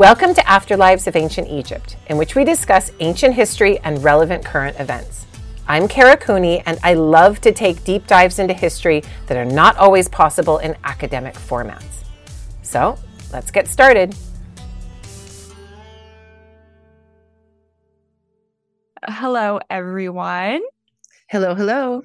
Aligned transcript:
Welcome 0.00 0.32
to 0.32 0.40
Afterlives 0.44 1.06
of 1.06 1.14
Ancient 1.14 1.50
Egypt, 1.50 1.98
in 2.06 2.16
which 2.16 2.34
we 2.34 2.42
discuss 2.42 2.90
ancient 3.00 3.34
history 3.34 3.78
and 3.80 4.02
relevant 4.02 4.42
current 4.42 4.80
events. 4.80 5.26
I'm 5.68 5.86
Kara 5.88 6.16
Cooney, 6.16 6.62
and 6.64 6.78
I 6.82 6.94
love 6.94 7.42
to 7.42 7.52
take 7.52 7.84
deep 7.84 8.06
dives 8.06 8.38
into 8.38 8.54
history 8.54 9.02
that 9.26 9.36
are 9.36 9.44
not 9.44 9.76
always 9.76 10.08
possible 10.08 10.56
in 10.56 10.74
academic 10.84 11.34
formats. 11.34 12.04
So, 12.62 12.96
let's 13.30 13.50
get 13.50 13.68
started. 13.68 14.16
Hello, 19.06 19.60
everyone. 19.68 20.62
Hello, 21.28 21.54
hello. 21.54 22.04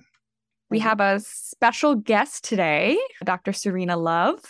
We 0.70 0.80
have 0.80 1.00
a 1.00 1.22
special 1.22 1.96
guest 1.96 2.44
today, 2.44 2.98
Dr. 3.24 3.54
Serena 3.54 3.96
Love 3.96 4.44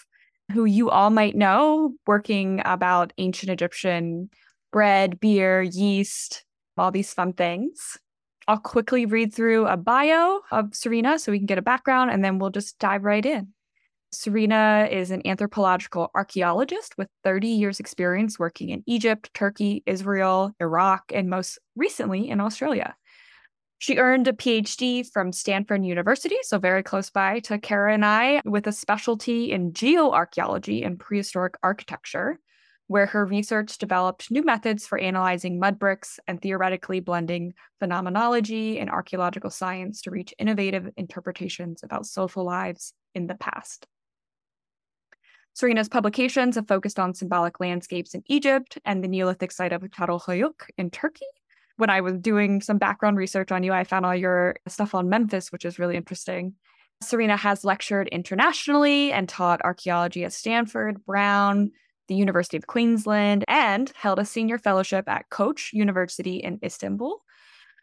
who 0.52 0.66
you 0.66 0.90
all 0.90 1.10
might 1.10 1.36
know, 1.36 1.94
working 2.06 2.62
about 2.66 3.14
ancient 3.18 3.52
Egyptian 3.52 4.30
bread, 4.72 5.20
beer, 5.20 5.62
yeast, 5.62 6.44
all 6.78 6.92
these 6.92 7.14
fun 7.14 7.34
things. 7.34 7.98
I'll 8.48 8.58
quickly 8.58 9.06
read 9.06 9.34
through 9.34 9.68
a 9.68 9.78
bio 9.78 10.42
of 10.52 10.76
Serena 10.76 11.18
so 11.18 11.32
we 11.32 11.40
can 11.40 11.48
get 11.48 11.58
a 11.58 11.64
background 11.64 12.12
and 12.12 12.24
then 12.24 12.38
we'll 12.38 12.52
just 12.52 12.78
dive 12.78 13.04
right 13.04 13.26
in. 13.26 13.54
Serena 14.12 14.88
is 14.90 15.12
an 15.12 15.26
anthropological 15.26 16.10
archaeologist 16.16 16.98
with 16.98 17.08
30 17.24 17.48
years' 17.48 17.80
experience 17.80 18.40
working 18.40 18.70
in 18.70 18.84
Egypt, 18.86 19.30
Turkey, 19.34 19.84
Israel, 19.86 20.52
Iraq, 20.60 21.04
and 21.14 21.30
most 21.30 21.60
recently 21.76 22.30
in 22.30 22.40
Australia. 22.40 22.96
She 23.78 23.98
earned 23.98 24.28
a 24.28 24.34
PhD 24.34 25.06
from 25.12 25.32
Stanford 25.32 25.84
University, 25.84 26.38
so 26.44 26.58
very 26.58 26.82
close 26.82 27.10
by 27.10 27.40
to 27.42 27.60
Kara 27.60 27.94
and 27.94 28.06
I, 28.06 28.42
with 28.46 28.68
a 28.68 28.72
specialty 28.72 29.52
in 29.52 29.74
geoarchaeology 29.74 30.86
and 30.86 31.00
prehistoric 31.00 31.56
architecture, 31.62 32.40
where 32.88 33.08
her 33.08 33.26
research 33.26 33.78
developed 33.78 34.32
new 34.32 34.44
methods 34.44 34.88
for 34.88 34.98
analyzing 34.98 35.60
mud 35.60 35.78
bricks 35.78 36.20
and 36.28 36.42
theoretically 36.42 37.00
blending 37.00 37.54
phenomenology 37.80 38.80
and 38.80 38.90
archaeological 38.90 39.50
science 39.50 40.02
to 40.02 40.12
reach 40.12 40.34
innovative 40.40 40.90
interpretations 40.96 41.84
about 41.84 42.06
social 42.06 42.46
lives 42.46 42.94
in 43.14 43.28
the 43.28 43.36
past. 43.36 43.88
Serena's 45.54 45.90
publications 45.90 46.56
have 46.56 46.68
focused 46.68 47.00
on 47.00 47.14
symbolic 47.14 47.60
landscapes 47.60 48.14
in 48.14 48.24
Egypt 48.28 48.78
and 48.86 49.04
the 49.04 49.08
Neolithic 49.08 49.52
site 49.52 49.74
of 49.74 49.82
Çatalhöyük 49.82 50.70
in 50.78 50.90
Turkey, 50.90 51.26
when 51.78 51.90
I 51.90 52.02
was 52.02 52.18
doing 52.20 52.62
some 52.62 52.78
background 52.78 53.18
research 53.18 53.52
on 53.52 53.64
you, 53.64 53.74
I 53.74 53.84
found 53.84 54.06
all 54.06 54.16
your 54.16 54.56
stuff 54.68 54.96
on 54.96 55.10
Memphis, 55.10 55.52
which 55.52 55.66
is 55.66 55.80
really 55.80 55.96
interesting. 55.96 56.54
Serena 57.02 57.36
has 57.36 57.66
lectured 57.66 58.08
internationally 58.10 59.12
and 59.12 59.28
taught 59.28 59.62
archaeology 59.64 60.24
at 60.24 60.34
Stanford, 60.34 61.04
Brown, 61.06 61.72
the 62.08 62.16
University 62.16 62.56
of 62.56 62.68
Queensland, 62.68 63.44
and 63.48 63.92
held 63.96 64.20
a 64.20 64.26
senior 64.26 64.58
fellowship 64.58 65.08
at 65.08 65.30
Koç 65.30 65.74
University 65.74 66.38
in 66.38 66.60
Istanbul. 66.64 67.22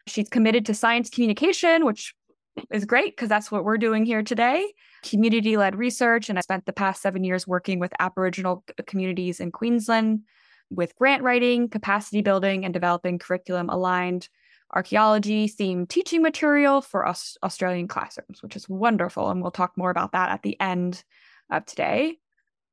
She's 0.07 0.29
committed 0.29 0.65
to 0.65 0.73
science 0.73 1.09
communication, 1.09 1.85
which 1.85 2.15
is 2.71 2.85
great 2.85 3.15
because 3.15 3.29
that's 3.29 3.51
what 3.51 3.63
we're 3.63 3.77
doing 3.77 4.05
here 4.05 4.23
today. 4.23 4.73
Community 5.03 5.57
led 5.57 5.75
research, 5.75 6.29
and 6.29 6.37
I 6.37 6.41
spent 6.41 6.65
the 6.65 6.73
past 6.73 7.01
seven 7.01 7.23
years 7.23 7.47
working 7.47 7.79
with 7.79 7.93
Aboriginal 7.99 8.63
communities 8.87 9.39
in 9.39 9.51
Queensland, 9.51 10.21
with 10.75 10.95
grant 10.95 11.23
writing, 11.23 11.69
capacity 11.69 12.21
building, 12.21 12.65
and 12.65 12.73
developing 12.73 13.19
curriculum 13.19 13.69
aligned 13.69 14.29
archaeology 14.73 15.47
themed 15.47 15.89
teaching 15.89 16.21
material 16.21 16.81
for 16.81 17.07
us 17.07 17.37
Australian 17.43 17.87
classrooms, 17.87 18.41
which 18.41 18.55
is 18.55 18.67
wonderful. 18.67 19.29
And 19.29 19.41
we'll 19.41 19.51
talk 19.51 19.77
more 19.77 19.91
about 19.91 20.13
that 20.13 20.29
at 20.29 20.41
the 20.41 20.59
end 20.59 21.03
of 21.51 21.65
today. 21.65 22.17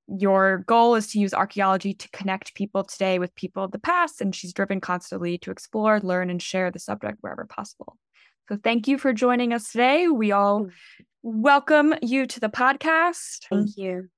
Your 0.09 0.59
goal 0.67 0.97
is 0.97 1.09
to 1.09 1.21
use 1.21 1.33
archaeology 1.33 1.95
to 1.95 2.09
connect 2.11 2.55
people 2.55 2.83
today 2.83 3.19
with 3.19 3.35
people 3.35 3.63
of 3.63 3.71
the 3.71 3.79
past, 3.79 4.21
and 4.21 4.35
she's 4.35 4.53
driven 4.53 4.81
constantly 4.81 5.39
to 5.39 5.53
explore, 5.53 6.01
learn, 6.01 6.31
and 6.31 6.43
share 6.43 6.71
the 6.71 6.81
subject 6.81 7.19
wherever 7.21 7.45
possible. 7.45 7.97
So, 8.49 8.59
thank 8.63 8.89
you 8.89 8.99
for 8.99 9.13
joining 9.13 9.53
us 9.53 9.71
today. 9.71 10.09
We 10.09 10.33
all 10.33 10.67
welcome 11.23 11.95
you 12.03 12.27
to 12.27 12.41
the 12.41 12.49
podcast. 12.49 13.47
Thank 13.49 13.77
you. 13.77 14.09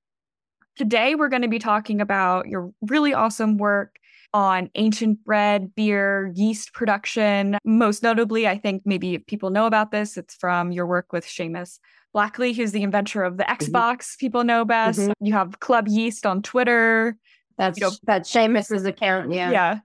Today, 0.76 1.14
we're 1.14 1.28
going 1.28 1.42
to 1.42 1.48
be 1.48 1.58
talking 1.58 2.00
about 2.00 2.48
your 2.48 2.72
really 2.82 3.12
awesome 3.12 3.58
work 3.58 3.96
on 4.34 4.70
ancient 4.74 5.22
bread, 5.24 5.74
beer, 5.74 6.32
yeast 6.34 6.72
production. 6.72 7.58
Most 7.64 8.02
notably, 8.02 8.48
I 8.48 8.56
think 8.56 8.82
maybe 8.84 9.18
people 9.18 9.50
know 9.50 9.66
about 9.66 9.90
this, 9.90 10.16
it's 10.16 10.34
from 10.34 10.72
your 10.72 10.86
work 10.86 11.12
with 11.12 11.26
Seamus 11.26 11.78
Blackley, 12.14 12.54
who's 12.54 12.72
the 12.72 12.82
inventor 12.82 13.22
of 13.22 13.36
the 13.36 13.44
mm-hmm. 13.44 13.64
Xbox, 13.64 13.96
mm-hmm. 13.96 14.20
people 14.20 14.44
know 14.44 14.64
best. 14.64 15.00
Mm-hmm. 15.00 15.26
You 15.26 15.32
have 15.34 15.60
Club 15.60 15.88
Yeast 15.88 16.26
on 16.26 16.42
Twitter. 16.42 17.16
That's 17.58 17.78
you 17.78 17.86
know, 17.86 17.92
that's 18.04 18.32
Seamus's 18.32 18.84
account. 18.84 19.32
Yeah. 19.32 19.50
Yeah. 19.50 19.78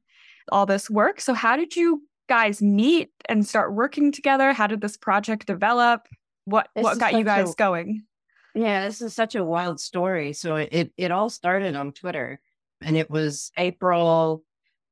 All 0.51 0.65
this 0.65 0.89
work. 0.89 1.19
So, 1.19 1.33
how 1.33 1.57
did 1.57 1.75
you 1.75 2.03
guys 2.29 2.61
meet 2.61 3.11
and 3.27 3.45
start 3.45 3.73
working 3.73 4.11
together? 4.11 4.53
How 4.53 4.67
did 4.67 4.81
this 4.81 4.95
project 4.95 5.45
develop? 5.45 6.07
What 6.45 6.69
this 6.75 6.83
what 6.83 6.99
got 6.99 7.13
you 7.13 7.25
guys 7.25 7.53
going? 7.55 8.03
Yeah, 8.57 8.87
this 8.87 9.01
is 9.01 9.13
such 9.13 9.35
a 9.35 9.43
wild 9.43 9.79
story. 9.79 10.33
So 10.33 10.55
it 10.55 10.91
it 10.97 11.11
all 11.11 11.29
started 11.29 11.75
on 11.75 11.91
Twitter, 11.91 12.39
and 12.81 12.97
it 12.97 13.07
was 13.07 13.51
April 13.55 14.43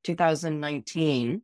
2019, 0.04 1.42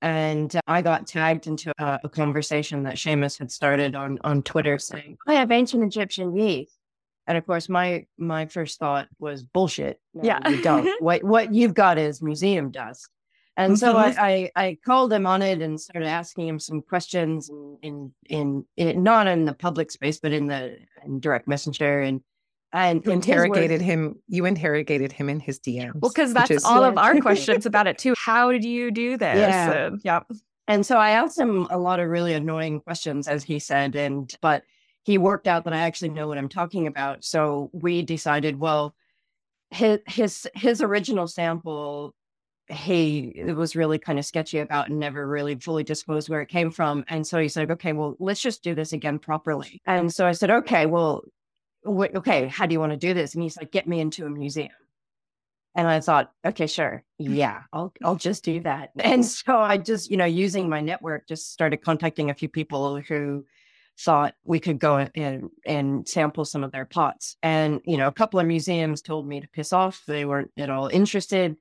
and 0.00 0.60
I 0.68 0.82
got 0.82 1.08
tagged 1.08 1.48
into 1.48 1.72
a, 1.78 1.98
a 2.04 2.08
conversation 2.08 2.84
that 2.84 2.94
Seamus 2.94 3.38
had 3.40 3.50
started 3.50 3.96
on 3.96 4.20
on 4.22 4.42
Twitter, 4.44 4.78
saying, 4.78 5.16
"I 5.26 5.34
have 5.34 5.50
ancient 5.50 5.82
Egyptian 5.82 6.36
yeast." 6.36 6.78
And 7.26 7.36
of 7.36 7.44
course, 7.44 7.68
my 7.68 8.06
my 8.18 8.46
first 8.46 8.78
thought 8.78 9.08
was 9.18 9.42
bullshit. 9.42 10.00
No, 10.14 10.22
yeah, 10.22 10.48
you 10.48 10.62
don't. 10.62 10.88
what 11.02 11.24
what 11.24 11.52
you've 11.52 11.74
got 11.74 11.98
is 11.98 12.22
museum 12.22 12.70
dust. 12.70 13.08
And 13.56 13.78
so 13.78 13.94
mm-hmm. 13.94 14.20
I, 14.20 14.50
I, 14.56 14.66
I 14.66 14.78
called 14.84 15.12
him 15.12 15.26
on 15.26 15.40
it 15.40 15.62
and 15.62 15.80
started 15.80 16.08
asking 16.08 16.48
him 16.48 16.58
some 16.58 16.82
questions 16.82 17.50
in, 17.82 18.12
in, 18.26 18.64
in 18.76 19.02
not 19.02 19.28
in 19.28 19.44
the 19.44 19.54
public 19.54 19.92
space, 19.92 20.18
but 20.18 20.32
in 20.32 20.48
the 20.48 20.78
in 21.04 21.20
direct 21.20 21.46
messenger 21.46 22.00
and 22.00 22.20
and 22.72 23.06
interrogated 23.06 23.80
him. 23.80 24.16
You 24.26 24.46
interrogated 24.46 25.12
him 25.12 25.28
in 25.28 25.38
his 25.38 25.60
DMs. 25.60 25.94
Well, 25.94 26.10
because 26.10 26.34
that's 26.34 26.50
is, 26.50 26.64
all 26.64 26.80
yeah. 26.80 26.88
of 26.88 26.98
our 26.98 27.20
questions 27.20 27.66
about 27.66 27.86
it 27.86 27.98
too. 27.98 28.14
How 28.18 28.50
did 28.50 28.64
you 28.64 28.90
do 28.90 29.16
this? 29.16 29.36
Yeah. 29.36 29.72
And, 29.72 30.00
yeah. 30.04 30.20
And 30.66 30.84
so 30.84 30.98
I 30.98 31.10
asked 31.10 31.38
him 31.38 31.68
a 31.70 31.78
lot 31.78 32.00
of 32.00 32.08
really 32.08 32.32
annoying 32.32 32.80
questions, 32.80 33.28
as 33.28 33.44
he 33.44 33.60
said, 33.60 33.94
and 33.94 34.34
but 34.40 34.64
he 35.04 35.18
worked 35.18 35.46
out 35.46 35.64
that 35.64 35.72
I 35.72 35.80
actually 35.80 36.08
know 36.08 36.26
what 36.26 36.38
I'm 36.38 36.48
talking 36.48 36.86
about. 36.86 37.24
So 37.24 37.70
we 37.72 38.02
decided, 38.02 38.58
well, 38.58 38.94
his 39.70 40.00
his 40.06 40.48
his 40.54 40.80
original 40.82 41.28
sample 41.28 42.14
he 42.68 43.32
it 43.36 43.54
was 43.56 43.76
really 43.76 43.98
kind 43.98 44.18
of 44.18 44.24
sketchy 44.24 44.58
about 44.58 44.88
and 44.88 44.98
never 44.98 45.26
really 45.26 45.54
fully 45.56 45.84
disclosed 45.84 46.28
where 46.28 46.40
it 46.40 46.48
came 46.48 46.70
from. 46.70 47.04
And 47.08 47.26
so 47.26 47.38
he 47.38 47.48
said, 47.48 47.70
okay, 47.70 47.92
well, 47.92 48.16
let's 48.18 48.40
just 48.40 48.62
do 48.62 48.74
this 48.74 48.92
again 48.92 49.18
properly. 49.18 49.82
And 49.86 50.12
so 50.12 50.26
I 50.26 50.32
said, 50.32 50.50
okay, 50.50 50.86
well, 50.86 51.24
wh- 51.84 52.14
okay, 52.14 52.46
how 52.48 52.66
do 52.66 52.72
you 52.72 52.80
want 52.80 52.92
to 52.92 52.98
do 52.98 53.12
this? 53.12 53.34
And 53.34 53.42
he's 53.42 53.56
like, 53.56 53.70
get 53.70 53.86
me 53.86 54.00
into 54.00 54.24
a 54.24 54.30
museum. 54.30 54.70
And 55.76 55.88
I 55.88 56.00
thought, 56.00 56.32
okay, 56.44 56.66
sure. 56.66 57.02
Yeah, 57.18 57.62
I'll 57.72 57.92
I'll 58.02 58.16
just 58.16 58.44
do 58.44 58.60
that. 58.60 58.92
And 59.00 59.24
so 59.24 59.58
I 59.58 59.76
just, 59.76 60.10
you 60.10 60.16
know, 60.16 60.24
using 60.24 60.68
my 60.68 60.80
network, 60.80 61.26
just 61.26 61.52
started 61.52 61.78
contacting 61.78 62.30
a 62.30 62.34
few 62.34 62.48
people 62.48 63.00
who 63.00 63.44
thought 64.00 64.34
we 64.44 64.58
could 64.58 64.78
go 64.78 65.06
and 65.14 65.50
and 65.66 66.08
sample 66.08 66.44
some 66.44 66.64
of 66.64 66.72
their 66.72 66.84
pots. 66.86 67.36
And, 67.42 67.80
you 67.84 67.96
know, 67.96 68.08
a 68.08 68.12
couple 68.12 68.40
of 68.40 68.46
museums 68.46 69.02
told 69.02 69.26
me 69.28 69.40
to 69.40 69.48
piss 69.48 69.72
off. 69.72 70.02
They 70.06 70.24
weren't 70.24 70.52
at 70.56 70.70
all 70.70 70.88
interested 70.88 71.56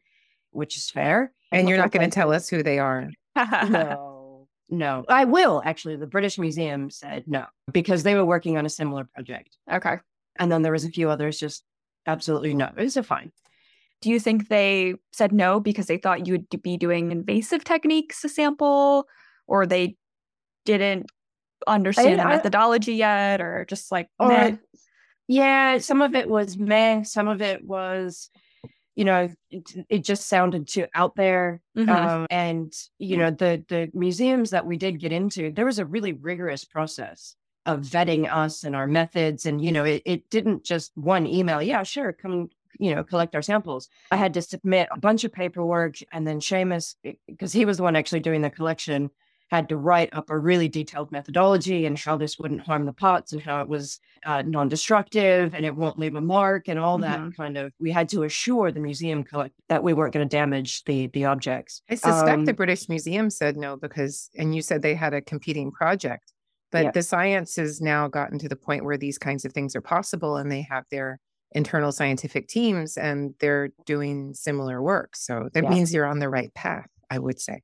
which 0.53 0.78
is 0.78 0.90
fair. 0.90 1.34
And 1.52 1.69
you're 1.69 1.78
not 1.78 1.91
going 1.91 2.09
to 2.09 2.14
tell 2.14 2.31
us 2.34 2.50
who 2.50 2.64
they 2.64 2.80
are. 2.80 3.09
no, 3.36 4.47
no. 4.69 5.06
I 5.08 5.25
will 5.25 5.62
actually. 5.66 5.96
The 5.97 6.08
British 6.08 6.38
Museum 6.40 6.90
said 6.90 7.25
no 7.28 7.46
because 7.72 8.03
they 8.03 8.16
were 8.16 8.25
working 8.25 8.58
on 8.58 8.66
a 8.66 8.69
similar 8.69 9.08
project. 9.14 9.58
Okay. 9.72 9.97
And 10.38 10.52
then 10.52 10.62
there 10.62 10.72
was 10.72 10.86
a 10.86 10.90
few 10.90 11.09
others 11.09 11.40
just 11.40 11.64
absolutely 12.08 12.53
no. 12.53 12.69
It 12.75 12.84
was 12.84 12.97
a 12.97 13.03
fine. 13.03 13.31
Do 14.02 14.09
you 14.09 14.20
think 14.20 14.50
they 14.50 14.96
said 15.14 15.32
no 15.32 15.59
because 15.59 15.85
they 15.85 15.97
thought 15.97 16.28
you 16.28 16.34
would 16.34 16.61
be 16.61 16.76
doing 16.76 17.11
invasive 17.11 17.64
techniques 17.64 18.22
to 18.22 18.29
sample, 18.29 19.08
or 19.47 19.66
they 19.66 19.96
didn't 20.66 21.05
understand 21.67 22.20
I, 22.20 22.23
the 22.23 22.29
methodology 22.29 22.96
yet, 22.96 23.40
or 23.40 23.66
just 23.70 23.91
like 23.91 24.09
or, 24.20 24.59
yeah, 25.28 25.78
some 25.78 26.02
of 26.02 26.16
it 26.16 26.29
was 26.29 26.58
meh. 26.58 27.03
Some 27.03 27.28
of 27.28 27.41
it 27.41 27.64
was 27.66 28.29
you 28.95 29.05
know 29.05 29.29
it, 29.49 29.72
it 29.90 30.03
just 30.03 30.28
sounded 30.28 30.67
too 30.67 30.85
out 30.93 31.16
there 31.16 31.61
mm-hmm. 31.78 31.90
um, 31.90 32.28
and 32.29 32.73
you 32.99 33.17
know 33.17 33.31
the 33.31 33.63
the 33.67 33.90
museums 33.93 34.51
that 34.51 34.66
we 34.66 34.78
did 34.78 34.99
get 34.99 35.11
into 35.11 35.51
there 35.51 35.66
was 35.66 35.79
a 35.79 35.85
really 35.85 36.13
rigorous 36.13 36.66
process 36.66 37.35
of 37.66 37.81
vetting 37.81 38.31
us 38.31 38.63
and 38.63 38.75
our 38.75 38.87
methods 38.87 39.45
and 39.45 39.63
you 39.63 39.72
know 39.72 39.84
it, 39.84 40.01
it 40.05 40.29
didn't 40.29 40.63
just 40.63 40.91
one 40.95 41.25
email 41.25 41.61
yeah 41.61 41.84
sure 41.84 42.13
come 42.13 42.49
you 42.79 42.93
know 42.93 43.03
collect 43.03 43.35
our 43.35 43.41
samples 43.41 43.90
i 44.11 44.16
had 44.16 44.34
to 44.34 44.41
submit 44.41 44.87
a 44.91 44.99
bunch 44.99 45.23
of 45.23 45.31
paperwork 45.31 45.95
and 46.11 46.28
then 46.28 46.40
Seamus 46.40 46.95
because 47.28 47.53
he 47.53 47.66
was 47.66 47.78
the 47.78 47.84
one 47.84 47.95
actually 47.95 48.19
doing 48.19 48.41
the 48.41 48.49
collection 48.49 49.09
had 49.53 49.70
to 49.70 49.78
write 49.78 50.09
up 50.14 50.29
a 50.29 50.38
really 50.38 50.67
detailed 50.67 51.11
methodology 51.11 51.85
and 51.85 51.97
how 52.00 52.17
this 52.17 52.40
wouldn't 52.40 52.61
harm 52.61 52.85
the 52.85 52.94
pots 52.94 53.34
and 53.34 53.41
how 53.41 53.61
it 53.61 53.67
was 53.67 54.00
uh, 54.26 54.41
non-destructive 54.46 55.53
and 55.53 55.66
it 55.66 55.76
won't 55.76 56.00
leave 56.00 56.16
a 56.16 56.22
mark 56.22 56.67
and 56.67 56.79
all 56.79 56.97
that 56.97 57.20
Mm-hmm. 57.20 57.29
kind 57.29 57.58
of. 57.58 57.72
We 57.79 57.91
had 57.91 58.09
to 58.09 58.23
assure 58.23 58.72
the 58.72 58.79
museum 58.79 59.23
collect 59.23 59.53
that 59.70 59.84
we 59.84 59.94
weren't 59.94 60.14
going 60.14 60.28
to 60.28 60.38
damage 60.38 60.84
the 60.85 61.08
the 61.08 61.26
objects. 61.26 61.82
I 61.90 61.96
suspect 61.96 62.46
the 62.46 62.52
Um, 62.52 62.55
British 62.55 62.90
Museum 62.90 63.29
said 63.29 63.55
no 63.58 63.78
because, 63.78 64.29
and 64.38 64.55
you 64.55 64.61
said 64.61 64.82
they 64.82 64.96
had 64.96 65.14
a 65.14 65.22
competing 65.22 65.72
project, 65.72 66.32
but 66.72 66.85
Yeah. 66.85 66.91
the 66.91 67.03
science 67.03 67.55
has 67.58 67.79
now 67.82 68.08
gotten 68.08 68.40
to 68.40 68.50
the 68.50 68.55
point 68.55 68.85
where 68.85 68.97
these 68.97 69.17
kinds 69.20 69.46
of 69.46 69.53
things 69.53 69.76
are 69.76 69.82
possible 69.82 70.38
and 70.38 70.52
they 70.52 70.61
have 70.64 70.85
their 70.90 71.20
internal 71.52 71.91
scientific 71.91 72.47
teams 72.47 72.97
and 72.97 73.35
they're 73.40 73.70
doing 73.85 74.34
similar 74.34 74.82
work. 74.82 75.16
So 75.16 75.50
that 75.53 75.64
Yeah. 75.64 75.70
means 75.70 75.94
you're 75.94 76.08
on 76.08 76.20
the 76.20 76.29
right 76.29 76.52
path, 76.55 76.90
I 77.11 77.20
would 77.20 77.40
say. 77.40 77.61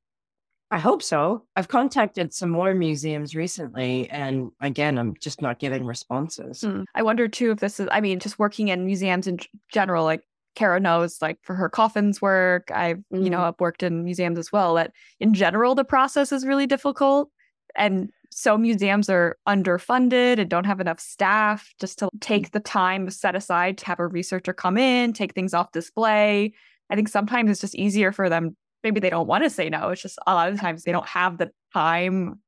I 0.72 0.78
hope 0.78 1.02
so. 1.02 1.44
I've 1.56 1.66
contacted 1.68 2.32
some 2.32 2.50
more 2.50 2.74
museums 2.74 3.34
recently, 3.34 4.08
and 4.10 4.52
again, 4.60 4.98
I'm 4.98 5.14
just 5.20 5.42
not 5.42 5.58
getting 5.58 5.84
responses. 5.84 6.60
Mm. 6.60 6.84
I 6.94 7.02
wonder 7.02 7.26
too 7.26 7.50
if 7.50 7.58
this 7.58 7.80
is, 7.80 7.88
I 7.90 8.00
mean, 8.00 8.20
just 8.20 8.38
working 8.38 8.68
in 8.68 8.86
museums 8.86 9.26
in 9.26 9.38
general, 9.72 10.04
like 10.04 10.22
Kara 10.54 10.78
knows, 10.78 11.20
like 11.20 11.38
for 11.42 11.56
her 11.56 11.68
coffins 11.68 12.22
work, 12.22 12.70
I've, 12.72 13.02
you 13.10 13.30
know, 13.30 13.38
Mhm. 13.38 13.48
I've 13.48 13.60
worked 13.60 13.82
in 13.82 14.04
museums 14.04 14.38
as 14.38 14.52
well, 14.52 14.74
that 14.74 14.92
in 15.18 15.34
general, 15.34 15.74
the 15.74 15.84
process 15.84 16.30
is 16.30 16.46
really 16.46 16.66
difficult. 16.68 17.30
And 17.74 18.10
so 18.30 18.56
museums 18.56 19.08
are 19.10 19.38
underfunded 19.48 20.38
and 20.38 20.48
don't 20.48 20.66
have 20.66 20.80
enough 20.80 21.00
staff 21.00 21.74
just 21.80 21.98
to 21.98 22.08
take 22.20 22.52
the 22.52 22.60
time 22.60 23.10
set 23.10 23.34
aside 23.34 23.76
to 23.78 23.86
have 23.86 23.98
a 23.98 24.06
researcher 24.06 24.52
come 24.52 24.76
in, 24.78 25.12
take 25.12 25.34
things 25.34 25.52
off 25.52 25.72
display. 25.72 26.52
I 26.90 26.94
think 26.96 27.08
sometimes 27.08 27.50
it's 27.50 27.60
just 27.60 27.74
easier 27.74 28.12
for 28.12 28.28
them. 28.28 28.56
Maybe 28.82 29.00
they 29.00 29.10
don't 29.10 29.26
want 29.26 29.44
to 29.44 29.50
say 29.50 29.68
no. 29.68 29.90
It's 29.90 30.02
just 30.02 30.18
a 30.26 30.34
lot 30.34 30.50
of 30.52 30.58
times 30.60 30.84
they 30.84 30.92
don't 30.92 31.06
have 31.06 31.38
the 31.38 31.50
time 31.72 32.40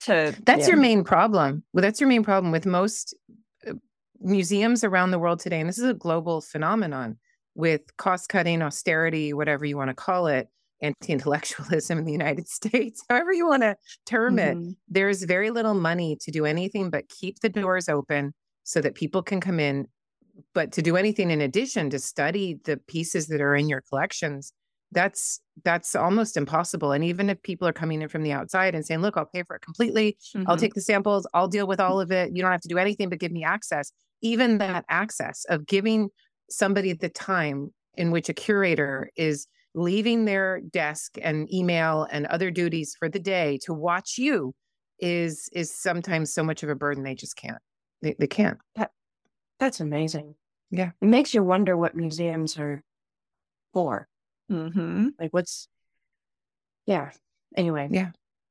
to 0.00 0.34
That's 0.44 0.62
Yeah. 0.62 0.74
your 0.74 0.76
main 0.82 1.04
problem. 1.04 1.62
Well, 1.72 1.82
that's 1.82 2.00
your 2.00 2.08
main 2.08 2.22
problem 2.24 2.52
with 2.52 2.66
most 2.66 3.14
uh, 3.66 3.72
museums 4.20 4.84
around 4.84 5.10
the 5.10 5.18
world 5.18 5.40
today. 5.40 5.60
And 5.60 5.68
this 5.68 5.78
is 5.78 5.88
a 5.88 5.94
global 5.94 6.40
phenomenon 6.40 7.18
with 7.54 7.82
cost 7.98 8.28
cutting, 8.28 8.62
austerity, 8.62 9.32
whatever 9.32 9.64
you 9.64 9.76
want 9.76 9.88
to 9.90 9.94
call 9.94 10.26
it, 10.26 10.48
anti 10.82 11.12
intellectualism 11.12 11.98
in 11.98 12.04
the 12.04 12.12
United 12.12 12.48
States, 12.58 13.04
however 13.08 13.32
you 13.32 13.46
want 13.46 13.62
to 13.62 13.76
term 14.06 14.38
it. 14.38 14.56
Mhm. 14.56 14.76
There's 14.88 15.22
very 15.22 15.50
little 15.50 15.74
money 15.74 16.16
to 16.22 16.30
do 16.30 16.44
anything 16.46 16.90
but 16.90 17.08
keep 17.08 17.40
the 17.40 17.48
doors 17.48 17.88
open 17.88 18.34
so 18.64 18.80
that 18.80 18.94
people 18.94 19.22
can 19.22 19.40
come 19.40 19.60
in. 19.60 19.86
But 20.52 20.72
to 20.72 20.82
do 20.82 20.96
anything 20.96 21.30
in 21.30 21.40
addition 21.40 21.90
to 21.90 21.98
study 22.00 22.58
the 22.64 22.76
pieces 22.76 23.28
that 23.28 23.40
are 23.40 23.54
in 23.54 23.68
your 23.68 23.82
collections, 23.82 24.52
that's 24.94 25.40
that's 25.64 25.94
almost 25.94 26.36
impossible. 26.36 26.92
And 26.92 27.04
even 27.04 27.30
if 27.30 27.42
people 27.42 27.68
are 27.68 27.72
coming 27.72 28.02
in 28.02 28.08
from 28.08 28.22
the 28.22 28.32
outside 28.32 28.74
and 28.74 28.84
saying, 28.86 29.00
"Look, 29.02 29.16
I'll 29.16 29.26
pay 29.26 29.42
for 29.44 29.56
it 29.56 29.62
completely. 29.62 30.16
I'll 30.46 30.56
Mhm. 30.56 30.60
take 30.60 30.74
the 30.74 30.80
samples. 30.80 31.26
I'll 31.34 31.48
deal 31.48 31.66
with 31.66 31.80
all 31.80 32.00
of 32.00 32.10
it. 32.12 32.34
You 32.34 32.42
don't 32.42 32.52
have 32.52 32.60
to 32.62 32.68
do 32.68 32.78
anything 32.78 33.08
but 33.10 33.18
give 33.20 33.32
me 33.32 33.44
access." 33.44 33.92
Even 34.22 34.58
that 34.58 34.84
access 34.88 35.44
of 35.50 35.66
giving 35.66 36.08
somebody 36.50 36.92
the 36.94 37.08
time 37.10 37.72
in 37.96 38.10
which 38.10 38.28
a 38.28 38.34
curator 38.34 39.10
is 39.16 39.46
leaving 39.74 40.24
their 40.24 40.60
desk 40.72 41.16
and 41.22 41.52
email 41.52 42.06
and 42.10 42.26
other 42.26 42.50
duties 42.50 42.94
for 42.98 43.08
the 43.08 43.18
day 43.18 43.58
to 43.64 43.74
watch 43.74 44.16
you 44.18 44.54
is 45.00 45.48
is 45.52 45.74
sometimes 45.74 46.32
so 46.32 46.42
much 46.44 46.62
of 46.62 46.68
a 46.68 46.74
burden 46.74 47.02
they 47.04 47.14
just 47.14 47.36
can't. 47.36 47.60
They, 48.02 48.14
they 48.18 48.26
can't. 48.28 48.58
that, 48.76 48.92
That's 49.58 49.80
amazing. 49.80 50.36
Yeah. 50.70 50.92
It 51.00 51.06
makes 51.06 51.34
you 51.34 51.42
wonder 51.44 51.76
what 51.76 51.96
museums 51.96 52.58
are 52.58 52.82
for. 53.72 54.08
Mhm. 54.50 55.10
Like, 55.18 55.32
what's, 55.32 55.68
yeah. 56.86 57.10
Anyway, 57.56 57.88
Yeah. 57.90 58.10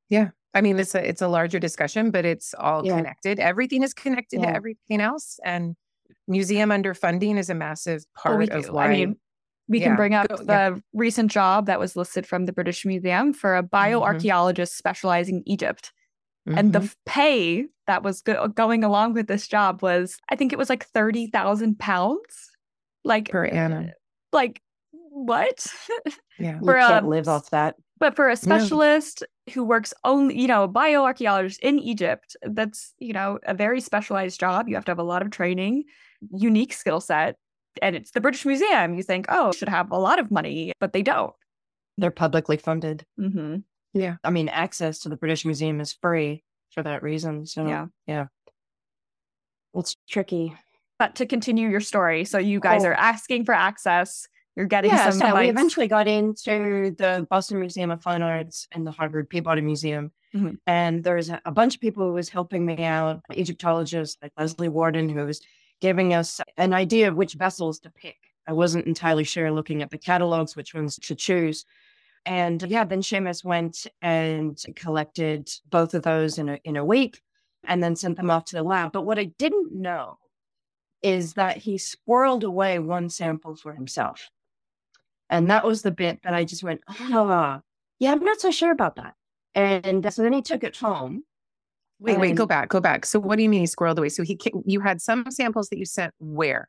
Yeah. 0.09 0.29
I 0.53 0.61
mean, 0.61 0.77
it's 0.79 0.93
a 0.95 1.07
it's 1.07 1.21
a 1.21 1.27
larger 1.27 1.59
discussion, 1.59 2.11
but 2.11 2.25
it's 2.25 2.53
all 2.53 2.85
Yeah. 2.85 2.97
connected. 2.97 3.39
Everything 3.39 3.81
is 3.83 3.93
connected 3.93 4.41
to 4.41 4.47
everything 4.49 5.01
else, 5.01 5.39
and 5.43 5.75
museum 6.27 6.69
underfunding 6.69 7.37
is 7.37 7.49
a 7.49 7.55
massive 7.55 8.05
Oh, 8.17 8.21
part 8.21 8.37
we 8.39 8.49
of 8.49 8.69
why. 8.69 8.85
I 8.85 8.89
mean, 8.89 9.19
we 9.67 9.79
Yeah, 9.79 9.87
can 9.87 9.95
bring 9.95 10.13
up 10.13 10.27
the 10.27 10.45
yeah. 10.47 10.75
recent 10.93 11.31
job 11.31 11.65
that 11.65 11.79
was 11.79 11.95
listed 11.95 12.27
from 12.27 12.45
the 12.45 12.53
British 12.53 12.85
Museum 12.85 13.33
for 13.33 13.55
a 13.57 13.63
bioarchaeologist 13.63 14.69
specializing 14.75 15.37
in 15.37 15.49
Egypt. 15.49 15.91
And 16.45 16.73
the 16.73 16.79
Mhm. 16.79 16.95
pay 17.05 17.67
that 17.87 18.03
was 18.03 18.21
go- 18.21 18.49
going 18.49 18.83
along 18.83 19.13
with 19.13 19.27
this 19.27 19.47
job 19.47 19.81
was, 19.81 20.17
I 20.29 20.35
think 20.35 20.51
it 20.51 20.57
was 20.59 20.69
like 20.69 20.83
30,000 20.85 21.79
pounds. 21.79 22.51
Like, 23.05 23.29
per 23.29 23.45
annum, 23.45 23.91
like, 24.33 24.61
what? 25.13 25.65
yeah, 26.39 26.59
you 26.59 26.65
for 26.65 26.75
a- 26.77 26.87
can't 26.87 27.07
live 27.07 27.27
off 27.27 27.49
that. 27.51 27.75
But 27.99 28.15
for 28.15 28.27
a 28.27 28.35
specialist 28.35 29.23
who 29.53 29.63
works 29.63 29.93
only, 30.03 30.37
you 30.39 30.47
know, 30.47 30.63
a 30.63 30.67
bioarchaeologist 30.67 31.59
in 31.59 31.79
Egypt, 31.79 32.35
that's, 32.41 32.93
you 32.99 33.13
know, 33.13 33.39
a 33.45 33.53
very 33.53 33.79
specialized 33.79 34.39
job. 34.39 34.67
You 34.67 34.75
have 34.75 34.83
to 34.85 34.91
have 34.91 34.99
a 34.99 35.03
lot 35.03 35.21
of 35.21 35.29
training, 35.31 35.85
unique 36.35 36.73
skill 36.73 36.99
set. 36.99 37.37
And 37.81 37.95
it's 37.95 38.11
the 38.11 38.19
British 38.19 38.45
Museum. 38.45 38.93
You 38.95 39.03
think, 39.03 39.27
oh, 39.29 39.51
should 39.53 39.69
have 39.69 39.89
a 39.91 39.97
lot 39.97 40.19
of 40.19 40.31
money, 40.31 40.73
but 40.81 40.91
they 40.91 41.01
don't. 41.01 41.33
They're 41.97 42.11
publicly 42.11 42.57
funded. 42.57 43.05
hmm 43.17 43.57
yeah. 43.93 44.15
I 44.23 44.31
mean, 44.31 44.49
access 44.49 44.99
to 45.01 45.09
the 45.09 45.15
British 45.17 45.45
Museum 45.45 45.79
is 45.79 45.93
free 45.93 46.43
for 46.71 46.81
that 46.83 47.03
reason. 47.03 47.45
So, 47.45 47.67
Yeah. 47.67 47.85
yeah. 48.07 48.25
It's 49.75 49.95
tricky. 50.09 50.55
But 50.99 51.15
to 51.15 51.25
continue 51.25 51.69
your 51.69 51.79
story, 51.79 52.25
so 52.25 52.37
you 52.37 52.59
guys 52.59 52.83
Oh. 52.85 52.89
are 52.89 52.93
asking 52.93 53.45
for 53.45 53.53
access. 53.53 54.27
You're 54.55 54.67
getting 54.67 54.91
yeah, 54.91 55.09
some 55.09 55.19
so 55.19 55.25
we 55.27 55.31
bites. 55.31 55.49
eventually 55.49 55.87
got 55.87 56.07
into 56.07 56.91
the 56.97 57.25
Boston 57.29 57.59
Museum 57.59 57.89
of 57.91 58.01
Fine 58.03 58.21
Arts 58.21 58.67
and 58.71 58.85
the 58.85 58.91
Harvard 58.91 59.29
Peabody 59.29 59.61
Museum. 59.61 60.11
Mhm. 60.35 60.57
And 60.67 61.03
there's 61.03 61.29
a, 61.29 61.41
a 61.45 61.51
bunch 61.51 61.75
of 61.75 61.81
people 61.81 62.07
who 62.07 62.13
was 62.13 62.29
helping 62.29 62.65
me 62.65 62.83
out, 62.83 63.21
Egyptologists 63.35 64.17
like 64.21 64.31
Leslie 64.37 64.69
Warden, 64.69 65.09
who 65.09 65.25
was 65.25 65.41
giving 65.81 66.13
us 66.13 66.39
an 66.57 66.73
idea 66.73 67.07
of 67.07 67.15
which 67.15 67.33
vessels 67.33 67.79
to 67.81 67.89
pick. 67.89 68.17
I 68.47 68.53
wasn't 68.53 68.87
entirely 68.87 69.23
sure 69.23 69.51
looking 69.51 69.81
at 69.81 69.89
the 69.89 69.97
catalogs, 69.97 70.55
which 70.55 70.73
ones 70.73 70.97
to 70.97 71.15
choose. 71.15 71.65
And 72.25 72.61
yeah, 72.63 72.83
then 72.83 73.01
Seamus 73.01 73.43
went 73.43 73.85
and 74.01 74.61
collected 74.75 75.49
both 75.69 75.93
of 75.93 76.03
those 76.03 76.37
in 76.37 76.49
a, 76.49 76.59
in 76.63 76.77
a 76.77 76.85
week 76.85 77.21
and 77.65 77.83
then 77.83 77.95
sent 77.95 78.17
them 78.17 78.29
off 78.29 78.45
to 78.45 78.55
the 78.55 78.63
lab. 78.63 78.91
But 78.91 79.05
what 79.05 79.19
I 79.19 79.25
didn't 79.25 79.73
know 79.73 80.17
is 81.01 81.33
that 81.33 81.57
he 81.57 81.75
squirreled 81.77 82.43
away 82.43 82.79
one 82.79 83.09
sample 83.09 83.55
for 83.55 83.73
himself. 83.73 84.29
And 85.33 85.49
that 85.49 85.65
was 85.65 85.81
the 85.81 85.91
bit 85.91 86.19
that 86.23 86.33
I 86.33 86.43
just 86.43 86.63
went, 86.63 86.81
ah, 86.87 87.61
yeah, 87.99 88.11
I'm 88.11 88.23
not 88.23 88.39
so 88.39 88.51
sure 88.51 88.71
about 88.71 88.95
that. 88.97 89.15
And 89.55 90.13
so 90.13 90.23
then 90.23 90.33
he 90.33 90.41
took 90.41 90.63
it 90.63 90.77
home. 90.77 91.23
Wait, 91.99 92.19
wait, 92.19 92.35
go 92.35 92.45
back, 92.45 92.69
go 92.69 92.81
back. 92.81 93.05
So, 93.05 93.19
what 93.19 93.37
do 93.37 93.43
you 93.43 93.49
mean 93.49 93.61
he 93.61 93.67
squirreled 93.67 93.97
away? 93.97 94.09
So 94.09 94.23
he 94.23 94.37
you 94.65 94.81
had 94.81 95.01
some 95.01 95.25
samples 95.29 95.69
that 95.69 95.77
you 95.77 95.85
sent 95.85 96.13
where? 96.19 96.67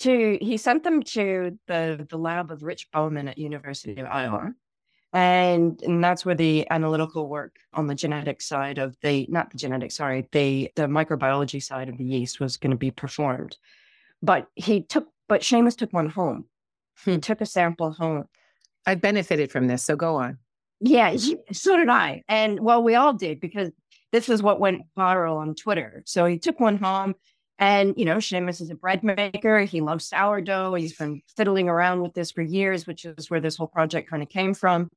to 0.00 0.38
he 0.40 0.56
sent 0.56 0.84
them 0.84 1.02
to 1.02 1.58
the 1.66 2.06
the 2.08 2.18
lab 2.18 2.50
of 2.50 2.62
Rich 2.62 2.88
Bowman 2.92 3.28
at 3.28 3.38
University 3.38 4.00
of 4.00 4.06
Iowa. 4.06 4.52
And, 5.12 5.80
and 5.82 6.02
that's 6.02 6.26
where 6.26 6.34
the 6.34 6.68
analytical 6.70 7.28
work 7.28 7.54
on 7.72 7.86
the 7.86 7.94
genetic 7.94 8.42
side 8.42 8.78
of 8.78 8.96
the 9.00 9.26
not 9.28 9.50
the 9.50 9.58
genetic, 9.58 9.92
sorry, 9.92 10.28
the 10.32 10.70
the 10.74 10.86
microbiology 10.86 11.62
side 11.62 11.88
of 11.88 11.98
the 11.98 12.04
yeast 12.04 12.40
was 12.40 12.56
going 12.56 12.72
to 12.72 12.76
be 12.76 12.90
performed. 12.90 13.56
But 14.22 14.48
he 14.56 14.82
took 14.82 15.08
but 15.28 15.42
Seamus 15.42 15.76
took 15.76 15.92
one 15.92 16.08
home. 16.08 16.46
He 17.04 17.14
Hmm. 17.14 17.20
took 17.20 17.40
a 17.40 17.46
sample 17.46 17.92
home. 17.92 18.24
I 18.86 18.94
benefited 18.94 19.50
from 19.50 19.66
this, 19.66 19.82
so 19.82 19.96
go 19.96 20.16
on. 20.16 20.38
Yeah, 20.80 21.16
so 21.52 21.76
did 21.76 21.88
I. 21.88 22.22
And 22.28 22.60
well, 22.60 22.82
we 22.82 22.94
all 22.94 23.14
did 23.14 23.40
because 23.40 23.70
this 24.12 24.28
is 24.28 24.42
what 24.42 24.60
went 24.60 24.82
viral 24.96 25.36
on 25.36 25.54
Twitter. 25.54 26.02
So 26.06 26.26
he 26.26 26.38
took 26.38 26.60
one 26.60 26.76
home 26.76 27.14
and, 27.58 27.94
you 27.96 28.04
know, 28.04 28.16
Seamus 28.16 28.60
is 28.60 28.70
a 28.70 28.74
bread 28.74 29.02
maker. 29.02 29.60
He 29.60 29.80
loves 29.80 30.06
sourdough. 30.06 30.74
He's 30.74 30.96
been 30.96 31.22
fiddling 31.36 31.68
around 31.68 32.02
with 32.02 32.14
this 32.14 32.32
for 32.32 32.42
years, 32.42 32.86
which 32.86 33.04
is 33.04 33.30
where 33.30 33.40
this 33.40 33.56
whole 33.56 33.66
project 33.68 34.10
kind 34.10 34.22
of 34.22 34.28
came 34.28 34.52
from. 34.54 34.90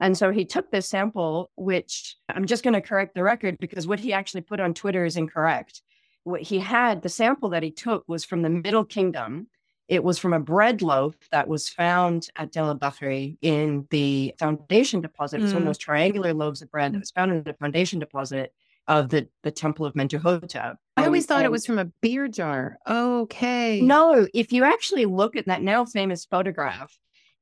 And 0.00 0.16
so 0.16 0.30
he 0.30 0.44
took 0.44 0.70
this 0.70 0.88
sample, 0.88 1.50
which 1.56 2.16
I'm 2.28 2.46
just 2.46 2.62
going 2.62 2.74
to 2.74 2.80
correct 2.80 3.14
the 3.14 3.22
record 3.22 3.56
because 3.58 3.86
what 3.86 4.00
he 4.00 4.12
actually 4.12 4.42
put 4.42 4.60
on 4.60 4.74
Twitter 4.74 5.04
is 5.04 5.16
incorrect. 5.16 5.82
What 6.24 6.42
he 6.42 6.58
had, 6.58 7.02
the 7.02 7.08
sample 7.08 7.48
that 7.50 7.62
he 7.62 7.70
took 7.70 8.04
was 8.06 8.24
from 8.24 8.42
the 8.42 8.50
Middle 8.50 8.84
Kingdom. 8.84 9.48
It 9.88 10.02
was 10.02 10.18
from 10.18 10.32
a 10.32 10.40
bread 10.40 10.80
loaf 10.80 11.14
that 11.30 11.46
was 11.46 11.68
found 11.68 12.28
at 12.36 12.52
Deir 12.52 12.64
el-Bahri 12.64 13.36
in 13.42 13.86
the 13.90 14.34
foundation 14.38 15.00
deposit. 15.02 15.42
It's 15.42 15.52
one 15.52 15.62
of 15.62 15.64
Mm. 15.64 15.68
those 15.68 15.78
triangular 15.78 16.32
loaves 16.32 16.62
of 16.62 16.70
bread 16.70 16.94
that 16.94 17.00
was 17.00 17.10
found 17.10 17.32
in 17.32 17.42
the 17.42 17.54
foundation 17.54 17.98
deposit 17.98 18.54
of 18.88 19.10
the, 19.10 19.28
the 19.42 19.50
Temple 19.50 19.84
of 19.86 19.94
Mentuhotep. 19.94 20.76
I 20.96 21.04
always 21.04 21.24
Um, 21.24 21.26
thought 21.28 21.44
it 21.44 21.50
was 21.50 21.66
from 21.66 21.78
a 21.78 21.86
beer 22.00 22.28
jar. 22.28 22.78
Okay. 22.88 23.80
no, 23.82 24.26
if 24.32 24.52
you 24.52 24.64
actually 24.64 25.04
look 25.06 25.36
at 25.36 25.46
that 25.46 25.62
now 25.62 25.84
famous 25.84 26.24
photograph, 26.24 26.96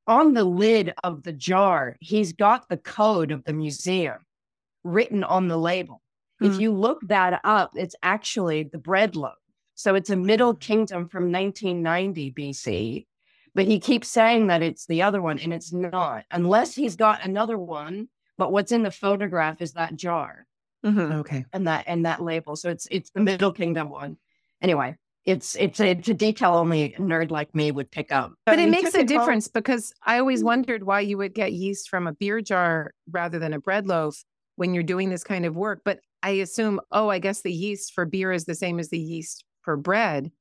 on 0.08 0.34
the 0.34 0.44
lid 0.44 0.92
of 1.04 1.22
the 1.22 1.32
jar, 1.32 1.96
he's 2.00 2.32
got 2.32 2.68
the 2.68 2.76
code 2.76 3.30
of 3.30 3.44
the 3.44 3.52
museum 3.52 4.18
written 4.82 5.22
on 5.22 5.46
the 5.46 5.56
label. 5.58 6.02
If 6.40 6.54
Hmm. 6.56 6.60
you 6.60 6.72
look 6.72 7.00
that 7.06 7.40
up, 7.44 7.70
it's 7.76 7.94
actually 8.02 8.64
the 8.64 8.78
bread 8.78 9.14
loaf. 9.14 9.34
So 9.82 9.96
it's 9.96 10.10
a 10.10 10.16
Middle 10.16 10.54
Kingdom 10.54 11.08
from 11.08 11.32
1990 11.32 12.30
BC, 12.30 13.06
but 13.52 13.64
he 13.64 13.80
keeps 13.80 14.06
saying 14.06 14.46
that 14.46 14.62
it's 14.62 14.86
the 14.86 15.02
other 15.02 15.20
one, 15.20 15.40
and 15.40 15.52
it's 15.52 15.72
not, 15.72 16.24
unless 16.30 16.72
he's 16.72 16.94
got 16.94 17.24
another 17.24 17.58
one 17.58 18.08
but 18.38 18.50
what's 18.50 18.72
in 18.72 18.82
the 18.82 18.90
photograph 18.90 19.60
is 19.60 19.72
that 19.74 19.94
jar 19.94 20.46
Mhm. 20.84 21.20
Okay. 21.20 21.44
and 21.52 21.66
that 21.66 21.84
and 21.86 22.06
that 22.06 22.22
label. 22.22 22.56
So 22.56 22.70
it's 22.70 22.86
it's 22.90 23.10
the 23.10 23.20
Middle 23.20 23.52
Kingdom 23.52 23.90
one. 23.90 24.16
Anyway, 24.60 24.96
it's 25.24 25.54
it's 25.56 25.78
a, 25.80 25.90
it's 25.90 26.08
a 26.08 26.14
detail 26.14 26.54
only 26.54 26.94
a 26.94 26.98
nerd 26.98 27.30
like 27.30 27.54
me 27.54 27.70
would 27.70 27.90
pick 27.90 28.10
up. 28.10 28.32
But 28.46 28.58
it 28.58 28.70
makes 28.70 28.94
a 28.94 29.00
it 29.00 29.00
home- 29.00 29.06
difference 29.18 29.48
because 29.48 29.92
I 30.04 30.18
always 30.18 30.42
wondered 30.42 30.82
why 30.84 31.00
you 31.00 31.18
would 31.18 31.34
get 31.34 31.52
yeast 31.52 31.88
from 31.90 32.06
a 32.06 32.12
beer 32.14 32.40
jar 32.40 32.94
rather 33.10 33.38
than 33.38 33.52
a 33.52 33.60
bread 33.60 33.86
loaf 33.86 34.24
when 34.56 34.74
you're 34.74 34.82
doing 34.82 35.10
this 35.10 35.24
kind 35.24 35.44
of 35.44 35.54
work. 35.56 35.82
But 35.84 36.00
I 36.22 36.30
assume, 36.30 36.80
oh, 36.90 37.08
I 37.10 37.18
guess 37.18 37.42
the 37.42 37.52
yeast 37.52 37.92
for 37.94 38.06
beer 38.06 38.32
is 38.32 38.44
the 38.46 38.54
same 38.54 38.78
as 38.80 38.88
the 38.88 38.98
yeast 38.98 39.44
for 39.62 39.76
bread. 39.76 40.32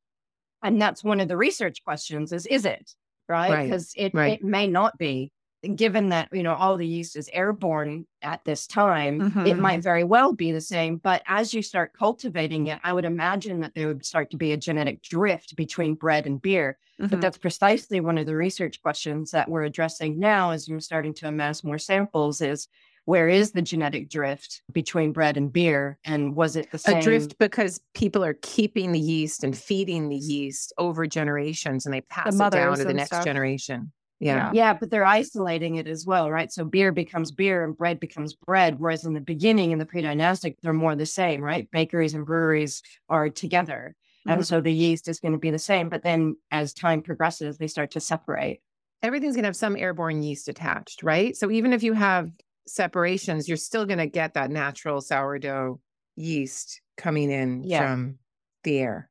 and 0.64 0.82
that's 0.82 1.04
one 1.04 1.20
of 1.20 1.28
the 1.28 1.38
research 1.38 1.84
questions: 1.84 2.32
is 2.32 2.46
is 2.48 2.66
it 2.66 2.96
right? 3.30 3.52
Right, 3.52 3.64
Because 3.66 3.94
it 3.98 4.14
right. 4.14 4.40
it 4.40 4.44
may 4.46 4.68
not 4.68 4.98
be. 4.98 5.32
Given 5.76 6.10
that 6.10 6.30
you 6.34 6.42
know 6.44 6.56
all 6.56 6.76
the 6.78 6.88
yeast 6.88 7.16
is 7.16 7.30
airborne 7.34 8.08
at 8.24 8.44
this 8.46 8.66
time, 8.68 9.22
Mhm. 9.22 9.48
it 9.48 9.60
might 9.60 9.84
very 9.84 10.04
well 10.04 10.34
be 10.34 10.52
the 10.52 10.62
same. 10.62 10.98
But 10.98 11.22
as 11.28 11.54
you 11.54 11.62
start 11.62 11.94
cultivating 11.94 12.66
it, 12.68 12.80
I 12.84 12.94
would 12.94 13.06
imagine 13.06 13.60
that 13.62 13.76
there 13.76 13.88
would 13.88 14.04
start 14.06 14.32
to 14.32 14.38
be 14.38 14.54
a 14.54 14.58
genetic 14.58 15.04
drift 15.04 15.56
between 15.56 15.94
bread 15.96 16.26
and 16.26 16.42
beer. 16.42 16.80
But 17.00 17.12
Mhm. 17.12 17.22
that's 17.22 17.38
precisely 17.38 18.00
one 18.00 18.18
of 18.18 18.26
the 18.26 18.36
research 18.36 18.82
questions 18.82 19.32
that 19.32 19.50
we're 19.50 19.64
addressing 19.64 20.18
now 20.20 20.50
as 20.52 20.68
we're 20.70 20.80
starting 20.80 21.14
to 21.16 21.28
amass 21.28 21.64
more 21.64 21.78
samples 21.80 22.42
is 22.42 22.68
where 23.06 23.28
is 23.28 23.52
the 23.52 23.62
genetic 23.62 24.10
drift 24.10 24.62
between 24.72 25.12
bread 25.12 25.38
and 25.38 25.52
beer? 25.52 25.98
And 26.06 26.36
was 26.36 26.56
it 26.56 26.72
the 26.72 26.78
same? 26.78 26.98
A 26.98 27.02
drift 27.02 27.38
because 27.40 27.80
people 27.94 28.24
are 28.24 28.36
keeping 28.42 28.92
the 28.92 29.00
yeast 29.00 29.44
and 29.44 29.58
feeding 29.58 30.10
the 30.10 30.16
yeast 30.16 30.74
over 30.78 31.08
generations 31.08 31.86
and 31.86 31.94
they 31.94 32.02
pass 32.02 32.40
it 32.40 32.52
down 32.52 32.78
to 32.78 32.86
the 32.86 32.94
next 32.94 33.08
stuff. 33.08 33.26
generation. 33.26 33.92
Yeah. 34.20 34.36
Yeah. 34.36 34.52
Yeah, 34.54 34.74
but 34.76 34.92
they're 34.92 35.04
isolating 35.06 35.76
it 35.78 35.88
as 35.88 36.06
well, 36.06 36.30
right? 36.30 36.52
So 36.52 36.64
beer 36.64 36.92
becomes 36.92 37.32
beer 37.32 37.64
and 37.64 37.76
bread 37.76 38.00
becomes 38.00 38.36
bread. 38.36 38.80
Whereas 38.80 39.04
in 39.04 39.14
the 39.14 39.20
beginning, 39.20 39.72
in 39.72 39.80
the 39.80 39.86
pre 39.86 40.02
dynastic, 40.02 40.62
they're 40.62 40.74
more 40.74 40.96
the 40.96 41.08
same, 41.08 41.42
right? 41.42 41.70
Bakeries 41.72 42.14
and 42.14 42.26
breweries 42.26 42.84
are 43.10 43.30
together. 43.30 43.96
And 44.28 44.42
Mhm. 44.42 44.46
so 44.46 44.62
the 44.62 44.72
yeast 44.72 45.08
is 45.08 45.20
going 45.20 45.32
to 45.32 45.40
be 45.40 45.50
the 45.50 45.58
same. 45.60 45.90
But 45.90 46.04
then 46.04 46.36
as 46.52 46.74
time 46.74 47.02
progresses, 47.02 47.58
they 47.58 47.68
start 47.68 47.90
to 47.92 48.00
separate. 48.00 48.62
Everything's 49.02 49.36
going 49.36 49.44
to 49.44 49.48
have 49.48 49.56
some 49.56 49.76
airborne 49.76 50.22
yeast 50.22 50.48
attached, 50.48 51.02
right? 51.02 51.36
So 51.36 51.50
even 51.50 51.74
if 51.74 51.82
you 51.82 51.94
have 51.94 52.32
separations, 52.72 53.48
you're 53.48 53.58
still 53.58 53.86
going 53.86 54.00
to 54.00 54.08
get 54.08 54.34
that 54.34 54.50
natural 54.52 55.02
sourdough 55.02 55.80
yeast 56.16 56.82
coming 56.98 57.32
in 57.32 57.64
Yeah. 57.64 57.82
from 57.82 58.20
the 58.64 58.80
air. 58.80 59.10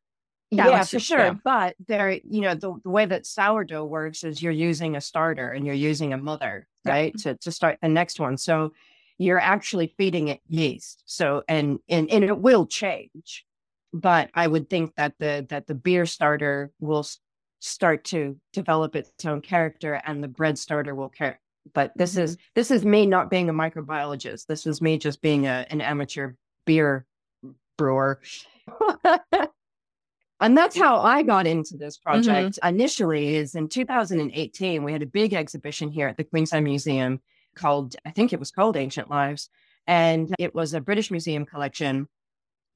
Yeah, 0.51 0.69
Yeah, 0.69 0.85
for 0.85 0.99
sure. 0.99 1.19
yeah. 1.19 1.35
But 1.45 1.77
there, 1.87 2.11
you 2.11 2.41
know, 2.41 2.55
the, 2.55 2.75
the 2.83 2.91
way 2.91 3.07
that 3.07 3.25
sourdough 3.27 3.85
works 3.85 4.25
is 4.25 4.43
you're 4.43 4.53
using 4.53 4.97
a 4.97 5.01
starter 5.01 5.51
and 5.51 5.65
you're 5.65 5.75
using 5.77 6.13
a 6.13 6.19
mother, 6.19 6.67
Yeah. 6.85 6.93
right? 6.93 7.19
To, 7.19 7.37
to 7.37 7.53
start 7.53 7.79
the 7.81 7.89
next 7.89 8.19
one. 8.19 8.37
So 8.37 8.73
you're 9.19 9.39
actually 9.41 9.95
feeding 9.97 10.29
it 10.29 10.41
yeast. 10.49 11.03
So 11.07 11.43
and 11.49 11.79
and, 11.89 12.11
and 12.11 12.25
it 12.25 12.39
will 12.39 12.67
change. 12.67 13.45
But 13.93 14.31
I 14.35 14.47
would 14.47 14.71
think 14.71 14.95
that 14.97 15.15
the 15.19 15.47
that 15.51 15.67
the 15.67 15.75
beer 15.75 16.07
starter 16.07 16.73
will 16.81 17.07
start 17.61 18.05
to 18.05 18.37
develop 18.53 18.97
its 18.97 19.25
own 19.25 19.43
character 19.43 20.01
and 20.05 20.23
the 20.25 20.29
bread 20.29 20.59
starter 20.59 20.95
will 20.95 21.11
care. 21.11 21.39
But 21.73 21.93
this 21.97 22.17
is 22.17 22.37
this 22.55 22.71
is 22.71 22.85
me 22.85 23.07
not 23.07 23.31
being 23.31 23.49
a 23.49 23.53
microbiologist. 23.53 24.47
This 24.47 24.67
is 24.67 24.81
me 24.81 24.99
just 24.99 25.21
being 25.23 25.47
a, 25.47 25.67
an 25.71 25.81
amateur 25.81 26.35
beer 26.65 27.07
brewer. 27.77 28.21
And 30.41 30.57
that's 30.57 30.77
how 30.77 31.01
I 31.01 31.23
got 31.23 31.47
into 31.47 31.77
this 31.77 31.99
mm-hmm. 31.99 32.11
project 32.11 32.59
initially 32.63 33.37
is 33.37 33.55
in 33.55 33.69
2018 33.69 34.83
we 34.83 34.93
had 34.93 35.03
a 35.03 35.07
big 35.07 35.35
exhibition 35.35 35.91
here 35.91 36.09
at 36.09 36.17
the 36.17 36.25
Queensland 36.25 36.65
Museum 36.65 37.21
called 37.55 37.95
I 38.07 38.11
think 38.11 38.33
it 38.33 38.41
was 38.41 38.51
called 38.51 38.77
Ancient 38.77 39.11
Lives 39.11 39.51
and 39.87 40.35
it 40.39 40.55
was 40.55 40.73
a 40.73 40.81
British 40.81 41.11
museum 41.11 41.45
collection 41.45 42.09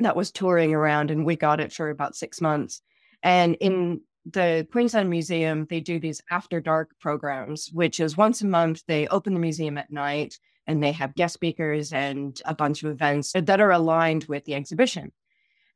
that 0.01 0.17
was 0.17 0.31
touring 0.31 0.75
around 0.75 1.11
and 1.11 1.25
we 1.25 1.37
got 1.37 1.61
it 1.61 1.73
for 1.73 1.89
about 1.89 2.17
6 2.17 2.41
months 2.41 2.83
and 3.23 3.57
in 3.61 4.03
the 4.25 4.67
Queensland 4.73 5.11
Museum 5.11 5.67
they 5.69 5.81
do 5.81 5.99
these 5.99 6.23
after 6.31 6.61
dark 6.61 6.99
programs 7.01 7.71
which 7.73 8.01
is 8.01 8.17
once 8.17 8.43
a 8.43 8.47
month 8.47 8.83
they 8.87 9.07
open 9.09 9.35
the 9.35 9.41
museum 9.41 9.79
at 9.79 9.91
night 9.91 10.39
and 10.67 10.83
they 10.83 10.93
have 10.93 11.15
guest 11.15 11.35
speakers 11.35 11.93
and 11.93 12.41
a 12.47 12.55
bunch 12.55 12.83
of 12.83 12.91
events 12.91 13.33
that 13.33 13.61
are 13.61 13.71
aligned 13.71 14.25
with 14.25 14.45
the 14.45 14.55
exhibition 14.55 15.13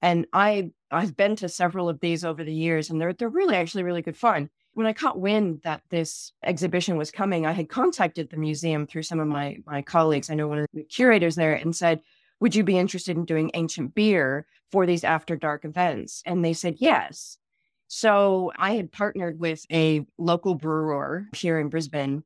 and 0.03 0.27
I 0.33 0.71
I've 0.91 1.17
been 1.17 1.37
to 1.37 1.49
several 1.49 1.89
of 1.89 2.01
these 2.01 2.25
over 2.25 2.45
the 2.45 2.55
years, 2.55 2.91
and 2.91 3.01
they're 3.01 3.13
they're 3.13 3.29
really 3.29 3.57
actually 3.57 3.83
really 3.83 4.03
good 4.03 4.17
fun. 4.17 4.51
When 4.75 4.87
I 4.87 4.93
caught 4.93 5.19
wind 5.19 5.61
that 5.65 5.83
this 5.91 6.33
exhibition 6.43 6.97
was 6.97 7.11
coming, 7.11 7.47
I 7.47 7.53
had 7.53 7.69
contacted 7.69 8.31
the 8.31 8.37
museum 8.37 8.87
through 8.87 9.03
some 9.03 9.21
of 9.21 9.29
my 9.29 9.59
my 9.67 9.83
colleagues. 9.83 10.31
I 10.31 10.35
know 10.35 10.49
one 10.49 10.59
of 10.59 10.67
the 10.73 10.85
curators 10.85 11.37
there, 11.37 11.55
and 11.55 11.75
said, 11.75 12.01
"Would 12.41 12.55
you 12.55 12.65
be 12.65 12.79
interested 12.79 13.17
in 13.17 13.25
doing 13.25 13.51
ancient 13.55 13.95
beer 13.95 14.47
for 14.71 14.87
these 14.87 15.05
after 15.05 15.37
dark 15.37 15.65
events?" 15.65 16.23
And 16.25 16.45
they 16.45 16.53
said 16.53 16.77
yes. 16.79 17.39
So 17.89 18.53
I 18.57 18.75
had 18.77 18.93
partnered 18.93 19.41
with 19.41 19.65
a 19.73 20.07
local 20.19 20.55
brewer 20.55 21.27
here 21.35 21.59
in 21.59 21.69
Brisbane 21.69 22.23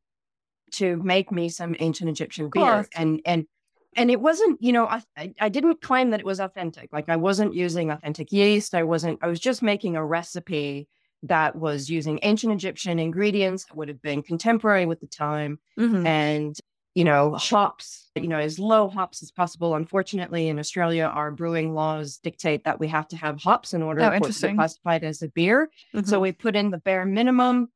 to 0.73 0.97
make 0.97 1.31
me 1.31 1.49
some 1.49 1.77
ancient 1.79 2.11
Egyptian 2.11 2.51
beer, 2.51 2.63
and 2.97 3.21
and 3.25 3.47
and 3.95 4.11
it 4.11 4.21
wasn't 4.21 4.61
you 4.63 4.73
know 4.73 4.87
I, 4.87 5.35
I 5.41 5.49
didn't 5.49 5.83
claim 5.83 6.11
that 6.11 6.21
it 6.21 6.27
was 6.27 6.41
authentic 6.41 6.91
like 6.93 7.11
i 7.11 7.17
wasn't 7.17 7.53
using 7.55 7.91
authentic 7.91 8.33
yeast 8.33 8.75
i 8.75 8.83
wasn't 8.83 9.19
i 9.23 9.27
was 9.27 9.39
just 9.39 9.63
making 9.63 9.97
a 9.97 10.05
recipe 10.05 10.89
that 11.25 11.57
was 11.57 11.91
using 11.91 12.19
ancient 12.23 12.55
egyptian 12.55 12.99
ingredients 12.99 13.67
that 13.67 13.77
would 13.77 13.89
have 13.89 14.01
been 14.01 14.23
contemporary 14.23 14.87
with 14.87 15.01
the 15.01 15.07
time 15.07 15.59
Mhm. 15.79 16.07
and 16.07 16.57
you 16.95 17.05
know 17.05 17.35
hops 17.35 18.11
you 18.15 18.29
know 18.29 18.39
as 18.39 18.59
low 18.59 18.89
hops 18.89 19.23
as 19.23 19.31
possible 19.31 19.75
unfortunately 19.75 20.49
in 20.49 20.59
australia 20.59 21.05
our 21.05 21.31
brewing 21.31 21.73
laws 21.75 22.19
dictate 22.19 22.65
that 22.65 22.79
we 22.79 22.87
have 22.89 23.09
to 23.09 23.17
have 23.17 23.41
hops 23.41 23.73
in 23.73 23.83
order 23.83 24.03
Oh, 24.03 24.11
for 24.19 24.29
it 24.29 24.33
to 24.35 24.49
be 24.49 24.55
classified 24.55 25.03
as 25.05 25.23
a 25.23 25.29
beer 25.29 25.71
so 26.05 26.19
Mhm. 26.19 26.23
we 26.23 26.33
put 26.33 26.55
in 26.57 26.71
the 26.71 26.79
bare 26.79 27.07
minimum 27.07 27.69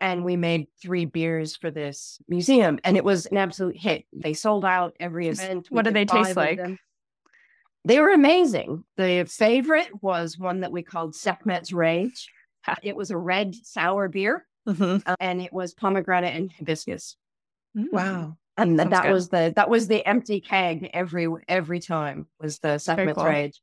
and 0.00 0.24
we 0.24 0.36
made 0.36 0.66
three 0.80 1.04
beers 1.04 1.54
for 1.56 1.70
this 1.70 2.18
museum 2.28 2.78
and 2.84 2.96
it 2.96 3.04
was 3.04 3.26
an 3.26 3.36
absolute 3.36 3.76
hit. 3.76 4.04
They 4.12 4.32
sold 4.34 4.64
out 4.64 4.96
every 4.98 5.28
event. 5.28 5.70
We 5.70 5.76
what 5.76 5.84
did 5.84 5.94
they 5.94 6.04
taste 6.06 6.36
like? 6.36 6.56
them. 6.58 6.78
They 7.84 8.00
were 8.00 8.10
amazing. 8.10 8.84
The 8.96 9.26
favorite 9.28 9.90
was 10.02 10.38
one 10.38 10.60
that 10.60 10.72
we 10.72 10.82
called 10.82 11.14
Sekhmet's 11.14 11.72
Rage. 11.72 12.28
It 12.82 12.96
was 12.96 13.10
a 13.10 13.16
red 13.16 13.54
sour 13.54 14.08
beer 14.08 14.46
Mhm. 14.66 15.02
uh, 15.06 15.16
and 15.20 15.40
it 15.42 15.52
was 15.52 15.74
pomegranate 15.74 16.34
and 16.34 16.50
hibiscus. 16.52 17.16
Mm. 17.76 17.92
Wow. 17.92 18.36
And 18.56 18.76
Sounds 18.78 18.90
that 18.90 19.02
good. 19.04 19.12
was 19.12 19.28
the 19.30 19.52
that 19.56 19.70
was 19.70 19.88
the 19.88 20.06
empty 20.06 20.40
keg 20.40 20.90
every 20.92 21.26
every 21.48 21.80
time 21.80 22.26
was 22.40 22.58
the 22.58 22.76
Sekhmet's 22.78 23.14
cool. 23.14 23.24
Rage. 23.24 23.60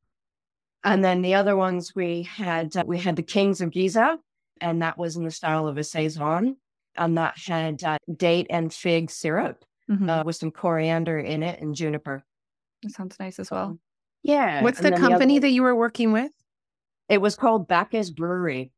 And 0.83 1.03
then 1.03 1.21
the 1.21 1.35
other 1.35 1.55
ones 1.55 1.93
we 1.95 2.23
had 2.23 2.75
uh, 2.75 2.83
we 2.87 2.97
had 2.99 3.15
the 3.15 3.21
Kings 3.23 3.61
of 3.61 3.69
Giza, 3.71 4.17
and 4.61 4.81
that 4.81 4.97
was 4.97 5.15
in 5.15 5.25
the 5.25 5.31
style 5.31 5.67
of 5.67 5.77
a 5.77 5.83
saison, 5.83 6.57
and 6.95 7.17
that 7.17 7.37
had 7.37 7.83
uh, 7.83 7.97
date 8.15 8.47
and 8.49 8.73
fig 8.73 9.11
syrup 9.11 9.63
Mhm. 9.89 10.09
uh, 10.09 10.23
with 10.25 10.35
some 10.37 10.51
coriander 10.51 11.19
in 11.19 11.43
it 11.43 11.61
and 11.61 11.75
juniper. 11.75 12.23
that 12.83 12.91
sounds 12.91 13.19
nice 13.19 13.39
as 13.39 13.51
well. 13.51 13.77
Yeah. 14.23 14.63
What's 14.63 14.77
and 14.79 14.85
the 14.87 14.91
then 14.91 14.99
other- 15.01 15.09
company 15.11 15.39
that 15.39 15.49
you 15.49 15.63
were 15.63 15.75
working 15.75 16.11
with? 16.11 16.31
It 17.09 17.19
was 17.21 17.35
called 17.35 17.67
Bacchus 17.67 18.09
Brewery. 18.09 18.71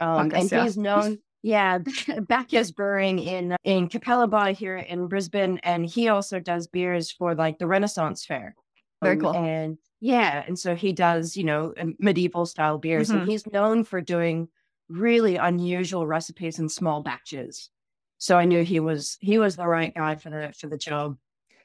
Um, 0.00 0.28
Bacchus, 0.28 0.42
and 0.42 0.52
yeah. 0.52 0.62
he's 0.64 0.76
known, 0.78 1.18
yeah, 1.42 1.78
Bacchus 2.28 2.70
Brewing 2.70 3.18
in 3.18 3.56
in 3.64 3.88
Capalaba 3.88 4.52
here 4.56 4.76
in 4.76 5.06
Brisbane, 5.08 5.58
and 5.62 5.86
he 5.86 6.08
also 6.08 6.40
does 6.40 6.66
beers 6.66 7.10
for 7.10 7.34
like 7.34 7.58
the 7.58 7.66
Renaissance 7.66 8.24
Fair. 8.24 8.54
Very 9.02 9.16
Um, 9.16 9.20
cool. 9.22 9.34
And 9.34 9.78
yeah, 10.00 10.44
and 10.46 10.58
so 10.58 10.74
he 10.74 10.92
does, 10.92 11.36
you 11.36 11.44
know, 11.44 11.72
um, 11.78 11.94
medieval 11.98 12.46
style 12.46 12.78
beers, 12.78 13.10
Mhm. 13.10 13.14
and 13.14 13.28
he's 13.28 13.46
known 13.46 13.84
for 13.84 14.00
doing 14.00 14.48
really 14.88 15.36
unusual 15.36 16.06
recipes 16.06 16.58
in 16.58 16.68
small 16.68 17.02
batches. 17.02 17.70
So 18.18 18.36
I 18.38 18.44
knew 18.44 18.64
he 18.64 18.80
was 18.80 19.16
he 19.20 19.38
was 19.38 19.56
the 19.56 19.66
right 19.68 19.94
guy 19.94 20.16
for 20.16 20.30
the 20.30 20.52
for 20.58 20.66
the 20.68 20.78
job. 20.78 21.18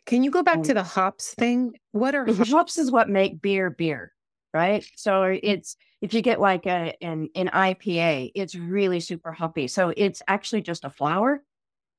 Can 0.06 0.24
you 0.24 0.32
go 0.32 0.44
back 0.44 0.58
Um, 0.58 0.63
to 0.63 0.74
the 0.74 0.84
hops 0.84 1.34
thing? 1.34 1.74
What 1.92 2.15
are 2.15 2.25
hops 2.32 2.77
is 2.77 2.92
what 2.92 3.10
make 3.10 3.42
beer 3.42 3.70
beer 3.70 4.13
right 4.54 4.86
so 4.96 5.24
it's 5.24 5.76
if 6.02 6.14
you 6.14 6.22
get 6.22 6.40
like 6.40 6.66
a 6.66 6.94
an, 7.02 7.30
an 7.36 7.50
ipa 7.54 8.32
it's 8.36 8.56
really 8.56 9.00
super 9.00 9.32
hoppy 9.32 9.68
so 9.68 9.94
it's 9.96 10.22
actually 10.28 10.62
just 10.62 10.86
a 10.86 10.90
flower, 10.90 11.44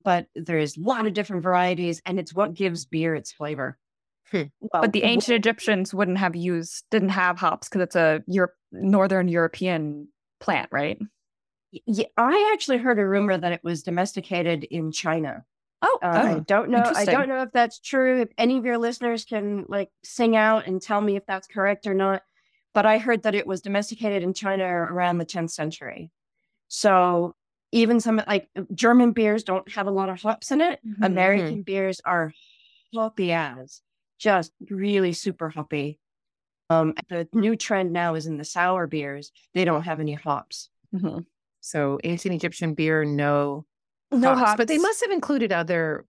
but 0.05 0.27
there's 0.35 0.77
a 0.77 0.81
lot 0.81 1.07
of 1.07 1.15
different 1.15 1.43
varieties 1.43 2.01
and 2.07 2.19
it's 2.19 2.35
what 2.35 2.55
gives 2.55 2.85
beer 2.85 3.15
its 3.15 3.33
flavor 3.33 3.79
Hmm. 4.31 4.45
Well, 4.61 4.81
But 4.81 4.95
the 4.95 5.03
ancient 5.03 5.37
Egyptians 5.37 5.93
wouldn't 5.93 6.17
have 6.17 6.35
used, 6.35 6.85
didn't 6.91 7.11
have 7.11 7.39
hops 7.39 7.69
because 7.69 7.83
it's 7.83 7.95
a 7.95 8.23
Europe, 8.27 8.55
Northern 8.73 9.29
European 9.29 10.09
plant, 10.41 10.71
right? 10.73 10.99
yeah, 11.87 12.07
i 12.17 12.51
actually 12.55 12.79
heard 12.79 12.99
a 12.99 13.07
rumor 13.07 13.37
that 13.37 13.53
it 13.53 13.61
was 13.65 13.83
domesticated 13.83 14.65
in 14.65 14.93
china 14.93 15.45
Oh, 15.87 15.99
Uh, 16.03 16.07
I 16.07 16.39
don't 16.39 16.71
know. 16.71 16.83
I 16.83 17.05
don't 17.05 17.29
know 17.29 17.43
if 17.43 17.53
that's 17.53 17.79
true. 17.79 18.23
If 18.23 18.31
any 18.39 18.57
of 18.57 18.65
your 18.65 18.79
listeners 18.79 19.27
can 19.27 19.67
like 19.69 19.91
sing 20.03 20.35
out 20.35 20.67
and 20.67 20.81
tell 20.81 20.99
me 20.99 21.17
if 21.17 21.27
that's 21.27 21.47
correct 21.47 21.87
or 21.87 21.93
not. 21.93 22.23
But 22.75 22.87
I 22.87 22.99
heard 22.99 23.23
that 23.23 23.35
it 23.35 23.47
was 23.47 23.61
domesticated 23.62 24.23
in 24.23 24.35
China 24.35 24.64
around 24.64 25.19
the 25.19 25.25
10th 25.25 25.50
century. 25.50 26.11
So 26.69 27.35
even 27.73 28.00
some 28.00 28.21
like 28.26 28.49
German 28.75 29.12
beers 29.12 29.45
don't 29.45 29.71
have 29.73 29.87
a 29.87 29.90
lot 29.93 30.09
of 30.09 30.21
hops 30.21 30.50
in 30.50 30.61
it. 30.61 30.81
Mhm. 30.87 31.07
American 31.07 31.62
beers 31.62 32.00
are 32.04 32.33
hoppy 32.95 33.33
as, 33.33 33.81
just 34.19 34.52
really 34.71 35.12
super 35.12 35.50
hoppy. 35.50 35.99
Um, 36.71 36.95
the 37.09 37.28
new 37.33 37.57
trend 37.57 37.93
now 37.93 38.14
is 38.14 38.26
in 38.26 38.38
the 38.38 38.45
sour 38.45 38.87
beers. 38.87 39.33
They 39.52 39.64
don't 39.64 39.83
have 39.83 40.00
any 40.00 40.14
hops. 40.14 40.71
Mm-hmm. 40.95 41.21
So 41.61 41.99
ancient 42.04 42.35
Egyptian 42.35 42.75
beer, 42.75 43.04
no, 43.04 43.66
No 44.11 44.35
hops, 44.35 44.57
but 44.57 44.69
they 44.69 44.78
must 44.78 45.02
have 45.02 45.11
included 45.11 45.52
other. 45.52 46.07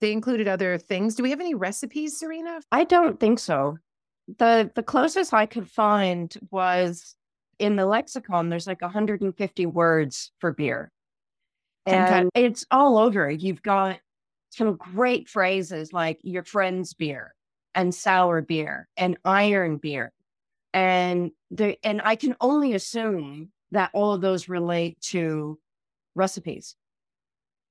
They 0.00 0.12
included 0.12 0.48
other 0.48 0.78
things. 0.78 1.14
Do 1.14 1.22
we 1.22 1.30
have 1.30 1.40
any 1.40 1.54
recipes, 1.54 2.18
Serena? 2.18 2.60
I 2.72 2.84
don't 2.84 3.18
think 3.20 3.38
so. 3.38 3.78
The 4.38 4.70
The 4.74 4.82
closest 4.82 5.32
I 5.34 5.46
could 5.46 5.70
find 5.70 6.34
was 6.50 7.16
in 7.58 7.76
the 7.76 7.86
lexicon. 7.86 8.48
There's 8.48 8.66
like 8.66 8.82
150 8.82 9.66
words 9.66 10.32
for 10.38 10.52
beer, 10.52 10.90
and 11.86 12.30
it's 12.34 12.66
all 12.70 12.98
over. 12.98 13.30
You've 13.30 13.62
got 13.62 13.98
some 14.50 14.76
great 14.76 15.28
phrases 15.28 15.92
like 15.92 16.18
"your 16.22 16.44
friend's 16.44 16.94
beer" 16.94 17.34
and 17.74 17.94
"sour 17.94 18.40
beer" 18.42 18.88
and 18.96 19.18
"iron 19.24 19.76
beer," 19.78 20.12
and 20.72 21.32
the 21.50 21.78
and 21.84 22.00
I 22.04 22.16
can 22.16 22.36
only 22.40 22.74
assume 22.74 23.52
that 23.72 23.90
all 23.92 24.14
of 24.14 24.20
those 24.20 24.48
relate 24.48 25.00
to 25.00 25.58
recipes. 26.14 26.76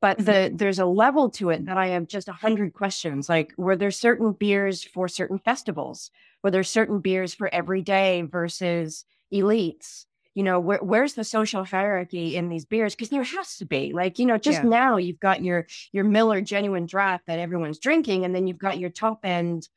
But 0.01 0.24
the 0.25 0.51
there's 0.53 0.79
a 0.79 0.86
level 0.86 1.29
to 1.32 1.50
it 1.50 1.65
that 1.65 1.77
I 1.77 1.88
have 1.88 2.08
just 2.08 2.29
a 2.29 2.34
hundred 2.34 2.74
questions. 2.74 3.27
Like, 3.29 3.53
were 3.58 3.75
there 3.75 3.91
certain 3.91 4.32
beers 4.34 4.84
for 4.84 5.08
certain 5.10 5.39
festivals? 5.39 6.10
Were 6.44 6.51
there 6.51 6.63
certain 6.63 7.01
beers 7.01 7.34
for 7.34 7.53
everyday 7.53 8.22
versus 8.22 9.06
elites? 9.34 10.06
You 10.36 10.44
know, 10.44 10.60
where, 10.60 10.79
where's 10.79 11.15
the 11.15 11.25
social 11.25 11.65
hierarchy 11.65 12.36
in 12.38 12.48
these 12.48 12.63
beers? 12.65 12.96
Because 12.96 13.10
there 13.10 13.24
has 13.24 13.58
to 13.58 13.65
be. 13.65 13.91
Like, 13.91 14.20
you 14.20 14.25
know, 14.25 14.38
just 14.38 14.63
Yeah. 14.63 14.63
now 14.63 14.96
you've 14.98 15.20
got 15.20 15.44
your 15.44 15.68
your 15.91 16.06
Miller 16.06 16.39
genuine 16.41 16.86
draft 16.86 17.25
that 17.27 17.39
everyone's 17.39 17.79
drinking, 17.79 18.24
and 18.24 18.34
then 18.34 18.48
you've 18.48 18.58
got 18.58 18.79
your 18.79 18.89
top 18.91 19.25
end 19.25 19.68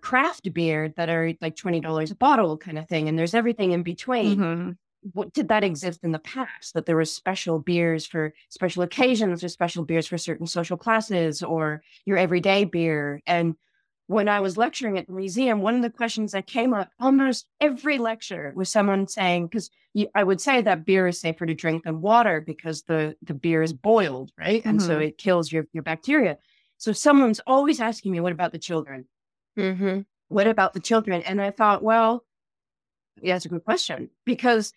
craft 0.00 0.52
beer 0.52 0.90
that 0.96 1.08
are 1.08 1.32
like 1.40 1.56
twenty 1.56 1.80
dollars 1.80 2.10
a 2.12 2.16
bottle 2.16 2.56
kind 2.56 2.78
of 2.78 2.88
thing, 2.88 3.08
and 3.08 3.18
there's 3.18 3.34
everything 3.34 3.72
in 3.72 3.82
between 3.82 4.44
Mhm. 4.44 4.76
What 5.12 5.32
did 5.32 5.48
that 5.48 5.64
exist 5.64 6.04
in 6.04 6.12
the 6.12 6.18
past 6.18 6.74
that 6.74 6.86
there 6.86 6.96
was 6.96 7.12
special 7.12 7.58
beers 7.58 8.06
for 8.06 8.32
special 8.48 8.82
occasions 8.82 9.42
or 9.42 9.48
special 9.48 9.84
beers 9.84 10.06
for 10.06 10.16
certain 10.16 10.46
social 10.46 10.76
classes 10.76 11.42
or 11.42 11.82
your 12.06 12.16
everyday 12.16 12.64
beer 12.64 13.20
and 13.26 13.56
when 14.06 14.28
i 14.28 14.38
was 14.40 14.56
lecturing 14.56 14.96
at 14.96 15.06
the 15.08 15.12
museum 15.12 15.60
one 15.60 15.74
of 15.74 15.82
the 15.82 15.90
questions 15.90 16.32
that 16.32 16.46
came 16.46 16.72
up 16.72 16.90
almost 17.00 17.46
every 17.60 17.98
lecture 17.98 18.52
was 18.54 18.68
someone 18.68 19.08
saying 19.08 19.46
because 19.46 19.70
i 20.14 20.22
would 20.22 20.40
say 20.40 20.62
that 20.62 20.84
beer 20.84 21.08
is 21.08 21.20
safer 21.20 21.46
to 21.46 21.54
drink 21.54 21.82
than 21.84 22.00
water 22.00 22.40
because 22.40 22.82
the 22.84 23.16
the 23.22 23.34
beer 23.34 23.62
is 23.62 23.72
boiled 23.72 24.30
right 24.38 24.62
and 24.64 24.80
so 24.80 24.98
Mhm. 24.98 25.06
it 25.08 25.18
kills 25.18 25.50
your 25.50 25.66
your 25.72 25.82
bacteria 25.82 26.38
so 26.78 26.92
someone's 26.92 27.40
always 27.46 27.80
asking 27.80 28.12
me 28.12 28.20
what 28.20 28.32
about 28.32 28.52
the 28.52 28.58
children 28.58 29.06
Mm-hmm. 29.58 30.00
what 30.28 30.46
about 30.46 30.72
the 30.72 30.80
children? 30.80 31.22
And 31.22 31.40
I 31.42 31.50
thought, 31.50 31.82
well, 31.82 32.24
yeah, 33.20 33.34
that's 33.34 33.44
a 33.44 33.50
good 33.50 33.64
question 33.64 34.08
because 34.24 34.72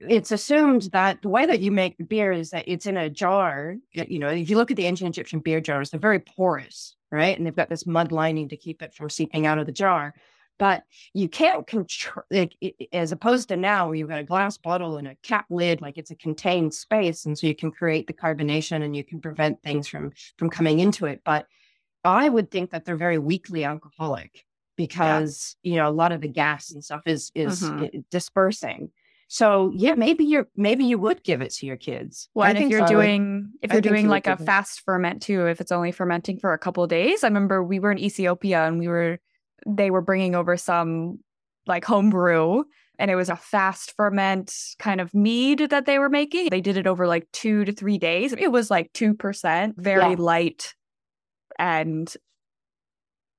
it's 0.00 0.30
assumed 0.30 0.82
that 0.92 1.22
the 1.22 1.28
way 1.28 1.46
that 1.46 1.60
you 1.60 1.70
make 1.70 1.96
the 1.96 2.04
beer 2.04 2.32
is 2.32 2.50
that 2.50 2.64
it's 2.66 2.86
in 2.86 2.96
a 2.96 3.08
jar. 3.10 3.76
You 3.92 4.18
know, 4.18 4.28
if 4.28 4.50
you 4.50 4.56
look 4.56 4.70
at 4.70 4.76
the 4.76 4.86
ancient 4.86 5.08
Egyptian 5.10 5.40
beer 5.40 5.60
jars, 5.60 5.90
they're 5.90 6.00
very 6.00 6.20
porous, 6.20 6.96
right? 7.10 7.36
And 7.36 7.46
they've 7.46 7.56
got 7.56 7.68
this 7.70 7.86
mud 7.86 8.12
lining 8.12 8.48
to 8.50 8.56
keep 8.56 8.82
it 8.82 8.94
from 8.94 9.08
seeping 9.10 9.46
out 9.46 9.58
of 9.58 9.66
the 9.66 9.72
jar. 9.72 10.14
But 10.58 10.84
you 11.12 11.28
can't 11.28 11.66
control, 11.66 12.24
like, 12.30 12.56
as 12.92 13.12
opposed 13.12 13.48
to 13.48 13.56
now 13.56 13.86
where 13.86 13.94
you've 13.94 14.08
got 14.08 14.20
a 14.20 14.24
glass 14.24 14.56
bottle 14.56 14.96
and 14.96 15.06
a 15.06 15.14
cap 15.16 15.46
lid, 15.50 15.82
like 15.82 15.98
it's 15.98 16.10
a 16.10 16.16
contained 16.16 16.72
space. 16.72 17.26
And 17.26 17.38
so 17.38 17.46
you 17.46 17.54
can 17.54 17.70
create 17.70 18.06
the 18.06 18.14
carbonation 18.14 18.82
and 18.82 18.96
you 18.96 19.04
can 19.04 19.20
prevent 19.20 19.62
things 19.62 19.86
from 19.86 20.12
from 20.38 20.48
coming 20.48 20.78
into 20.80 21.04
it. 21.06 21.20
But 21.24 21.46
I 22.04 22.28
would 22.28 22.50
think 22.50 22.70
that 22.70 22.84
they're 22.84 22.96
very 22.96 23.18
weakly 23.18 23.64
alcoholic 23.64 24.44
because 24.76 25.56
you 25.62 25.76
know 25.76 25.88
a 25.88 25.92
lot 25.92 26.12
of 26.12 26.20
the 26.20 26.28
gas 26.28 26.70
and 26.70 26.84
stuff 26.84 27.02
is 27.06 27.32
is 27.34 27.72
Mhm. 27.72 28.04
dispersing. 28.10 28.90
So 29.28 29.72
yeah, 29.74 29.94
maybe 29.94 30.24
you're 30.24 30.46
maybe 30.56 30.84
you 30.84 30.98
would 30.98 31.24
give 31.24 31.42
it 31.42 31.50
to 31.54 31.66
your 31.66 31.76
kids. 31.76 32.28
Well, 32.34 32.46
I 32.46 32.50
and 32.50 32.58
if 32.58 32.62
think 32.62 32.70
you're 32.72 32.86
so. 32.86 32.92
doing 32.94 33.50
if 33.62 33.70
I 33.70 33.74
you're 33.74 33.82
think 33.82 33.92
doing 33.94 34.04
you 34.04 34.10
like 34.10 34.26
a 34.26 34.32
it- 34.32 34.40
fast 34.40 34.82
ferment 34.84 35.22
too, 35.22 35.46
if 35.46 35.60
it's 35.60 35.72
only 35.72 35.90
fermenting 35.92 36.38
for 36.38 36.52
a 36.52 36.58
couple 36.58 36.84
of 36.84 36.90
days. 36.90 37.24
I 37.24 37.28
remember 37.28 37.62
we 37.62 37.78
were 37.80 37.90
in 37.90 37.98
Ethiopia 37.98 38.66
and 38.66 38.78
we 38.78 38.88
were 38.88 39.18
they 39.66 39.90
were 39.90 40.00
bringing 40.00 40.34
over 40.36 40.56
some 40.56 41.18
like 41.66 41.84
homebrew 41.84 42.62
and 42.98 43.10
it 43.10 43.16
was 43.16 43.28
a 43.28 43.36
fast 43.36 43.94
ferment 43.96 44.54
kind 44.78 45.00
of 45.00 45.12
mead 45.12 45.58
that 45.70 45.86
they 45.86 45.98
were 45.98 46.08
making. 46.08 46.48
They 46.50 46.60
did 46.60 46.76
it 46.76 46.86
over 46.86 47.06
like 47.08 47.26
2 47.32 47.64
to 47.64 47.72
3 47.72 47.98
days. 47.98 48.32
It 48.32 48.52
was 48.52 48.70
like 48.70 48.92
2%, 48.92 49.74
very 49.76 50.10
Yeah. 50.10 50.16
light 50.18 50.74
and 51.58 52.14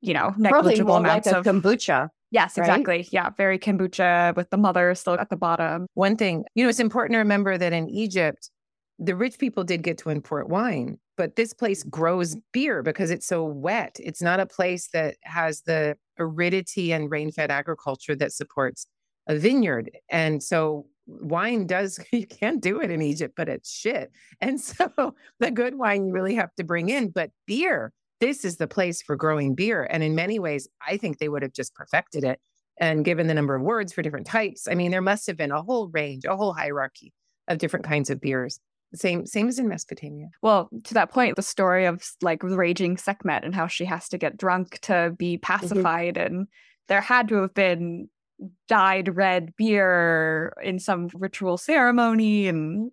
you 0.02 0.14
know, 0.14 0.32
probably 0.38 0.76
negligible 0.76 0.94
more 0.96 1.02
like 1.02 1.26
amounts 1.26 1.28
a 1.28 1.40
of 1.40 1.46
kombucha. 1.46 2.10
Yes, 2.32 2.58
right? 2.58 2.66
exactly. 2.66 3.08
Yeah, 3.12 3.30
very 3.38 3.58
kombucha 3.58 4.36
with 4.36 4.50
the 4.50 4.58
mother 4.58 4.94
still 4.96 5.14
at 5.14 5.30
the 5.30 5.38
bottom. 5.38 5.88
One 5.94 6.18
thing, 6.18 6.46
you 6.56 6.64
know, 6.64 6.70
it's 6.70 6.80
important 6.80 7.14
to 7.14 7.20
remember 7.20 7.58
that 7.58 7.74
in 7.74 7.90
Egypt, 7.90 8.50
the 9.00 9.16
rich 9.16 9.38
people 9.38 9.64
did 9.64 9.84
get 9.84 9.98
to 10.00 10.10
import 10.10 10.50
wine, 10.50 10.98
but 11.16 11.36
this 11.36 11.54
place 11.54 11.84
grows 11.84 12.36
beer 12.52 12.82
because 12.82 13.12
it's 13.12 13.28
so 13.28 13.44
wet. 13.46 13.96
It's 14.00 14.22
not 14.22 14.40
a 14.40 14.46
place 14.46 14.90
that 14.94 15.16
has 15.24 15.62
the 15.62 15.98
aridity 16.20 16.92
and 16.92 17.10
rain 17.10 17.32
fed 17.32 17.52
agriculture 17.52 18.16
that 18.16 18.34
supports 18.34 18.88
a 19.28 19.38
vineyard. 19.38 19.92
And 20.10 20.42
so 20.42 20.88
wine 21.06 21.68
does, 21.68 22.00
you 22.12 22.26
can't 22.26 22.62
do 22.62 22.82
it 22.82 22.92
in 22.92 23.02
Egypt, 23.02 23.36
but 23.38 23.50
it's 23.50 23.72
shit. 23.72 24.12
And 24.42 24.60
so 24.62 25.16
the 25.40 25.52
good 25.52 25.76
wine 25.76 26.08
you 26.08 26.14
really 26.14 26.36
have 26.36 26.54
to 26.56 26.64
bring 26.64 26.90
in, 26.90 27.10
but 27.10 27.32
beer, 27.46 27.94
this 28.20 28.44
is 28.46 28.58
the 28.58 28.68
place 28.68 29.02
for 29.02 29.16
growing 29.16 29.56
beer. 29.56 29.88
And 29.90 30.04
in 30.04 30.16
many 30.16 30.40
ways, 30.40 30.68
I 30.86 30.98
think 30.98 31.18
they 31.18 31.30
would 31.30 31.44
have 31.44 31.54
just 31.54 31.76
perfected 31.76 32.24
it 32.24 32.40
and 32.80 33.06
given 33.06 33.28
the 33.28 33.34
number 33.34 33.56
of 33.56 33.62
words 33.62 33.94
for 33.94 34.02
different 34.02 34.28
types. 34.28 34.68
I 34.68 34.76
mean, 34.76 34.92
there 34.92 35.02
must 35.02 35.28
have 35.28 35.38
been 35.38 35.52
a 35.52 35.62
whole 35.62 35.88
range, 35.90 36.26
a 36.26 36.36
whole 36.36 36.54
hierarchy 36.54 37.14
of 37.48 37.58
different 37.58 37.86
kinds 37.86 38.10
of 38.10 38.22
beers. 38.22 38.60
Same, 38.94 39.26
same 39.26 39.48
as 39.50 39.60
in 39.60 39.68
Mesopotamia. 39.68 40.30
Well, 40.42 40.70
to 40.86 40.94
that 40.94 41.12
point, 41.12 41.36
the 41.36 41.42
story 41.42 41.86
of 41.86 42.04
like 42.22 42.42
raging 42.42 42.98
Sekhmet 42.98 43.44
and 43.44 43.54
how 43.54 43.68
she 43.68 43.86
has 43.86 44.08
to 44.10 44.18
get 44.18 44.38
drunk 44.38 44.80
to 44.84 45.14
be 45.18 45.38
mm-hmm. 45.38 45.42
pacified, 45.42 46.18
and 46.18 46.48
there 46.88 47.02
had 47.02 47.28
to 47.30 47.36
have 47.42 47.54
been 47.54 48.10
dyed 48.70 49.16
red 49.16 49.54
beer 49.58 50.54
in 50.64 50.80
some 50.80 51.10
ritual 51.14 51.58
ceremony, 51.58 52.48
and 52.48 52.92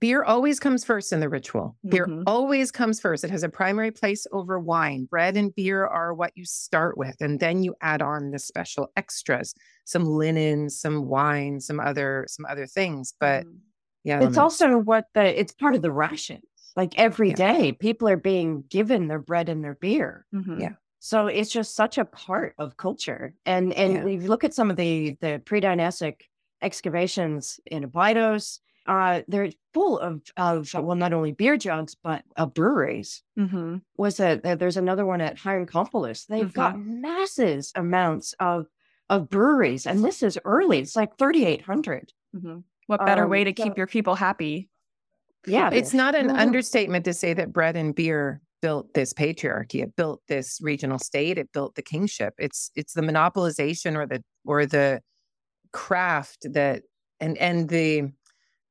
Beer 0.00 0.24
always 0.24 0.58
comes 0.58 0.84
first 0.84 1.12
in 1.12 1.20
the 1.20 1.28
ritual. 1.28 1.76
Beer 1.88 2.06
Mhm. 2.06 2.24
always 2.26 2.70
comes 2.72 3.00
first. 3.00 3.22
It 3.22 3.30
has 3.30 3.42
a 3.42 3.48
primary 3.48 3.90
place 3.90 4.26
over 4.32 4.58
wine. 4.58 5.04
Bread 5.04 5.36
and 5.36 5.54
beer 5.54 5.86
are 5.86 6.14
what 6.14 6.32
you 6.36 6.44
start 6.44 6.96
with, 6.98 7.16
and 7.20 7.38
then 7.38 7.62
you 7.62 7.74
add 7.80 8.02
on 8.02 8.30
the 8.30 8.38
special 8.38 8.90
extras, 8.96 9.54
some 9.84 10.04
linen, 10.06 10.70
some 10.70 11.06
wine, 11.06 11.60
some 11.60 11.80
other 11.80 12.24
some 12.28 12.46
other 12.46 12.66
things. 12.66 13.12
But 13.20 13.44
Mm. 13.46 13.60
yeah, 14.04 14.22
It's 14.22 14.38
also 14.38 14.78
what 14.78 15.08
the 15.14 15.38
it's 15.38 15.52
part 15.52 15.74
of 15.74 15.82
the 15.82 15.92
rations. 15.92 16.42
Like 16.76 16.98
every 16.98 17.30
Yeah. 17.30 17.36
day, 17.36 17.72
people 17.72 18.08
are 18.08 18.16
being 18.16 18.62
given 18.68 19.06
their 19.08 19.20
bread 19.20 19.48
and 19.48 19.62
their 19.62 19.74
beer. 19.76 20.26
Mhm. 20.34 20.60
Yeah. 20.60 20.74
So 20.98 21.26
it's 21.28 21.50
just 21.50 21.74
such 21.76 21.98
a 21.98 22.04
part 22.04 22.54
of 22.58 22.78
culture. 22.78 23.34
And 23.46 23.72
and 23.74 23.92
Yeah. 23.94 24.06
if 24.08 24.22
you 24.22 24.28
look 24.28 24.42
at 24.44 24.54
some 24.54 24.70
of 24.70 24.76
the 24.76 25.16
the 25.20 25.40
pre-dynastic 25.44 26.24
excavations 26.62 27.60
in 27.66 27.84
Abydos, 27.84 28.60
uh, 28.86 29.22
they're 29.28 29.50
full 29.72 29.98
of 29.98 30.20
of 30.36 30.72
well, 30.74 30.96
not 30.96 31.12
only 31.12 31.32
beer 31.32 31.56
jugs 31.56 31.94
but 31.94 32.22
uh, 32.36 32.46
breweries. 32.46 33.22
Mhm. 33.38 33.82
Was 33.96 34.20
a 34.20 34.40
uh, 34.46 34.54
there's 34.56 34.76
another 34.76 35.06
one 35.06 35.20
at 35.20 35.36
Hierakonpolis. 35.38 36.26
They've 36.26 36.52
got 36.52 36.78
masses 36.78 37.72
amounts 37.74 38.34
of 38.40 38.66
of 39.10 39.28
breweries, 39.28 39.86
and 39.86 40.04
this 40.04 40.22
is 40.22 40.38
early. 40.44 40.78
It's 40.78 40.96
like 40.96 41.16
3,800. 41.18 42.12
Mhm. 42.34 42.64
What 42.86 43.04
better 43.04 43.24
Um, 43.24 43.30
way 43.30 43.44
to 43.44 43.54
so- 43.56 43.64
keep 43.64 43.76
your 43.78 43.86
people 43.86 44.14
happy? 44.14 44.68
Yeah, 45.46 45.68
It's 45.72 45.92
not 45.92 46.14
an 46.14 46.30
understatement 46.30 47.04
to 47.04 47.12
say 47.12 47.34
that 47.34 47.52
bread 47.52 47.76
and 47.76 47.94
beer 47.94 48.40
built 48.62 48.94
this 48.94 49.12
patriarchy. 49.12 49.82
It 49.82 49.94
built 49.94 50.22
this 50.26 50.58
regional 50.62 50.98
state. 50.98 51.36
It 51.36 51.52
built 51.52 51.74
the 51.74 51.82
kingship. 51.82 52.32
It's 52.38 52.70
it's 52.74 52.94
the 52.94 53.02
monopolization 53.02 53.94
or 53.94 54.06
the 54.06 54.24
or 54.46 54.64
the 54.64 55.02
craft 55.72 56.46
that 56.52 56.82
and 57.20 57.36
and 57.38 57.68
the 57.68 58.10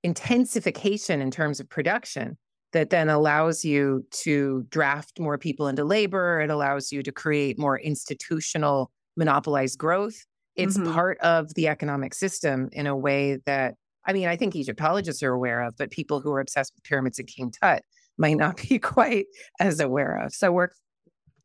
intensification 0.03 1.21
in 1.21 1.31
terms 1.31 1.59
of 1.59 1.69
production 1.69 2.37
that 2.73 2.89
then 2.89 3.09
allows 3.09 3.63
you 3.63 4.03
to 4.11 4.65
draft 4.69 5.19
more 5.19 5.37
people 5.37 5.67
into 5.67 5.83
labor. 5.83 6.41
It 6.41 6.49
allows 6.49 6.91
you 6.91 7.03
to 7.03 7.11
create 7.11 7.59
more 7.59 7.79
institutional 7.79 8.91
monopolized 9.15 9.77
growth. 9.77 10.15
It's 10.55 10.77
Mhm. 10.77 10.91
part 10.93 11.19
of 11.19 11.53
the 11.55 11.67
economic 11.67 12.13
system 12.13 12.69
in 12.71 12.87
a 12.87 12.95
way 12.97 13.37
that 13.45 13.75
I 14.05 14.11
mean, 14.11 14.27
I 14.27 14.35
think 14.35 14.53
Egyptologists 14.53 15.23
are 15.23 15.31
aware 15.31 15.61
of, 15.61 15.77
but 15.77 15.89
people 15.89 16.19
who 16.19 16.33
are 16.33 16.41
obsessed 16.41 16.73
with 16.75 16.83
pyramids 16.83 17.19
and 17.19 17.27
King 17.27 17.51
Tut 17.51 17.83
might 18.17 18.35
not 18.35 18.57
be 18.69 18.77
quite 18.77 19.27
as 19.61 19.79
aware 19.79 20.17
of. 20.17 20.33
So 20.33 20.51
we're 20.51 20.71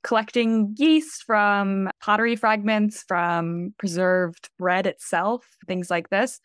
collecting 0.02 0.74
yeast 0.76 1.22
from 1.24 1.90
pottery 2.00 2.36
fragments, 2.36 3.04
from 3.06 3.74
preserved 3.78 4.50
bread 4.58 4.86
itself, 4.86 5.46
things 5.66 5.90
like 5.90 6.08
this. 6.10 6.40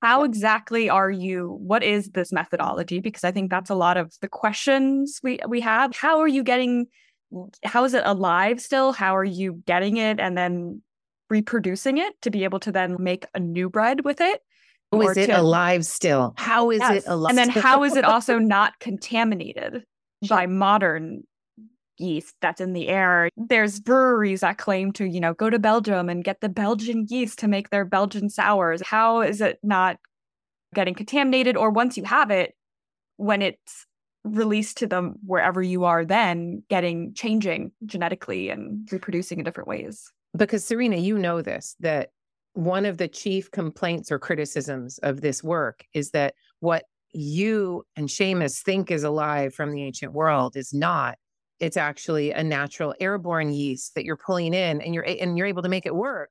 How 0.00 0.22
exactly 0.22 0.88
are 0.88 1.10
you? 1.10 1.58
What 1.60 1.82
is 1.82 2.10
this 2.10 2.32
methodology? 2.32 3.00
Because 3.00 3.24
I 3.24 3.32
think 3.32 3.50
that's 3.50 3.70
a 3.70 3.74
lot 3.74 3.96
of 3.96 4.14
the 4.20 4.28
questions 4.28 5.20
we 5.22 5.40
we 5.48 5.60
have. 5.60 5.94
How 5.94 6.20
are 6.20 6.28
you 6.28 6.42
getting 6.42 6.86
how 7.64 7.84
is 7.84 7.94
it 7.94 8.02
alive 8.06 8.60
still? 8.60 8.92
How 8.92 9.16
are 9.16 9.24
you 9.24 9.62
getting 9.66 9.96
it 9.96 10.18
and 10.20 10.36
then 10.36 10.82
reproducing 11.28 11.98
it 11.98 12.14
to 12.22 12.30
be 12.30 12.44
able 12.44 12.60
to 12.60 12.72
then 12.72 12.96
make 12.98 13.26
a 13.34 13.40
new 13.40 13.68
bread 13.68 14.04
with 14.04 14.20
it? 14.20 14.40
How 14.92 15.02
is 15.02 15.16
it 15.16 15.26
to, 15.26 15.40
alive 15.40 15.84
still? 15.84 16.32
How 16.38 16.70
is 16.70 16.80
yes. 16.80 17.04
it 17.04 17.08
alive? 17.08 17.30
And 17.30 17.38
then 17.38 17.50
how 17.50 17.84
is 17.84 17.96
it 17.96 18.04
also 18.04 18.38
not 18.38 18.78
contaminated 18.80 19.84
by 20.28 20.46
modern 20.46 21.24
yeast 21.98 22.34
that's 22.40 22.60
in 22.60 22.72
the 22.72 22.88
air? 22.88 23.30
There's 23.36 23.80
breweries 23.80 24.40
that 24.40 24.58
claim 24.58 24.92
to, 24.92 25.04
you 25.04 25.20
know, 25.20 25.34
go 25.34 25.50
to 25.50 25.58
Belgium 25.58 26.08
and 26.08 26.24
get 26.24 26.40
the 26.40 26.48
Belgian 26.48 27.06
yeast 27.08 27.38
to 27.40 27.48
make 27.48 27.70
their 27.70 27.84
Belgian 27.84 28.30
sours. 28.30 28.82
How 28.82 29.20
is 29.20 29.40
it 29.40 29.58
not 29.62 29.98
getting 30.74 30.94
contaminated? 30.94 31.56
Or 31.56 31.70
once 31.70 31.96
you 31.96 32.04
have 32.04 32.30
it, 32.30 32.54
when 33.16 33.42
it's 33.42 33.86
released 34.24 34.78
to 34.78 34.86
them 34.86 35.14
wherever 35.24 35.62
you 35.62 35.84
are 35.84 36.04
then 36.04 36.62
getting 36.68 37.14
changing 37.14 37.72
genetically 37.86 38.50
and 38.50 38.86
reproducing 38.92 39.38
in 39.38 39.44
different 39.44 39.68
ways 39.68 40.12
because 40.36 40.64
serena 40.64 40.96
you 40.96 41.16
know 41.16 41.40
this 41.40 41.76
that 41.80 42.10
one 42.52 42.84
of 42.84 42.98
the 42.98 43.08
chief 43.08 43.50
complaints 43.52 44.10
or 44.10 44.18
criticisms 44.18 44.98
of 44.98 45.20
this 45.20 45.42
work 45.42 45.84
is 45.94 46.10
that 46.10 46.34
what 46.60 46.84
you 47.12 47.84
and 47.96 48.08
Seamus 48.08 48.62
think 48.62 48.90
is 48.90 49.04
alive 49.04 49.54
from 49.54 49.72
the 49.72 49.82
ancient 49.82 50.12
world 50.12 50.56
is 50.56 50.72
not. 50.72 51.18
It's 51.60 51.76
actually 51.76 52.30
a 52.32 52.42
natural 52.42 52.94
airborne 53.00 53.52
yeast 53.52 53.94
that 53.94 54.04
you're 54.04 54.16
pulling 54.16 54.54
in 54.54 54.80
and 54.80 54.94
you're 54.94 55.04
and 55.04 55.36
you're 55.36 55.46
able 55.46 55.62
to 55.62 55.68
make 55.68 55.86
it 55.86 55.94
work. 55.94 56.30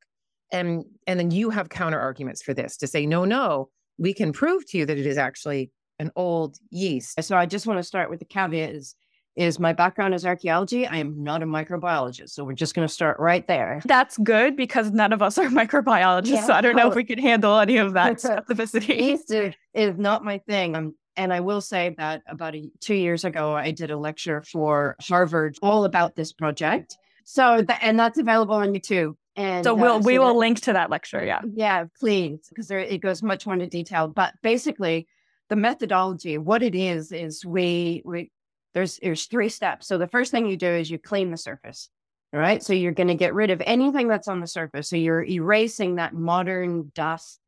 And 0.51 0.85
and 1.05 1.19
then 1.19 1.31
you 1.31 1.49
have 1.49 1.69
counter 1.69 1.99
arguments 1.99 2.41
for 2.41 2.53
this 2.53 2.77
to 2.77 2.87
say, 2.87 3.05
no, 3.05 3.25
no, 3.25 3.69
we 3.97 4.13
can 4.13 4.31
prove 4.31 4.65
to 4.69 4.77
you 4.77 4.85
that 4.85 4.97
it 4.97 5.05
is 5.05 5.17
actually 5.17 5.71
an 5.99 6.11
old 6.15 6.57
yeast. 6.69 7.21
So 7.23 7.35
I 7.35 7.45
just 7.45 7.67
want 7.67 7.79
to 7.79 7.83
start 7.83 8.09
with 8.09 8.19
the 8.19 8.25
caveat 8.25 8.73
is 8.73 8.95
is 9.37 9.59
my 9.59 9.71
background 9.71 10.15
is 10.15 10.25
archaeology. 10.25 10.87
I 10.87 10.97
am 10.97 11.23
not 11.23 11.43
a 11.43 11.45
microbiologist. 11.45 12.31
So 12.31 12.43
we're 12.43 12.53
just 12.53 12.73
going 12.73 12.87
to 12.87 12.93
start 12.93 13.19
right 13.19 13.47
there. 13.47 13.81
That's 13.85 14.17
good 14.17 14.57
because 14.57 14.91
none 14.91 15.13
of 15.13 15.21
us 15.21 15.37
are 15.37 15.45
microbiologists. 15.49 16.27
Yeah. 16.27 16.45
So 16.45 16.53
I 16.53 16.61
don't 16.61 16.75
know 16.75 16.89
if 16.89 16.95
we 16.95 17.03
can 17.03 17.19
handle 17.19 17.57
any 17.59 17.77
of 17.77 17.93
that 17.93 18.17
specificity. 18.17 18.99
Yeast 18.99 19.31
is, 19.31 19.53
is 19.75 19.97
not 19.97 20.25
my 20.25 20.39
thing. 20.39 20.75
Um, 20.75 20.95
and 21.17 21.33
I 21.33 21.41
will 21.41 21.61
say 21.61 21.95
that 21.97 22.21
about 22.27 22.55
a, 22.55 22.69
two 22.79 22.95
years 22.95 23.25
ago, 23.25 23.53
I 23.53 23.71
did 23.71 23.91
a 23.91 23.97
lecture 23.97 24.43
for 24.43 24.95
Harvard 25.01 25.57
all 25.61 25.83
about 25.83 26.15
this 26.15 26.31
project. 26.31 26.95
So, 27.25 27.61
the, 27.61 27.83
and 27.83 27.99
that's 27.99 28.17
available 28.17 28.55
on 28.55 28.73
YouTube. 28.73 29.15
And 29.35 29.65
so 29.65 29.73
we'll 29.73 29.95
uh, 29.95 30.01
so 30.01 30.05
we 30.05 30.17
will 30.17 30.33
that, 30.33 30.39
link 30.39 30.61
to 30.61 30.73
that 30.73 30.89
lecture. 30.89 31.23
Yeah. 31.25 31.41
Yeah, 31.53 31.85
please, 31.99 32.47
because 32.47 32.71
it 32.71 33.01
goes 33.01 33.21
much 33.21 33.45
more 33.45 33.53
into 33.55 33.67
detail. 33.67 34.07
But 34.07 34.33
basically, 34.41 35.07
the 35.49 35.55
methodology, 35.55 36.37
what 36.37 36.63
it 36.63 36.73
is, 36.73 37.11
is 37.11 37.45
we 37.45 38.01
we 38.05 38.31
there's 38.73 38.97
there's 38.97 39.25
three 39.25 39.49
steps. 39.49 39.87
So 39.87 39.97
the 39.97 40.07
first 40.07 40.31
thing 40.31 40.47
you 40.47 40.57
do 40.57 40.67
is 40.67 40.89
you 40.89 40.97
clean 40.97 41.31
the 41.31 41.37
surface. 41.37 41.89
All 42.33 42.39
right. 42.39 42.63
So 42.63 42.73
you're 42.73 42.91
going 42.93 43.07
to 43.07 43.15
get 43.15 43.33
rid 43.33 43.51
of 43.51 43.61
anything 43.65 44.07
that's 44.07 44.27
on 44.27 44.41
the 44.41 44.47
surface. 44.47 44.89
So 44.89 44.95
you're 44.95 45.23
erasing 45.23 45.95
that 45.95 46.13
modern 46.13 46.91
dust, 46.93 47.39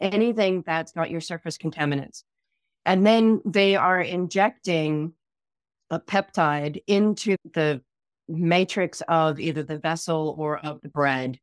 anything 0.00 0.62
that's 0.66 0.92
got 0.92 1.10
your 1.10 1.20
surface 1.20 1.56
contaminants. 1.56 2.24
And 2.88 3.06
then 3.06 3.40
they 3.44 3.76
are 3.76 4.00
injecting 4.00 5.12
a 5.90 6.00
peptide 6.00 6.82
into 6.86 7.36
the 7.54 7.82
matrix 8.28 9.00
of 9.08 9.38
either 9.38 9.62
the 9.62 9.78
vessel 9.78 10.34
or 10.38 10.58
of 10.58 10.80
the 10.82 10.88
bread 10.88 11.38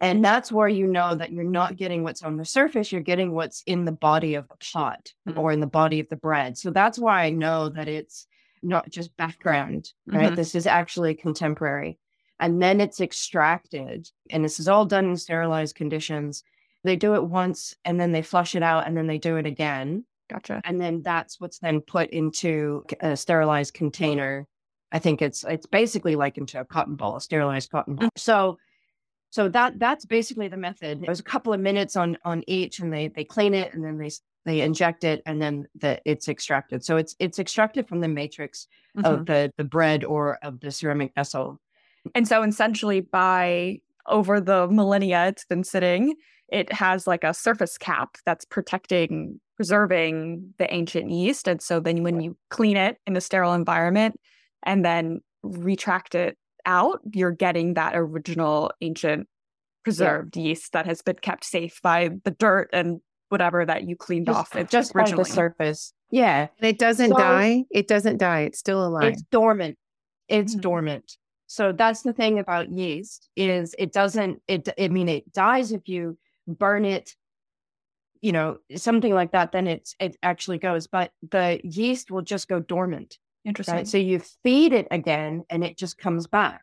and 0.00 0.24
that's 0.24 0.50
where 0.50 0.68
you 0.68 0.86
know 0.86 1.14
that 1.14 1.30
you're 1.30 1.44
not 1.44 1.76
getting 1.76 2.02
what's 2.02 2.22
on 2.22 2.38
the 2.38 2.44
surface, 2.44 2.90
you're 2.90 3.02
getting 3.02 3.32
what's 3.32 3.62
in 3.66 3.84
the 3.84 3.92
body 3.92 4.34
of 4.34 4.48
the 4.48 4.56
pot 4.72 5.12
mm-hmm. 5.28 5.38
or 5.38 5.52
in 5.52 5.60
the 5.60 5.66
body 5.66 6.00
of 6.00 6.08
the 6.08 6.16
bread. 6.16 6.56
So 6.56 6.70
that's 6.70 6.98
why 6.98 7.24
I 7.24 7.30
know 7.30 7.68
that 7.68 7.86
it's 7.86 8.26
not 8.62 8.88
just 8.88 9.14
background, 9.18 9.92
right? 10.06 10.28
Mm-hmm. 10.28 10.36
This 10.36 10.54
is 10.54 10.66
actually 10.66 11.14
contemporary. 11.14 11.98
And 12.38 12.62
then 12.62 12.80
it's 12.80 13.00
extracted. 13.00 14.08
And 14.30 14.42
this 14.42 14.58
is 14.58 14.68
all 14.68 14.86
done 14.86 15.04
in 15.04 15.16
sterilized 15.18 15.74
conditions. 15.74 16.42
They 16.82 16.96
do 16.96 17.14
it 17.14 17.24
once 17.24 17.74
and 17.84 18.00
then 18.00 18.12
they 18.12 18.22
flush 18.22 18.54
it 18.54 18.62
out 18.62 18.86
and 18.86 18.96
then 18.96 19.06
they 19.06 19.18
do 19.18 19.36
it 19.36 19.44
again. 19.44 20.06
Gotcha. 20.30 20.60
And 20.64 20.80
then 20.80 21.02
that's 21.02 21.40
what's 21.40 21.58
then 21.58 21.80
put 21.80 22.10
into 22.10 22.84
a 23.00 23.16
sterilized 23.16 23.74
container. 23.74 24.46
I 24.92 25.00
think 25.00 25.22
it's 25.22 25.44
it's 25.44 25.66
basically 25.66 26.16
like 26.16 26.38
into 26.38 26.60
a 26.60 26.64
cotton 26.64 26.94
ball, 26.94 27.16
a 27.16 27.20
sterilized 27.20 27.70
cotton 27.70 27.96
ball. 27.96 28.08
Mm-hmm. 28.08 28.20
So 28.20 28.58
so 29.30 29.48
that 29.48 29.78
that's 29.78 30.04
basically 30.04 30.48
the 30.48 30.56
method. 30.56 31.02
There's 31.02 31.20
a 31.20 31.24
couple 31.24 31.52
of 31.52 31.60
minutes 31.60 31.96
on 31.96 32.16
on 32.24 32.44
each, 32.46 32.78
and 32.78 32.92
they 32.92 33.08
they 33.08 33.24
clean 33.24 33.54
it, 33.54 33.74
and 33.74 33.84
then 33.84 33.98
they 33.98 34.10
they 34.44 34.60
inject 34.60 35.04
it, 35.04 35.22
and 35.26 35.42
then 35.42 35.66
the 35.74 36.00
it's 36.04 36.28
extracted. 36.28 36.84
So 36.84 36.96
it's 36.96 37.16
it's 37.18 37.38
extracted 37.38 37.88
from 37.88 38.00
the 38.00 38.08
matrix 38.08 38.66
mm-hmm. 38.96 39.06
of 39.06 39.26
the 39.26 39.52
the 39.56 39.64
bread 39.64 40.04
or 40.04 40.38
of 40.42 40.60
the 40.60 40.70
ceramic 40.70 41.14
vessel. 41.14 41.60
And 42.14 42.26
so 42.26 42.42
essentially, 42.42 43.00
by 43.00 43.80
over 44.06 44.40
the 44.40 44.66
millennia 44.68 45.26
it's 45.28 45.44
been 45.44 45.64
sitting, 45.64 46.14
it 46.48 46.72
has 46.72 47.06
like 47.06 47.24
a 47.24 47.34
surface 47.34 47.78
cap 47.78 48.16
that's 48.26 48.44
protecting, 48.44 49.40
preserving 49.60 50.54
the 50.56 50.72
ancient 50.72 51.10
yeast. 51.10 51.46
And 51.46 51.60
so 51.60 51.80
then 51.80 52.02
when 52.02 52.18
you 52.22 52.34
clean 52.48 52.78
it 52.78 52.96
in 53.06 53.14
a 53.14 53.20
sterile 53.20 53.52
environment 53.52 54.18
and 54.62 54.82
then 54.82 55.20
retract 55.42 56.14
it 56.14 56.38
out, 56.64 57.00
you're 57.12 57.30
getting 57.30 57.74
that 57.74 57.92
original 57.94 58.70
ancient 58.80 59.28
preserved 59.84 60.34
yeah. 60.34 60.44
yeast 60.44 60.72
that 60.72 60.86
has 60.86 61.02
been 61.02 61.16
kept 61.16 61.44
safe 61.44 61.78
by 61.82 62.08
the 62.24 62.30
dirt 62.30 62.70
and 62.72 63.02
whatever 63.28 63.66
that 63.66 63.86
you 63.86 63.96
cleaned 63.96 64.28
just, 64.28 64.38
off. 64.38 64.56
It's 64.56 64.72
just 64.72 64.92
originally. 64.94 65.24
the 65.24 65.30
surface. 65.30 65.92
Yeah. 66.10 66.48
And 66.58 66.66
it 66.66 66.78
doesn't 66.78 67.10
so, 67.10 67.18
die. 67.18 67.64
It 67.70 67.86
doesn't 67.86 68.16
die. 68.16 68.40
It's 68.44 68.58
still 68.58 68.86
alive. 68.86 69.12
It's 69.12 69.22
dormant. 69.30 69.76
It's 70.30 70.54
mm-hmm. 70.54 70.62
dormant. 70.62 71.18
So 71.48 71.72
that's 71.72 72.00
the 72.00 72.14
thing 72.14 72.38
about 72.38 72.72
yeast 72.72 73.28
is 73.36 73.74
it 73.78 73.92
doesn't 73.92 74.40
it 74.48 74.70
I 74.78 74.88
mean 74.88 75.10
it 75.10 75.30
dies 75.34 75.70
if 75.70 75.86
you 75.86 76.16
burn 76.48 76.86
it 76.86 77.14
you 78.20 78.32
know 78.32 78.58
something 78.76 79.14
like 79.14 79.32
that 79.32 79.52
then 79.52 79.66
it's 79.66 79.94
it 79.98 80.16
actually 80.22 80.58
goes 80.58 80.86
but 80.86 81.10
the 81.30 81.60
yeast 81.64 82.10
will 82.10 82.22
just 82.22 82.48
go 82.48 82.60
dormant 82.60 83.18
Interesting. 83.44 83.74
Right? 83.74 83.88
So 83.88 83.98
you 83.98 84.20
feed 84.42 84.72
it 84.72 84.88
again 84.90 85.44
and 85.48 85.64
it 85.64 85.76
just 85.76 85.98
comes 85.98 86.26
back. 86.26 86.62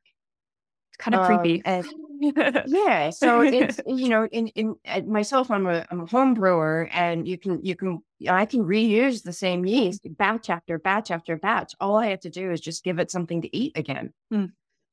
It's 0.90 0.98
kind 0.98 1.16
of 1.16 1.22
um, 1.22 1.40
creepy. 1.40 1.62
And, 1.66 1.86
yeah. 2.68 3.10
So 3.10 3.42
it's, 3.42 3.80
you 3.88 4.10
know, 4.10 4.28
in, 4.28 4.48
in 4.50 4.76
myself, 5.08 5.50
I'm 5.50 5.66
a, 5.66 5.86
I'm 5.90 6.02
a 6.02 6.06
home 6.06 6.34
brewer 6.34 6.90
and 6.92 7.28
you 7.28 7.38
can, 7.38 7.64
you 7.64 7.76
can, 7.76 8.04
I 8.30 8.46
can 8.46 8.64
reuse 8.64 9.24
the 9.24 9.34
same 9.34 9.66
yeast 9.66 10.02
batch 10.18 10.50
after 10.50 10.78
batch 10.78 11.10
after 11.10 11.36
batch. 11.36 11.74
All 11.80 11.98
I 11.98 12.08
have 12.08 12.22
to 12.22 12.30
do 12.30 12.52
is 12.52 12.62
just 12.62 12.84
give 12.84 13.00
it 13.00 13.12
something 13.12 13.42
to 13.42 13.56
eat 13.56 13.74
again. 13.76 14.14
Hmm. 14.32 14.46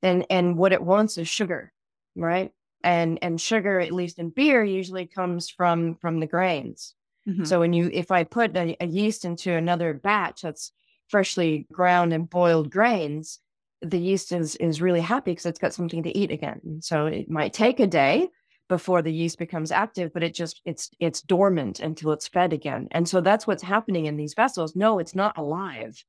And, 0.03 0.27
and 0.29 0.57
what 0.57 0.73
it 0.73 0.83
wants 0.83 1.17
is 1.19 1.29
sugar, 1.29 1.73
right? 2.17 2.53
And, 2.85 3.19
and 3.23 3.41
sugar, 3.41 3.81
at 3.81 3.91
least 3.91 4.21
in 4.21 4.31
beer, 4.31 4.63
usually 4.63 5.07
comes 5.07 5.51
from, 5.51 5.97
from 5.97 6.21
the 6.21 6.27
grains. 6.29 6.95
Mm-hmm. 7.27 7.45
So 7.45 7.59
when 7.59 7.73
you, 7.73 7.91
if 7.93 8.13
I 8.13 8.23
put 8.23 8.57
a, 8.57 8.77
a 8.79 8.87
yeast 8.87 9.25
into 9.25 9.53
another 9.53 9.95
batch 9.95 10.43
that's 10.43 10.71
freshly 11.09 11.67
ground 11.73 12.13
and 12.13 12.31
boiled 12.31 12.71
grains, 12.71 13.41
the 13.85 13.99
yeast 13.99 14.33
is 14.33 14.57
is 14.57 14.81
really 14.81 15.01
happy 15.01 15.33
because 15.33 15.47
it's 15.47 15.59
got 15.59 15.75
something 15.75 16.03
to 16.03 16.17
eat 16.17 16.31
again. 16.31 16.81
So 16.81 17.07
it 17.07 17.29
might 17.29 17.53
take 17.53 17.81
a 17.81 17.87
day 17.87 18.29
before 18.69 19.03
the 19.03 19.13
yeast 19.13 19.39
becomes 19.39 19.71
active, 19.71 20.13
but 20.13 20.23
it 20.23 20.35
just 20.35 20.61
it's 20.65 20.91
it's 21.01 21.23
dormant 21.23 21.81
until 21.81 22.13
it's 22.13 22.29
fed 22.29 22.53
again. 22.53 22.89
And 22.93 23.09
so 23.09 23.21
that's 23.21 23.47
what's 23.47 23.63
happening 23.63 24.07
in 24.07 24.17
these 24.17 24.35
vessels. 24.35 24.75
No, 24.75 24.99
it's 24.99 25.15
not 25.15 25.37
alive. 25.37 26.03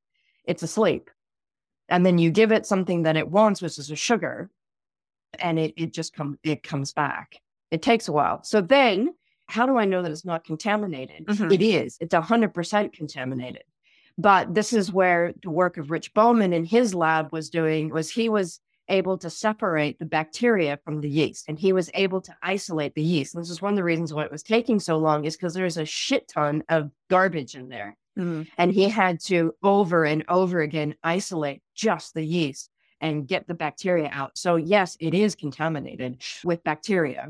It's 0.45 0.63
asleep. 0.63 1.09
And 1.89 2.05
then 2.05 2.17
you 2.17 2.31
give 2.31 2.51
it 2.51 2.65
something 2.65 3.03
that 3.03 3.17
it 3.17 3.29
wants, 3.29 3.61
which 3.61 3.77
is 3.77 3.91
a 3.91 3.95
sugar, 3.95 4.49
and 5.39 5.59
it 5.59 5.73
it 5.77 5.93
just 5.93 6.13
comes 6.13 6.37
it 6.43 6.63
comes 6.63 6.93
back. 6.93 7.39
It 7.71 7.81
takes 7.81 8.07
a 8.07 8.11
while. 8.11 8.43
So 8.43 8.61
then 8.61 9.13
how 9.47 9.65
do 9.65 9.77
I 9.77 9.85
know 9.85 10.01
that 10.01 10.11
it's 10.11 10.25
not 10.25 10.43
contaminated? 10.43 11.25
Mm-hmm. 11.25 11.51
It 11.51 11.61
is. 11.61 11.97
It's 11.99 12.15
100% 12.15 12.93
contaminated. 12.93 13.63
But 14.17 14.53
this 14.53 14.73
is 14.73 14.91
where 14.91 15.33
the 15.43 15.49
work 15.49 15.77
of 15.77 15.91
Rich 15.91 16.13
Bowman 16.13 16.53
in 16.53 16.63
his 16.63 16.95
lab 16.95 17.31
was 17.31 17.49
doing 17.49 17.89
was 17.89 18.09
he 18.09 18.29
was 18.29 18.59
able 18.87 19.17
to 19.17 19.29
separate 19.29 19.99
the 19.99 20.05
bacteria 20.05 20.77
from 20.83 21.01
the 21.01 21.09
yeast 21.09 21.45
and 21.47 21.57
he 21.57 21.73
was 21.73 21.89
able 21.95 22.21
to 22.21 22.35
isolate 22.41 22.93
the 22.95 23.01
yeast. 23.01 23.33
And 23.33 23.43
this 23.43 23.49
is 23.49 23.61
one 23.61 23.73
of 23.73 23.77
the 23.77 23.83
reasons 23.83 24.13
why 24.13 24.23
it 24.23 24.31
was 24.31 24.43
taking 24.43 24.79
so 24.79 24.97
long 24.97 25.25
is 25.25 25.35
because 25.35 25.53
there's 25.53 25.77
a 25.77 25.85
shit 25.85 26.27
ton 26.27 26.63
of 26.69 26.91
garbage 27.09 27.55
in 27.55 27.67
there. 27.67 27.97
Mm-hmm. 28.17 28.43
And 28.57 28.71
he 28.71 28.87
had 28.87 29.19
to 29.25 29.53
over 29.61 30.05
and 30.05 30.23
over 30.29 30.61
again 30.61 30.95
isolate 31.03 31.61
just 31.73 32.13
the 32.13 32.23
yeast 32.23 32.69
and 33.01 33.27
get 33.27 33.47
the 33.47 33.53
bacteria 33.53 34.09
out. 34.11 34.37
So, 34.37 34.55
yes, 34.55 34.97
it 34.99 35.13
is 35.13 35.35
contaminated 35.35 36.21
with 36.43 36.63
bacteria, 36.63 37.29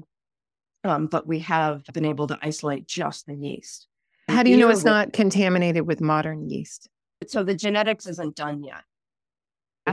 um, 0.84 1.08
but 1.08 1.28
we 1.28 1.39
have 1.39 1.84
been 1.93 2.06
able 2.06 2.28
to 2.28 2.38
isolate 2.41 2.88
just 2.88 3.25
the 3.25 3.36
yeast. 3.36 3.88
How 4.28 4.43
do 4.43 4.49
you 4.49 4.58
know 4.58 4.69
it's 4.69 4.80
with, 4.80 4.86
not 4.86 5.13
contaminated 5.13 5.86
with 5.86 6.01
modern 6.01 6.49
yeast? 6.49 6.89
So 7.28 7.43
the 7.43 7.56
genetics 7.56 8.08
isn't 8.08 8.36
done 8.36 8.63
yet. 8.63 8.84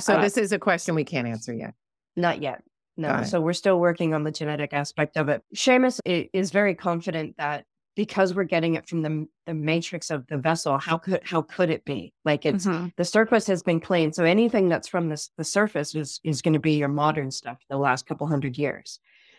So 0.00 0.14
uh, 0.14 0.22
this 0.22 0.37
is 0.37 0.52
a 0.52 0.58
question 0.58 0.94
we 0.94 1.04
can't 1.04 1.28
answer 1.28 1.52
yet. 1.52 1.74
Not 2.16 2.40
yet. 2.40 2.62
No. 2.96 3.22
So 3.24 3.40
we're 3.40 3.52
still 3.52 3.80
working 3.80 4.14
on 4.14 4.22
the 4.24 4.30
genetic 4.30 4.72
aspect 4.72 5.16
of 5.16 5.28
it. 5.28 5.42
Seamus 5.54 6.00
is 6.04 6.50
very 6.50 6.74
confident 6.74 7.37
that 7.38 7.64
because 7.96 8.35
we're 8.35 8.44
getting 8.44 8.74
it 8.74 8.88
from 8.88 9.02
the 9.02 9.26
the 9.46 9.55
matrix 9.55 10.11
of 10.11 10.26
the 10.28 10.38
vessel, 10.38 10.78
how 10.78 10.98
could 10.98 11.20
how 11.24 11.42
could 11.42 11.70
it 11.70 11.85
be? 11.85 12.12
Like 12.24 12.46
it's 12.46 12.66
Mhm. 12.66 12.92
the 12.96 13.05
surface 13.05 13.46
has 13.48 13.62
been 13.62 13.81
cleaned, 13.81 14.14
so 14.14 14.24
anything 14.24 14.68
that's 14.68 14.88
from 14.88 15.09
the 15.09 15.28
the 15.37 15.44
surface 15.44 15.94
is 15.94 16.20
is 16.24 16.42
going 16.42 16.55
to 16.55 16.61
be 16.61 16.72
your 16.78 16.88
modern 16.88 17.31
stuff 17.31 17.59
the 17.68 17.76
last 17.78 18.07
couple 18.07 18.26
hundred 18.26 18.57
years, 18.59 18.98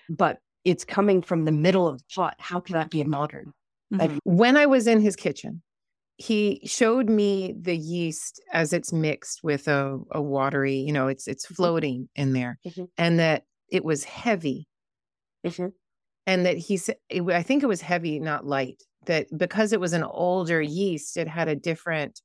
but 0.09 0.39
it's 0.65 0.85
coming 0.85 1.21
from 1.21 1.45
the 1.45 1.51
middle 1.51 1.87
of 1.87 1.97
the 1.99 2.05
pot. 2.15 2.35
How 2.39 2.59
could 2.59 2.75
that 2.75 2.89
be 2.89 3.03
modern? 3.03 3.53
Like, 3.91 4.11
Mhm. 4.11 4.19
when 4.23 4.57
I 4.57 4.65
was 4.65 4.87
in 4.87 5.01
his 5.01 5.15
kitchen, 5.15 5.61
he 6.17 6.61
showed 6.65 7.09
me 7.09 7.53
the 7.59 7.75
yeast 7.75 8.41
as 8.53 8.71
it's 8.73 8.93
mixed 8.93 9.43
with 9.43 9.67
a, 9.67 9.99
a 10.11 10.21
watery, 10.21 10.75
you 10.77 10.93
know, 10.93 11.07
it's 11.07 11.27
it's 11.27 11.45
floating 11.45 12.09
in 12.15 12.33
there, 12.33 12.59
Mhm. 12.65 12.89
and 12.97 13.19
that 13.19 13.45
it 13.69 13.83
was 13.83 14.03
heavy, 14.05 14.67
and 16.25 16.45
that 16.45 16.57
he 16.57 16.77
said, 16.77 16.95
I 17.11 17.43
think 17.43 17.63
it 17.63 17.67
was 17.67 17.81
heavy, 17.81 18.19
not 18.19 18.45
light. 18.45 18.81
That 19.05 19.27
because 19.37 19.73
it 19.73 19.79
was 19.81 19.93
an 19.93 20.03
older 20.03 20.61
yeast, 20.61 21.17
it 21.17 21.27
had 21.27 21.49
a 21.49 21.55
different 21.55 22.21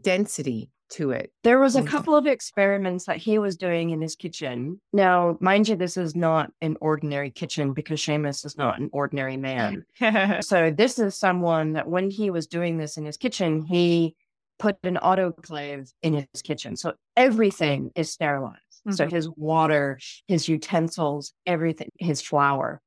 density 0.00 0.70
to 0.90 1.10
it. 1.10 1.32
There 1.42 1.58
was 1.58 1.74
a 1.74 1.82
couple 1.82 2.14
of 2.14 2.26
experiments 2.26 3.06
that 3.06 3.16
he 3.16 3.38
was 3.38 3.56
doing 3.56 3.90
in 3.90 4.00
his 4.00 4.14
kitchen. 4.14 4.80
Now, 4.92 5.36
mind 5.40 5.68
you, 5.68 5.74
this 5.76 5.96
is 5.96 6.14
not 6.14 6.52
an 6.60 6.76
ordinary 6.80 7.30
kitchen 7.30 7.72
because 7.72 8.00
Seamus 8.00 8.44
is 8.44 8.56
not 8.56 8.78
an 8.78 8.90
ordinary 8.92 9.36
man. 9.36 9.84
so 10.42 10.70
this 10.70 10.98
is 10.98 11.16
someone 11.16 11.72
that 11.72 11.88
when 11.88 12.10
he 12.10 12.30
was 12.30 12.46
doing 12.46 12.76
this 12.78 12.96
in 12.96 13.04
his 13.04 13.16
kitchen, 13.16 13.62
he 13.62 14.14
put 14.58 14.76
an 14.84 14.98
autoclave 15.02 15.90
in 16.02 16.14
his 16.14 16.42
kitchen. 16.42 16.76
So 16.76 16.92
everything 17.16 17.90
is 17.96 18.10
sterilized. 18.12 18.60
So 18.90 19.06
Mhm. 19.06 19.10
his 19.10 19.28
water, 19.30 19.98
his 20.28 20.48
utensils, 20.48 21.32
everything, 21.46 21.88
his 21.98 22.20
flour, 22.20 22.82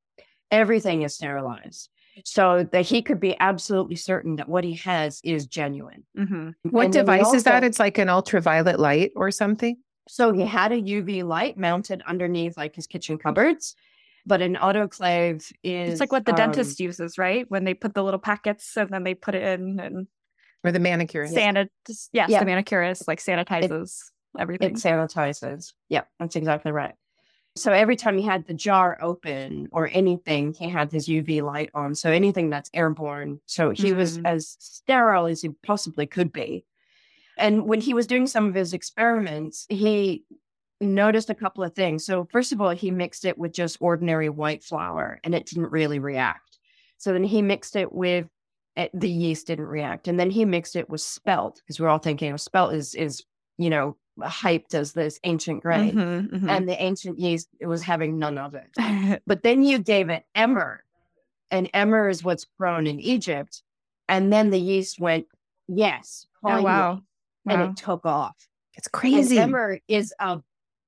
everything 0.50 1.02
is 1.02 1.14
sterilized. 1.14 1.90
So 2.24 2.66
that 2.72 2.84
he 2.84 3.00
could 3.00 3.20
be 3.20 3.38
absolutely 3.38 3.94
certain 3.94 4.36
that 4.36 4.48
what 4.48 4.64
he 4.64 4.74
has 4.74 5.20
is 5.22 5.46
genuine. 5.46 6.04
Mhm. 6.18 6.54
What 6.64 6.86
And 6.86 6.92
then 6.94 7.06
he 7.06 7.06
device 7.22 7.32
is 7.34 7.44
that? 7.44 7.62
It's 7.62 7.78
like 7.78 7.96
an 7.98 8.08
ultraviolet 8.08 8.80
light 8.80 9.12
or 9.14 9.30
something. 9.30 9.76
So 10.08 10.32
he 10.32 10.40
had 10.44 10.72
a 10.72 10.80
UV 10.80 11.22
light 11.22 11.56
mounted 11.56 12.02
underneath 12.08 12.56
like 12.56 12.74
his 12.74 12.88
kitchen 12.88 13.18
cupboards, 13.18 13.76
but 14.26 14.42
an 14.42 14.56
autoclave 14.56 15.52
is 15.62 15.92
It's 15.92 16.00
like 16.00 16.10
what 16.10 16.24
the 16.24 16.32
um, 16.32 16.36
dentist 16.38 16.80
uses, 16.80 17.18
right? 17.18 17.44
When 17.50 17.62
they 17.64 17.74
put 17.74 17.94
the 17.94 18.02
little 18.02 18.18
packets 18.18 18.76
and 18.76 18.90
then 18.90 19.04
they 19.04 19.14
put 19.14 19.36
it 19.36 19.42
in 19.44 19.78
and 19.78 20.08
Or 20.64 20.72
the 20.72 20.80
manicure. 20.80 21.26
sanit. 21.26 21.68
Yes, 22.12 22.30
Yeah. 22.30 22.40
the 22.40 22.46
manicurist 22.46 23.06
like 23.06 23.20
sanitizes 23.20 23.96
everything. 24.36 24.70
It 24.70 24.74
sanitizes. 24.78 25.72
Yeah, 25.88 26.02
that's 26.18 26.34
exactly 26.34 26.72
right. 26.72 26.94
So 27.56 27.72
every 27.72 27.96
time 27.96 28.16
he 28.18 28.24
had 28.24 28.46
the 28.46 28.54
jar 28.54 28.96
open 29.00 29.68
or 29.72 29.90
anything, 29.92 30.52
he 30.52 30.68
had 30.68 30.92
his 30.92 31.08
UV 31.08 31.42
light 31.42 31.70
on. 31.74 31.94
So 31.94 32.10
anything 32.10 32.50
that's 32.50 32.70
airborne. 32.72 33.40
So 33.46 33.70
he 33.70 33.92
was 33.92 34.18
Mhm. 34.18 34.26
as 34.26 34.56
sterile 34.60 35.26
as 35.26 35.42
he 35.42 35.48
possibly 35.64 36.06
could 36.06 36.32
be. 36.32 36.64
And 37.36 37.66
when 37.66 37.80
he 37.80 37.94
was 37.94 38.06
doing 38.06 38.26
some 38.26 38.46
of 38.46 38.54
his 38.54 38.72
experiments, 38.72 39.66
he 39.68 40.24
noticed 40.80 41.30
a 41.30 41.34
couple 41.34 41.64
of 41.64 41.74
things. 41.74 42.04
So 42.04 42.28
first 42.30 42.52
of 42.52 42.60
all, 42.60 42.70
he 42.70 42.90
mixed 42.92 43.24
it 43.24 43.36
with 43.38 43.52
just 43.52 43.78
ordinary 43.80 44.28
white 44.28 44.62
flour 44.62 45.18
and 45.24 45.34
it 45.34 45.46
didn't 45.46 45.70
really 45.72 45.98
react. 45.98 46.58
So 46.98 47.12
then 47.12 47.24
he 47.24 47.42
mixed 47.42 47.74
it 47.76 47.92
with 47.92 48.28
eh, 48.76 48.88
the 48.94 49.10
yeast 49.10 49.48
didn't 49.48 49.66
react. 49.66 50.06
And 50.06 50.20
then 50.20 50.30
he 50.30 50.44
mixed 50.44 50.76
it 50.76 50.88
with 50.88 51.00
spelt 51.00 51.56
because 51.56 51.80
we're 51.80 51.88
all 51.88 51.98
thinking 51.98 52.30
of 52.32 52.40
spelt 52.40 52.72
is 52.74 52.94
is, 52.94 53.24
you 53.56 53.70
know, 53.70 53.96
hyped 54.20 54.74
as 54.74 54.92
this 54.92 55.18
ancient 55.24 55.62
grain. 55.62 55.92
Mhm, 55.94 56.30
mhm. 56.30 56.50
And 56.50 56.68
the 56.68 56.80
ancient 56.82 57.18
yeast 57.18 57.48
it 57.60 57.66
was 57.66 57.82
having 57.82 58.18
none 58.18 58.38
of 58.38 58.54
it. 58.54 58.70
But 59.26 59.42
then 59.42 59.62
you 59.62 59.78
gave 59.78 60.08
it 60.10 60.24
emmer, 60.34 60.84
and 61.50 61.68
emmer 61.74 62.08
is 62.08 62.22
what's 62.24 62.44
grown 62.58 62.86
in 62.86 63.00
Egypt. 63.00 63.62
And 64.08 64.32
then 64.32 64.50
the 64.50 64.60
yeast 64.60 64.98
went, 65.00 65.26
yes, 65.68 66.26
oh 66.44 66.48
finally," 66.48 66.64
wow. 66.64 67.02
and 67.48 67.60
it 67.62 67.76
took 67.76 68.04
off. 68.06 68.36
It's 68.74 68.86
And 68.88 68.92
crazy. 68.92 69.38
emmer 69.38 69.80
is 69.88 70.14
a 70.18 70.40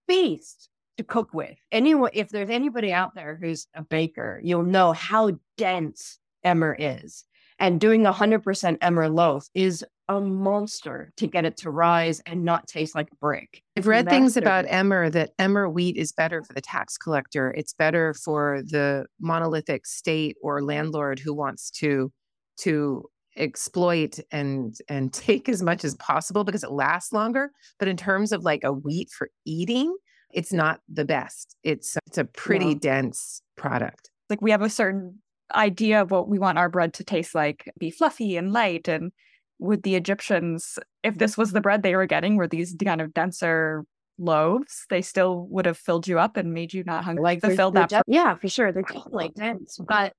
beast 0.07 0.69
to 0.97 1.05
cook 1.05 1.33
with. 1.35 1.57
Anyone, 1.73 2.11
if 2.15 2.29
there's 2.31 2.51
anybody 2.51 2.93
out 2.93 3.15
there 3.15 3.37
who's 3.41 3.67
a 3.75 3.83
baker, 3.83 4.41
you'll 4.43 4.63
know 4.63 4.93
how 4.93 5.33
dense 5.57 6.19
emmer 6.45 6.75
is. 6.79 7.25
And 7.61 7.79
doing 7.79 8.07
a 8.07 8.13
hundred 8.13 8.43
percent 8.43 8.79
emmer 8.81 9.09
loaf 9.09 9.47
is 9.55 9.85
a 10.09 10.21
monster 10.21 11.13
to 11.19 11.27
get 11.29 11.45
it 11.45 11.57
to 11.59 11.71
rise 11.71 12.21
and 12.27 12.45
not 12.45 12.67
taste 12.67 12.97
like 12.97 13.09
brick. 13.21 13.63
I've 13.77 13.87
read 13.87 14.09
things 14.09 14.37
about 14.37 14.65
emmer 14.69 15.09
that 15.11 15.31
emmer 15.39 15.69
wheat 15.69 15.97
is 15.97 16.11
better 16.11 16.43
for 16.43 16.53
the 16.53 16.61
tax 16.61 16.97
collector. 16.99 17.53
It's 17.57 17.73
better 17.75 18.15
for 18.15 18.63
the 18.65 19.07
monolithic 19.21 19.87
state 19.87 20.37
or 20.43 20.63
landlord 20.65 21.21
who 21.21 21.33
wants 21.33 21.71
to 21.73 22.11
to 22.59 23.05
exploit 23.37 24.19
and 24.33 24.75
and 24.89 25.13
take 25.29 25.49
as 25.49 25.63
much 25.63 25.85
as 25.85 25.95
possible 25.97 26.43
because 26.45 26.65
it 26.65 26.73
lasts 26.73 27.13
longer. 27.13 27.53
But 27.79 27.87
in 27.89 27.97
terms 27.97 28.33
of 28.33 28.43
like 28.43 28.65
a 28.65 28.73
wheat 28.73 29.11
for 29.17 29.29
eating, 29.45 29.95
it's 30.33 30.53
not 30.53 30.81
the 30.89 31.05
best. 31.05 31.57
It's 31.63 31.97
it's 32.07 32.19
a 32.19 32.25
pretty 32.25 32.71
Yeah. 32.71 32.79
dense 32.81 33.43
product. 33.57 34.11
like 34.29 34.41
we 34.43 34.51
have 34.51 34.63
a 34.63 34.71
certain 34.71 35.21
idea 35.55 36.01
of 36.03 36.11
what 36.11 36.29
we 36.29 36.39
want 36.39 36.59
our 36.59 36.69
bread 36.69 36.95
to 36.95 37.05
taste 37.05 37.35
like 37.35 37.71
be 37.79 37.91
fluffy 37.91 38.37
and 38.37 38.53
light 38.53 38.89
and 38.89 39.13
would 39.59 39.83
the 39.83 39.95
egyptians 39.95 40.79
if 41.03 41.19
this 41.19 41.37
was 41.37 41.53
the 41.53 41.61
bread 41.61 41.83
they 41.83 41.95
were 41.97 42.07
getting 42.07 42.37
were 42.37 42.49
these 42.49 42.75
kind 42.85 43.01
of 43.01 43.13
denser 43.15 43.85
loaves 44.19 44.85
they 44.91 45.03
still 45.03 45.47
would 45.49 45.67
have 45.67 45.79
filled 45.79 46.07
you 46.07 46.19
up 46.19 46.37
and 46.37 46.53
made 46.53 46.73
you 46.75 46.85
not 46.85 47.05
hungry 47.05 47.23
like 47.23 47.41
to 47.41 47.49
they're- 47.49 47.57
fill 47.57 47.71
they're 47.71 47.83
that 47.83 47.89
def- 47.91 48.03
yeah, 48.07 48.35
for 48.35 48.49
sure. 48.49 48.71
They're 48.73 48.83
definitely 48.83 49.31
dense, 49.35 49.79
but 49.79 50.13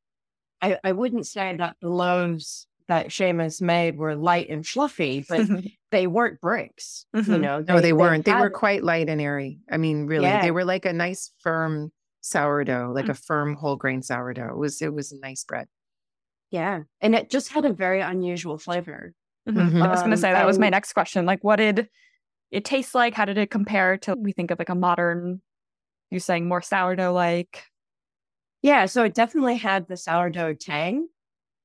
I, 0.61 0.77
I 0.83 0.91
wouldn't 0.91 1.27
say 1.27 1.55
that 1.57 1.75
the 1.81 1.89
loaves 1.89 2.67
that 2.87 3.07
Seamus 3.07 3.61
made 3.61 3.97
were 3.97 4.15
light 4.15 4.49
and 4.49 4.65
fluffy, 4.65 5.23
but 5.29 5.47
they 5.91 6.07
weren't 6.07 6.41
bricks. 6.41 7.05
You 7.13 7.21
Mhm. 7.21 7.41
know, 7.41 7.59
No, 7.67 7.79
they, 7.79 7.93
weren't. 7.93 8.25
They 8.25 8.33
were 8.33 8.49
quite 8.49 8.83
light 8.83 9.07
and 9.07 9.21
airy. 9.21 9.59
I 9.71 9.77
mean, 9.77 10.07
really, 10.07 10.25
Yeah. 10.25 10.41
they 10.41 10.51
were 10.51 10.65
like 10.65 10.85
a 10.85 10.93
nice 10.93 11.31
firm 11.41 11.91
sourdough, 12.21 12.89
Mm. 12.91 12.95
like 12.95 13.09
a 13.09 13.13
firm 13.13 13.55
whole 13.55 13.75
grain 13.75 14.01
sourdough. 14.01 14.49
It 14.51 14.57
was 14.57 14.81
it 14.81 14.93
was 14.93 15.11
a 15.11 15.19
nice 15.19 15.43
bread. 15.43 15.67
yeah, 16.51 16.81
and 17.01 17.15
it 17.15 17.29
just 17.29 17.49
had 17.49 17.65
a 17.65 17.73
very 17.73 18.01
unusual 18.01 18.57
flavor. 18.57 19.13
Mhm. 19.49 19.81
i 19.81 19.87
was 19.89 20.01
going 20.01 20.11
to 20.11 20.17
Um, 20.17 20.21
say 20.21 20.31
that 20.33 20.45
was 20.45 20.59
my 20.59 20.69
next 20.69 20.93
question 20.93 21.25
like 21.25 21.43
what 21.43 21.55
did 21.55 21.89
it 22.51 22.63
taste 22.63 22.93
like 22.93 23.15
how 23.15 23.25
did 23.25 23.39
it 23.39 23.49
compare 23.49 23.97
to 23.97 24.13
we 24.15 24.33
think 24.33 24.51
of 24.51 24.59
like 24.59 24.69
a 24.69 24.75
modern 24.75 25.41
You're 26.11 26.19
saying 26.19 26.47
more 26.47 26.61
sourdough 26.61 27.11
like 27.13 27.63
Yeah, 28.61 28.85
so 28.85 29.03
it 29.03 29.15
definitely 29.15 29.55
had 29.57 29.87
the 29.87 29.97
sourdough 29.97 30.53
tang 30.55 31.07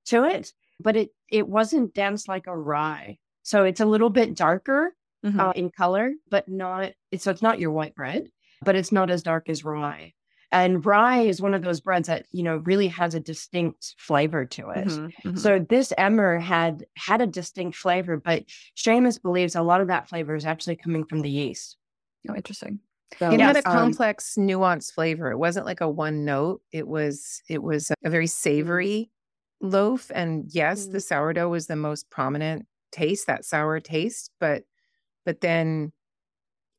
to 0.06 0.24
it, 0.24 0.54
but 0.80 0.96
it 0.96 1.10
it 1.28 1.46
wasn't 1.48 1.92
dense 1.94 2.26
like 2.28 2.46
a 2.46 2.56
rye. 2.56 3.18
So 3.42 3.64
it's 3.64 3.80
a 3.80 3.86
little 3.86 4.08
bit 4.10 4.34
darker 4.34 4.94
Mhm. 5.24 5.38
uh, 5.38 5.52
in 5.54 5.70
color, 5.70 6.12
but 6.30 6.48
not 6.48 6.92
it's 7.10 7.24
so 7.24 7.30
it's 7.30 7.42
not 7.42 7.58
your 7.60 7.72
white 7.72 7.94
bread, 7.94 8.30
but 8.62 8.74
it's 8.76 8.90
not 8.92 9.10
as 9.10 9.22
dark 9.22 9.50
as 9.50 9.64
rye. 9.64 10.14
And 10.52 10.84
rye 10.84 11.22
is 11.22 11.42
one 11.42 11.54
of 11.54 11.62
those 11.62 11.80
breads 11.80 12.08
that 12.08 12.26
you 12.32 12.42
know 12.42 12.58
really 12.58 12.88
has 12.88 13.14
a 13.14 13.20
distinct 13.20 13.94
flavor 13.98 14.44
to 14.46 14.70
it. 14.70 14.86
Mhm, 14.86 15.12
mhm. 15.24 15.38
So 15.38 15.58
this 15.58 15.92
emmer 15.98 16.38
had 16.38 16.84
had 16.96 17.20
a 17.20 17.26
distinct 17.26 17.76
flavor, 17.76 18.16
but 18.16 18.44
Seamus 18.76 19.20
believes 19.20 19.54
a 19.54 19.62
lot 19.62 19.80
of 19.80 19.88
that 19.88 20.08
flavor 20.08 20.34
is 20.34 20.46
actually 20.46 20.76
coming 20.76 21.04
from 21.04 21.20
the 21.20 21.30
yeast. 21.30 21.76
oh 22.28 22.34
interesting 22.34 22.80
So, 23.18 23.30
It 23.30 23.40
had 23.40 23.56
a 23.56 23.68
um, 23.68 23.72
complex, 23.76 24.34
nuanced 24.38 24.92
flavor. 24.92 25.30
It 25.30 25.38
wasn't 25.38 25.66
like 25.66 25.80
a 25.80 25.88
one 25.88 26.24
note. 26.24 26.62
It 26.72 26.86
was 26.86 27.42
it 27.48 27.62
was 27.62 27.90
a 28.04 28.10
very 28.10 28.26
savory 28.26 29.10
loaf. 29.60 30.10
And 30.14 30.46
yes, 30.48 30.86
the 30.86 31.00
sourdough 31.00 31.48
was 31.48 31.66
the 31.66 31.76
most 31.76 32.10
prominent 32.10 32.66
taste, 32.92 33.26
that 33.26 33.44
sour 33.44 33.80
taste, 33.80 34.30
but 34.38 34.64
but 35.24 35.40
then 35.40 35.92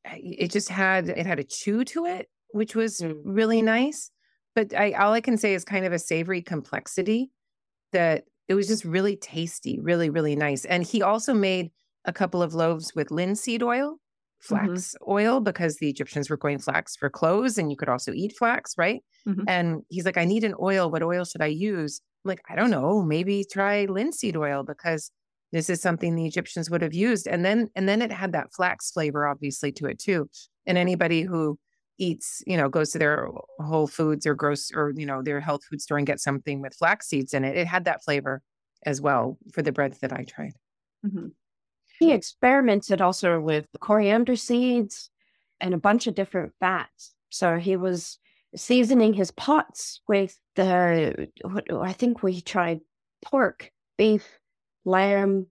it 0.04 0.50
just 0.50 0.68
had 0.68 1.08
it 1.08 1.26
had 1.26 1.38
a 1.38 1.44
chew 1.44 1.84
to 1.84 2.06
it, 2.06 2.28
which 2.52 2.74
was 2.74 3.00
Mm. 3.00 3.20
really 3.24 3.62
nice. 3.62 4.10
But 4.54 4.74
I 4.74 4.92
all 4.92 5.12
I 5.12 5.20
can 5.20 5.36
say 5.38 5.54
is 5.54 5.64
kind 5.64 5.84
of 5.86 5.92
a 5.92 5.98
savory 5.98 6.42
complexity 6.42 7.30
that 7.92 8.24
it 8.48 8.54
was 8.54 8.68
just 8.68 8.84
really 8.84 9.16
tasty, 9.16 9.78
really, 9.80 10.10
really 10.10 10.36
nice. 10.36 10.64
And 10.64 10.84
he 10.84 11.02
also 11.02 11.34
made 11.34 11.70
a 12.04 12.12
couple 12.12 12.42
of 12.42 12.54
loaves 12.54 12.94
with 12.94 13.10
linseed 13.10 13.62
oil, 13.62 13.98
flax 14.40 14.94
oil, 15.08 15.40
because 15.40 15.76
the 15.76 15.88
Egyptians 15.90 16.30
were 16.30 16.36
going 16.36 16.58
flax 16.58 16.96
for 16.96 17.10
clothes 17.10 17.58
and 17.58 17.70
you 17.70 17.76
could 17.76 17.88
also 17.88 18.12
eat 18.12 18.34
flax, 18.38 18.74
right? 18.78 19.02
Mhm. 19.28 19.44
And 19.46 19.82
he's 19.90 20.04
like, 20.06 20.16
I 20.16 20.24
need 20.24 20.44
an 20.44 20.54
oil. 20.60 20.90
What 20.90 21.02
oil 21.02 21.24
should 21.24 21.42
I 21.42 21.46
use? 21.46 22.00
I'm 22.24 22.30
like, 22.30 22.42
I 22.48 22.56
don't 22.56 22.70
know. 22.70 23.02
Maybe 23.02 23.44
try 23.50 23.84
linseed 23.86 24.36
oil 24.36 24.62
because 24.64 25.10
this 25.52 25.70
is 25.70 25.80
something 25.82 26.14
the 26.14 26.26
Egyptians 26.26 26.70
would 26.70 26.82
have 26.82 26.94
used. 26.94 27.26
And 27.28 27.44
then 27.44 27.68
and 27.76 27.88
then 27.88 28.02
it 28.02 28.12
had 28.12 28.32
that 28.32 28.52
flax 28.54 28.90
flavor 28.90 29.26
obviously 29.26 29.72
to 29.72 29.86
it 29.86 29.98
too. 29.98 30.28
And 30.66 30.78
anybody 30.78 31.22
who 31.22 31.58
eats, 31.98 32.42
you 32.46 32.56
know, 32.56 32.68
goes 32.68 32.90
to 32.92 32.98
their 32.98 33.28
Whole 33.60 33.86
Foods 33.86 34.26
or 34.26 34.34
gross 34.34 34.70
or 34.72 34.92
you 34.96 35.06
know 35.06 35.22
their 35.22 35.40
health 35.40 35.64
food 35.64 35.80
store 35.82 35.98
and 35.98 36.06
gets 36.06 36.22
something 36.22 36.60
with 36.60 36.74
flax 36.74 37.08
seeds 37.08 37.34
in 37.34 37.44
it, 37.44 37.56
it 37.56 37.66
had 37.66 37.84
that 37.84 38.02
flavor 38.04 38.42
as 38.84 39.00
well 39.00 39.38
for 39.52 39.62
the 39.62 39.72
breads 39.72 39.98
that 39.98 40.12
I 40.12 40.24
tried. 40.24 40.52
Mhm. 41.04 41.32
He 41.98 42.12
experimented 42.12 43.00
also 43.00 43.40
with 43.40 43.66
coriander 43.80 44.36
seeds 44.36 45.10
and 45.60 45.74
a 45.74 45.78
bunch 45.78 46.06
of 46.06 46.14
different 46.14 46.54
fats. 46.60 47.14
So 47.30 47.58
he 47.58 47.76
was 47.76 48.18
seasoning 48.54 49.14
his 49.14 49.30
pots 49.30 50.00
with 50.08 50.38
the, 50.54 51.28
I 51.72 51.92
think 51.92 52.22
we 52.22 52.40
tried 52.40 52.80
pork, 53.22 53.72
beef, 53.96 54.38
lamb, 54.84 55.48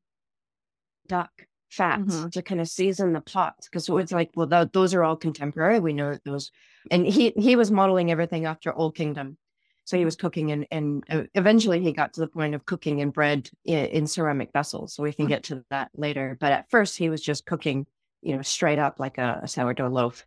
duck 1.07 1.47
fats 1.77 2.15
Mhm. 2.15 2.31
to 2.31 2.41
kind 2.41 2.59
of 2.61 2.67
season 2.67 3.13
the 3.13 3.21
pots 3.21 3.67
because 3.69 3.87
it's 3.89 4.11
like, 4.11 4.31
well, 4.35 4.47
tho- 4.47 4.69
those 4.73 4.93
are 4.95 5.03
all 5.03 5.15
contemporary. 5.15 5.79
We 5.79 5.93
know 5.93 6.11
that 6.11 6.23
those, 6.25 6.51
and 6.91 7.05
he 7.05 7.33
he 7.37 7.55
was 7.55 7.71
modeling 7.71 8.11
everything 8.11 8.45
after 8.45 8.73
Old 8.73 8.95
Kingdom. 8.95 9.37
So 9.85 9.97
he 9.97 10.03
was 10.05 10.17
cooking 10.17 10.51
and 10.51 10.67
and 10.71 11.03
uh, 11.09 11.23
eventually 11.35 11.79
he 11.81 11.93
got 11.93 12.13
to 12.13 12.19
the 12.21 12.27
point 12.27 12.55
of 12.55 12.65
cooking 12.65 12.99
in 12.99 13.11
bread 13.11 13.49
in, 13.63 13.85
in 13.97 14.07
ceramic 14.07 14.51
vessels. 14.51 14.93
So 14.93 15.03
we 15.03 15.13
can 15.13 15.25
Mm. 15.27 15.29
get 15.29 15.43
to 15.45 15.63
that 15.69 15.89
later. 15.95 16.35
But 16.39 16.51
at 16.51 16.69
first 16.69 16.97
he 16.97 17.09
was 17.09 17.21
just 17.21 17.45
cooking, 17.45 17.85
you 18.21 18.35
know, 18.35 18.41
straight 18.41 18.79
up 18.79 18.99
like 18.99 19.17
a, 19.17 19.39
a 19.43 19.47
sourdough 19.47 19.87
loaf, 19.89 20.25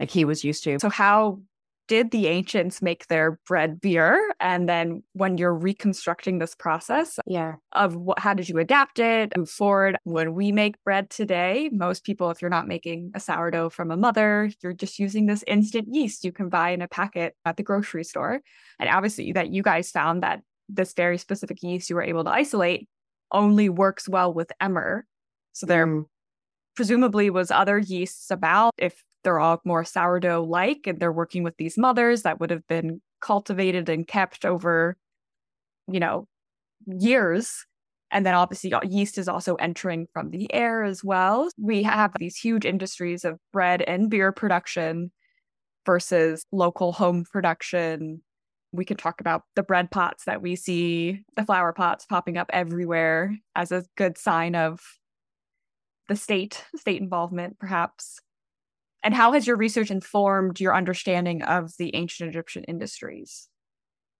like 0.00 0.10
he 0.10 0.24
was 0.26 0.44
used 0.44 0.64
to. 0.64 0.78
So, 0.78 0.90
how 0.90 1.40
did 1.88 2.10
the 2.10 2.26
ancients 2.28 2.80
make 2.80 3.06
their 3.08 3.38
bread 3.46 3.80
beer? 3.80 4.32
And 4.40 4.68
then, 4.68 5.02
when 5.12 5.36
you're 5.38 5.54
reconstructing 5.54 6.38
this 6.38 6.54
process 6.54 7.18
Yeah. 7.26 7.56
of 7.72 7.96
what, 7.96 8.18
how 8.18 8.34
did 8.34 8.48
you 8.48 8.58
adapt 8.58 8.98
it, 8.98 9.36
move 9.36 9.50
forward? 9.50 9.96
When 10.04 10.34
we 10.34 10.52
make 10.52 10.82
bread 10.84 11.10
today, 11.10 11.68
most 11.72 12.04
people, 12.04 12.30
if 12.30 12.40
you're 12.40 12.50
not 12.50 12.68
making 12.68 13.12
a 13.14 13.20
sourdough 13.20 13.70
from 13.70 13.90
a 13.90 13.96
mother, 13.96 14.50
you're 14.62 14.72
just 14.72 14.98
using 14.98 15.26
this 15.26 15.44
instant 15.46 15.88
yeast 15.92 16.24
you 16.24 16.32
can 16.32 16.48
buy 16.48 16.70
in 16.70 16.82
a 16.82 16.88
packet 16.88 17.34
at 17.44 17.56
the 17.56 17.62
grocery 17.62 18.04
store. 18.04 18.40
And 18.78 18.88
obviously, 18.88 19.32
that 19.32 19.50
you 19.50 19.62
guys 19.62 19.90
found 19.90 20.22
that 20.22 20.42
this 20.68 20.94
very 20.94 21.18
specific 21.18 21.62
yeast 21.62 21.90
you 21.90 21.96
were 21.96 22.02
able 22.02 22.24
to 22.24 22.30
isolate 22.30 22.88
only 23.32 23.68
works 23.68 24.08
well 24.08 24.32
with 24.32 24.52
emmer. 24.60 25.06
So 25.52 25.66
there 25.66 25.86
Mm. 25.86 26.06
presumably 26.76 27.30
was 27.30 27.50
other 27.50 27.78
yeasts 27.78 28.30
about 28.30 28.72
if 28.78 29.02
they're 29.24 29.40
all 29.40 29.60
more 29.64 29.84
sourdough 29.84 30.44
like 30.44 30.86
and 30.86 30.98
they're 30.98 31.12
working 31.12 31.42
with 31.42 31.56
these 31.56 31.78
mothers 31.78 32.22
that 32.22 32.40
would 32.40 32.50
have 32.50 32.66
been 32.66 33.00
cultivated 33.20 33.88
and 33.88 34.06
kept 34.06 34.44
over 34.44 34.96
you 35.88 36.00
know 36.00 36.26
years. 36.86 37.64
And 38.10 38.26
then 38.26 38.34
obviously 38.34 38.72
uh, 38.72 38.80
yeast 38.84 39.16
is 39.16 39.28
also 39.28 39.54
entering 39.56 40.06
from 40.12 40.30
the 40.30 40.52
air 40.52 40.84
as 40.84 41.02
well. 41.02 41.48
We 41.58 41.82
have 41.84 42.12
these 42.18 42.36
huge 42.36 42.66
industries 42.66 43.24
of 43.24 43.38
bread 43.52 43.82
and 43.82 44.10
beer 44.10 44.32
production 44.32 45.10
versus 45.86 46.44
local 46.52 46.92
home 46.92 47.24
production. 47.30 48.22
We 48.72 48.84
can 48.84 48.96
talk 48.96 49.20
about 49.20 49.42
the 49.56 49.62
bread 49.62 49.90
pots 49.90 50.24
that 50.24 50.42
we 50.42 50.56
see 50.56 51.24
the 51.36 51.44
flower 51.44 51.72
pots 51.72 52.06
popping 52.06 52.36
up 52.36 52.50
everywhere 52.52 53.36
as 53.54 53.72
a 53.72 53.84
good 53.96 54.18
sign 54.18 54.54
of 54.54 54.80
the 56.08 56.16
state 56.16 56.64
state 56.76 57.00
involvement 57.00 57.58
perhaps 57.58 58.18
and 59.02 59.14
how 59.14 59.32
has 59.32 59.46
your 59.46 59.56
research 59.56 59.90
informed 59.90 60.60
your 60.60 60.74
understanding 60.74 61.42
of 61.42 61.72
the 61.78 61.94
ancient 61.94 62.28
egyptian 62.30 62.64
industries 62.64 63.48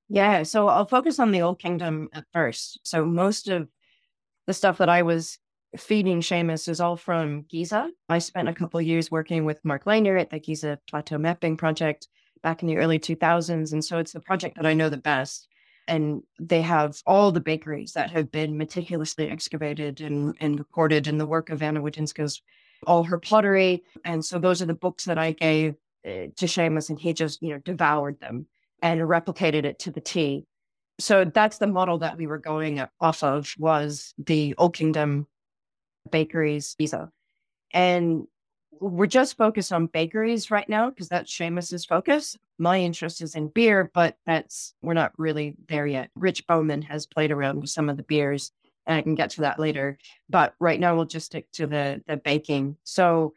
Yeah, 0.09 0.43
so 0.43 0.69
I'll 0.69 0.87
focus 0.87 1.19
on 1.19 1.33
the 1.33 1.41
Old 1.41 1.59
Kingdom 1.59 2.09
at 2.13 2.25
first. 2.33 2.81
So 2.83 3.05
most 3.05 3.49
of 3.49 3.69
the 4.47 4.53
stuff 4.53 4.79
that 4.79 4.89
I 4.91 5.03
was 5.03 5.39
feeding 5.77 6.21
Seamus 6.21 6.69
is 6.69 6.81
all 6.81 6.97
from 6.97 7.47
Giza. 7.49 7.91
I 8.09 8.19
spent 8.19 8.49
a 8.49 8.55
couple 8.55 8.81
years 8.81 9.11
working 9.11 9.45
with 9.45 9.65
Mark 9.65 9.85
Lehner 9.85 10.21
at 10.21 10.31
the 10.31 10.39
Giza 10.39 10.79
Plateau 10.89 11.19
Mapping 11.19 11.57
Project 11.57 12.09
back 12.43 12.63
in 12.63 12.69
the 12.69 12.77
early 12.77 12.99
2000s. 12.99 13.73
And 13.73 13.85
so 13.85 13.99
it's 13.99 14.13
the 14.13 14.21
project 14.21 14.57
that 14.57 14.67
I 14.67 14.75
know 14.75 14.89
the 14.89 14.97
best. 14.97 15.49
And 15.89 16.23
they 16.39 16.63
have 16.63 17.01
all 17.07 17.33
the 17.33 17.41
bakeries 17.41 17.93
that 17.93 18.11
have 18.11 18.31
been 18.31 18.59
meticulously 18.59 19.29
excavated 19.29 20.01
and, 20.01 20.37
and 20.41 20.59
recorded 20.59 21.07
in 21.07 21.19
the 21.19 21.27
work 21.27 21.51
of 21.51 21.63
Anna 21.63 21.81
Wodzinska's, 21.81 22.43
all 22.87 23.05
her 23.05 23.19
pottery. 23.19 23.83
And 24.05 24.25
so 24.25 24.39
those 24.39 24.63
are 24.63 24.67
the 24.67 24.75
books 24.75 25.05
that 25.05 25.19
I 25.19 25.33
gave 25.33 25.75
uh, 26.07 26.29
to 26.37 26.47
Seamus, 26.47 26.91
and 26.91 26.99
he 26.99 27.13
just, 27.13 27.43
you 27.43 27.51
know, 27.51 27.59
devoured 27.59 28.21
them 28.21 28.47
and 28.83 29.01
replicated 29.03 29.65
it 29.65 29.79
to 29.81 29.91
the 29.91 30.01
T. 30.01 30.47
So 30.99 31.25
that's 31.25 31.59
the 31.59 31.67
model 31.67 31.99
that 31.99 32.17
we 32.17 32.27
were 32.27 32.39
going 32.39 32.85
off 33.01 33.23
of 33.23 33.55
was 33.59 34.15
the 34.19 34.55
Old 34.59 34.75
Kingdom 34.75 35.27
bakeries 36.11 36.75
Giza. 36.79 37.11
And 37.73 38.27
we're 38.81 39.07
just 39.07 39.37
focused 39.37 39.73
on 39.73 39.87
bakeries 39.87 40.51
right 40.51 40.69
now 40.69 40.91
because 40.91 41.09
that's 41.09 41.33
Seamus's 41.33 41.85
focus. 41.85 42.37
My 42.59 42.81
interest 42.81 43.23
is 43.23 43.35
in 43.35 43.49
beer, 43.49 43.91
but 43.95 44.17
that's 44.27 44.75
we're 44.83 44.95
not 44.95 45.13
really 45.17 45.57
there 45.69 45.87
yet. 45.87 46.11
Rich 46.17 46.47
Bowman 46.47 46.83
has 46.83 47.07
played 47.07 47.31
around 47.31 47.61
with 47.61 47.71
some 47.71 47.89
of 47.89 47.97
the 47.97 48.03
beers, 48.03 48.51
and 48.87 48.97
I 48.97 49.03
can 49.03 49.15
get 49.15 49.31
to 49.31 49.43
that 49.43 49.59
later. 49.59 49.99
But 50.29 50.55
right 50.61 50.81
now 50.81 50.95
we'll 50.97 51.05
just 51.05 51.27
stick 51.27 51.51
to 51.53 51.67
the 51.67 52.03
the 52.07 52.17
baking. 52.17 52.77
So 52.85 53.35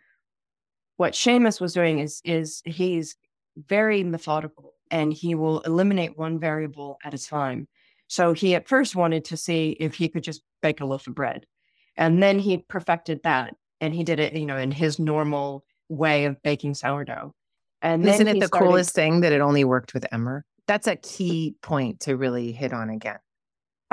what 0.98 1.14
Seamus 1.14 1.60
was 1.62 1.74
doing 1.74 2.00
is 2.00 2.22
is 2.24 2.62
he's 2.66 3.16
very 3.68 4.04
methodical 4.04 4.74
and 4.92 5.12
he 5.14 5.36
will 5.36 5.62
eliminate 5.62 6.18
one 6.18 6.40
variable 6.40 6.98
at 7.04 7.14
a 7.14 7.18
time. 7.24 7.68
So 8.08 8.34
he 8.34 8.54
at 8.56 8.68
first 8.68 8.96
wanted 8.96 9.26
to 9.26 9.38
see 9.38 9.76
if 9.80 9.96
he 9.96 10.10
could 10.10 10.24
just 10.24 10.42
bake 10.62 10.82
a 10.82 10.86
loaf 10.86 11.08
of 11.08 11.16
bread. 11.16 11.46
And 11.98 12.22
then 12.22 12.38
he 12.40 12.58
perfected 12.58 13.22
that 13.24 13.56
and 13.82 13.94
he 13.94 14.04
did 14.04 14.20
it, 14.20 14.34
you 14.34 14.46
know, 14.46 14.58
in 14.58 14.72
his 14.72 15.00
normal 15.00 15.64
way 15.90 16.26
of 16.26 16.42
baking 16.44 16.74
sourdough. 16.76 17.34
And 17.82 18.06
Isn't 18.06 18.26
then 18.26 18.38
it 18.38 18.40
the 18.42 18.48
started- 18.48 18.66
coolest 18.68 18.94
thing 18.96 19.22
that 19.22 19.32
it 19.32 19.42
only 19.42 19.64
worked 19.64 19.94
with 19.94 20.06
Emmer? 20.12 20.46
That's 20.68 20.88
a 20.88 20.96
key 20.96 21.56
point 21.62 22.02
to 22.02 22.16
really 22.16 22.52
hit 22.52 22.74
on 22.74 22.90
again. 22.90 23.20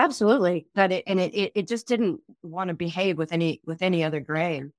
Absolutely. 0.02 0.66
That 0.74 0.90
it 0.90 1.04
and 1.06 1.20
it, 1.20 1.32
it 1.34 1.52
it 1.54 1.68
just 1.68 1.86
didn't 1.86 2.20
want 2.42 2.68
to 2.68 2.74
behave 2.74 3.18
with 3.18 3.32
any 3.32 3.60
with 3.64 3.82
any 3.82 4.02
other 4.02 4.20
grain. 4.20 4.72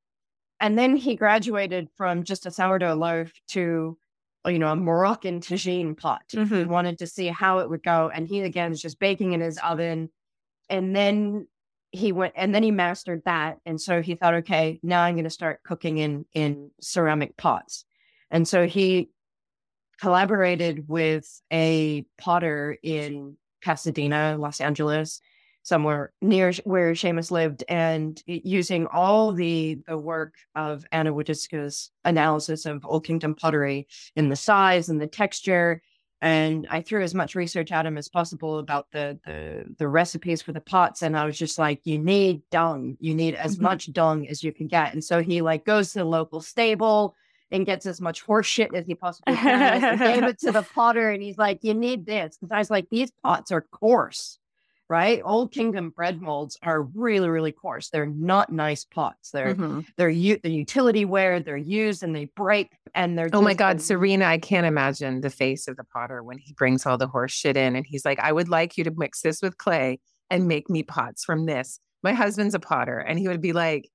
And 0.62 0.78
then 0.78 0.98
he 0.98 1.16
graduated 1.16 1.90
from 1.98 2.24
just 2.24 2.46
a 2.46 2.52
sourdough 2.52 2.96
loaf 2.96 3.34
to 3.50 3.98
you 4.48 4.60
know 4.60 4.72
a 4.72 4.76
Moroccan 4.78 5.42
tagine 5.42 5.98
pot. 5.98 6.24
He 6.30 6.38
Mhm. 6.40 6.68
wanted 6.68 7.00
to 7.00 7.08
see 7.08 7.28
how 7.28 7.60
it 7.60 7.70
would 7.70 7.84
go. 7.84 8.10
And 8.14 8.28
he 8.28 8.42
again 8.42 8.72
is 8.74 8.82
just 8.82 9.00
baking 9.00 9.34
in 9.34 9.42
his 9.42 9.60
oven. 9.60 10.10
And 10.70 10.96
then 10.96 11.48
he 11.92 12.12
went 12.14 12.34
and 12.38 12.56
then 12.56 12.64
he 12.64 12.72
mastered 12.72 13.24
that. 13.26 13.60
And 13.66 13.82
so 13.82 14.02
he 14.02 14.16
thought, 14.16 14.36
okay, 14.36 14.80
now 14.84 15.04
I'm 15.04 15.16
gonna 15.18 15.30
start 15.32 15.64
cooking 15.64 16.00
in 16.00 16.26
in 16.34 16.72
ceramic 16.82 17.38
pots. 17.38 17.86
And 18.32 18.48
so 18.48 18.68
he 18.68 19.10
collaborated 20.00 20.88
with 20.90 21.42
a 21.52 22.06
potter 22.20 22.78
in 22.84 23.38
Pasadena, 23.64 24.38
Los 24.40 24.62
Angeles, 24.62 25.22
somewhere 25.64 26.12
near 26.22 26.52
where 26.66 26.92
Seamus 26.94 27.32
lived, 27.32 27.64
and 27.70 28.22
using 28.28 28.86
all 28.88 29.32
the 29.32 29.80
the 29.88 29.98
work 29.98 30.36
of 30.56 30.86
Anna 30.92 31.14
Wodzinska's 31.14 31.90
analysis 32.04 32.66
of 32.66 32.86
Old 32.86 33.06
Kingdom 33.06 33.34
pottery 33.36 33.88
in 34.16 34.30
the 34.30 34.36
size 34.36 34.90
and 34.90 35.00
the 35.02 35.08
texture. 35.08 35.82
And 36.22 36.68
I 36.70 36.82
threw 36.82 37.04
as 37.04 37.14
much 37.14 37.36
research 37.36 37.72
at 37.74 37.86
him 37.86 37.98
as 37.98 38.08
possible 38.08 38.60
about 38.60 38.88
the 38.92 39.20
the 39.26 39.66
the 39.78 39.88
recipes 39.88 40.42
for 40.42 40.54
the 40.54 40.62
pots, 40.62 41.02
and 41.02 41.18
I 41.18 41.26
was 41.26 41.38
just 41.38 41.58
like, 41.60 41.82
"You 41.86 42.00
need 42.00 42.42
dung. 42.50 42.96
You 43.00 43.14
need 43.14 43.36
as 43.36 43.58
Mhm. 43.58 43.62
much 43.62 43.92
dung 43.92 44.28
as 44.28 44.44
you 44.44 44.54
can 44.54 44.68
get." 44.68 44.94
And 44.94 45.04
so 45.04 45.22
he 45.22 45.42
like 45.42 45.66
goes 45.66 45.92
to 45.94 46.00
the 46.00 46.06
local 46.06 46.40
stable 46.42 47.16
and 47.54 47.66
gets 47.66 47.86
as 47.86 48.02
much 48.02 48.22
horse 48.24 48.48
shit 48.48 48.74
as 48.74 48.86
he 48.86 48.96
possibly 49.06 49.36
can. 49.36 49.84
and 49.84 50.00
gave 50.00 50.24
it 50.24 50.40
to 50.40 50.52
the 50.52 50.64
potter, 50.64 51.10
and 51.12 51.24
he's 51.24 51.38
like, 51.38 51.60
"You 51.64 51.74
need 51.74 52.06
this." 52.06 52.38
And 52.42 52.52
I 52.52 52.58
was 52.58 52.70
like, 52.70 52.90
"These 52.90 53.12
pots 53.24 53.52
are 53.52 53.62
coarse, 53.62 54.40
right? 54.90 55.22
Old 55.24 55.52
Kingdom 55.54 55.92
bread 55.92 56.22
molds 56.22 56.58
are 56.64 56.82
really, 56.82 57.30
really 57.30 57.52
coarse. 57.54 57.90
They're 57.90 58.06
not 58.06 58.52
nice 58.52 58.84
pots. 58.84 59.32
They're 59.32 59.56
Mhm. 59.56 59.86
they're 59.98 60.10
u- 60.10 60.40
the 60.44 60.50
utility 60.52 61.06
wear. 61.06 61.40
They're 61.40 61.56
used 61.56 62.04
and 62.04 62.14
they 62.16 62.26
break, 62.36 62.72
and 62.94 63.18
they're 63.18 63.30
Oh 63.32 63.42
my 63.42 63.54
God, 63.54 63.82
Serena, 63.82 64.26
I 64.26 64.38
can't 64.40 64.66
imagine 64.66 65.22
the 65.22 65.30
face 65.30 65.68
of 65.70 65.78
the 65.78 65.84
potter 65.86 66.22
when 66.24 66.38
he 66.40 66.54
brings 66.54 66.86
all 66.86 66.98
the 66.98 67.08
horse 67.08 67.32
shit 67.32 67.56
in 67.56 67.76
and 67.76 67.86
he's 67.88 68.04
like, 68.04 68.20
I 68.20 68.32
would 68.32 68.50
like 68.50 68.78
you 68.78 68.84
to 68.84 68.92
mix 68.98 69.22
this 69.22 69.42
with 69.42 69.58
clay 69.58 70.00
and 70.30 70.48
make 70.48 70.70
me 70.70 70.84
pots 70.84 71.24
from 71.24 71.46
this. 71.46 71.80
My 72.02 72.14
husband's 72.14 72.56
a 72.56 72.60
potter. 72.60 72.98
And 73.00 73.18
he 73.20 73.28
would 73.28 73.42
be 73.42 73.54
like, 73.54 73.90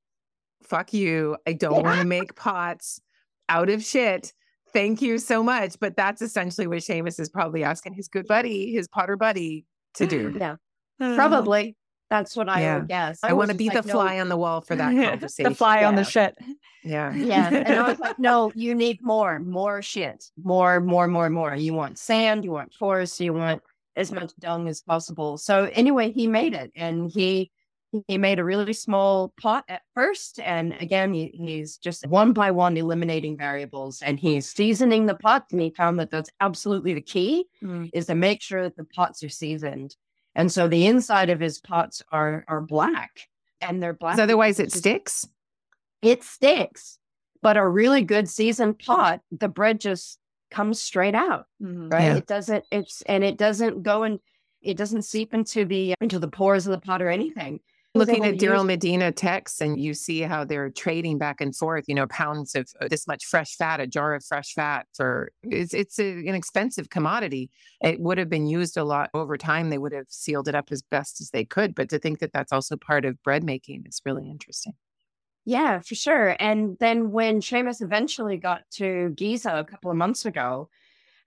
fuck 0.63 0.93
you. 0.93 1.37
I 1.47 1.53
don't 1.53 1.83
want 1.85 2.01
to 2.01 2.07
make 2.07 2.35
pots 2.37 3.01
out 3.49 3.71
of 3.71 3.85
shit. 3.85 4.33
Thank 4.73 5.01
you 5.01 5.19
so 5.19 5.43
much. 5.43 5.77
But 5.81 5.97
that's 5.97 6.21
essentially 6.23 6.67
what 6.67 6.79
Seamus 6.79 7.19
is 7.19 7.29
probably 7.29 7.65
asking 7.65 7.95
his 7.95 8.09
good 8.09 8.27
buddy, 8.27 8.73
his 8.73 8.89
potter 8.89 9.17
buddy, 9.17 9.65
to 9.95 10.07
do. 10.07 10.35
Yeah, 10.39 10.53
uh-huh. 11.01 11.15
probably. 11.15 11.77
That's 12.11 12.35
what 12.35 12.49
I 12.49 12.63
Yeah. 12.63 12.79
would 12.79 12.89
guess. 12.89 13.21
I, 13.23 13.35
was 13.35 13.37
want 13.37 13.49
to 13.51 13.53
just 13.53 13.59
be 13.59 13.67
like, 13.67 13.83
the 13.83 13.89
no, 13.89 13.93
fly 13.93 14.19
on 14.21 14.31
the 14.31 14.37
wall 14.39 14.63
for 14.63 14.75
that 14.77 14.95
conversation. 15.11 15.53
the 15.53 15.55
fly 15.57 15.85
on 15.85 15.95
the 15.95 16.05
shit 16.05 16.35
Yeah. 16.83 17.13
Yeah. 17.15 17.49
And 17.53 17.69
I 17.79 17.87
was 17.87 17.99
like, 17.99 18.19
no, 18.19 18.51
you 18.55 18.75
need 18.75 19.01
more, 19.03 19.39
more 19.41 19.83
shit, 19.83 20.25
more, 20.43 20.81
more, 20.81 21.07
more, 21.07 21.29
more. 21.29 21.55
You 21.55 21.75
want 21.75 21.99
sand, 21.99 22.45
you 22.45 22.51
want 22.53 22.73
forest, 22.73 23.21
you 23.21 23.35
want 23.35 23.61
as 23.95 24.11
much 24.11 24.33
dung 24.39 24.69
as 24.69 24.81
possible. 24.81 25.37
So 25.37 25.65
anyway, 25.75 26.11
he 26.11 26.27
made 26.27 26.55
it 26.55 26.73
and 26.75 27.11
he 27.11 27.51
he 28.07 28.19
made 28.19 28.39
a 28.39 28.45
really 28.45 28.73
small 28.73 29.33
pot 29.41 29.65
at 29.69 29.83
first. 29.95 30.39
And 30.41 30.75
again, 30.81 31.15
he, 31.15 31.29
he's 31.35 31.79
just 31.79 32.07
one 32.07 32.33
by 32.33 32.51
one 32.51 32.77
eliminating 32.77 33.37
variables 33.37 34.03
and 34.03 34.19
he's 34.21 34.49
seasoning 34.51 35.07
the 35.07 35.15
pots. 35.15 35.53
And 35.53 35.63
he 35.63 35.71
found 35.71 35.99
that 35.99 36.11
that's 36.11 36.31
absolutely 36.41 36.95
the 36.95 37.01
key 37.01 37.47
Mm. 37.63 37.91
is 37.95 38.07
to 38.07 38.15
make 38.15 38.43
sure 38.43 38.63
that 38.63 38.77
the 38.77 38.85
pots 38.85 39.23
are 39.25 39.29
seasoned. 39.29 39.97
And 40.35 40.53
so 40.53 40.69
the 40.69 40.87
inside 40.87 41.31
of 41.31 41.41
his 41.41 41.59
pots 41.59 42.03
are 42.13 42.45
are 42.49 42.61
black 42.61 43.29
and 43.61 43.83
they're 43.83 43.95
black. 43.95 44.15
'Cause 44.17 44.23
otherwise 44.23 44.61
it 44.61 44.71
sticks. 44.73 45.27
it 46.03 46.23
sticks. 46.23 46.99
But 47.43 47.57
a 47.57 47.67
really 47.67 48.03
good 48.03 48.29
seasoned 48.29 48.79
pot, 48.81 49.21
the 49.31 49.49
bread 49.49 49.81
just 49.81 50.19
comes 50.51 50.81
straight 50.81 51.15
out, 51.15 51.47
Mhm. 51.63 51.91
right? 51.93 52.03
Yeah. 52.05 52.17
It 52.17 52.27
doesn't, 52.27 52.65
it's, 52.71 53.03
and 53.03 53.23
it 53.25 53.37
doesn't 53.39 53.83
go 53.83 54.03
and 54.03 54.21
It 54.61 54.77
doesn't 54.77 55.03
seep 55.03 55.33
into 55.35 55.65
the 55.65 55.95
into 56.01 56.19
the 56.19 56.27
pores 56.29 56.67
of 56.67 56.73
the 56.73 56.81
pot 56.85 57.01
or 57.01 57.09
anything. 57.09 57.61
Looking 57.99 58.25
at 58.25 58.39
Deir 58.39 58.55
el-Medina 58.55 59.13
texts, 59.13 59.61
and 59.61 59.79
you 59.79 59.95
see 59.95 60.21
how 60.21 60.45
they're 60.45 60.71
trading 60.71 61.19
back 61.19 61.41
and 61.41 61.55
forth. 61.55 61.85
You 61.89 61.95
know, 61.95 62.07
pounds 62.07 62.55
of 62.55 62.69
uh, 62.81 62.89
this 62.89 63.07
much 63.07 63.27
fresh 63.27 63.57
fat, 63.57 63.81
a 63.81 63.87
jar 63.87 64.15
of 64.15 64.25
fresh 64.25 64.55
fat 64.55 64.87
for 64.95 65.33
it's 65.43 65.75
it's 65.75 65.99
a, 65.99 66.09
an 66.09 66.35
expensive 66.35 66.91
commodity. 66.91 67.51
It 67.81 68.01
would 68.01 68.19
have 68.19 68.31
been 68.31 68.47
used 68.47 68.77
a 68.77 68.85
lot 68.85 69.11
over 69.15 69.37
time. 69.37 69.71
They 69.71 69.79
would 69.79 69.93
have 69.93 70.07
sealed 70.09 70.49
it 70.49 70.55
up 70.55 70.69
as 70.71 70.83
best 70.83 71.21
as 71.21 71.31
they 71.31 71.45
could. 71.45 71.75
But 71.75 71.89
to 71.91 71.99
think 71.99 72.21
that 72.21 72.33
that's 72.33 72.53
also 72.53 72.77
part 72.77 73.05
of 73.05 73.23
bread 73.23 73.45
making 73.45 73.85
is 73.87 74.01
really 74.05 74.29
interesting. 74.31 74.75
Yeah, 75.45 75.81
for 75.81 75.95
sure. 75.95 76.37
And 76.39 76.77
then 76.79 77.11
when 77.11 77.41
Seamus 77.41 77.81
eventually 77.81 78.37
got 78.37 78.63
to 78.73 79.11
Giza 79.11 79.55
a 79.57 79.65
couple 79.65 79.91
of 79.91 79.97
months 79.97 80.27
ago, 80.27 80.69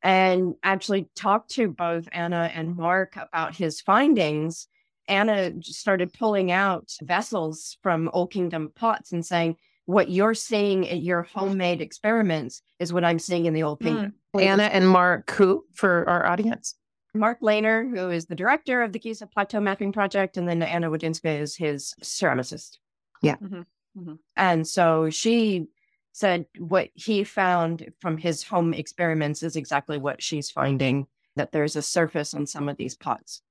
and 0.03 0.55
actually 0.63 1.09
talked 1.15 1.51
to 1.51 1.67
both 1.67 2.07
Anna 2.11 2.51
and 2.53 2.75
Mark 2.75 3.15
about 3.15 3.55
his 3.55 3.81
findings, 3.81 4.67
Anna 5.07 5.51
started 5.61 6.13
pulling 6.13 6.51
out 6.51 6.91
vessels 7.01 7.77
from 7.81 8.09
Old 8.13 8.31
Kingdom 8.31 8.71
pots 8.75 9.11
and 9.11 9.25
saying, 9.25 9.57
What 9.85 10.09
you're 10.09 10.33
seeing 10.33 10.87
at 10.87 11.01
your 11.01 11.23
homemade 11.23 11.81
experiments 11.81 12.61
is 12.79 12.93
what 12.93 13.03
I'm 13.03 13.19
seeing 13.19 13.45
in 13.45 13.53
the 13.53 13.63
Old 13.63 13.79
hmm. 13.79 13.87
Kingdom. 13.87 14.13
Mm. 14.35 14.43
Anna 14.43 14.63
and 14.63 14.87
Mark, 14.87 15.31
who 15.31 15.65
for 15.73 16.07
our 16.07 16.25
audience? 16.25 16.75
Mark 17.13 17.41
Lehner, 17.41 17.89
who 17.89 18.09
is 18.09 18.25
the 18.25 18.35
director 18.35 18.81
of 18.81 18.93
the 18.93 18.99
Giza 18.99 19.27
Plateau 19.27 19.59
Mapping 19.59 19.91
Project, 19.91 20.37
and 20.37 20.47
then 20.47 20.63
Anna 20.63 20.89
Wodzinska 20.89 21.41
is 21.41 21.55
his 21.55 21.93
ceramicist. 22.01 22.77
Yeah. 23.21 23.35
Mm-hmm. 23.35 23.61
Mm-hmm. 23.99 24.13
And 24.37 24.65
so 24.65 25.09
she 25.09 25.67
said 26.13 26.45
what 26.57 26.89
he 26.93 27.23
found 27.23 27.91
from 27.99 28.17
his 28.17 28.43
home 28.43 28.73
experiments 28.73 29.43
is 29.43 29.55
exactly 29.55 29.97
what 29.97 30.21
she's 30.23 30.49
finding 30.49 31.07
that 31.35 31.51
there's 31.51 31.75
a 31.75 31.81
surface 31.81 32.33
on 32.33 32.45
some 32.45 32.69
of 32.69 32.77
these 32.77 32.95
pots 32.95 33.41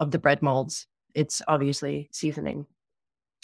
of 0.00 0.10
the 0.10 0.18
bread 0.18 0.42
molds. 0.42 0.86
It's 1.14 1.42
obviously 1.46 2.08
seasoning. 2.12 2.66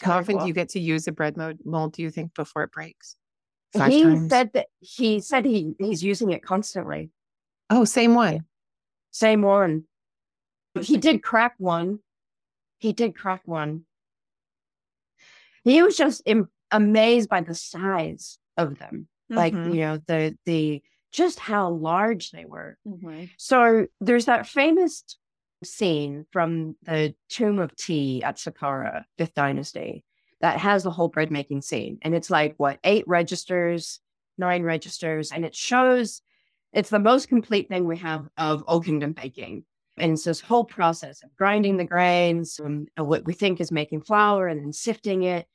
How 0.00 0.18
often 0.18 0.38
do 0.38 0.46
you 0.46 0.52
get 0.52 0.70
to 0.70 0.80
use 0.80 1.06
a 1.06 1.12
bread 1.12 1.36
mold, 1.36 1.58
mold 1.64 1.92
do 1.92 2.02
you 2.02 2.10
think, 2.10 2.34
before 2.34 2.64
it 2.64 2.72
breaks? 2.72 3.16
Five 3.72 3.92
he 3.92 4.02
times? 4.02 4.28
said 4.28 4.52
that 4.54 4.66
he 4.80 5.20
said 5.20 5.44
he, 5.44 5.74
he's 5.78 6.02
using 6.02 6.32
it 6.32 6.42
constantly. 6.42 7.10
Oh, 7.70 7.84
same 7.84 8.14
one. 8.14 8.44
Same 9.10 9.42
one. 9.42 9.84
He 10.80 10.98
did 10.98 11.22
crack 11.22 11.54
one. 11.58 12.00
He 12.78 12.92
did 12.92 13.16
crack 13.16 13.42
one. 13.46 13.84
He 15.64 15.82
was 15.82 15.96
just 15.96 16.22
Im- 16.26 16.50
amazed 16.70 17.28
by 17.28 17.40
the 17.40 17.54
size 17.54 18.38
of 18.56 18.78
them. 18.78 19.08
Mm-hmm. 19.32 19.34
Like, 19.34 19.54
you 19.54 19.80
know, 19.80 19.98
the 20.06 20.36
the 20.44 20.82
just 21.12 21.38
how 21.38 21.70
large 21.70 22.30
they 22.30 22.44
were. 22.44 22.76
Mm-hmm. 22.86 23.24
So 23.38 23.86
there's 24.00 24.26
that 24.26 24.46
famous 24.46 25.02
scene 25.64 26.26
from 26.30 26.76
the 26.82 27.14
Tomb 27.28 27.58
of 27.58 27.74
Ti 27.76 28.22
at 28.22 28.36
Saqqara, 28.36 29.04
Fifth 29.18 29.34
Dynasty, 29.34 30.04
that 30.40 30.58
has 30.58 30.82
the 30.82 30.90
whole 30.90 31.08
bread 31.08 31.30
making 31.30 31.62
scene. 31.62 31.98
And 32.02 32.14
it's 32.14 32.30
like 32.30 32.54
what, 32.58 32.78
eight 32.84 33.04
registers, 33.06 34.00
nine 34.38 34.62
registers, 34.62 35.32
and 35.32 35.44
it 35.44 35.54
shows 35.54 36.22
it's 36.72 36.90
the 36.90 36.98
most 36.98 37.28
complete 37.28 37.68
thing 37.68 37.86
we 37.86 37.96
have 37.98 38.28
of 38.36 38.64
Old 38.66 38.84
Kingdom 38.84 39.12
baking. 39.12 39.64
And 39.98 40.12
it's 40.12 40.24
this 40.24 40.40
whole 40.40 40.64
process 40.64 41.22
of 41.22 41.34
grinding 41.36 41.78
the 41.78 41.84
grains, 41.84 42.58
and 42.58 42.90
what 42.96 43.24
we 43.24 43.32
think 43.32 43.60
is 43.60 43.72
making 43.72 44.02
flour, 44.02 44.46
and 44.46 44.60
then 44.60 44.72
sifting 44.74 45.22
it, 45.22 45.46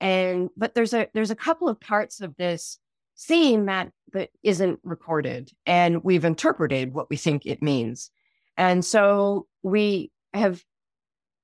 and 0.00 0.50
but 0.56 0.74
there's 0.74 0.92
a 0.92 1.08
there's 1.14 1.30
a 1.30 1.36
couple 1.36 1.68
of 1.68 1.80
parts 1.80 2.20
of 2.20 2.36
this 2.36 2.78
scene 3.14 3.66
that 3.66 3.90
that 4.12 4.30
isn't 4.42 4.78
recorded 4.82 5.50
and 5.64 6.04
we've 6.04 6.24
interpreted 6.24 6.92
what 6.92 7.08
we 7.08 7.16
think 7.16 7.46
it 7.46 7.62
means 7.62 8.10
and 8.56 8.84
so 8.84 9.46
we 9.62 10.10
have 10.34 10.62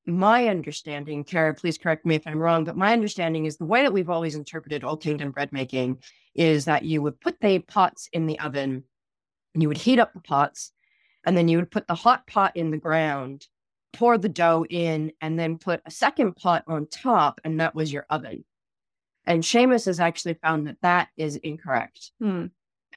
my 0.06 0.48
understanding 0.48 1.22
kara 1.22 1.54
please 1.54 1.78
correct 1.78 2.04
me 2.04 2.16
if 2.16 2.26
i'm 2.26 2.38
wrong 2.38 2.64
but 2.64 2.76
my 2.76 2.92
understanding 2.92 3.44
is 3.46 3.56
the 3.56 3.64
way 3.64 3.82
that 3.82 3.92
we've 3.92 4.10
always 4.10 4.34
interpreted 4.34 4.82
old 4.82 5.00
kingdom 5.00 5.30
bread 5.30 5.52
making 5.52 5.96
is 6.34 6.64
that 6.64 6.84
you 6.84 7.00
would 7.00 7.20
put 7.20 7.40
the 7.40 7.58
pots 7.60 8.08
in 8.12 8.26
the 8.26 8.38
oven 8.40 8.82
and 9.54 9.62
you 9.62 9.68
would 9.68 9.78
heat 9.78 10.00
up 10.00 10.12
the 10.12 10.20
pots 10.20 10.72
and 11.24 11.36
then 11.36 11.46
you 11.46 11.56
would 11.56 11.70
put 11.70 11.86
the 11.86 11.94
hot 11.94 12.26
pot 12.26 12.56
in 12.56 12.70
the 12.70 12.76
ground 12.76 13.46
pour 13.92 14.18
the 14.18 14.28
dough 14.28 14.64
in, 14.68 15.12
and 15.20 15.38
then 15.38 15.58
put 15.58 15.82
a 15.86 15.90
second 15.90 16.34
pot 16.34 16.64
on 16.66 16.86
top, 16.86 17.40
and 17.44 17.60
that 17.60 17.74
was 17.74 17.92
your 17.92 18.06
oven. 18.10 18.44
And 19.24 19.42
Seamus 19.42 19.86
has 19.86 20.00
actually 20.00 20.34
found 20.34 20.66
that 20.66 20.78
that 20.82 21.08
is 21.16 21.36
incorrect. 21.36 22.10
Hmm. 22.20 22.46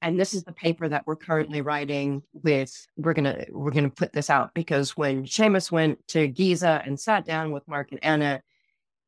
And 0.01 0.19
this 0.19 0.33
is 0.33 0.43
the 0.43 0.51
paper 0.51 0.87
that 0.87 1.05
we're 1.05 1.15
currently 1.15 1.61
writing 1.61 2.23
with. 2.33 2.71
We're 2.97 3.13
gonna 3.13 3.45
we're 3.49 3.71
gonna 3.71 3.89
put 3.89 4.13
this 4.13 4.29
out 4.29 4.53
because 4.53 4.97
when 4.97 5.25
Seamus 5.25 5.71
went 5.71 6.05
to 6.09 6.27
Giza 6.27 6.81
and 6.85 6.99
sat 6.99 7.25
down 7.25 7.51
with 7.51 7.67
Mark 7.67 7.91
and 7.91 8.03
Anna, 8.03 8.41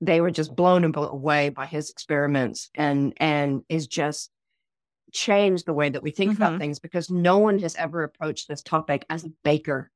they 0.01 0.21
were 0.21 0.31
just 0.31 0.55
blown 0.55 0.83
away 0.83 1.49
by 1.49 1.65
his 1.65 1.89
experiments 1.89 2.69
and 2.75 3.13
and 3.17 3.63
is 3.69 3.87
just 3.87 4.31
changed 5.13 5.65
the 5.65 5.73
way 5.73 5.89
that 5.89 6.03
we 6.03 6.11
think 6.11 6.33
mm-hmm. 6.33 6.43
about 6.43 6.59
things 6.59 6.79
because 6.79 7.09
no 7.09 7.37
one 7.37 7.59
has 7.59 7.75
ever 7.75 8.03
approached 8.03 8.47
this 8.47 8.61
topic 8.61 9.05
as 9.09 9.23
a 9.23 9.31
baker 9.43 9.89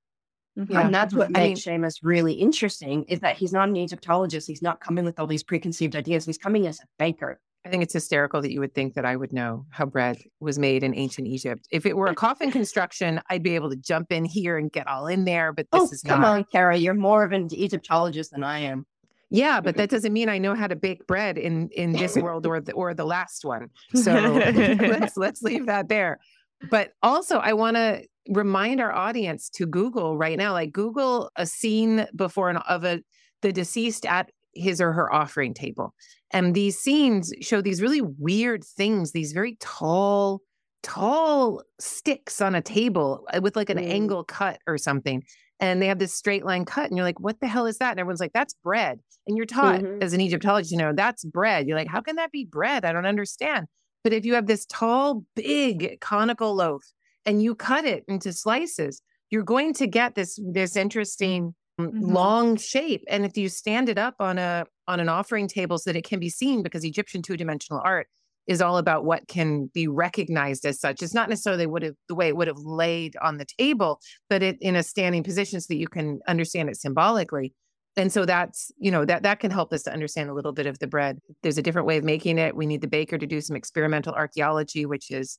Mm-hmm. 0.58 0.76
And 0.76 0.94
that's 0.94 1.14
what 1.14 1.28
I 1.28 1.40
makes 1.40 1.66
mean, 1.66 1.82
Seamus 1.82 2.00
really 2.04 2.34
interesting 2.34 3.06
is 3.06 3.22
that 3.22 3.38
he's 3.38 3.54
not 3.54 3.70
an 3.70 3.78
Egyptologist. 3.78 4.48
He's 4.48 4.62
not 4.62 4.82
coming 4.82 5.06
with 5.06 5.20
all 5.20 5.28
these 5.28 5.44
preconceived 5.44 5.96
ideas. 5.96 6.26
He's 6.26 6.38
coming 6.38 6.68
as 6.68 6.80
a 6.80 6.86
baker. 7.00 7.40
I 7.66 7.70
think 7.70 7.84
it's 7.84 7.94
hysterical 7.94 8.42
that 8.42 8.52
you 8.52 8.60
would 8.60 8.74
think 8.74 8.96
that 8.96 9.06
I 9.06 9.16
would 9.16 9.32
know 9.32 9.66
how 9.70 9.86
bread 9.86 10.18
was 10.40 10.58
made 10.58 10.84
in 10.84 10.96
ancient 10.96 11.28
Egypt. 11.28 11.68
If 11.72 11.86
it 11.86 11.96
were 11.96 12.08
a 12.08 12.16
coffin 12.16 12.52
construction, 12.60 13.22
I'd 13.30 13.44
be 13.44 13.56
able 13.56 13.70
to 13.70 13.76
jump 13.76 14.12
in 14.12 14.26
here 14.26 14.58
and 14.58 14.72
get 14.72 14.88
all 14.88 15.08
in 15.08 15.26
there. 15.26 15.54
But 15.54 15.68
this 15.72 15.82
oh, 15.82 15.90
is 15.92 16.02
come 16.02 16.22
not. 16.22 16.30
on, 16.30 16.44
Kara. 16.46 16.76
You're 16.76 16.96
more 16.96 17.24
of 17.24 17.32
an 17.32 17.50
Egyptologist 17.52 18.32
than 18.32 18.44
I 18.44 18.60
am. 18.60 18.86
Yeah, 19.30 19.62
but 19.62 19.78
that 19.78 19.90
doesn't 19.92 20.12
mean 20.12 20.28
I 20.28 20.40
know 20.40 20.56
how 20.56 20.68
to 20.68 20.76
bake 20.76 21.06
bread 21.06 21.38
in 21.38 21.70
in 21.70 21.94
this 21.94 22.18
world 22.18 22.48
or 22.48 22.60
the 22.62 22.74
or 22.74 22.94
the 22.94 23.06
last 23.06 23.46
one. 23.46 23.70
So 23.94 24.12
let's 24.14 25.16
let's 25.16 25.42
leave 25.44 25.68
that 25.68 25.88
there. 25.88 26.20
But 26.70 26.94
also, 27.02 27.38
I 27.38 27.54
want 27.54 27.78
to 27.78 28.04
remind 28.30 28.82
our 28.82 28.92
audience 28.92 29.50
to 29.50 29.66
Google 29.66 30.18
right 30.18 30.38
now, 30.38 30.54
like 30.54 30.72
Google 30.72 31.32
a 31.36 31.46
scene 31.46 32.08
before 32.16 32.50
an, 32.50 32.58
of 32.58 32.84
a 32.84 33.02
the 33.42 33.52
deceased 33.52 34.06
at 34.06 34.32
his 34.54 34.82
or 34.82 34.92
her 34.94 35.12
offering 35.12 35.54
table. 35.54 35.94
And 36.34 36.56
these 36.56 36.80
scenes 36.80 37.34
show 37.42 37.62
these 37.62 37.82
really 37.82 38.02
weird 38.02 38.64
things, 38.64 39.12
these 39.12 39.34
very 39.34 39.58
tall, 39.60 40.42
tall 40.82 41.64
sticks 41.80 42.42
on 42.42 42.56
a 42.56 42.62
table 42.62 43.28
uh, 43.34 43.42
with 43.42 43.56
like 43.56 43.70
an 43.70 43.78
mm. 43.78 43.90
angle 43.90 44.24
cut 44.24 44.60
or 44.66 44.78
something. 44.78 45.24
And 45.60 45.82
they 45.82 45.88
have 45.88 46.00
this 46.00 46.14
straight 46.14 46.46
line 46.46 46.66
cut. 46.66 46.90
And 46.90 46.98
you're 46.98 47.06
like, 47.06 47.20
what 47.20 47.40
the 47.40 47.48
hell 47.48 47.66
is 47.66 47.78
that? 47.78 47.92
And 47.92 48.00
everyone's 48.00 48.20
like, 48.20 48.34
that's 48.34 48.56
bread. 48.64 49.00
And 49.28 49.38
you're 49.38 49.46
taught 49.46 49.82
mm-hmm. 49.82 50.02
as 50.02 50.14
an 50.14 50.22
Egyptologist, 50.22 50.72
you 50.72 50.78
know, 50.78 50.94
that's 50.96 51.24
bread. 51.24 51.68
You're 51.68 51.78
like, 51.78 51.90
how 51.90 52.02
can 52.02 52.16
that 52.16 52.32
be 52.32 52.46
bread? 52.46 52.84
I 52.86 52.92
don't 52.92 53.06
understand. 53.06 53.68
But 54.04 54.14
if 54.14 54.26
you 54.26 54.34
have 54.34 54.48
this 54.48 54.66
tall, 54.66 55.24
big 55.36 56.00
conical 56.02 56.56
loaf 56.56 56.84
and 57.26 57.44
you 57.44 57.54
cut 57.54 57.86
it 57.86 58.04
into 58.08 58.34
slices, 58.34 59.02
you're 59.30 59.44
going 59.44 59.74
to 59.76 59.88
get 59.88 60.16
this 60.16 60.40
this 60.52 60.76
interesting 60.76 61.44
mm, 61.44 61.54
mm-hmm. 61.80 62.00
long 62.02 62.58
shape. 62.58 63.04
And 63.08 63.26
if 63.26 63.38
you 63.38 63.50
stand 63.50 63.90
it 63.90 63.98
up 63.98 64.16
on 64.20 64.38
a 64.38 64.66
on 64.88 65.00
an 65.00 65.10
offering 65.10 65.48
table 65.48 65.78
so 65.78 65.90
that 65.92 65.98
it 65.98 66.06
can 66.06 66.20
be 66.20 66.30
seen, 66.30 66.64
because 66.64 66.84
Egyptian 66.84 67.22
two 67.22 67.38
dimensional 67.38 67.82
art 67.84 68.08
is 68.48 68.62
all 68.62 68.78
about 68.78 69.06
what 69.06 69.28
can 69.28 69.68
be 69.74 69.88
recognized 69.88 70.66
as 70.66 70.80
such. 70.80 71.02
It's 71.02 71.14
not 71.14 71.30
necessarily 71.30 71.68
would 71.68 71.84
have 71.84 71.96
the 72.10 72.16
way 72.16 72.28
it 72.28 72.36
would 72.36 72.48
have 72.48 72.58
laid 72.58 73.16
on 73.22 73.38
the 73.38 73.46
table, 73.46 74.00
but 74.30 74.42
it 74.42 74.58
in 74.62 74.76
a 74.76 74.84
standing 74.84 75.24
position 75.24 75.62
so 75.62 75.68
that 75.70 75.78
you 75.78 75.88
can 75.88 76.20
understand 76.28 76.70
it 76.70 76.78
symbolically. 76.78 77.54
And 77.98 78.12
so 78.12 78.26
that's, 78.26 78.72
you 78.78 78.90
know, 78.90 79.06
that 79.06 79.24
that 79.24 79.40
can 79.40 79.52
help 79.52 79.72
us 79.74 79.84
to 79.84 79.94
understand 79.94 80.30
a 80.30 80.34
little 80.34 80.54
bit 80.54 80.66
of 80.66 80.80
the 80.80 80.88
bread. 80.88 81.20
There's 81.44 81.58
a 81.58 81.62
different 81.62 81.88
way 81.88 81.98
of 81.98 82.04
making 82.04 82.40
it. 82.40 82.56
We 82.56 82.66
need 82.66 82.82
the 82.82 82.88
baker 82.88 83.18
to 83.18 83.28
do 83.28 83.42
some 83.42 83.56
experimental 83.56 84.14
archaeology, 84.14 84.86
which 84.86 85.12
is 85.12 85.38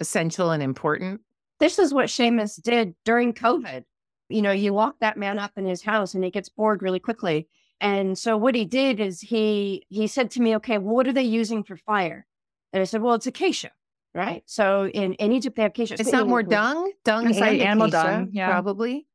essential 0.00 0.50
and 0.50 0.62
important. 0.62 1.20
This 1.60 1.78
is 1.78 1.94
what 1.94 2.06
Seamus 2.06 2.60
did 2.60 2.94
during 3.04 3.32
COVID. 3.32 3.84
You 4.32 4.42
know, 4.42 4.52
you 4.52 4.72
lock 4.72 4.96
that 5.00 5.16
man 5.16 5.38
up 5.38 5.52
in 5.56 5.64
his 5.64 5.82
house 5.82 6.14
and 6.14 6.24
he 6.24 6.30
gets 6.30 6.48
bored 6.48 6.82
really 6.82 7.00
quickly. 7.00 7.48
And 7.80 8.16
so 8.16 8.36
what 8.36 8.54
he 8.54 8.64
did 8.64 9.00
is 9.00 9.20
he 9.20 9.84
he 9.88 10.06
said 10.06 10.30
to 10.32 10.40
me, 10.40 10.56
okay, 10.56 10.78
well, 10.78 10.94
what 10.94 11.08
are 11.08 11.12
they 11.12 11.22
using 11.22 11.64
for 11.64 11.76
fire? 11.76 12.26
And 12.72 12.80
I 12.80 12.84
said, 12.84 13.02
well, 13.02 13.14
it's 13.14 13.26
acacia, 13.26 13.70
right? 14.14 14.42
So 14.46 14.86
in, 14.86 15.14
in 15.14 15.32
Egypt, 15.32 15.56
they 15.56 15.62
have 15.62 15.72
acacia. 15.72 15.96
It's 15.98 16.12
not 16.12 16.28
more 16.28 16.42
dung, 16.42 16.92
dung 17.04 17.26
and 17.26 17.36
like 17.36 17.60
animal 17.60 17.88
dung, 17.88 18.30
yeah. 18.32 18.48
probably. 18.48 19.06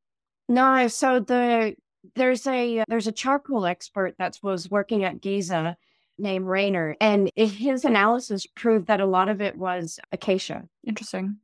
No, 0.49 0.87
so 0.87 1.19
the 1.19 1.75
there's 2.15 2.45
a 2.47 2.83
there's 2.87 3.07
a 3.07 3.11
charcoal 3.11 3.65
expert 3.65 4.15
that 4.19 4.37
was 4.43 4.69
working 4.69 5.03
at 5.03 5.21
Giza 5.21 5.77
named 6.17 6.45
Rainer, 6.45 6.95
and 6.99 7.31
his 7.35 7.85
analysis 7.85 8.45
proved 8.45 8.87
that 8.87 8.99
a 8.99 9.05
lot 9.05 9.29
of 9.29 9.41
it 9.41 9.57
was 9.57 9.99
acacia. 10.11 10.67
Interesting. 10.85 11.37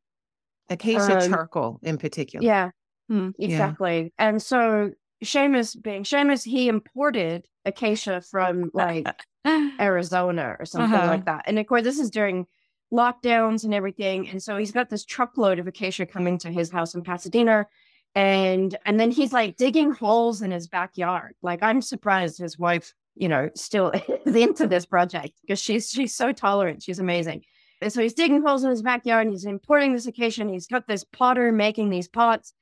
Acacia 0.69 1.23
um, 1.23 1.29
charcoal 1.29 1.79
in 1.83 1.97
particular. 1.97 2.45
Yeah, 2.45 2.71
hmm. 3.09 3.29
exactly. 3.39 4.13
Yeah. 4.17 4.27
And 4.27 4.41
so 4.41 4.91
Seamus 5.23 5.81
being 5.81 6.03
Seamus, 6.03 6.43
he 6.43 6.67
imported 6.67 7.47
acacia 7.65 8.21
from 8.21 8.71
like 8.73 9.07
Arizona 9.79 10.55
or 10.59 10.65
something 10.65 10.93
uh-huh. 10.93 11.07
like 11.07 11.25
that. 11.25 11.45
And 11.47 11.59
of 11.59 11.67
course, 11.67 11.83
this 11.83 11.99
is 11.99 12.09
during 12.09 12.45
lockdowns 12.91 13.63
and 13.63 13.73
everything. 13.73 14.29
And 14.29 14.41
so 14.41 14.57
he's 14.57 14.71
got 14.71 14.89
this 14.89 15.05
truckload 15.05 15.59
of 15.59 15.67
acacia 15.67 16.05
coming 16.05 16.37
to 16.39 16.51
his 16.51 16.71
house 16.71 16.93
in 16.93 17.03
Pasadena. 17.03 17.67
And 18.15 18.77
and 18.85 18.99
then 18.99 19.09
he's 19.09 19.33
like 19.33 19.57
digging 19.57 19.91
holes 19.91 20.41
in 20.41 20.51
his 20.51 20.67
backyard. 20.67 21.33
Like 21.41 21.63
I'm 21.63 21.81
surprised 21.81 22.37
his 22.37 22.59
wife, 22.59 22.93
you 23.15 23.27
know, 23.27 23.49
still 23.55 23.91
is 24.25 24.35
into 24.35 24.67
this 24.67 24.85
project 24.85 25.33
because 25.41 25.59
she's 25.59 25.89
she's 25.89 26.15
so 26.15 26.31
tolerant. 26.31 26.83
She's 26.83 26.99
amazing. 26.99 27.43
And 27.81 27.91
so 27.91 28.01
he's 28.01 28.13
digging 28.13 28.43
holes 28.43 28.63
in 28.63 28.69
his 28.69 28.83
backyard 28.83 29.25
and 29.25 29.33
he's 29.33 29.45
importing 29.45 29.93
this 29.93 30.05
acacia. 30.05 30.45
He's 30.45 30.67
got 30.67 30.87
this 30.87 31.03
potter 31.03 31.51
making 31.51 31.89
these 31.89 32.07
pots 32.07 32.53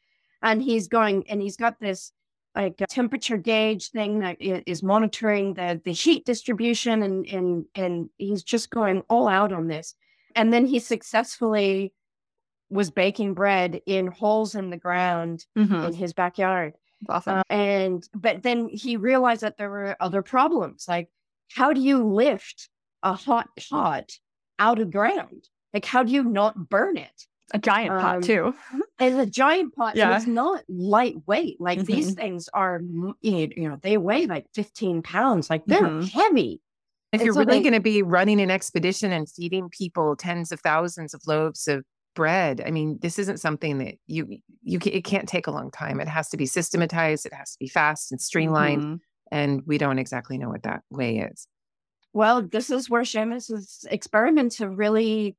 and 0.42 0.62
he's 0.62 0.88
going 0.88 1.28
and 1.30 1.42
he's 1.42 1.58
got 1.58 1.80
this 1.80 2.12
like 2.56 2.82
temperature 2.90 3.38
gauge 3.38 3.92
thing 3.92 4.20
that 4.20 4.38
is 4.40 4.84
monitoring 4.84 5.54
the 5.54 5.80
the 5.86 5.94
heat 5.94 6.26
distribution 6.26 7.04
and 7.04 7.26
and 7.28 7.66
and 7.76 8.10
he's 8.18 8.44
just 8.44 8.70
going 8.70 9.04
all 9.10 9.28
out 9.28 9.54
on 9.54 9.68
this. 9.68 9.96
And 10.36 10.52
then 10.52 10.66
he 10.66 10.80
successfully 10.80 11.94
was 12.70 12.90
baking 12.90 13.34
bread 13.34 13.82
in 13.86 14.08
holes 14.08 14.56
in 14.56 14.70
the 14.70 14.78
ground 14.78 15.46
mm-hmm. 15.58 15.86
in 15.86 15.94
his 15.94 16.14
backyard. 16.14 16.74
Awesome. 17.10 17.40
Uh, 17.40 17.44
and 17.50 18.08
but 18.14 18.44
then 18.44 18.70
he 18.70 18.98
realized 18.98 19.42
that 19.42 19.58
there 19.58 19.70
were 19.70 19.96
other 20.00 20.22
problems 20.22 20.86
like 20.88 21.10
how 21.54 21.74
do 21.74 21.82
you 21.82 22.06
lift 22.06 22.70
a 23.04 23.14
hot 23.14 23.50
pot 23.70 24.12
out 24.60 24.80
of 24.80 24.92
ground? 24.92 25.50
Like 25.74 25.86
how 25.86 26.04
do 26.04 26.12
you 26.12 26.24
not 26.24 26.70
burn 26.70 26.98
it 26.98 27.28
a 27.54 27.60
giant 27.60 28.00
pot 28.00 28.16
um, 28.18 28.22
too. 28.22 28.54
It's 29.00 29.18
a 29.18 29.26
giant 29.26 29.76
pot. 29.76 29.96
Yeah. 29.96 30.12
So 30.12 30.16
it's 30.18 30.28
not 30.28 30.64
lightweight. 30.70 31.60
Like 31.60 31.80
mm-hmm. 31.80 31.92
these 31.92 32.14
things 32.14 32.48
are, 32.54 32.82
you 33.22 33.50
know, 33.58 33.80
they 33.82 33.98
weigh 33.98 34.28
like 34.28 34.46
15 34.54 35.02
pounds. 35.02 35.50
Like 35.50 35.66
they're 35.66 35.82
mm-hmm. 35.82 36.04
heavy. 36.04 36.62
If 37.12 37.20
and 37.20 37.26
you're 37.26 37.34
so 37.34 37.40
really 37.40 37.58
they, 37.58 37.64
going 37.64 37.74
to 37.74 37.80
be 37.80 38.04
running 38.04 38.40
an 38.40 38.52
expedition 38.52 39.12
and 39.12 39.28
feeding 39.28 39.70
people 39.70 40.16
tens 40.16 40.52
of 40.52 40.60
thousands 40.62 41.16
of 41.16 41.22
loaves 41.26 41.68
of 41.68 41.84
bread, 42.14 42.62
I 42.64 42.70
mean, 42.70 43.00
this 43.02 43.18
isn't 43.18 43.40
something 43.40 43.80
that 43.80 43.96
you 44.06 44.38
you 44.62 44.80
it 44.86 45.04
can't 45.04 45.28
take 45.28 45.48
a 45.48 45.52
long 45.52 45.72
time. 45.72 46.00
It 46.00 46.08
has 46.08 46.30
to 46.30 46.38
be 46.38 46.46
systematized. 46.46 47.26
It 47.26 47.34
has 47.34 47.54
to 47.54 47.60
be 47.60 47.68
fast 47.68 48.12
and 48.12 48.22
streamlined. 48.22 48.84
Mm-hmm. 48.84 48.96
And 49.32 49.64
we 49.66 49.80
don't 49.80 49.98
exactly 49.98 50.38
know 50.38 50.50
what 50.50 50.64
that 50.64 50.84
way 50.92 51.20
is. 51.20 51.48
Well, 52.14 52.42
this 52.42 52.70
is 52.70 52.90
where 52.90 53.04
Seamus's 53.04 53.86
experiments 53.90 54.60
have 54.60 54.78
really 54.78 55.38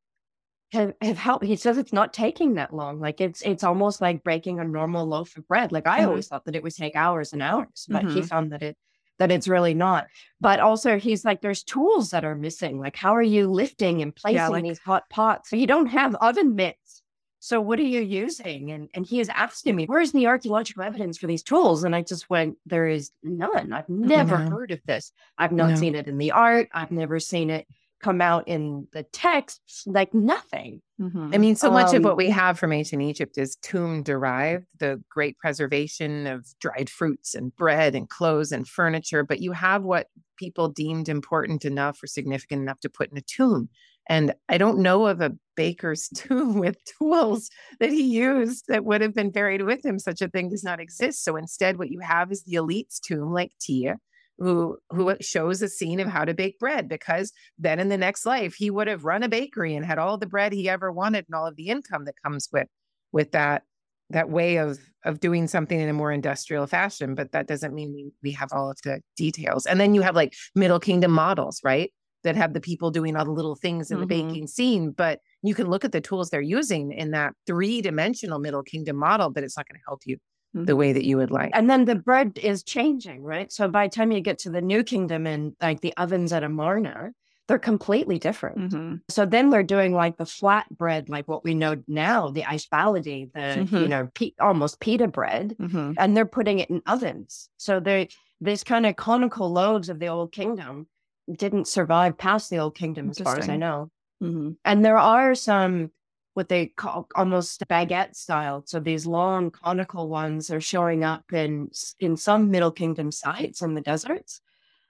have, 0.73 0.95
have 1.03 1.19
helped. 1.19 1.45
He 1.45 1.57
says 1.57 1.77
it's 1.77 1.93
not 1.93 2.13
taking 2.13 2.55
that 2.55 2.75
long. 2.75 2.99
Like 2.99 3.21
it's 3.21 3.43
it's 3.43 3.63
almost 3.63 4.01
like 4.01 4.25
breaking 4.25 4.59
a 4.59 4.65
normal 4.65 5.07
loaf 5.07 5.37
of 5.37 5.47
bread. 5.47 5.71
Like 5.71 5.87
I 5.87 6.01
mm-hmm. 6.01 6.09
always 6.09 6.29
thought 6.29 6.47
that 6.47 6.57
it 6.57 6.63
would 6.63 6.75
take 6.75 6.97
hours 6.97 7.33
and 7.33 7.43
hours, 7.43 7.87
but 7.89 8.05
mm-hmm. 8.05 8.15
he 8.15 8.23
found 8.23 8.53
that 8.53 8.63
it 8.63 8.77
that 9.19 9.31
it's 9.31 9.49
really 9.49 9.75
not. 9.75 10.07
But 10.41 10.61
also 10.61 10.99
he's 10.99 11.25
like, 11.25 11.43
there's 11.43 11.63
tools 11.63 12.11
that 12.11 12.25
are 12.25 12.35
missing. 12.35 12.81
Like 12.81 12.97
how 12.97 13.15
are 13.15 13.23
you 13.23 13.51
lifting 13.51 14.01
and 14.03 14.15
placing 14.15 14.37
yeah, 14.37 14.49
like, 14.49 14.65
these 14.65 14.79
hot 14.79 15.09
pots? 15.11 15.51
So 15.51 15.57
you 15.57 15.67
don't 15.67 15.87
have 15.87 16.15
oven 16.17 16.55
mitts. 16.55 17.03
So 17.39 17.61
what 17.61 17.79
are 17.79 17.83
you 17.83 18.01
using? 18.01 18.71
And 18.71 18.89
and 18.95 19.05
he 19.05 19.21
is 19.21 19.29
asking 19.29 19.77
me, 19.77 19.85
where's 19.85 20.13
the 20.13 20.27
archaeological 20.27 20.85
evidence 20.85 21.19
for 21.19 21.27
these 21.27 21.43
tools? 21.43 21.85
And 21.85 21.95
I 21.95 22.01
just 22.01 22.31
went, 22.31 22.57
there 22.65 22.89
is 22.89 23.11
none. 23.23 23.75
I've 23.75 23.89
never 23.91 24.39
no. 24.39 24.49
heard 24.49 24.71
of 24.71 24.81
this. 24.87 25.13
I've 25.37 25.53
not 25.53 25.71
no. 25.71 25.77
seen 25.77 25.97
it 25.97 26.09
in 26.09 26.17
the 26.17 26.31
art. 26.31 26.69
I've 26.73 26.93
never 26.93 27.21
seen 27.21 27.51
it 27.51 27.67
come 28.03 28.21
out 28.21 28.47
in 28.49 28.87
the 28.93 29.05
texts 29.05 29.85
like 29.87 30.13
nothing. 30.13 30.83
Mm-hmm. 31.01 31.31
I 31.33 31.39
mean, 31.39 31.57
so 31.57 31.71
much 31.71 31.91
um, 31.91 31.97
of 31.97 32.05
what 32.05 32.17
we 32.17 32.29
have 32.31 32.59
from 32.59 32.73
ancient 32.73 33.01
Egypt 33.01 33.39
is 33.39 33.57
tomb 33.57 34.03
derived, 34.03 34.67
the 34.79 35.03
great 35.09 35.39
preservation 35.39 36.27
of 36.27 36.47
dried 36.61 36.91
fruits 36.91 37.35
and 37.35 37.55
bread 37.57 37.95
and 37.95 38.09
clothes 38.09 38.53
and 38.53 38.69
furniture. 38.69 39.23
But 39.25 39.41
you 39.41 39.53
have 39.53 39.85
what 39.85 40.09
people 40.37 40.69
deemed 40.69 41.09
important 41.09 41.65
enough 41.65 42.03
or 42.03 42.07
significant 42.07 42.63
enough 42.63 42.81
to 42.81 42.91
put 42.91 43.11
in 43.11 43.19
a 43.19 43.23
tomb. 43.23 43.69
And 44.09 44.35
I 44.49 44.59
don't 44.59 44.79
know 44.79 45.07
of 45.07 45.21
a 45.21 45.33
baker's 45.55 46.09
tomb 46.15 46.59
with 46.59 46.77
tools 46.99 47.51
that 47.79 47.91
he 47.91 48.03
used 48.03 48.65
that 48.69 48.85
would 48.85 49.01
have 49.01 49.15
been 49.15 49.31
buried 49.31 49.63
with 49.63 49.85
him. 49.85 49.99
Such 49.99 50.21
a 50.21 50.29
thing 50.29 50.51
does 50.51 50.65
not 50.65 50.81
exist. 50.81 51.25
So 51.25 51.37
instead, 51.37 51.79
what 51.79 51.91
you 51.91 52.01
have 52.01 52.33
is 52.33 52.43
the 52.43 52.57
elite's 52.57 52.99
tomb, 52.99 53.33
like 53.33 53.53
Tia, 53.61 53.99
who 54.43 54.77
who 54.91 55.15
shows 55.21 55.63
a 55.63 55.69
scene 55.69 56.01
of 56.01 56.09
how 56.09 56.25
to 56.25 56.35
bake 56.35 56.59
bread 56.59 56.89
because 56.89 57.33
then 57.59 57.79
in 57.79 57.89
the 57.89 57.97
next 57.97 58.27
life 58.27 58.55
he 58.55 58.71
would 58.71 58.89
have 58.89 59.05
run 59.05 59.23
a 59.23 59.29
bakery 59.29 59.75
and 59.75 59.87
had 59.87 59.99
all 59.99 60.19
the 60.19 60.27
bread 60.27 60.53
he 60.53 60.69
ever 60.69 60.91
wanted 60.91 61.25
and 61.29 61.35
all 61.35 61.47
of 61.47 61.57
the 61.57 61.69
income 61.69 62.05
that 62.05 62.15
comes 62.25 62.49
with 62.53 62.67
with 63.13 63.33
that 63.33 63.63
that 64.11 64.31
way 64.31 64.57
of 64.57 64.79
of 65.05 65.21
doing 65.21 65.49
something 65.49 65.81
in 65.81 65.89
a 65.89 65.93
more 65.93 66.13
industrial 66.13 66.67
fashion. 66.67 67.15
But 67.15 67.33
that 67.33 67.49
doesn't 67.49 67.75
mean 67.75 67.93
we, 67.93 68.13
we 68.23 68.33
have 68.33 68.51
all 68.53 68.71
of 68.71 68.79
the 68.85 69.01
details. 69.17 69.67
And 69.67 69.81
then 69.81 69.95
you 69.95 70.03
have 70.03 70.15
like 70.15 70.35
middle 70.55 70.79
kingdom 70.79 71.11
models 71.11 71.61
right 71.65 71.93
that 72.23 72.37
have 72.37 72.53
the 72.53 72.61
people 72.61 72.93
doing 72.93 73.17
all 73.17 73.25
the 73.25 73.33
little 73.33 73.57
things 73.57 73.91
in 73.91 73.97
mm-hmm. 73.97 74.03
the 74.03 74.07
baking 74.07 74.47
scene. 74.47 74.93
But 74.93 75.19
you 75.43 75.55
can 75.55 75.69
look 75.69 75.85
at 75.85 75.93
the 75.93 76.01
tools 76.01 76.31
they're 76.31 76.41
using 76.41 76.93
in 76.93 77.11
that 77.11 77.35
three 77.47 77.83
dimensional 77.83 78.39
middle 78.39 78.63
kingdom 78.63 78.97
model 78.97 79.31
but 79.31 79.43
it's 79.43 79.57
not 79.57 79.69
going 79.69 79.79
to 79.79 79.85
help 79.87 80.03
you 80.07 80.17
the 80.55 80.61
mm-hmm. 80.61 80.77
way 80.79 80.93
that 80.93 81.05
you 81.05 81.17
would 81.17 81.31
like. 81.31 81.51
And 81.55 81.69
then 81.69 81.87
the 81.87 81.95
bread 81.95 82.39
is 82.43 82.63
changing, 82.63 83.23
right? 83.23 83.51
So 83.51 83.69
by 83.69 83.87
the 83.87 83.95
time 83.95 84.13
you 84.13 84.21
get 84.21 84.39
to 84.41 84.51
the 84.51 84.61
new 84.61 84.83
kingdom 84.83 85.27
and 85.27 85.55
like 85.63 85.81
the 85.81 85.95
ovens 85.97 86.33
at 86.33 86.45
Amarna, 86.45 87.13
they're 87.49 87.59
completely 87.59 88.19
different. 88.19 88.59
Mm-hmm. 88.59 88.95
So 89.09 89.27
then 89.27 89.51
they're 89.51 89.63
doing 89.63 89.95
like 89.95 90.17
the 90.17 90.27
flat 90.27 90.67
bread, 90.71 91.09
like 91.09 91.27
what 91.27 91.45
we 91.45 91.55
know 91.55 91.83
now, 91.89 92.31
the 92.31 92.43
aish 92.43 92.69
baladi, 92.69 93.33
the 93.33 93.41
mm-hmm. 93.41 93.77
you 93.77 93.89
know 93.89 94.09
pe- 94.15 94.33
almost 94.41 94.81
pita 94.81 95.09
bread, 95.09 95.57
mm-hmm. 95.59 95.93
and 95.99 96.17
they're 96.17 96.27
putting 96.27 96.61
it 96.61 96.71
in 96.71 96.83
ovens. 96.87 97.49
So 97.57 97.81
they 97.81 98.09
these 98.41 98.65
kind 98.65 98.87
of 98.87 98.97
conical 98.97 99.51
loaves 99.51 99.89
of 99.89 99.99
the 99.99 100.09
old 100.09 100.33
kingdom 100.33 100.87
didn't 101.35 101.69
survive 101.69 102.19
past 102.19 102.51
the 102.51 102.59
old 102.59 102.77
kingdom, 102.77 103.11
as 103.11 103.19
far 103.19 103.39
as 103.39 103.49
I 103.49 103.57
know. 103.57 103.91
Mm-hmm. 104.23 104.51
And 104.65 104.85
there 104.85 104.99
are 104.99 105.35
some 105.35 105.91
what 106.35 106.49
they 106.49 106.67
call 106.67 107.09
almost 107.15 107.67
baguette 107.69 108.17
style. 108.17 108.63
So 108.67 108.81
these 108.81 109.07
long 109.07 109.51
conical 109.51 110.09
ones 110.09 110.51
are 110.51 110.61
showing 110.61 111.05
up 111.05 111.33
in 111.33 111.71
in 112.01 112.17
some 112.17 112.51
Middle 112.51 112.71
Kingdom 112.71 113.13
sites 113.13 113.63
in 113.63 113.75
the 113.75 113.81
deserts, 113.81 114.41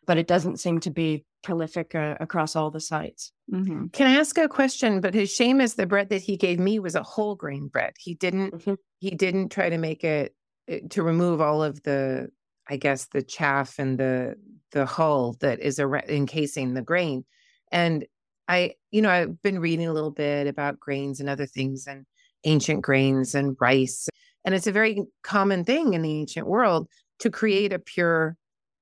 but 0.07 0.18
it 0.18 0.26
doesn't 0.26 0.61
seem 0.61 0.80
to 0.80 0.90
be 0.90 1.24
prolific 1.43 1.95
uh, 1.95 2.16
across 2.20 2.55
all 2.55 2.70
the 2.70 2.80
sites. 2.80 3.32
Mm-hmm. 3.53 3.88
Can 3.88 4.07
I 4.07 4.18
ask 4.18 4.38
a 4.38 4.49
question? 4.49 5.01
But 5.01 5.14
his 5.14 5.34
shame 5.34 5.61
is 5.61 5.74
the 5.74 5.86
bread 5.86 6.09
that 6.11 6.22
he 6.22 6.36
gave 6.36 6.59
me 6.59 6.78
was 6.78 6.95
a 6.95 7.03
whole 7.03 7.34
grain 7.34 7.66
bread. 7.66 7.95
He 7.99 8.14
didn't 8.14 8.55
mm-hmm. 8.55 8.74
he 9.01 9.11
didn't 9.11 9.51
try 9.51 9.68
to 9.68 9.78
make 9.78 10.05
it 10.05 10.34
eh, 10.68 10.80
to 10.90 11.03
remove 11.03 11.40
all 11.40 11.62
of 11.62 11.82
the 11.82 12.30
I 12.68 12.76
guess 12.76 13.07
the 13.07 13.22
chaff 13.22 13.78
and 13.78 13.99
the 13.99 14.36
the 14.70 14.86
hull 14.86 15.36
that 15.40 15.61
is 15.61 15.78
encasing 15.78 16.74
the 16.74 16.82
grain. 16.82 17.24
And 17.70 18.07
I, 18.49 18.74
you 18.90 19.03
know, 19.03 19.11
I've 19.11 19.40
been 19.43 19.59
reading 19.59 19.86
a 19.86 19.93
little 19.93 20.11
bit 20.11 20.47
about 20.47 20.80
grains 20.80 21.20
and 21.20 21.28
other 21.28 21.47
things 21.47 21.86
and 21.86 22.05
ancient 22.45 22.82
grains 22.82 23.34
and 23.34 23.57
rice. 23.61 24.09
And 24.45 24.55
it's 24.55 24.66
a 24.66 24.72
very 24.72 25.03
common 25.22 25.64
thing 25.64 25.95
in 25.95 26.03
the 26.03 26.20
ancient 26.20 26.47
world 26.47 26.88
to 27.20 27.30
create 27.30 27.72
a 27.72 27.78
pure 27.78 28.36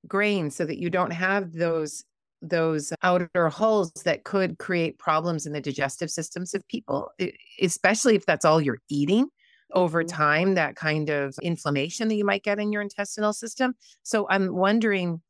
grain 0.09 0.51
so 0.51 0.65
that 0.65 0.79
you 0.79 0.91
don't 0.91 1.13
have 1.13 1.53
those 1.53 2.05
those 2.43 2.91
outer 3.03 3.51
hulls 3.51 3.93
that 4.07 4.25
could 4.25 4.59
create 4.59 4.99
problems 4.99 5.45
in 5.45 5.53
the 5.53 5.61
digestive 5.61 6.11
systems 6.11 6.55
of 6.55 6.67
people 6.69 7.11
especially 7.61 8.17
if 8.17 8.25
that's 8.25 8.47
all 8.47 8.63
you're 8.63 8.81
eating 8.89 9.27
over 9.75 10.03
mm-hmm. 10.03 10.17
time 10.17 10.55
that 10.55 10.75
kind 10.75 11.11
of 11.11 11.35
inflammation 11.43 12.09
that 12.09 12.15
you 12.15 12.25
might 12.25 12.43
get 12.43 12.59
in 12.59 12.73
your 12.73 12.81
intestinal 12.81 13.35
system 13.35 13.75
so 14.03 14.27
i'm 14.31 14.55
wondering 14.57 15.21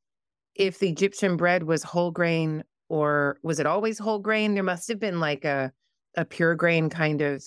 if 0.54 0.78
the 0.78 0.88
egyptian 0.88 1.36
bread 1.36 1.64
was 1.64 1.82
whole 1.82 2.12
grain 2.12 2.62
or 2.90 3.38
was 3.42 3.60
it 3.60 3.66
always 3.66 3.98
whole 3.98 4.18
grain? 4.18 4.54
There 4.54 4.64
must 4.64 4.88
have 4.88 4.98
been 4.98 5.20
like 5.20 5.44
a 5.44 5.72
a 6.16 6.24
pure 6.24 6.56
grain 6.56 6.90
kind 6.90 7.22
of 7.22 7.42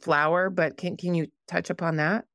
flour, 0.00 0.50
but 0.50 0.76
can 0.76 0.96
can 0.96 1.14
you 1.14 1.28
touch 1.48 1.70
upon 1.70 1.96
that? 1.96 2.26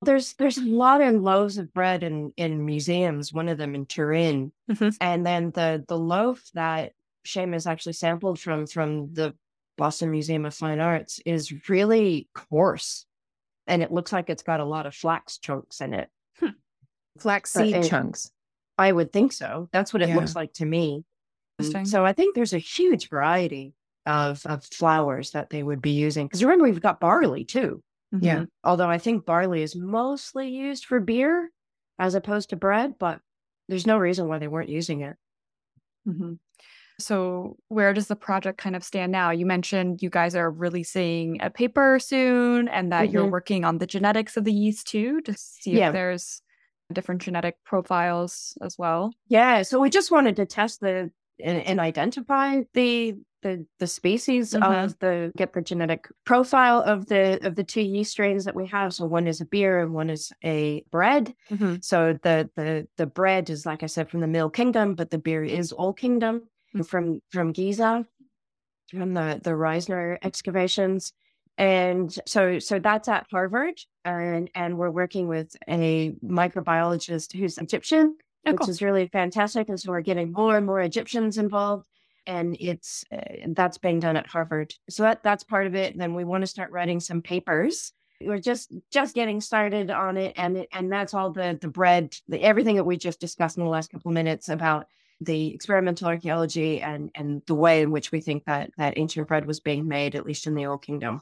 There's 0.00 0.34
there's 0.34 0.58
a 0.58 0.64
lot 0.64 1.00
of 1.00 1.14
loaves 1.16 1.58
of 1.58 1.74
bread 1.74 2.04
in 2.04 2.32
in 2.36 2.64
museums. 2.64 3.32
One 3.32 3.48
of 3.48 3.58
them 3.58 3.74
in 3.74 3.86
Turin, 3.86 4.52
mm-hmm. 4.70 4.90
and 5.00 5.26
then 5.26 5.50
the 5.50 5.84
the 5.88 5.98
loaf 5.98 6.48
that 6.54 6.92
Seamus 7.26 7.66
actually 7.66 7.94
sampled 7.94 8.38
from 8.38 8.66
from 8.66 9.12
the 9.12 9.34
Boston 9.76 10.12
Museum 10.12 10.46
of 10.46 10.54
Fine 10.54 10.78
Arts 10.78 11.20
is 11.26 11.68
really 11.68 12.28
coarse, 12.32 13.06
and 13.66 13.82
it 13.82 13.90
looks 13.90 14.12
like 14.12 14.30
it's 14.30 14.44
got 14.44 14.60
a 14.60 14.64
lot 14.64 14.86
of 14.86 14.94
flax 14.94 15.38
chunks 15.38 15.80
in 15.80 15.94
it. 15.94 16.08
Hmm. 16.38 16.50
Flax 17.18 17.52
seed 17.52 17.82
chunks. 17.84 18.30
I 18.78 18.92
would 18.92 19.12
think 19.12 19.32
so. 19.32 19.68
That's 19.72 19.92
what 19.92 20.02
it 20.02 20.10
yeah. 20.10 20.16
looks 20.16 20.36
like 20.36 20.52
to 20.54 20.64
me. 20.64 21.04
So 21.84 22.04
I 22.04 22.12
think 22.12 22.34
there's 22.34 22.54
a 22.54 22.58
huge 22.58 23.08
variety 23.08 23.74
of, 24.06 24.44
of 24.46 24.64
flours 24.64 25.30
that 25.30 25.50
they 25.50 25.62
would 25.62 25.80
be 25.80 25.90
using. 25.90 26.26
Because 26.26 26.42
remember, 26.42 26.64
we've 26.64 26.80
got 26.80 27.00
barley 27.00 27.44
too. 27.44 27.82
Mm-hmm. 28.14 28.24
Yeah. 28.24 28.44
Although 28.64 28.90
I 28.90 28.98
think 28.98 29.24
barley 29.24 29.62
is 29.62 29.76
mostly 29.76 30.48
used 30.48 30.84
for 30.84 31.00
beer 31.00 31.50
as 31.98 32.14
opposed 32.14 32.50
to 32.50 32.56
bread, 32.56 32.94
but 32.98 33.20
there's 33.68 33.86
no 33.86 33.98
reason 33.98 34.28
why 34.28 34.38
they 34.38 34.48
weren't 34.48 34.68
using 34.68 35.02
it. 35.02 35.16
Mm-hmm. 36.06 36.34
So, 36.98 37.56
where 37.68 37.92
does 37.94 38.06
the 38.06 38.16
project 38.16 38.58
kind 38.58 38.76
of 38.76 38.84
stand 38.84 39.12
now? 39.12 39.30
You 39.30 39.46
mentioned 39.46 40.02
you 40.02 40.10
guys 40.10 40.36
are 40.36 40.50
releasing 40.50 41.40
a 41.40 41.50
paper 41.50 41.98
soon 41.98 42.68
and 42.68 42.92
that 42.92 43.04
mm-hmm. 43.04 43.14
you're 43.14 43.26
working 43.26 43.64
on 43.64 43.78
the 43.78 43.86
genetics 43.86 44.36
of 44.36 44.44
the 44.44 44.52
yeast 44.52 44.86
too 44.86 45.20
to 45.22 45.34
see 45.36 45.78
yeah. 45.78 45.88
if 45.88 45.94
there's 45.94 46.42
different 46.92 47.22
genetic 47.22 47.56
profiles 47.64 48.58
as 48.60 48.76
well. 48.78 49.12
Yeah. 49.28 49.62
So, 49.62 49.80
we 49.80 49.90
just 49.90 50.10
wanted 50.10 50.36
to 50.36 50.46
test 50.46 50.80
the 50.80 51.10
and, 51.42 51.60
and 51.66 51.80
identify 51.80 52.62
the 52.74 53.14
the 53.42 53.66
the 53.80 53.86
species 53.88 54.52
Mhm. 54.54 54.84
of 54.84 54.98
the 55.00 55.32
get 55.36 55.52
the 55.52 55.60
genetic 55.62 56.06
profile 56.24 56.80
of 56.82 57.06
the 57.06 57.44
of 57.44 57.56
the 57.56 57.64
two 57.64 57.80
yeast 57.82 58.12
strains 58.12 58.44
that 58.44 58.54
we 58.54 58.66
have. 58.68 58.94
So 58.94 59.04
one 59.06 59.26
is 59.26 59.40
a 59.40 59.44
beer 59.44 59.80
and 59.80 59.92
one 59.92 60.10
is 60.10 60.32
a 60.44 60.84
bread. 60.92 61.34
Mhm. 61.50 61.84
So 61.84 62.12
the 62.22 62.48
the 62.54 62.86
the 62.98 63.06
bread 63.06 63.50
is 63.50 63.66
like 63.66 63.82
I 63.82 63.86
said 63.86 64.08
from 64.10 64.20
the 64.20 64.28
Middle 64.28 64.50
Kingdom, 64.50 64.94
but 64.94 65.10
the 65.10 65.18
beer 65.18 65.42
is 65.42 65.72
Old 65.72 65.98
Kingdom 65.98 66.48
Mm. 66.74 66.86
from 66.86 67.20
from 67.30 67.52
Giza, 67.52 68.06
from 68.90 69.14
the 69.14 69.40
the 69.42 69.50
Reisner 69.50 70.18
excavations. 70.22 71.12
And 71.58 72.16
so 72.26 72.58
so 72.60 72.78
that's 72.78 73.08
at 73.08 73.26
Harvard 73.30 73.74
and 74.04 74.48
and 74.54 74.78
we're 74.78 74.90
working 74.90 75.26
with 75.28 75.54
a 75.68 76.12
microbiologist 76.24 77.36
who's 77.36 77.58
Egyptian, 77.58 78.16
Oh, 78.46 78.52
which 78.52 78.60
cool. 78.60 78.70
is 78.70 78.82
really 78.82 79.06
fantastic. 79.08 79.68
And 79.68 79.78
so 79.78 79.90
we're 79.92 80.00
getting 80.00 80.32
more 80.32 80.56
and 80.56 80.66
more 80.66 80.80
Egyptians 80.80 81.38
involved. 81.38 81.86
And 82.26 82.56
it's 82.60 83.04
uh, 83.12 83.18
that's 83.48 83.78
being 83.78 84.00
done 84.00 84.16
at 84.16 84.26
Harvard. 84.26 84.74
So 84.88 85.02
that 85.02 85.22
that's 85.22 85.44
part 85.44 85.66
of 85.66 85.74
it. 85.74 85.98
then 85.98 86.14
we 86.14 86.24
want 86.24 86.42
to 86.42 86.46
start 86.46 86.70
writing 86.70 87.00
some 87.00 87.20
papers 87.22 87.92
we're 88.26 88.38
just 88.38 88.72
just 88.90 89.14
getting 89.14 89.40
started 89.40 89.90
on 89.90 90.16
it 90.16 90.34
and 90.36 90.58
it, 90.58 90.68
and 90.72 90.90
that's 90.90 91.14
all 91.14 91.30
the 91.30 91.58
the 91.60 91.68
bread 91.68 92.14
the 92.28 92.40
everything 92.42 92.76
that 92.76 92.84
we 92.84 92.96
just 92.96 93.20
discussed 93.20 93.56
in 93.56 93.64
the 93.64 93.70
last 93.70 93.90
couple 93.90 94.10
of 94.10 94.14
minutes 94.14 94.48
about 94.48 94.86
the 95.20 95.54
experimental 95.54 96.08
archaeology 96.08 96.80
and 96.80 97.10
and 97.14 97.42
the 97.46 97.54
way 97.54 97.82
in 97.82 97.90
which 97.90 98.12
we 98.12 98.20
think 98.20 98.44
that 98.44 98.70
that 98.76 98.94
ancient 98.96 99.28
bread 99.28 99.46
was 99.46 99.60
being 99.60 99.86
made 99.86 100.14
at 100.14 100.26
least 100.26 100.46
in 100.46 100.54
the 100.54 100.66
old 100.66 100.82
kingdom 100.82 101.20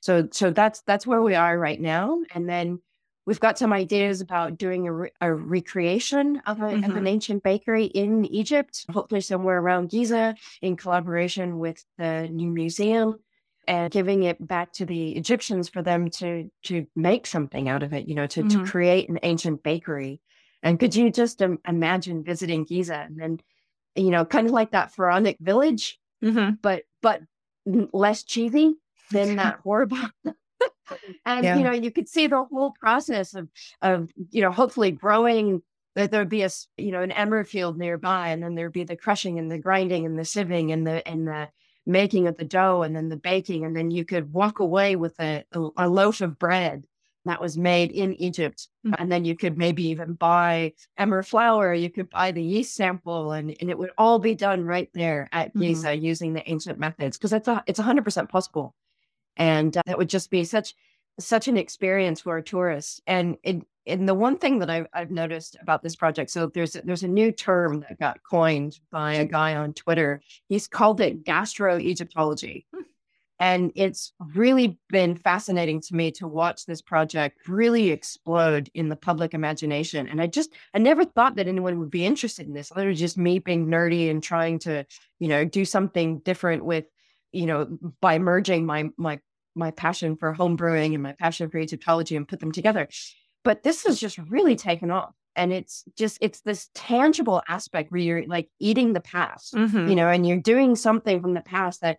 so 0.00 0.28
so 0.32 0.50
that's 0.50 0.82
that's 0.82 1.06
where 1.06 1.22
we 1.22 1.34
are 1.34 1.58
right 1.58 1.80
now 1.80 2.18
and 2.34 2.48
then 2.48 2.80
we've 3.26 3.40
got 3.40 3.58
some 3.58 3.72
ideas 3.72 4.20
about 4.20 4.58
doing 4.58 4.86
a, 4.86 4.92
re- 4.92 5.10
a 5.20 5.32
recreation 5.32 6.42
of, 6.46 6.60
a, 6.60 6.66
of 6.74 6.80
Mhm. 6.82 6.96
an 6.96 7.06
ancient 7.06 7.42
bakery 7.42 7.86
in 7.86 8.24
egypt 8.26 8.84
hopefully 8.90 9.20
somewhere 9.20 9.58
around 9.58 9.88
giza 9.90 10.34
in 10.62 10.76
collaboration 10.76 11.58
with 11.58 11.84
the 11.98 12.28
new 12.30 12.50
museum 12.50 13.16
and 13.66 13.90
giving 13.90 14.24
it 14.24 14.46
back 14.46 14.72
to 14.74 14.84
the 14.84 15.12
Egyptians 15.16 15.70
for 15.70 15.80
them 15.82 16.10
to 16.10 16.50
to 16.64 16.86
make 16.94 17.26
something 17.26 17.66
out 17.66 17.82
of 17.82 17.94
it, 17.94 18.06
you 18.06 18.14
know, 18.14 18.26
to, 18.26 18.42
Mhm. 18.42 18.50
to 18.50 18.70
create 18.70 19.08
an 19.08 19.18
ancient 19.22 19.62
bakery. 19.62 20.20
And 20.62 20.78
could 20.78 20.94
you 20.94 21.10
just 21.10 21.40
um, 21.42 21.58
imagine 21.66 22.22
visiting 22.24 22.64
Giza 22.64 22.94
and 23.06 23.18
then, 23.18 23.40
you 23.94 24.10
know, 24.10 24.26
kind 24.26 24.46
of 24.46 24.52
like 24.52 24.72
that 24.72 24.94
pharaonic 24.94 25.38
village, 25.40 25.98
Mhm. 26.22 26.58
but 26.60 26.82
but 27.00 27.22
less 27.64 28.22
cheesy 28.22 28.74
than 29.10 29.36
that 29.40 29.60
horrible. 29.64 29.96
and 31.26 31.44
Yeah. 31.44 31.56
you 31.56 31.64
know, 31.64 31.72
you 31.72 31.90
could 31.90 32.08
see 32.08 32.26
the 32.26 32.44
whole 32.44 32.72
process 32.78 33.34
of 33.34 33.48
of 33.82 34.10
you 34.30 34.42
know, 34.42 34.50
hopefully 34.50 34.90
growing. 34.90 35.62
That 35.96 36.10
there'd 36.10 36.28
be 36.28 36.42
a 36.42 36.50
you 36.76 36.90
know 36.90 37.02
an 37.02 37.12
emmer 37.12 37.44
field 37.44 37.78
nearby, 37.78 38.30
and 38.30 38.42
then 38.42 38.56
there'd 38.56 38.72
be 38.72 38.82
the 38.84 38.96
crushing 38.96 39.38
and 39.38 39.48
the 39.50 39.58
grinding 39.58 40.04
and 40.06 40.18
the 40.18 40.22
sieving 40.24 40.72
and 40.72 40.84
the 40.84 41.06
and 41.06 41.26
the 41.26 41.48
making 41.86 42.26
of 42.26 42.36
the 42.36 42.44
dough 42.44 42.82
and 42.82 42.96
then 42.96 43.08
the 43.10 43.16
baking, 43.16 43.64
and 43.64 43.76
then 43.76 43.90
you 43.92 44.04
could 44.04 44.32
walk 44.32 44.58
away 44.58 44.96
with 44.96 45.14
a, 45.20 45.44
a, 45.52 45.68
a 45.76 45.88
loaf 45.88 46.20
of 46.20 46.38
bread 46.38 46.84
that 47.26 47.40
was 47.40 47.56
made 47.56 47.90
in 47.92 48.14
Egypt. 48.14 48.68
Mm. 48.86 48.94
And 48.98 49.12
then 49.12 49.24
you 49.24 49.36
could 49.36 49.56
maybe 49.56 49.84
even 49.88 50.14
buy 50.14 50.72
emmer 50.98 51.22
flour, 51.22 51.72
you 51.72 51.90
could 51.90 52.10
buy 52.10 52.32
the 52.32 52.42
yeast 52.42 52.74
sample, 52.74 53.32
and, 53.32 53.54
and 53.60 53.70
it 53.70 53.78
would 53.78 53.90
all 53.96 54.18
be 54.18 54.34
done 54.34 54.64
right 54.64 54.88
there 54.94 55.28
at 55.32 55.54
Mhm. 55.54 55.60
Giza 55.60 55.94
using 55.96 56.32
the 56.32 56.46
ancient 56.50 56.78
methods 56.78 57.16
because 57.16 57.32
it's 57.32 57.48
a, 57.48 57.62
it's 57.66 57.78
100% 57.80 58.28
possible. 58.28 58.74
And 59.36 59.76
uh, 59.76 59.82
that 59.86 59.98
would 59.98 60.08
just 60.08 60.30
be 60.30 60.44
such 60.44 60.74
such 61.20 61.46
an 61.46 61.56
experience 61.56 62.20
for 62.20 62.36
a 62.36 62.42
tourist 62.42 63.00
And 63.06 63.36
it, 63.44 63.62
and 63.86 64.08
the 64.08 64.14
one 64.14 64.38
thing 64.38 64.58
that 64.60 64.70
I've, 64.70 64.86
I've 64.92 65.10
noticed 65.10 65.56
about 65.60 65.82
this 65.82 65.94
project, 65.94 66.30
so 66.30 66.46
there's 66.46 66.74
a, 66.74 66.82
there's 66.82 67.02
a 67.02 67.08
new 67.08 67.30
term 67.30 67.80
that 67.80 68.00
got 68.00 68.22
coined 68.28 68.80
by 68.90 69.14
a 69.14 69.26
guy 69.26 69.54
on 69.56 69.74
Twitter. 69.74 70.22
He's 70.48 70.66
called 70.66 71.00
it 71.00 71.24
gastro-Egyptology. 71.24 72.66
And 73.40 73.72
it's 73.74 74.12
really 74.34 74.78
been 74.88 75.16
fascinating 75.16 75.80
to 75.82 75.94
me 75.94 76.12
to 76.12 76.26
watch 76.26 76.64
this 76.64 76.80
project 76.80 77.46
really 77.46 77.90
explode 77.90 78.70
in 78.74 78.88
the 78.88 78.96
public 78.96 79.34
imagination. 79.34 80.08
And 80.08 80.20
I 80.20 80.28
just, 80.28 80.50
I 80.72 80.78
never 80.78 81.04
thought 81.04 81.36
that 81.36 81.48
anyone 81.48 81.78
would 81.80 81.90
be 81.90 82.06
interested 82.06 82.46
in 82.46 82.54
this. 82.54 82.72
Other 82.72 82.86
than 82.86 82.94
just 82.94 83.18
me 83.18 83.40
being 83.40 83.66
nerdy 83.66 84.08
and 84.10 84.22
trying 84.22 84.60
to, 84.60 84.86
you 85.18 85.28
know, 85.28 85.44
do 85.44 85.64
something 85.64 86.20
different 86.20 86.64
with, 86.64 86.86
you 87.34 87.46
know, 87.46 87.78
by 88.00 88.18
merging 88.18 88.66
my 88.66 88.90
my 88.96 89.20
my 89.56 89.70
passion 89.70 90.16
for 90.16 90.32
home 90.32 90.56
brewing 90.56 90.94
and 90.94 91.02
my 91.02 91.12
passion 91.12 91.48
for 91.50 91.58
Egyptology 91.58 92.16
and 92.16 92.26
put 92.26 92.40
them 92.40 92.50
together. 92.52 92.88
But 93.44 93.62
this 93.62 93.84
has 93.84 94.00
just 94.00 94.18
really 94.18 94.56
taken 94.56 94.90
off. 94.90 95.14
And 95.36 95.52
it's 95.52 95.84
just, 95.98 96.18
it's 96.20 96.40
this 96.42 96.70
tangible 96.74 97.42
aspect 97.48 97.90
where 97.92 98.00
you're 98.00 98.26
like 98.26 98.48
eating 98.60 98.92
the 98.94 99.00
past 99.00 99.52
Mhm. 99.54 99.88
you 99.88 99.94
know, 99.96 100.08
and 100.08 100.26
you're 100.26 100.40
doing 100.40 100.74
something 100.76 101.20
from 101.20 101.34
the 101.34 101.40
past 101.40 101.80
that 101.82 101.98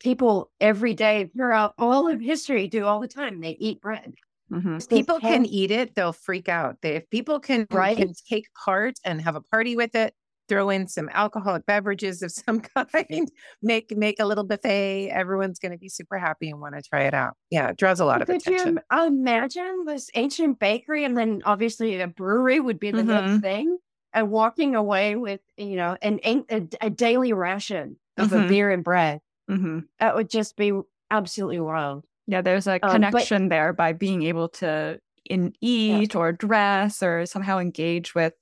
people 0.00 0.50
every 0.60 0.94
day 0.94 1.30
throughout 1.36 1.74
all 1.78 2.08
of 2.08 2.20
history 2.20 2.68
do 2.68 2.84
all 2.86 3.00
the 3.00 3.08
time. 3.08 3.40
They 3.40 3.56
eat 3.60 3.80
bread. 3.80 4.14
Mhm. 4.50 4.76
It's 4.76 4.86
people 4.86 5.20
can 5.20 5.44
tan- 5.44 5.46
eat 5.46 5.70
it, 5.70 5.94
they'll 5.94 6.12
freak 6.12 6.48
out. 6.48 6.78
They, 6.82 6.96
if 6.96 7.08
people 7.10 7.38
can, 7.38 7.66
Right. 7.70 7.96
can 7.96 8.12
take 8.28 8.46
part 8.64 8.98
and 9.04 9.20
have 9.20 9.36
a 9.36 9.40
party 9.42 9.76
with 9.76 9.94
it, 9.94 10.14
throw 10.50 10.68
in 10.68 10.86
some 10.88 11.08
alcoholic 11.14 11.64
beverages 11.64 12.20
of 12.20 12.30
some 12.32 12.60
kind, 12.76 13.30
make 13.62 13.96
make 13.96 14.20
a 14.20 14.26
little 14.26 14.44
buffet. 14.44 15.08
Everyone's 15.10 15.58
going 15.58 15.72
to 15.72 15.78
be 15.78 15.88
super 15.88 16.18
happy 16.18 16.50
and 16.50 16.60
want 16.60 16.74
to 16.74 16.82
try 16.82 17.04
it 17.04 17.14
out. 17.14 17.36
Yeah, 17.50 17.68
it 17.68 17.78
draws 17.78 18.00
a 18.00 18.04
lot 18.04 18.20
of 18.20 18.26
Could 18.26 18.42
attention. 18.42 18.80
you 18.92 19.06
imagine 19.06 19.84
this 19.86 20.10
ancient 20.14 20.58
bakery 20.58 21.04
and 21.04 21.16
then 21.16 21.40
obviously 21.46 21.98
a 22.00 22.08
brewery 22.08 22.60
would 22.60 22.78
be 22.80 22.90
the 22.90 23.02
next 23.04 23.30
Mhm. 23.38 23.40
thing? 23.40 23.78
And 24.12 24.28
walking 24.30 24.74
away 24.74 25.14
with, 25.14 25.40
you 25.56 25.76
know, 25.76 25.96
an, 26.02 26.18
a, 26.24 26.66
a 26.80 26.90
daily 26.90 27.32
ration 27.32 27.96
of 28.18 28.32
a 28.32 28.38
Mhm. 28.38 28.48
beer 28.48 28.70
and 28.70 28.82
bread. 28.84 29.20
Mhm. 29.48 29.84
That 30.00 30.16
would 30.16 30.28
just 30.28 30.56
be 30.56 30.72
absolutely 31.12 31.60
wild. 31.60 32.04
Yeah, 32.26 32.42
there's 32.42 32.66
a 32.66 32.72
Um, 32.74 32.78
but- 32.82 32.92
connection 32.92 33.48
there 33.48 33.72
by 33.72 33.92
being 33.92 34.24
able 34.24 34.48
to 34.48 35.00
in 35.26 35.52
eat 35.60 36.16
or 36.16 36.32
dress 36.32 37.04
or 37.04 37.24
somehow 37.24 37.58
engage 37.60 38.14
with 38.16 38.34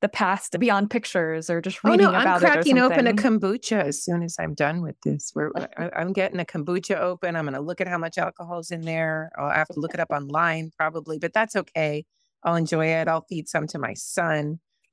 the 0.00 0.08
past 0.08 0.58
beyond 0.58 0.90
pictures 0.90 1.50
or 1.50 1.60
just 1.60 1.82
reading 1.84 2.06
Oh 2.06 2.10
no, 2.12 2.20
about 2.20 2.26
I'm 2.26 2.42
it 2.42 2.46
or 2.48 2.52
cracking 2.52 2.78
open 2.78 3.06
a 3.06 3.12
kombucha 3.12 3.84
as 3.84 4.02
soon 4.02 4.22
as 4.22 4.36
I'm 4.38 4.54
done 4.54 4.82
with 4.82 4.96
this. 5.02 5.32
We're, 5.34 5.50
I'm 5.96 6.12
getting 6.12 6.40
a 6.40 6.44
kombucha 6.44 6.96
open. 6.98 7.36
I'm 7.36 7.44
going 7.44 7.54
to 7.54 7.60
look 7.60 7.80
at 7.80 7.88
how 7.88 7.98
much 7.98 8.18
alcohol's 8.18 8.70
in 8.70 8.82
there. 8.82 9.30
I'll 9.38 9.50
have 9.50 9.68
to 9.68 9.80
look 9.80 9.94
it 9.94 10.00
up 10.00 10.10
online 10.10 10.70
probably, 10.76 11.18
but 11.18 11.32
that's 11.32 11.56
okay. 11.56 12.04
I'll 12.44 12.54
enjoy 12.54 12.86
it. 12.86 13.08
I'll 13.08 13.24
feed 13.28 13.48
some 13.48 13.66
to 13.68 13.78
my 13.78 13.94
son. 13.94 14.60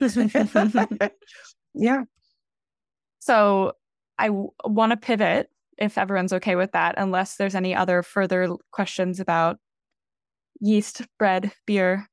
yeah. 1.74 2.04
So 3.20 3.74
I 4.18 4.28
w- 4.28 4.52
want 4.64 4.92
to 4.92 4.98
pivot 4.98 5.50
if 5.78 5.98
everyone's 5.98 6.34
okay 6.34 6.56
with 6.56 6.72
that, 6.72 6.96
unless 6.98 7.36
there's 7.36 7.56
any 7.56 7.76
other 7.76 8.02
further 8.02 8.50
questions 8.72 9.20
about 9.20 9.58
yeast, 10.60 11.02
bread, 11.18 11.52
beer. 11.66 12.08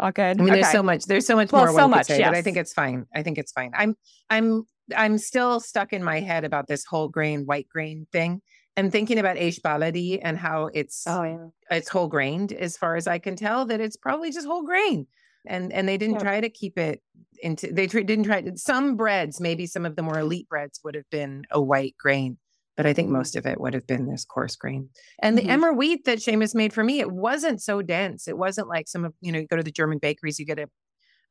All 0.00 0.12
good. 0.12 0.40
I 0.40 0.42
mean, 0.44 0.52
there's 0.52 0.70
so 0.70 0.82
much. 0.82 1.04
There's 1.04 1.26
so 1.26 1.36
much 1.36 1.52
Well, 1.52 1.62
more 1.64 1.72
so 1.72 1.82
one 1.82 1.90
much, 1.90 2.06
say, 2.06 2.22
but 2.22 2.34
I 2.34 2.42
think 2.42 2.56
it's 2.56 2.72
fine. 2.72 3.06
I 3.14 3.22
think 3.22 3.38
it's 3.38 3.52
fine. 3.52 3.72
I'm, 3.74 3.94
I'm, 4.30 4.64
I'm 4.96 5.18
still 5.18 5.60
stuck 5.60 5.92
in 5.92 6.02
my 6.04 6.20
head 6.20 6.44
about 6.44 6.66
this 6.68 6.84
whole 6.84 7.08
grain, 7.08 7.44
white 7.46 7.68
grain 7.68 8.06
thing, 8.12 8.42
and 8.76 8.92
thinking 8.92 9.18
about 9.18 9.36
Aish 9.36 9.60
Baladi 9.60 10.20
and 10.22 10.36
how 10.36 10.66
it's 10.74 11.04
Oh, 11.06 11.22
yeah. 11.22 11.46
it's 11.70 11.88
whole 11.88 12.08
grained 12.08 12.52
as 12.52 12.76
far 12.76 12.96
as 12.96 13.06
I 13.06 13.18
can 13.18 13.36
tell 13.36 13.64
that 13.66 13.80
it's 13.80 13.96
probably 13.96 14.30
just 14.30 14.46
whole 14.46 14.64
grain. 14.64 15.06
And 15.46 15.72
and 15.72 15.88
they 15.88 15.96
didn't 15.96 16.16
Yeah. 16.16 16.22
try 16.22 16.40
to 16.40 16.48
keep 16.50 16.76
it 16.76 17.00
into 17.40 17.72
they 17.72 17.86
tr- 17.86 18.00
didn't 18.00 18.24
try 18.24 18.42
to 18.42 18.56
some 18.58 18.96
breads, 18.96 19.40
maybe 19.40 19.66
some 19.66 19.86
of 19.86 19.94
the 19.96 20.02
more 20.02 20.18
elite 20.18 20.48
breads 20.48 20.80
would 20.84 20.94
have 20.94 21.08
been 21.10 21.44
a 21.50 21.60
white 21.60 21.94
grain, 21.98 22.36
but 22.76 22.86
I 22.86 22.92
think 22.92 23.08
most 23.08 23.36
of 23.36 23.46
it 23.46 23.60
would 23.60 23.74
have 23.74 23.86
been 23.86 24.06
this 24.06 24.24
coarse 24.24 24.56
grain. 24.56 24.90
And 25.22 25.36
Mhm. 25.38 25.42
the 25.42 25.48
emmer 25.48 25.72
wheat 25.72 26.04
that 26.04 26.18
Seamus 26.18 26.54
made 26.54 26.72
for 26.72 26.84
me, 26.84 27.00
it 27.00 27.10
wasn't 27.10 27.62
so 27.62 27.82
dense. 27.82 28.28
It 28.28 28.36
wasn't 28.38 28.68
like 28.68 28.88
some 28.88 29.04
of 29.04 29.14
you 29.20 29.32
know, 29.32 29.38
you 29.40 29.46
go 29.46 29.56
to 29.56 29.62
the 29.62 29.70
German 29.70 29.98
bakeries, 29.98 30.38
you 30.38 30.46
get 30.46 30.58
a 30.58 30.68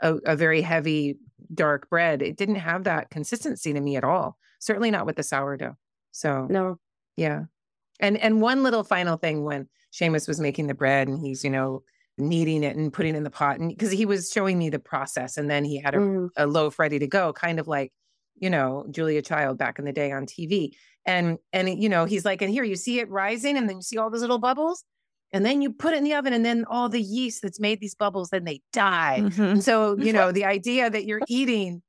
a, 0.01 0.15
a 0.25 0.35
very 0.35 0.61
heavy 0.61 1.17
dark 1.53 1.89
bread. 1.89 2.21
It 2.21 2.35
didn't 2.35 2.55
have 2.55 2.83
that 2.83 3.09
consistency 3.11 3.71
to 3.71 3.79
me 3.79 3.95
at 3.95 4.03
all. 4.03 4.37
Certainly 4.59 4.91
not 4.91 5.05
with 5.05 5.15
the 5.15 5.23
sourdough. 5.23 5.77
So 6.11 6.47
No. 6.49 6.79
yeah. 7.15 7.45
And 8.01 8.17
and 8.17 8.41
one 8.41 8.61
little 8.61 8.83
final 8.83 9.15
thing 9.15 9.45
when 9.45 9.69
Seamus 9.93 10.27
was 10.27 10.39
making 10.41 10.67
the 10.67 10.73
bread 10.73 11.07
and 11.07 11.17
he's, 11.19 11.45
you 11.45 11.49
know, 11.49 11.81
kneading 12.17 12.61
it 12.63 12.75
and 12.75 12.91
putting 12.91 13.13
it 13.15 13.17
in 13.17 13.23
the 13.23 13.29
pot 13.29 13.59
and 13.59 13.69
because 13.69 13.91
he 13.91 14.05
was 14.05 14.29
showing 14.31 14.57
me 14.57 14.69
the 14.69 14.79
process 14.79 15.37
and 15.37 15.49
then 15.49 15.63
he 15.63 15.79
had 15.79 15.95
a, 15.95 15.99
Mm. 15.99 16.29
a 16.35 16.45
loaf 16.47 16.77
ready 16.79 16.99
to 16.99 17.07
go, 17.07 17.31
kind 17.31 17.57
of 17.59 17.67
like, 17.67 17.93
you 18.35 18.49
know, 18.49 18.85
Julia 18.91 19.21
Child 19.21 19.57
back 19.57 19.79
in 19.79 19.85
the 19.85 19.93
day 19.93 20.11
on 20.11 20.25
TV. 20.25 20.71
And 21.05 21.37
and 21.53 21.81
you 21.81 21.89
know, 21.89 22.05
he's 22.05 22.25
like, 22.25 22.41
and 22.41 22.51
here 22.51 22.63
you 22.63 22.75
see 22.75 22.99
it 22.99 23.09
rising 23.09 23.57
and 23.57 23.69
then 23.69 23.77
you 23.77 23.81
see 23.83 23.97
all 23.97 24.09
those 24.09 24.21
little 24.21 24.39
bubbles. 24.39 24.83
And 25.33 25.45
then 25.45 25.61
you 25.61 25.73
put 25.73 25.93
it 25.93 25.97
in 25.97 26.03
the 26.03 26.13
oven 26.13 26.33
and 26.33 26.45
then 26.45 26.63
all 26.69 26.87
the 26.87 27.01
yeast 27.01 27.41
that's 27.41 27.59
made 27.59 27.79
these 27.81 27.95
bubbles, 27.95 28.29
then 28.29 28.45
they 28.45 28.61
die. 28.71 29.17
Mhm. 29.21 29.51
And 29.51 29.63
so, 29.63 29.97
you 29.97 30.13
know, 30.13 30.31
the 30.33 30.45
idea 30.45 30.89
that 30.89 31.05
you're 31.05 31.21
eating 31.27 31.81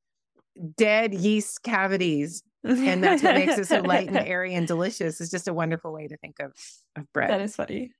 dead 0.76 1.14
yeast 1.14 1.62
cavities 1.62 2.42
and 2.64 3.04
that's 3.04 3.22
what 3.22 3.34
makes 3.36 3.56
it 3.58 3.66
so 3.68 3.80
light 3.80 4.08
and 4.08 4.16
airy 4.26 4.52
and 4.54 4.66
delicious 4.66 5.20
is 5.20 5.30
just 5.30 5.46
a 5.46 5.54
wonderful 5.54 5.92
way 5.92 6.08
to 6.08 6.16
think 6.16 6.40
of 6.40 6.52
of 6.96 7.10
bread. 7.12 7.30
That 7.30 7.40
is 7.40 7.54
funny. 7.54 7.92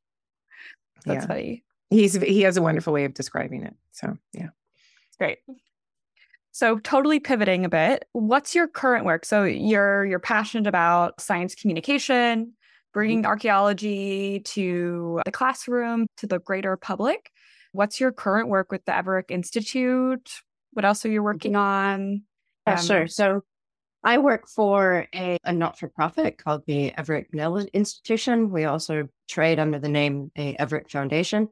That's 1.04 1.22
Yeah. 1.22 1.26
funny. 1.26 1.64
He's 1.90 2.14
he 2.14 2.42
has 2.42 2.56
a 2.56 2.62
wonderful 2.62 2.92
way 2.92 3.04
of 3.04 3.14
describing 3.14 3.62
it. 3.62 3.74
So 3.92 4.18
yeah. 4.32 4.48
Great. 5.18 5.38
So 6.56 6.78
totally 6.78 7.20
pivoting 7.20 7.66
a 7.66 7.68
bit. 7.68 8.06
What's 8.12 8.54
your 8.54 8.66
current 8.66 9.04
work? 9.04 9.26
So 9.26 9.44
you're 9.44 10.06
you're 10.06 10.18
passionate 10.18 10.66
about 10.66 11.20
science 11.20 11.54
communication, 11.54 12.54
bringing 12.94 13.18
mm-hmm. 13.18 13.26
archaeology 13.26 14.40
to 14.40 15.20
the 15.26 15.32
classroom, 15.32 16.06
to 16.16 16.26
the 16.26 16.38
greater 16.38 16.78
public. 16.78 17.30
What's 17.72 18.00
your 18.00 18.10
current 18.10 18.48
work 18.48 18.72
with 18.72 18.82
the 18.86 18.92
Everick 18.92 19.30
Institute? 19.30 20.30
What 20.72 20.86
else 20.86 21.04
are 21.04 21.10
you 21.10 21.22
working 21.22 21.52
mm-hmm. 21.52 21.60
on? 21.60 22.22
Yeah, 22.66 22.76
um, 22.76 22.86
sure. 22.86 23.06
So 23.06 23.42
I 24.02 24.16
work 24.16 24.48
for 24.48 25.08
a, 25.14 25.36
a 25.44 25.52
not 25.52 25.78
for 25.78 25.88
profit 25.88 26.38
called 26.38 26.62
the 26.66 26.90
Everick 26.92 27.32
Gwinnett 27.32 27.68
Institution. 27.74 28.50
We 28.50 28.64
also 28.64 29.08
trade 29.28 29.58
under 29.58 29.78
the 29.78 29.90
name 29.90 30.32
a 30.38 30.56
Everick 30.56 30.90
Foundation. 30.90 31.50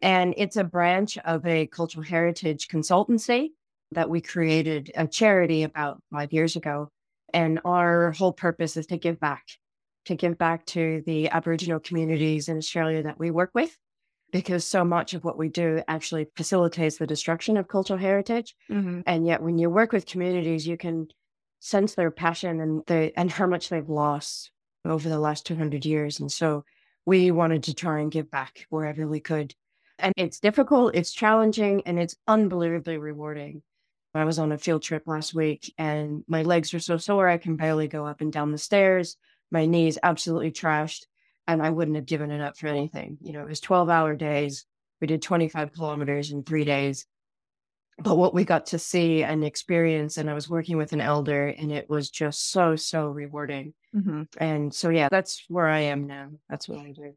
And 0.00 0.32
it's 0.38 0.56
a 0.56 0.64
branch 0.64 1.18
of 1.18 1.44
a 1.44 1.66
cultural 1.66 2.02
heritage 2.02 2.68
consultancy 2.68 3.50
that 3.92 4.10
we 4.10 4.20
created 4.20 4.90
a 4.94 5.06
charity 5.06 5.62
about 5.62 6.00
five 6.12 6.32
years 6.32 6.56
ago. 6.56 6.88
And 7.32 7.60
our 7.64 8.12
whole 8.12 8.32
purpose 8.32 8.76
is 8.76 8.86
to 8.86 8.96
give 8.96 9.20
back, 9.20 9.44
to 10.06 10.14
give 10.14 10.38
back 10.38 10.64
to 10.66 11.02
the 11.06 11.28
Aboriginal 11.30 11.80
communities 11.80 12.48
in 12.48 12.56
Australia 12.56 13.02
that 13.02 13.18
we 13.18 13.30
work 13.30 13.50
with, 13.54 13.76
because 14.32 14.64
so 14.64 14.84
much 14.84 15.14
of 15.14 15.24
what 15.24 15.38
we 15.38 15.48
do 15.48 15.82
actually 15.88 16.26
facilitates 16.36 16.96
the 16.98 17.06
destruction 17.06 17.56
of 17.56 17.68
cultural 17.68 17.98
heritage. 17.98 18.54
Mm-hmm. 18.70 19.00
And 19.06 19.26
yet, 19.26 19.42
when 19.42 19.58
you 19.58 19.68
work 19.68 19.92
with 19.92 20.06
communities, 20.06 20.66
you 20.66 20.78
can 20.78 21.08
sense 21.60 21.94
their 21.94 22.10
passion 22.10 22.60
and 22.60 22.82
the 22.86 23.12
and 23.18 23.30
how 23.30 23.46
much 23.46 23.68
they've 23.68 23.88
lost 23.88 24.50
over 24.84 25.08
the 25.08 25.18
last 25.18 25.44
200 25.46 25.84
years 25.84 26.20
and 26.20 26.30
so 26.30 26.64
we 27.04 27.30
wanted 27.30 27.64
to 27.64 27.74
try 27.74 28.00
and 28.00 28.12
give 28.12 28.30
back 28.30 28.66
wherever 28.70 29.06
we 29.06 29.20
could 29.20 29.54
and 29.98 30.14
it's 30.16 30.38
difficult 30.38 30.94
it's 30.94 31.12
challenging 31.12 31.82
and 31.84 31.98
it's 31.98 32.16
unbelievably 32.28 32.96
rewarding 32.96 33.62
i 34.18 34.24
was 34.24 34.38
on 34.38 34.52
a 34.52 34.58
field 34.58 34.82
trip 34.82 35.02
last 35.06 35.34
week 35.34 35.72
and 35.78 36.24
my 36.28 36.42
legs 36.42 36.72
are 36.74 36.80
so 36.80 36.96
sore 36.96 37.28
i 37.28 37.38
can 37.38 37.56
barely 37.56 37.88
go 37.88 38.06
up 38.06 38.20
and 38.20 38.32
down 38.32 38.52
the 38.52 38.58
stairs. 38.58 39.16
My 39.50 39.64
knees 39.64 39.98
absolutely 40.02 40.52
trashed 40.52 41.06
and 41.46 41.62
i 41.62 41.70
wouldn't 41.70 41.96
have 41.96 42.06
given 42.06 42.30
it 42.30 42.40
up 42.40 42.56
for 42.56 42.66
anything. 42.66 43.18
You 43.20 43.32
know 43.32 43.42
it 43.42 43.48
was 43.48 43.60
12 43.60 43.88
hour 43.88 44.14
days. 44.14 44.64
We 45.00 45.06
did 45.06 45.22
25 45.22 45.72
kilometers 45.72 46.32
in 46.32 46.42
three 46.42 46.64
days. 46.64 47.06
But 48.00 48.16
what 48.16 48.34
we 48.34 48.44
got 48.44 48.66
to 48.66 48.78
see 48.78 49.24
and 49.24 49.44
experience 49.44 50.18
and 50.18 50.30
i 50.30 50.34
was 50.34 50.48
working 50.48 50.76
with 50.76 50.92
an 50.92 51.00
elder 51.00 51.48
and 51.48 51.72
it 51.72 51.88
was 51.88 52.10
just 52.10 52.50
so 52.50 52.76
so 52.76 53.08
rewarding. 53.08 53.74
Mm-hmm. 53.94 54.24
and 54.36 54.74
so 54.74 54.90
yeah 54.90 55.08
that's 55.10 55.44
where 55.48 55.68
i 55.68 55.80
am 55.80 56.06
now. 56.06 56.30
That's 56.48 56.68
what 56.68 56.80
i 56.80 56.92
do. 56.92 57.14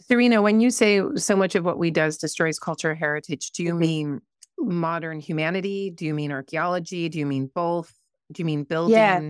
Serena 0.00 0.42
when 0.42 0.60
you 0.60 0.70
say 0.70 1.00
so 1.16 1.36
much 1.36 1.54
of 1.54 1.64
what 1.64 1.78
we 1.78 1.90
does 1.90 2.18
destroys 2.18 2.58
culture 2.58 2.94
heritage 2.94 3.50
do 3.52 3.62
you 3.62 3.70
mm-hmm. 3.70 3.78
mean 3.78 4.20
modern 4.58 5.20
humanity? 5.20 5.90
Do 5.90 6.04
you 6.04 6.14
mean 6.14 6.32
archaeology? 6.32 7.08
Do 7.08 7.18
you 7.18 7.26
mean 7.26 7.50
both? 7.54 7.92
Do 8.32 8.40
you 8.40 8.44
mean 8.44 8.64
building 8.64 8.94
yeah. 8.94 9.20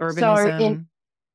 urbanism 0.00 0.58
so 0.58 0.64
in, 0.64 0.86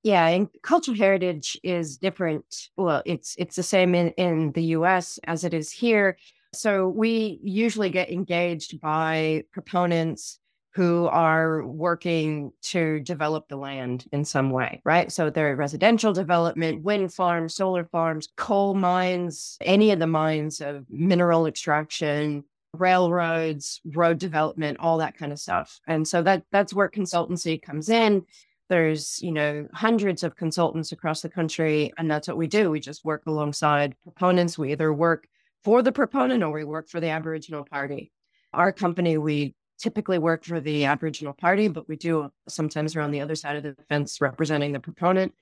yeah 0.04 0.28
and 0.28 0.48
cultural 0.64 0.98
heritage 0.98 1.60
is 1.64 1.98
different. 1.98 2.70
Well 2.78 3.02
it's 3.06 3.36
it's 3.38 3.56
the 3.56 3.64
same 3.64 3.96
in 3.96 4.10
in 4.12 4.52
the 4.54 4.64
us 4.64 5.20
as 5.26 5.44
it 5.44 5.54
is 5.54 5.72
here. 5.72 6.18
So 6.54 6.90
we 6.90 7.40
usually 7.44 7.90
get 7.90 8.12
engaged 8.12 8.82
by 8.82 9.46
proponents 9.52 10.40
who 10.74 11.06
are 11.08 11.66
working 11.66 12.52
to 12.62 13.02
develop 13.02 13.50
the 13.50 13.58
land 13.58 14.06
in 14.14 14.24
some 14.24 14.52
way, 14.52 14.82
right? 14.86 15.12
So 15.12 15.30
there 15.30 15.52
are 15.52 15.56
residential 15.56 16.14
development, 16.14 16.84
wind 16.84 17.14
farms, 17.14 17.56
solar 17.56 17.84
farms, 17.84 18.30
coal 18.38 18.74
mines, 18.74 19.58
any 19.62 19.92
of 19.92 20.00
the 20.00 20.08
mines 20.08 20.62
of 20.62 20.86
mineral 20.90 21.46
extraction, 21.46 22.46
railroads, 22.74 23.82
road 23.94 24.18
development, 24.18 24.78
all 24.80 24.98
that 25.00 25.18
kind 25.18 25.32
of 25.32 25.40
stuff. 25.40 25.80
And 25.88 26.08
so 26.08 26.22
that 26.24 26.44
that's 26.52 26.74
where 26.74 26.90
consultancy 26.90 27.62
comes 27.62 27.90
in. 27.90 28.26
There's, 28.70 29.22
you 29.22 29.32
know, 29.32 29.68
hundreds 29.74 30.24
of 30.24 30.38
consultants 30.38 30.92
across 30.92 31.22
the 31.22 31.30
country 31.30 31.92
and 31.98 32.10
that's 32.10 32.28
what 32.28 32.38
we 32.38 32.48
do. 32.48 32.72
We 32.72 32.80
just 32.80 33.04
work 33.04 33.24
alongside 33.28 33.96
proponents. 34.04 34.58
We 34.58 34.72
either 34.72 34.94
work 34.94 35.28
for 35.64 35.82
the 35.82 35.92
proponent 35.92 36.44
or 36.44 36.52
we 36.52 36.64
work 36.64 36.90
for 36.90 37.00
the 37.00 37.10
Aboriginal 37.10 37.66
Party. 37.66 38.12
Our 38.54 38.72
company, 38.72 39.18
we 39.18 39.56
typically 39.78 40.20
work 40.20 40.46
for 40.46 40.60
the 40.60 40.86
Aboriginal 40.86 41.34
Party, 41.34 41.68
but 41.68 41.90
we 41.90 41.98
do 41.98 42.30
sometimes 42.48 42.96
around 42.96 43.12
the 43.12 43.22
other 43.22 43.36
side 43.36 43.58
of 43.58 43.64
the 43.64 43.76
fence 43.90 44.22
representing 44.22 44.72
the 44.72 44.80
proponent. 44.80 45.34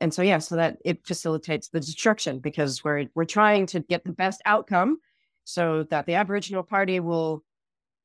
And 0.00 0.12
so 0.12 0.22
yeah, 0.22 0.38
so 0.38 0.56
that 0.56 0.76
it 0.84 1.06
facilitates 1.06 1.68
the 1.68 1.80
destruction 1.80 2.38
because 2.38 2.84
we're 2.84 3.06
we're 3.14 3.24
trying 3.24 3.66
to 3.66 3.80
get 3.80 4.04
the 4.04 4.12
best 4.12 4.42
outcome 4.44 4.98
so 5.46 5.84
that 5.84 6.06
the 6.06 6.14
Aboriginal 6.14 6.62
Party 6.62 7.00
will 7.00 7.42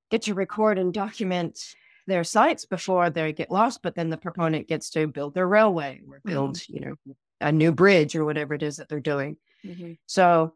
get 0.10 0.22
to 0.24 0.34
record 0.34 0.78
and 0.78 0.94
document 0.94 1.60
their 2.08 2.24
sites 2.24 2.66
before 2.66 3.10
they 3.10 3.34
get 3.34 3.52
lost, 3.52 3.82
but 3.82 3.96
then 3.96 4.10
the 4.10 4.18
proponent 4.18 4.68
gets 4.68 4.90
to 4.92 5.08
build 5.08 5.34
their 5.34 5.48
railway 5.48 6.02
or 6.08 6.22
build, 6.24 6.56
mm-hmm. 6.56 6.74
you 6.74 6.80
know, 6.82 7.16
a 7.40 7.52
new 7.52 7.72
bridge 7.72 8.16
or 8.16 8.26
whatever 8.26 8.54
it 8.54 8.64
is 8.64 8.78
that 8.78 8.90
they're 8.90 9.00
doing. 9.00 9.38
Mm-hmm. 9.66 9.94
So 10.06 10.54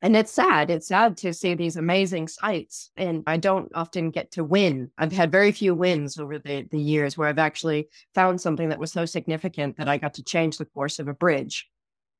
and 0.00 0.16
it's 0.16 0.30
sad. 0.30 0.70
It's 0.70 0.86
sad 0.86 1.16
to 1.18 1.34
see 1.34 1.54
these 1.54 1.76
amazing 1.76 2.28
sites. 2.28 2.90
And 2.96 3.24
I 3.26 3.36
don't 3.36 3.70
often 3.74 4.10
get 4.10 4.30
to 4.32 4.44
win. 4.44 4.90
I've 4.96 5.12
had 5.12 5.32
very 5.32 5.50
few 5.50 5.74
wins 5.74 6.18
over 6.18 6.38
the, 6.38 6.66
the 6.70 6.78
years 6.78 7.18
where 7.18 7.28
I've 7.28 7.38
actually 7.38 7.88
found 8.14 8.40
something 8.40 8.68
that 8.68 8.78
was 8.78 8.92
so 8.92 9.06
significant 9.06 9.76
that 9.76 9.88
I 9.88 9.98
got 9.98 10.14
to 10.14 10.22
change 10.22 10.56
the 10.56 10.66
course 10.66 11.00
of 11.00 11.08
a 11.08 11.14
bridge. 11.14 11.68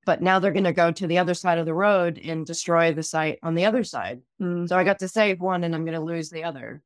But 0.09 0.23
now 0.23 0.39
they're 0.39 0.53
going 0.53 0.65
to 0.65 0.73
go 0.73 0.91
to 0.91 1.07
the 1.07 1.19
other 1.19 1.35
side 1.35 1.59
of 1.59 1.67
the 1.67 1.75
road 1.75 2.19
and 2.25 2.47
destroy 2.47 2.95
the 2.95 3.03
site 3.03 3.39
on 3.43 3.55
the 3.55 3.67
other 3.67 3.85
side. 3.85 4.23
Mm. 4.41 4.67
So 4.67 4.75
I 4.75 4.83
got 4.83 4.99
to 5.01 5.09
save 5.09 5.39
one 5.39 5.65
and 5.65 5.75
I'm 5.75 5.85
going 5.85 5.99
to 5.99 6.01
lose 6.01 6.31
the 6.31 6.45
other. 6.45 6.81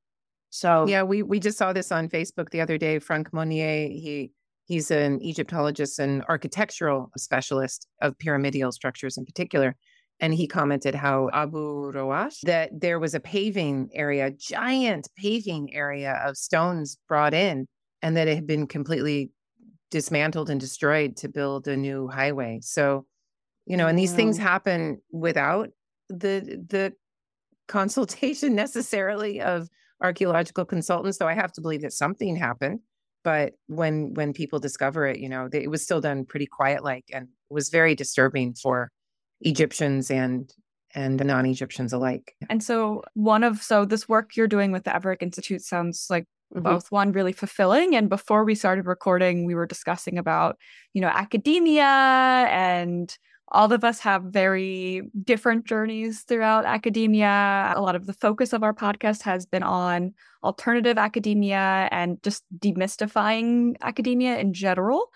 So 0.50 0.88
yeah, 0.88 1.04
we 1.04 1.22
we 1.22 1.38
just 1.38 1.56
saw 1.56 1.72
this 1.72 1.92
on 1.92 2.08
Facebook 2.08 2.50
the 2.50 2.60
other 2.60 2.78
day. 2.78 2.98
Franck 2.98 3.32
Monnier, 3.32 3.86
he 3.86 4.32
he's 4.64 4.90
an 4.90 5.22
Egyptologist 5.22 6.00
and 6.00 6.24
architectural 6.28 7.12
specialist 7.16 7.86
of 8.00 8.18
pyramidal 8.18 8.72
structures 8.72 9.16
in 9.16 9.24
particular 9.24 9.76
and 10.18 10.34
he 10.34 10.48
commented 10.48 10.96
how 10.96 11.30
Abu 11.32 11.92
Roash 11.92 12.40
that 12.42 12.70
there 12.72 12.98
was 12.98 13.14
a 13.14 13.20
paving 13.20 13.90
area, 13.94 14.32
giant 14.32 15.08
paving 15.16 15.72
area 15.72 16.20
of 16.26 16.36
stones 16.36 16.98
brought 17.06 17.34
in, 17.34 17.68
and 18.02 18.16
that 18.16 18.26
it 18.26 18.34
had 18.34 18.48
been 18.48 18.66
completely 18.66 19.30
dismantled 19.92 20.50
and 20.50 20.60
destroyed 20.60 21.16
to 21.18 21.28
build 21.28 21.68
a 21.68 21.76
new 21.76 22.08
highway. 22.08 22.58
So, 22.62 23.06
you 23.66 23.76
know, 23.76 23.86
and 23.86 23.98
these 23.98 24.12
things 24.12 24.38
happen 24.38 25.00
without 25.12 25.70
the 26.08 26.64
the 26.68 26.92
consultation 27.68 28.54
necessarily 28.64 29.40
of 29.40 29.68
archaeological 30.02 30.64
consultants. 30.64 31.18
Though 31.18 31.28
I 31.28 31.34
have 31.34 31.52
to 31.52 31.60
believe 31.60 31.82
that 31.82 31.92
something 31.92 32.36
happened. 32.36 32.80
But 33.24 33.52
when 33.68 34.14
when 34.14 34.32
people 34.32 34.58
discover 34.58 35.06
it, 35.06 35.20
you 35.20 35.28
know, 35.28 35.48
they, 35.48 35.62
it 35.62 35.70
was 35.70 35.82
still 35.82 36.00
done 36.00 36.24
pretty 36.24 36.46
quiet 36.46 36.82
like 36.82 37.04
and 37.12 37.28
was 37.50 37.68
very 37.68 37.94
disturbing 37.94 38.54
for 38.54 38.90
Egyptians 39.40 40.10
and 40.10 40.52
and 40.94 41.24
non-Egyptians 41.24 41.92
alike. 41.92 42.34
And 42.50 42.62
so 42.62 43.02
one 43.14 43.44
of 43.44 43.62
so 43.62 43.84
this 43.84 44.08
work 44.08 44.36
you're 44.36 44.48
doing 44.48 44.72
with 44.72 44.84
the 44.84 44.90
Everick 44.90 45.22
Institute 45.22 45.62
sounds 45.62 46.06
like 46.10 46.24
mm-hmm. 46.54 46.62
both 46.62 46.90
one 46.90 47.12
really 47.12 47.32
fulfilling 47.32 47.94
and 47.94 48.08
before 48.08 48.44
we 48.44 48.54
started 48.54 48.86
recording 48.86 49.46
we 49.46 49.54
were 49.54 49.66
discussing 49.66 50.18
about, 50.18 50.56
you 50.92 51.00
know, 51.00 51.08
academia 51.08 51.84
and 51.84 53.16
all 53.52 53.70
of 53.72 53.84
us 53.84 54.00
have 54.00 54.22
very 54.24 55.02
different 55.24 55.66
journeys 55.66 56.22
throughout 56.22 56.64
academia. 56.64 57.72
A 57.76 57.80
lot 57.80 57.94
of 57.94 58.06
the 58.06 58.14
focus 58.14 58.54
of 58.54 58.62
our 58.62 58.72
podcast 58.72 59.22
has 59.22 59.44
been 59.44 59.62
on 59.62 60.14
alternative 60.42 60.96
academia 60.96 61.88
and 61.92 62.20
just 62.22 62.44
demystifying 62.58 63.74
academia 63.82 64.38
in 64.38 64.54
general. 64.54 65.12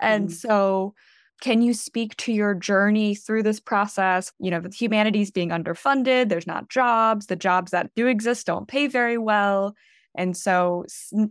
And 0.00 0.28
mm. 0.28 0.32
so 0.32 0.94
can 1.40 1.62
you 1.62 1.74
speak 1.74 2.16
to 2.18 2.32
your 2.32 2.54
journey 2.54 3.16
through 3.16 3.42
this 3.42 3.58
process? 3.58 4.32
You 4.38 4.52
know, 4.52 4.60
the 4.60 4.70
humanities 4.70 5.32
being 5.32 5.48
underfunded, 5.50 6.28
there's 6.28 6.46
not 6.46 6.68
jobs, 6.68 7.26
the 7.26 7.36
jobs 7.36 7.72
that 7.72 7.92
do 7.96 8.06
exist 8.06 8.46
don't 8.46 8.68
pay 8.68 8.86
very 8.86 9.18
well. 9.18 9.74
And 10.16 10.36
so 10.36 10.84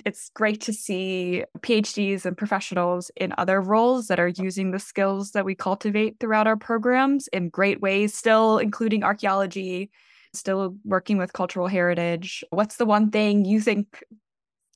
it's 0.05 0.29
great 0.33 0.61
to 0.61 0.73
see 0.73 1.43
PhDs 1.59 2.25
and 2.25 2.37
professionals 2.37 3.11
in 3.17 3.33
other 3.37 3.61
roles 3.61 4.07
that 4.07 4.19
are 4.19 4.29
using 4.29 4.71
the 4.71 4.79
skills 4.79 5.31
that 5.31 5.45
we 5.45 5.53
cultivate 5.53 6.17
throughout 6.19 6.47
our 6.47 6.55
programs 6.55 7.27
in 7.29 7.49
great 7.49 7.81
ways, 7.81 8.13
still 8.13 8.57
including 8.57 9.03
archaeology, 9.03 9.91
still 10.33 10.77
working 10.85 11.17
with 11.17 11.33
cultural 11.33 11.67
heritage. 11.67 12.43
What's 12.51 12.77
the 12.77 12.85
one 12.85 13.11
thing 13.11 13.43
you 13.43 13.59
think 13.59 14.03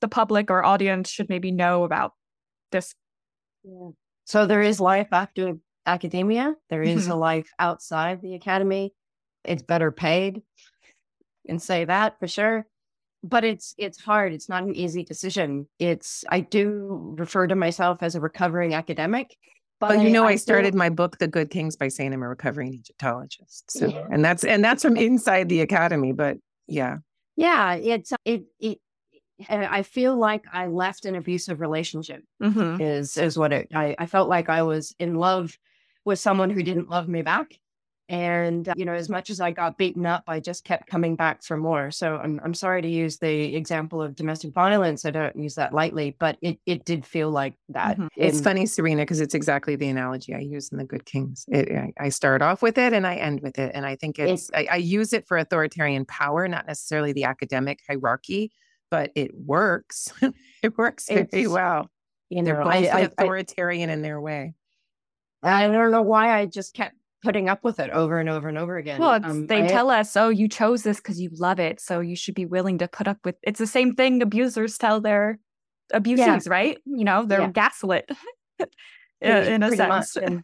the 0.02 0.10
public 0.10 0.52
or 0.52 0.66
audience 0.66 1.10
should 1.10 1.30
maybe 1.30 1.52
know 1.52 1.86
about 1.86 2.14
this 2.72 2.94
so 4.26 4.46
there 4.46 4.62
is 4.62 4.80
life 4.80 5.08
after 5.12 5.58
academia. 5.86 6.56
There 6.70 6.82
is 6.82 7.04
mm-hmm. 7.04 7.12
a 7.12 7.16
life 7.16 7.50
outside 7.60 8.22
the 8.22 8.36
academy. 8.36 8.94
It's 9.44 9.64
better 9.64 9.92
paid. 9.92 10.42
And 11.48 11.62
say 11.62 11.86
that 11.86 12.20
for 12.20 12.28
sure. 12.28 12.66
But 13.24 13.46
it's 13.46 13.74
it's 13.78 14.02
hard. 14.02 14.34
It's 14.34 14.50
not 14.50 14.64
an 14.64 14.76
easy 14.76 15.04
decision. 15.04 15.68
It's 15.80 16.26
I 16.30 16.42
do 16.42 17.16
refer 17.18 17.48
to 17.48 17.56
myself 17.56 18.04
as 18.04 18.16
a 18.16 18.20
recovering 18.20 18.74
academic. 18.74 19.38
But 19.80 19.98
well, 19.98 20.04
you 20.04 20.10
know, 20.12 20.26
I, 20.26 20.32
I 20.32 20.36
started 20.36 20.70
still... 20.70 20.80
my 20.80 20.90
book, 20.90 21.18
The 21.18 21.28
Good 21.28 21.50
Kings, 21.50 21.76
by 21.76 21.88
saying 21.88 22.14
I'm 22.14 22.24
a 22.24 22.28
recovering 22.28 22.74
Egyptologist. 22.74 23.72
So, 23.72 23.88
yeah. 23.88 24.06
and 24.12 24.24
that's 24.24 24.44
and 24.44 24.64
that's 24.64 24.82
from 24.84 24.98
inside 24.98 25.50
the 25.50 25.62
academy. 25.62 26.12
But 26.12 26.38
yeah, 26.68 26.98
yeah, 27.36 27.76
it's 27.76 28.14
it 28.26 28.44
it 28.60 28.80
I 29.50 29.84
feel 29.84 30.16
like 30.16 30.44
I 30.52 30.68
left 30.68 31.06
an 31.06 31.16
abusive 31.16 31.60
relationship. 31.60 32.24
Mm-hmm. 32.42 32.82
Is 32.82 33.18
is 33.18 33.38
what 33.38 33.52
it. 33.54 33.70
I 33.74 33.96
I 33.98 34.06
felt 34.06 34.30
like 34.30 34.50
I 34.50 34.64
was 34.64 34.96
in 35.00 35.16
love 35.16 35.58
with 36.06 36.20
someone 36.20 36.50
who 36.50 36.64
didn't 36.64 36.90
love 36.90 37.08
me 37.08 37.22
back, 37.22 37.58
and 38.10 38.72
you 38.76 38.86
know, 38.86 38.94
as 38.94 39.10
much 39.10 39.30
as 39.30 39.40
I 39.40 39.52
got 39.52 39.78
beaten 39.78 40.06
up, 40.06 40.24
I 40.28 40.40
just 40.40 40.66
kept 40.66 40.88
coming 40.88 41.16
back 41.16 41.44
for 41.44 41.56
more. 41.58 41.90
So 41.90 42.18
I'm 42.18 42.40
I'm 42.44 42.54
sorry 42.54 42.82
to 42.82 42.88
use 42.88 43.18
the 43.18 43.56
example 43.56 44.02
of 44.02 44.16
domestic 44.16 44.54
violence. 44.54 45.06
I 45.06 45.12
don't 45.12 45.36
use 45.38 45.56
that 45.56 45.74
lightly, 45.74 46.16
but 46.20 46.38
it 46.42 46.60
it 46.66 46.86
did 46.86 47.06
feel 47.06 47.32
like 47.32 47.56
that. 47.70 47.98
Mhm. 47.98 48.10
It's 48.18 48.42
funny, 48.42 48.66
Serena, 48.66 49.04
because 49.04 49.22
it's 49.22 49.34
exactly 49.34 49.76
the 49.76 49.88
analogy 49.88 50.34
I 50.34 50.40
use 50.40 50.72
in 50.72 50.78
The 50.78 50.84
Good 50.84 51.06
Kings. 51.06 51.46
It, 51.48 51.72
I, 51.72 51.94
I 51.98 52.10
start 52.10 52.42
off 52.42 52.62
with 52.62 52.78
it 52.78 52.94
and 52.94 53.08
I 53.08 53.16
end 53.16 53.42
with 53.42 53.58
it. 53.58 53.72
And 53.74 53.86
I 53.86 53.96
think 53.96 54.20
it's, 54.20 54.52
I, 54.54 54.68
I 54.72 54.76
use 54.78 55.14
it 55.14 55.28
for 55.28 55.38
authoritarian 55.38 56.06
power, 56.06 56.48
not 56.48 56.68
necessarily 56.68 57.14
the 57.14 57.24
academic 57.24 57.80
hierarchy, 57.88 58.52
but 58.92 59.12
it 59.16 59.32
works. 59.34 60.12
it 60.62 60.78
works 60.78 61.08
very 61.10 61.48
well. 61.48 61.90
You 62.30 62.44
They're 62.44 62.58
know, 62.58 62.64
both 62.64 62.74
I, 62.74 62.88
I, 62.88 63.00
I 63.00 63.02
authoritarian 63.02 63.90
in 63.90 64.02
their 64.02 64.20
way. 64.20 64.56
I 65.42 65.68
don't 65.68 65.92
know 65.92 66.02
why 66.02 66.38
I 66.38 66.46
just 66.46 66.74
kept 66.74 66.96
putting 67.24 67.50
up 67.50 67.64
with 67.64 67.80
it 67.80 67.90
over 67.92 68.20
and 68.20 68.30
over 68.30 68.48
and 68.50 68.58
over 68.58 68.78
again. 68.78 69.00
Well, 69.00 69.14
it's, 69.16 69.26
Um, 69.26 69.48
they 69.48 69.64
I- 69.64 69.68
tell 69.68 69.90
us, 69.90 70.16
oh, 70.18 70.30
you 70.30 70.48
chose 70.48 70.84
this 70.84 70.98
because 70.98 71.20
you 71.22 71.30
love 71.34 71.60
it. 71.60 71.80
So 71.80 72.00
you 72.02 72.16
should 72.16 72.36
be 72.36 72.46
willing 72.46 72.78
to 72.80 72.88
put 72.88 73.08
up 73.08 73.18
with 73.24 73.36
It's 73.44 73.60
the 73.60 73.68
same 73.68 73.96
thing 73.96 74.22
abusers 74.22 74.78
tell 74.78 75.02
their 75.02 75.40
abusees, 75.94 76.50
right? 76.50 76.78
You 76.86 77.04
know, 77.06 77.26
they're 77.26 77.42
Yeah. 77.42 77.52
gaslit 77.52 78.10
in, 79.22 79.32
in 79.32 79.64
a 79.64 79.76
sense. 79.76 80.16
And, 80.18 80.44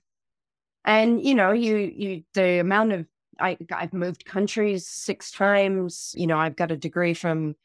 and 0.85 1.21
you 1.23 1.35
know, 1.35 1.51
you 1.51 1.75
you 1.77 2.23
the 2.33 2.59
amount 2.59 2.93
of 2.93 3.05
I 3.39 3.57
I've 3.71 3.93
moved 3.93 4.25
countries 4.25 4.87
six 4.87 5.31
times. 5.31 6.13
You 6.15 6.27
know, 6.27 6.37
I've 6.37 6.55
got 6.55 6.71
a 6.71 6.77
degree 6.77 7.13
from 7.13 7.55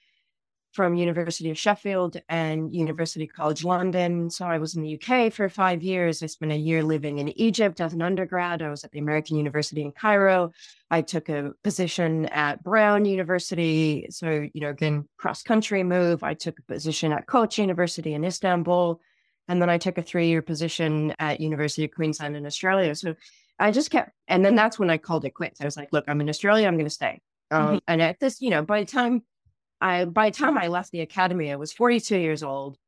from 0.74 0.96
University 0.96 1.50
of 1.50 1.58
Sheffield 1.58 2.16
and 2.28 2.74
University 2.74 3.28
College 3.28 3.62
London. 3.62 4.28
So 4.28 4.44
I 4.44 4.58
was 4.58 4.74
in 4.74 4.82
the 4.82 5.00
UK 5.00 5.32
for 5.32 5.48
five 5.48 5.84
years. 5.84 6.20
I 6.20 6.26
spent 6.26 6.50
a 6.50 6.56
year 6.56 6.82
living 6.82 7.18
in 7.18 7.28
Egypt 7.38 7.80
as 7.80 7.94
an 7.94 8.02
undergrad. 8.02 8.60
I 8.60 8.70
was 8.70 8.82
at 8.82 8.90
the 8.90 8.98
American 8.98 9.36
University 9.36 9.82
in 9.82 9.92
Cairo. 9.92 10.50
I 10.90 11.02
took 11.02 11.28
a 11.28 11.52
position 11.62 12.26
at 12.26 12.64
Brown 12.64 13.04
University. 13.04 14.08
So, 14.10 14.48
you 14.52 14.60
know, 14.60 14.70
again, 14.70 15.08
cross 15.16 15.44
country 15.44 15.84
move. 15.84 16.24
I 16.24 16.34
took 16.34 16.58
a 16.58 16.62
position 16.62 17.12
at 17.12 17.26
Koç 17.26 17.56
University 17.56 18.12
in 18.12 18.24
Istanbul. 18.24 19.00
And 19.46 19.62
then 19.62 19.70
I 19.70 19.78
took 19.78 19.96
a 19.96 20.02
three 20.02 20.26
year 20.26 20.42
position 20.42 21.14
at 21.20 21.40
University 21.40 21.84
of 21.84 21.92
Queensland 21.92 22.36
in 22.36 22.46
Australia. 22.46 22.96
So 22.96 23.14
I 23.60 23.70
just 23.70 23.92
kept, 23.92 24.10
and 24.26 24.44
then 24.44 24.56
that's 24.56 24.80
when 24.80 24.90
I 24.90 24.98
called 24.98 25.24
it 25.24 25.34
quits. 25.34 25.60
I 25.60 25.66
was 25.66 25.76
like, 25.76 25.92
look, 25.92 26.06
I'm 26.08 26.20
in 26.20 26.28
Australia. 26.28 26.66
I'm 26.66 26.74
going 26.74 26.86
to 26.86 26.90
stay. 26.90 27.20
Um, 27.52 27.80
and 27.86 28.02
at 28.02 28.18
this, 28.18 28.40
you 28.40 28.50
know, 28.50 28.62
by 28.62 28.80
the 28.80 28.90
time 28.90 29.22
I, 29.80 30.04
by 30.04 30.30
the 30.30 30.36
time 30.36 30.56
I 30.58 30.68
left 30.68 30.92
the 30.92 31.00
academy, 31.00 31.52
I 31.52 31.56
was 31.56 31.72
42 31.72 32.16
years 32.16 32.42
old. 32.42 32.78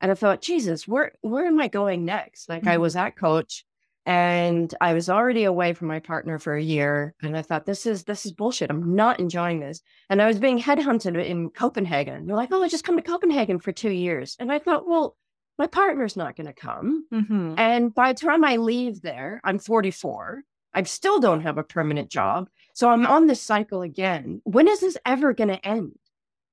And 0.00 0.10
I 0.10 0.14
thought, 0.14 0.42
Jesus, 0.42 0.86
where, 0.86 1.12
where 1.22 1.46
am 1.46 1.60
I 1.60 1.68
going 1.68 2.04
next? 2.04 2.48
Like 2.48 2.66
I 2.66 2.76
Mhm. 2.76 2.80
was 2.80 2.96
at 2.96 3.16
Koç 3.16 3.62
and 4.04 4.72
I 4.80 4.92
was 4.94 5.08
already 5.10 5.44
away 5.44 5.72
from 5.72 5.88
my 5.88 6.00
partner 6.00 6.38
for 6.38 6.54
a 6.54 6.62
year. 6.62 7.14
And 7.22 7.36
I 7.36 7.42
thought, 7.42 7.66
this 7.66 7.86
is, 7.86 8.04
this 8.04 8.24
is 8.26 8.32
bullshit. 8.32 8.70
I'm 8.70 8.94
not 8.94 9.18
enjoying 9.20 9.60
this. 9.60 9.80
And 10.10 10.20
I 10.22 10.26
was 10.26 10.38
being 10.38 10.60
headhunted 10.60 11.22
in 11.24 11.50
Copenhagen. 11.50 12.26
They're 12.26 12.36
like, 12.36 12.50
oh, 12.52 12.62
I 12.62 12.68
just 12.68 12.84
come 12.84 12.96
to 12.96 13.02
Copenhagen 13.02 13.58
for 13.58 13.72
two 13.72 13.90
years. 13.90 14.36
And 14.38 14.52
I 14.52 14.58
thought, 14.58 14.86
well, 14.86 15.16
my 15.58 15.66
partner's 15.66 16.16
not 16.16 16.36
going 16.36 16.46
to 16.46 16.52
come. 16.52 17.06
hmm 17.10 17.54
And 17.56 17.94
by 17.94 18.12
the 18.12 18.20
time 18.20 18.44
I 18.44 18.56
leave 18.56 19.00
there, 19.00 19.40
I'm 19.44 19.58
44. 19.58 20.42
I 20.74 20.82
still 20.82 21.20
don't 21.20 21.40
have 21.40 21.56
a 21.56 21.62
permanent 21.64 22.10
job. 22.10 22.48
So 22.74 22.90
I'm 22.90 23.06
on 23.06 23.26
this 23.26 23.40
cycle 23.40 23.80
again. 23.80 24.42
When 24.44 24.68
is 24.68 24.80
this 24.80 24.98
ever 25.06 25.32
going 25.32 25.48
to 25.48 25.66
end? 25.66 25.98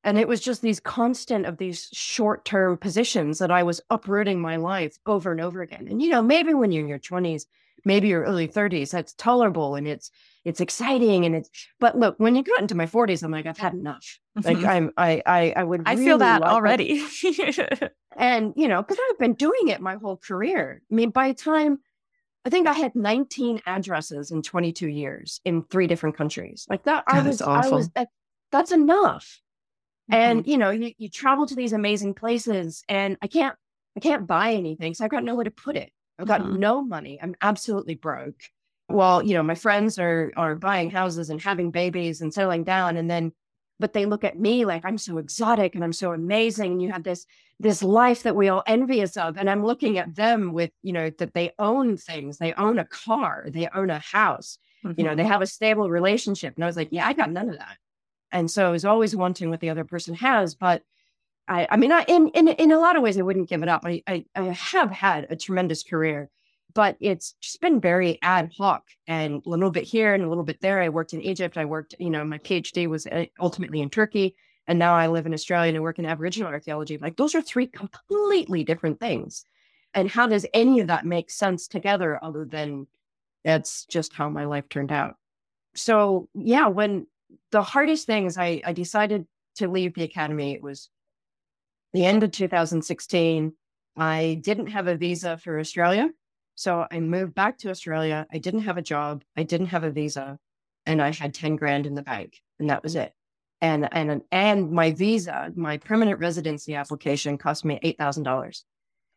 And 0.04 0.18
it 0.18 0.28
was 0.28 0.41
just 0.41 0.62
these 0.62 0.80
constant 0.80 1.45
of 1.45 1.58
these 1.58 1.89
short 1.93 2.43
term 2.45 2.78
positions 2.78 3.39
that 3.39 3.51
I 3.51 3.64
was 3.64 3.82
uprooting 3.89 4.41
my 4.41 4.58
life 4.58 4.97
over 5.06 5.32
and 5.32 5.39
over 5.39 5.62
again. 5.62 5.88
And, 5.89 6.01
you 6.01 6.10
know, 6.10 6.22
maybe 6.22 6.54
when 6.54 6.72
you're 6.72 6.84
in 6.84 6.89
your 6.89 6.99
20s, 6.99 7.45
maybe 7.86 8.10
your 8.10 8.24
early 8.24 8.47
30s, 8.47 8.91
that's 8.91 9.14
tolerable 9.14 9.76
and 9.76 9.88
it's, 9.88 10.12
it's 10.45 10.60
exciting 10.60 11.26
and 11.26 11.36
it's, 11.36 11.49
but 11.80 11.97
look, 11.97 12.16
when 12.18 12.36
you 12.36 12.43
got 12.43 12.60
into 12.60 12.76
my 12.76 12.86
40s, 12.86 13.24
I'm 13.24 13.32
like, 13.32 13.45
I've 13.45 13.58
had 13.58 13.74
enough. 13.74 14.20
Like 14.43 14.58
Mhm. 14.58 14.66
I'm, 14.68 14.91
I, 14.97 15.22
I, 15.26 15.54
I 15.56 15.64
would, 15.64 15.84
I 15.86 15.93
really 15.93 16.06
feel 16.06 16.18
that 16.20 16.43
already. 16.43 17.06
and, 18.18 18.54
you 18.58 18.68
know, 18.68 18.82
because 18.82 18.97
I've 19.10 19.20
been 19.20 19.34
doing 19.36 19.70
it 19.70 19.80
my 19.82 19.95
whole 19.95 20.18
career. 20.18 20.82
I 20.91 20.95
mean, 20.95 21.12
by 21.12 21.30
the 21.30 21.34
time 21.36 21.80
I 22.45 22.49
think 22.49 22.68
I 22.68 22.74
had 22.74 22.93
19 22.93 23.62
addresses 23.66 24.32
in 24.32 24.41
22 24.41 24.88
years 24.88 25.39
in 25.45 25.64
three 25.64 25.88
different 25.88 26.18
countries. 26.18 26.66
Like 26.70 26.84
that, 26.84 27.06
I 27.08 27.22
was, 27.22 27.36
is 27.36 27.41
I 27.41 27.60
was, 27.60 27.72
awful. 27.72 27.91
that, 27.95 28.10
that's 28.51 28.72
enough. 28.72 29.39
Mm-hmm. 30.12 30.14
And, 30.14 30.47
you 30.47 30.58
know, 30.58 30.70
you, 30.70 30.93
you 30.97 31.10
travel 31.10 31.45
to 31.47 31.56
these 31.56 31.74
amazing 31.74 32.14
places 32.14 32.84
and 32.89 33.18
I 33.22 33.28
can't, 33.28 33.56
I 33.95 33.99
can't 33.99 34.28
buy 34.28 34.54
anything. 34.54 34.93
So 34.93 35.06
I've 35.06 35.12
got 35.12 35.24
nowhere 35.24 35.45
to 35.45 35.51
put 35.51 35.76
it. 35.76 35.91
I've 36.20 36.28
got 36.28 36.41
Mhm. 36.41 36.58
no 36.60 36.84
money. 36.84 37.20
I'm 37.22 37.36
absolutely 37.41 37.95
broke. 37.95 38.41
Well, 38.89 39.24
you 39.24 39.34
know, 39.34 39.43
my 39.43 39.56
friends 39.56 39.97
are, 39.97 40.32
are 40.36 40.56
buying 40.56 40.91
houses 40.91 41.30
and 41.30 41.41
having 41.41 41.72
babies 41.72 42.22
and 42.22 42.34
settling 42.34 42.64
down. 42.64 42.97
And 42.97 43.10
then, 43.10 43.32
but 43.80 43.93
they 43.93 44.06
look 44.06 44.24
at 44.24 44.38
me 44.38 44.66
like 44.66 44.84
I'm 44.86 44.97
so 44.97 45.18
exotic 45.18 45.74
and 45.74 45.84
I'm 45.84 45.93
so 45.93 46.12
amazing. 46.12 46.74
And 46.74 46.82
you 46.82 46.91
have 46.91 47.04
this, 47.04 47.26
this 47.60 47.82
life 47.82 48.24
that 48.24 48.36
we 48.36 48.49
all 48.49 48.64
envious 48.68 49.16
of. 49.16 49.38
And 49.38 49.49
I'm 49.49 49.66
looking 49.66 49.97
at 49.97 50.14
them 50.16 50.54
with, 50.54 50.72
you 50.82 50.91
know, 50.93 51.10
that 51.18 51.34
they 51.34 51.54
own 51.58 51.97
things. 51.97 52.38
They 52.38 52.54
own 52.54 52.78
a 52.78 52.86
car, 52.86 53.45
they 53.47 53.68
own 53.74 53.89
a 53.89 53.99
house, 53.99 54.58
you 54.97 55.04
know, 55.06 55.16
they 55.16 55.24
have 55.24 55.41
a 55.41 55.47
stable 55.47 55.89
relationship. 55.89 56.56
And 56.56 56.64
I 56.64 56.68
was 56.68 56.76
like, 56.76 56.89
yeah, 56.91 57.08
I 57.08 57.14
got 57.14 57.32
none 57.32 57.49
of 57.49 57.58
that. 57.58 57.78
And 58.34 58.51
so 58.51 58.67
I 58.67 58.71
was 58.71 58.84
always 58.84 59.15
wanting 59.15 59.49
what 59.49 59.61
the 59.61 59.69
other 59.69 59.86
person 59.86 60.15
has. 60.15 60.55
But 60.55 60.81
I, 61.47 61.67
I 61.69 61.77
mean, 61.77 61.91
I, 61.91 62.03
in, 62.07 62.29
in, 62.29 62.47
in 62.49 62.71
a 62.71 62.79
lot 62.79 62.95
of 62.97 63.03
ways, 63.03 63.17
I 63.17 63.21
wouldn't 63.21 63.47
give 63.47 63.63
it 63.63 63.69
up. 63.69 63.84
I, 63.86 64.01
I, 64.07 64.25
I 64.36 64.43
have 64.45 64.91
had 64.91 65.27
a 65.29 65.36
tremendous 65.36 65.84
career, 65.84 66.29
but 66.73 66.97
it's 66.99 67.36
just 67.39 67.61
been 67.61 67.79
very 67.79 68.17
ad 68.21 68.51
hoc 68.57 68.84
and 69.07 69.41
a 69.45 69.49
little 69.49 69.69
bit 69.69 69.84
here 69.84 70.13
and 70.13 70.23
a 70.23 70.29
little 70.29 70.43
bit 70.43 70.59
there. 70.59 70.81
I 70.81 70.89
worked 70.89 71.13
in 71.13 71.21
Egypt. 71.21 71.57
I 71.57 71.65
worked, 71.65 71.95
you 71.99 72.09
know, 72.09 72.25
my 72.25 72.39
PhD 72.39 72.88
was 72.88 73.05
uh, 73.05 73.25
ultimately 73.39 73.81
in 73.81 73.89
Turkey. 73.89 74.36
And 74.65 74.79
now 74.79 74.95
I 74.95 75.07
live 75.07 75.25
in 75.25 75.34
Australia 75.34 75.69
and 75.69 75.77
I 75.77 75.81
work 75.81 75.99
in 75.99 76.05
Aboriginal 76.05 76.49
archaeology. 76.49 76.97
Like 76.97 77.17
those 77.17 77.36
are 77.36 77.41
three 77.41 77.67
completely 77.67 78.63
different 78.63 78.99
things. 78.99 79.45
And 79.93 80.09
how 80.09 80.25
does 80.25 80.45
any 80.53 80.79
of 80.79 80.88
that 80.88 81.05
make 81.05 81.29
sense 81.29 81.67
together 81.67 82.17
other 82.23 82.45
than 82.45 82.88
that's 83.43 83.86
just 83.86 84.13
how 84.13 84.29
my 84.29 84.45
life 84.45 84.69
turned 84.69 84.91
out? 84.91 85.17
So 85.75 86.29
yeah, 86.34 86.67
when 86.67 87.07
the 87.51 87.63
hardest 87.63 88.05
thing 88.05 88.25
is 88.25 88.38
I, 88.38 88.61
I 88.65 88.73
decided 88.73 89.25
to 89.55 89.67
leave 89.67 89.93
the 89.93 90.03
academy, 90.03 90.53
it 90.53 90.63
was 90.63 90.89
the 91.93 92.05
end 92.05 92.23
of 92.23 92.31
2016. 92.31 93.53
I 93.95 94.39
didn't 94.41 94.67
have 94.67 94.88
a 94.88 94.97
visa 94.97 95.38
for 95.38 95.59
Australia. 95.59 96.09
So 96.55 96.86
I 96.89 96.99
moved 96.99 97.34
back 97.36 97.59
to 97.59 97.69
Australia. 97.69 98.25
I 98.31 98.38
didn't 98.39 98.61
have 98.61 98.77
a 98.77 98.81
job. 98.81 99.23
I 99.38 99.43
didn't 99.43 99.67
have 99.67 99.84
a 99.84 99.91
visa. 99.91 100.39
And 100.86 101.01
I 101.01 101.11
had 101.11 101.34
10 101.34 101.55
grand 101.55 101.86
in 101.86 101.95
the 101.95 102.01
bank. 102.01 102.41
And 102.59 102.69
that 102.69 102.84
was 102.84 102.95
it. 102.95 103.13
And 103.61 103.88
and 103.93 104.21
and 104.29 104.71
my 104.71 104.91
visa, 104.91 105.49
my 105.55 105.77
permanent 105.77 106.19
residency 106.19 106.75
application 106.75 107.38
cost 107.38 107.63
me 107.63 107.79
eight 107.81 107.97
thousand 107.97 108.23
dollars. 108.23 108.65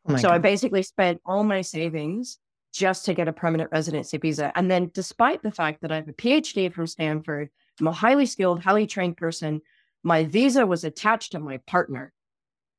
Oh 0.08 0.16
So 0.16 0.28
I 0.28 0.38
basically 0.38 0.84
spent 0.84 1.20
all 1.26 1.42
my 1.42 1.62
savings 1.62 2.38
just 2.72 3.06
to 3.06 3.14
get 3.14 3.26
a 3.26 3.32
permanent 3.32 3.72
residency 3.72 4.18
visa. 4.18 4.52
And 4.54 4.70
then, 4.70 4.92
despite 4.94 5.42
the 5.42 5.50
fact 5.50 5.82
that 5.82 5.90
I 5.90 5.96
have 5.96 6.08
a 6.08 6.12
PhD 6.12 6.72
from 6.72 6.86
Stanford, 6.86 7.50
I'm 7.80 7.86
a 7.88 7.92
highly 7.92 8.26
skilled, 8.26 8.62
highly 8.62 8.86
trained 8.86 9.16
person, 9.16 9.60
my 10.02 10.24
visa 10.24 10.66
was 10.66 10.84
attached 10.84 11.32
to 11.32 11.40
my 11.40 11.58
partner. 11.58 12.12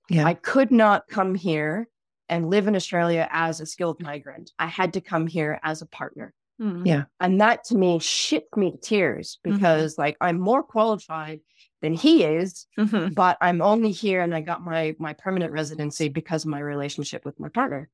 Yeah. 0.10 0.26
I 0.26 0.34
could 0.36 0.72
not 0.72 1.08
come 1.08 1.36
here 1.36 1.89
and 2.30 2.50
live 2.50 2.68
in 2.68 2.76
Australia 2.76 3.28
as 3.32 3.60
a 3.62 3.66
skilled 3.66 4.02
migrant. 4.02 4.52
I 4.60 4.68
had 4.68 4.93
to 4.93 5.02
come 5.02 5.28
here 5.28 5.60
as 5.64 5.82
a 5.82 5.86
partner. 5.86 6.34
Mhm. 6.62 6.86
Yeah. 6.86 7.04
And 7.20 7.39
that 7.41 7.64
to 7.66 7.78
me 7.78 8.00
shit 8.00 8.48
me 8.56 8.72
to 8.72 8.78
tears 8.78 9.39
Mhm. 9.45 9.54
because, 9.54 9.98
like, 9.98 10.18
I'm 10.22 10.39
more 10.39 10.64
qualified 10.64 11.41
than 11.82 11.93
he 11.93 12.24
is 12.24 12.66
Mhm. 12.80 13.14
but 13.14 13.38
I'm 13.41 13.62
only 13.62 13.91
here 13.91 14.22
and 14.22 14.34
I 14.34 14.41
got 14.41 14.64
my 14.64 14.95
my 15.00 15.14
permanent 15.14 15.52
residency 15.54 16.10
because 16.10 16.45
of 16.45 16.50
my 16.52 16.60
relationship 16.60 17.26
with 17.26 17.39
my 17.39 17.50
partner. 17.50 17.89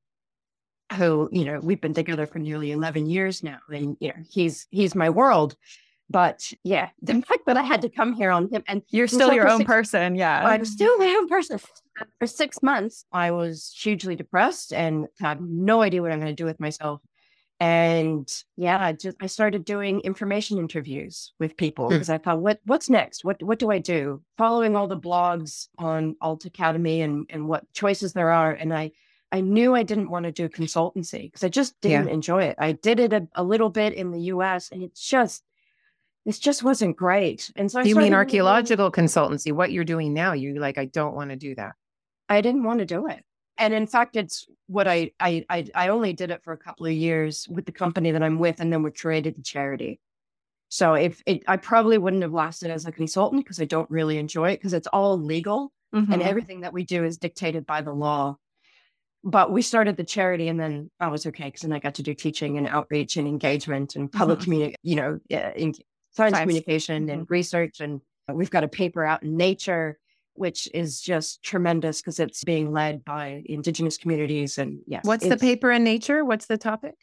Who, 0.96 1.28
you 1.32 1.44
know, 1.44 1.60
we've 1.60 1.80
been 1.80 1.94
together 1.94 2.26
for 2.26 2.38
nearly 2.38 2.70
11 2.72 3.06
years 3.06 3.42
now 3.42 3.58
and 3.70 3.96
you 4.00 4.08
know, 4.08 4.22
he's 4.30 4.66
he's 4.70 4.94
my 4.94 5.10
world. 5.10 5.56
But 6.10 6.52
yeah, 6.62 6.90
the 7.02 7.14
fact 7.22 7.46
that 7.46 7.56
I 7.56 7.62
had 7.62 7.82
to 7.82 7.88
come 7.88 8.12
here 8.14 8.30
on 8.30 8.48
him 8.50 8.62
and 8.68 8.82
You're 8.90 9.06
still 9.08 9.32
your 9.32 9.48
own 9.48 9.58
six- 9.58 9.68
person. 9.68 10.14
Yeah. 10.14 10.46
I'm 10.46 10.64
still 10.64 10.96
my 10.98 11.06
own 11.06 11.28
person. 11.28 11.58
For 12.18 12.26
six 12.26 12.62
months, 12.62 13.04
I 13.12 13.30
was 13.30 13.72
hugely 13.76 14.16
depressed 14.16 14.72
and 14.72 15.06
had 15.20 15.40
no 15.40 15.80
idea 15.82 16.02
what 16.02 16.10
I'm 16.12 16.18
going 16.20 16.34
to 16.34 16.42
do 16.42 16.44
with 16.44 16.58
myself. 16.60 17.00
And 17.60 18.28
yeah, 18.56 18.84
I 18.84 18.92
just 18.92 19.16
I 19.22 19.26
started 19.26 19.64
doing 19.64 20.00
information 20.00 20.58
interviews 20.58 21.32
with 21.38 21.56
people 21.56 21.86
Hmm. 21.86 21.94
because 21.94 22.10
I 22.10 22.18
thought, 22.18 22.40
what 22.40 22.60
what's 22.64 22.90
next? 22.90 23.24
What 23.24 23.42
what 23.42 23.58
do 23.60 23.70
I 23.70 23.78
do? 23.78 24.22
Following 24.36 24.74
all 24.76 24.88
the 24.88 24.98
blogs 24.98 25.68
on 25.78 26.16
Alt 26.20 26.44
Academy 26.46 27.00
and 27.02 27.26
and 27.30 27.46
what 27.48 27.72
choices 27.72 28.12
there 28.12 28.30
are, 28.30 28.50
and 28.52 28.74
I 28.74 28.90
I 29.30 29.40
knew 29.40 29.74
I 29.74 29.84
didn't 29.84 30.10
want 30.10 30.24
to 30.24 30.32
do 30.32 30.48
consultancy 30.48 31.22
because 31.22 31.44
I 31.44 31.48
just 31.48 31.80
didn't 31.80 32.08
enjoy 32.08 32.42
it. 32.44 32.56
I 32.58 32.72
did 32.72 32.98
it 33.00 33.12
a, 33.12 33.26
a 33.34 33.42
little 33.44 33.70
bit 33.70 33.94
in 33.94 34.10
the 34.10 34.20
U.S. 34.34 34.70
and 34.70 34.82
it's 34.82 35.00
just 35.08 35.42
this 36.24 36.38
just 36.38 36.62
wasn't 36.62 36.96
great. 36.96 37.50
And 37.56 37.70
so 37.70 37.80
I 37.80 37.84
you 37.84 37.96
mean 37.96 38.14
archaeological 38.14 38.90
consultancy? 38.90 39.52
What 39.52 39.72
you're 39.72 39.84
doing 39.84 40.14
now? 40.14 40.32
You 40.32 40.58
like, 40.58 40.78
I 40.78 40.86
don't 40.86 41.14
want 41.14 41.30
to 41.30 41.36
do 41.36 41.54
that. 41.56 41.72
I 42.28 42.40
didn't 42.40 42.64
want 42.64 42.78
to 42.80 42.86
do 42.86 43.06
it. 43.06 43.22
And 43.58 43.72
in 43.74 43.86
fact, 43.86 44.16
it's 44.16 44.46
what 44.66 44.88
I, 44.88 45.12
I 45.20 45.44
I 45.48 45.66
I 45.74 45.88
only 45.88 46.12
did 46.12 46.30
it 46.30 46.42
for 46.42 46.52
a 46.52 46.58
couple 46.58 46.86
of 46.86 46.92
years 46.92 47.46
with 47.48 47.66
the 47.66 47.72
company 47.72 48.10
that 48.10 48.22
I'm 48.22 48.38
with, 48.38 48.58
and 48.60 48.72
then 48.72 48.82
we 48.82 48.90
created 48.90 49.36
the 49.36 49.42
charity. 49.42 50.00
So 50.70 50.94
if 50.94 51.22
it, 51.26 51.44
I 51.46 51.56
probably 51.56 51.98
wouldn't 51.98 52.22
have 52.22 52.32
lasted 52.32 52.70
as 52.72 52.84
a 52.84 52.90
consultant 52.90 53.44
because 53.44 53.60
I 53.60 53.64
don't 53.64 53.88
really 53.90 54.18
enjoy 54.18 54.50
it 54.50 54.56
because 54.56 54.72
it's 54.72 54.88
all 54.88 55.16
legal 55.18 55.72
and 55.92 56.08
Mhm. 56.08 56.22
everything 56.26 56.62
that 56.62 56.72
we 56.72 56.82
do 56.84 57.04
is 57.04 57.18
dictated 57.18 57.64
by 57.66 57.80
the 57.82 57.92
law. 57.92 58.36
But 59.22 59.52
we 59.52 59.62
started 59.62 59.96
the 59.96 60.02
charity, 60.04 60.48
and 60.48 60.58
then 60.58 60.90
I 60.98 61.06
was 61.06 61.24
okay 61.26 61.44
because 61.44 61.60
then 61.60 61.72
I 61.72 61.78
got 61.78 61.94
to 61.94 62.02
do 62.02 62.12
teaching 62.14 62.58
and 62.58 62.66
outreach 62.66 63.16
and 63.16 63.28
engagement 63.28 63.94
and 63.94 64.10
public 64.10 64.40
Mhm. 64.40 64.44
communi- 64.46 64.74
you 64.82 64.96
know, 64.96 65.20
in 65.30 65.74
science, 66.16 66.34
Science. 66.34 66.40
communication 66.40 67.06
mm-hmm. 67.06 67.18
and 67.20 67.30
research. 67.30 67.80
And 67.80 68.00
we've 68.32 68.50
got 68.50 68.64
a 68.64 68.68
paper 68.68 69.04
out 69.04 69.22
in 69.22 69.36
Nature, 69.36 69.98
which 70.34 70.68
is 70.74 71.00
just 71.00 71.42
tremendous 71.42 72.00
because 72.00 72.18
it's 72.20 72.44
being 72.44 72.72
led 72.72 73.04
by 73.04 73.42
Indigenous 73.46 73.96
communities. 73.98 74.58
And 74.58 74.80
yes, 74.86 75.04
What's 75.04 75.28
the 75.28 75.36
paper 75.36 75.70
in 75.70 75.84
Nature? 75.84 76.24
What's 76.24 76.46
the 76.46 76.58
topic? 76.58 76.94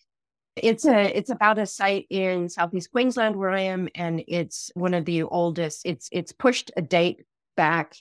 It's 0.57 0.86
a 0.86 1.18
it's 1.18 1.30
about 1.30 1.59
a 1.59 1.66
site 1.66 2.07
in 2.09 2.49
southeast 2.49 2.91
Queensland 2.91 3.38
where 3.38 3.51
I 3.51 3.62
am, 3.62 3.88
and 3.95 4.22
it's 4.28 4.70
one 4.74 4.93
of 4.93 5.05
the 5.05 5.24
oldest. 5.24 5.84
It's 5.86 6.09
it's 6.12 6.34
pushed 6.34 6.72
a 6.76 6.82
date 6.82 7.24
back. 7.55 7.95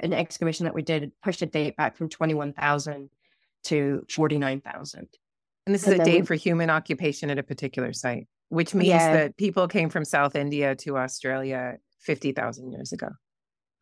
An 0.00 0.12
excavation 0.12 0.64
that 0.64 0.74
we 0.74 0.82
did 0.82 1.12
pushed 1.22 1.40
a 1.40 1.46
date 1.46 1.76
back 1.76 1.96
from 1.96 2.10
twenty 2.10 2.34
one 2.34 2.52
thousand 2.52 3.08
to 3.64 4.04
forty 4.10 4.36
nine 4.36 4.60
thousand. 4.60 5.08
And 5.66 5.74
this 5.74 5.84
is 5.86 5.94
And 5.94 6.02
a 6.02 6.04
date 6.04 6.20
we- 6.20 6.26
for 6.26 6.34
human 6.34 6.68
occupation 6.68 7.30
at 7.30 7.38
a 7.38 7.42
particular 7.42 7.94
site, 7.94 8.26
which 8.54 8.74
means 8.74 8.88
Yeah. 8.88 9.12
that 9.12 9.36
people 9.36 9.68
came 9.68 9.90
from 9.90 10.04
South 10.04 10.34
India 10.36 10.74
to 10.76 10.96
Australia 10.96 11.76
50,000 12.00 12.70
years 12.72 12.92
ago. 12.92 13.08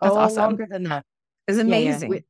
That's 0.01 0.15
oh, 0.15 0.19
awesome. 0.19 0.43
longer 0.43 0.67
than 0.69 0.85
that. 0.85 1.05
It's 1.47 1.59
Yeah, 1.59 1.65
yeah. 1.65 1.69
amazing. 1.69 2.11
We- 2.11 2.25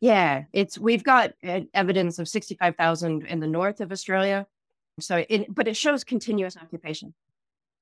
Yeah, 0.00 0.44
it's 0.52 0.78
we've 0.78 1.02
got 1.02 1.32
evidence 1.74 2.20
of 2.20 2.28
sixty 2.28 2.54
five 2.54 2.76
thousand 2.76 3.26
in 3.26 3.40
the 3.40 3.48
north 3.48 3.80
of 3.80 3.90
Australia. 3.90 4.46
So 5.00 5.24
it 5.28 5.52
but 5.52 5.66
it 5.66 5.76
shows 5.76 6.04
continuous 6.04 6.56
occupation 6.56 7.14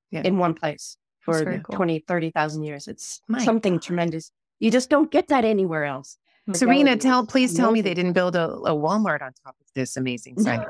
Yeah. 0.09 0.23
in 0.25 0.39
one 0.39 0.55
place 0.55 0.97
for 1.19 1.59
cool. 1.59 1.75
20, 1.75 1.99
30,000 1.99 2.63
years. 2.63 2.87
It's 2.87 3.21
My 3.27 3.43
something 3.45 3.73
God. 3.73 3.81
tremendous. 3.83 4.31
You 4.59 4.71
just 4.71 4.89
don't 4.89 5.11
get 5.11 5.27
that 5.27 5.45
anywhere 5.45 5.83
else. 5.83 6.17
Serena, 6.53 6.95
tell 6.95 7.25
please 7.25 7.53
tell 7.53 7.71
me 7.71 7.81
they 7.81 7.93
didn't 7.93 8.13
build 8.13 8.35
a, 8.35 8.49
a 8.49 8.73
Walmart 8.73 9.21
on 9.21 9.33
top 9.43 9.55
of 9.61 9.67
this 9.75 9.97
amazing 9.97 10.39
site. 10.39 10.65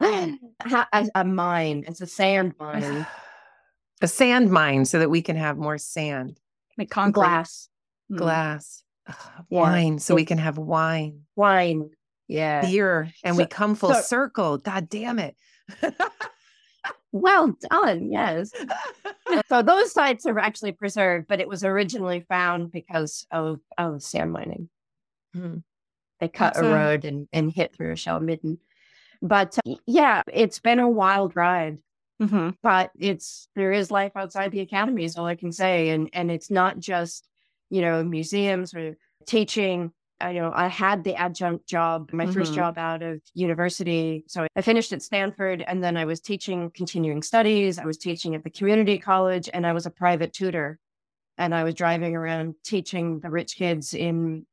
Ha- 0.62 0.88
a, 0.92 1.06
a 1.14 1.24
mine. 1.24 1.84
It's 1.86 2.00
a 2.00 2.06
sand 2.06 2.54
mine. 2.60 3.06
a 4.02 4.08
sand 4.08 4.50
mine 4.50 4.84
so 4.84 4.98
that 4.98 5.10
we 5.10 5.22
can 5.22 5.36
have 5.36 5.56
more 5.58 5.78
sand, 5.78 6.38
Like 6.78 6.90
concrete. 6.90 7.20
Glass, 7.22 7.68
Mm. 8.10 8.16
glass, 8.18 8.82
ugh, 9.08 9.16
Yeah, 9.50 9.60
wine, 9.60 9.98
so 10.00 10.14
we 10.16 10.24
can 10.24 10.38
have 10.38 10.58
wine, 10.58 11.22
wine. 11.36 11.90
Yeah. 12.28 12.62
beer, 12.62 13.10
and 13.24 13.36
we 13.36 13.46
come 13.46 13.74
full 13.74 13.94
so- 13.94 14.00
circle. 14.00 14.58
God 14.58 14.88
damn 14.88 15.18
it. 15.18 15.36
Well 17.12 17.56
done. 17.70 18.12
Yes. 18.12 18.52
so 19.48 19.62
those 19.62 19.92
sites 19.92 20.26
are 20.26 20.38
actually 20.38 20.70
preserved, 20.72 21.26
but 21.28 21.40
it 21.40 21.48
was 21.48 21.64
originally 21.64 22.20
found 22.20 22.70
because 22.70 23.26
of, 23.32 23.58
of 23.76 24.00
sand 24.00 24.32
mining. 24.32 24.68
Hmm. 25.34 25.56
They 26.20 26.28
cut 26.28 26.54
That's 26.54 26.64
a 26.64 26.70
a- 26.70 26.74
road 26.74 27.04
and, 27.04 27.26
and 27.32 27.50
hit 27.50 27.74
through 27.74 27.90
a 27.92 27.96
shell 27.96 28.20
midden. 28.20 28.58
But 29.22 29.58
uh, 29.66 29.74
yeah, 29.86 30.22
it's 30.32 30.58
been 30.60 30.78
a 30.78 30.88
wild 30.88 31.36
ride. 31.36 31.78
Mhm. 32.22 32.54
but 32.62 32.90
it's 32.98 33.48
there 33.56 33.72
is 33.72 33.90
life 33.90 34.12
outside 34.14 34.52
the 34.52 34.60
academy 34.60 35.04
is 35.04 35.16
all 35.16 35.24
i 35.24 35.34
can 35.34 35.50
say 35.50 35.88
and 35.88 36.10
and 36.12 36.30
it's 36.30 36.50
not 36.50 36.78
just 36.78 37.26
you 37.70 37.80
know 37.80 38.04
museums 38.04 38.74
or 38.74 38.94
teaching 39.26 39.90
I 40.22 40.34
know 40.34 40.52
I 40.54 40.68
had 40.68 41.02
the 41.02 41.14
adjunct 41.14 41.66
job, 41.66 42.10
my 42.12 42.26
first 42.26 42.52
Mhm. 42.52 42.56
job 42.56 42.76
out 42.76 43.02
of 43.02 43.22
university. 43.32 44.22
So 44.28 44.46
I 44.54 44.60
finished 44.60 44.92
at 44.92 45.00
Stanford 45.00 45.64
and 45.66 45.82
then 45.82 45.96
I 45.96 46.04
was 46.04 46.20
teaching 46.20 46.70
continuing 46.74 47.22
studies. 47.22 47.78
I 47.78 47.86
was 47.86 47.96
teaching 47.96 48.34
at 48.34 48.44
the 48.44 48.50
community 48.50 48.98
college 48.98 49.48
and 49.54 49.66
I 49.66 49.72
was 49.72 49.86
a 49.86 49.90
private 49.90 50.34
tutor. 50.34 50.78
And 51.38 51.54
I 51.54 51.64
was 51.64 51.74
driving 51.74 52.14
around 52.16 52.54
teaching 52.62 53.20
the 53.20 53.30
rich 53.30 53.56
kids 53.56 53.94
in 53.94 54.44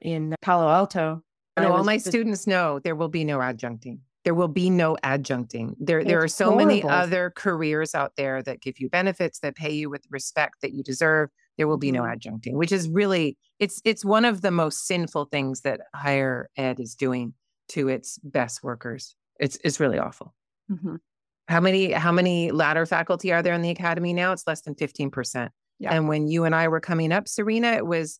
in 0.00 0.32
Palo 0.42 0.68
Alto. 0.68 1.22
I 1.56 1.60
And 1.60 1.66
I 1.66 1.68
know 1.70 1.74
all 1.78 1.82
my 1.82 1.96
just- 1.96 2.06
students 2.06 2.46
know 2.46 2.78
there 2.78 2.94
will 2.94 3.08
be 3.08 3.24
no 3.24 3.38
adjuncting. 3.38 3.98
There 4.26 4.34
will 4.34 4.48
be 4.48 4.70
no 4.70 4.96
adjuncting. 5.04 5.76
There, 5.78 6.02
there 6.02 6.20
are 6.20 6.24
It's 6.24 6.34
so 6.34 6.52
many 6.56 6.82
other 6.82 7.32
careers 7.36 7.94
out 7.94 8.16
there 8.16 8.42
that 8.42 8.60
give 8.60 8.80
you 8.80 8.90
benefits, 8.90 9.38
that 9.38 9.54
pay 9.54 9.70
you 9.72 9.88
with 9.88 10.04
respect 10.10 10.62
that 10.62 10.72
you 10.72 10.82
deserve. 10.82 11.30
There 11.56 11.68
will 11.68 11.78
be 11.78 11.92
no 11.92 12.02
Mhm. 12.02 12.16
adjuncting, 12.16 12.54
which 12.54 12.72
is 12.72 12.88
really 12.88 13.38
it's 13.60 13.80
it's 13.84 14.04
one 14.04 14.24
of 14.24 14.42
the 14.42 14.50
most 14.50 14.84
sinful 14.84 15.26
things 15.26 15.60
that 15.60 15.80
higher 15.94 16.48
ed 16.56 16.80
is 16.80 16.96
doing 16.96 17.34
to 17.68 17.86
its 17.86 18.18
best 18.24 18.64
workers. 18.64 19.14
It's 19.38 19.58
it's 19.62 19.78
really 19.78 20.00
awful. 20.00 20.34
Mhm. 20.68 20.98
How 21.46 21.60
many 21.60 21.92
how 21.92 22.10
many 22.10 22.50
ladder 22.50 22.84
faculty 22.84 23.32
are 23.32 23.42
there 23.42 23.54
in 23.54 23.62
the 23.62 23.70
academy 23.70 24.12
now? 24.12 24.32
It's 24.32 24.44
less 24.48 24.60
than 24.62 24.74
15%. 24.74 25.52
Yeah. 25.78 25.94
And 25.94 26.08
when 26.08 26.26
you 26.26 26.42
and 26.42 26.52
I 26.52 26.66
were 26.66 26.80
coming 26.80 27.12
up, 27.12 27.28
Serena, 27.28 27.68
it 27.74 27.86
was 27.86 28.18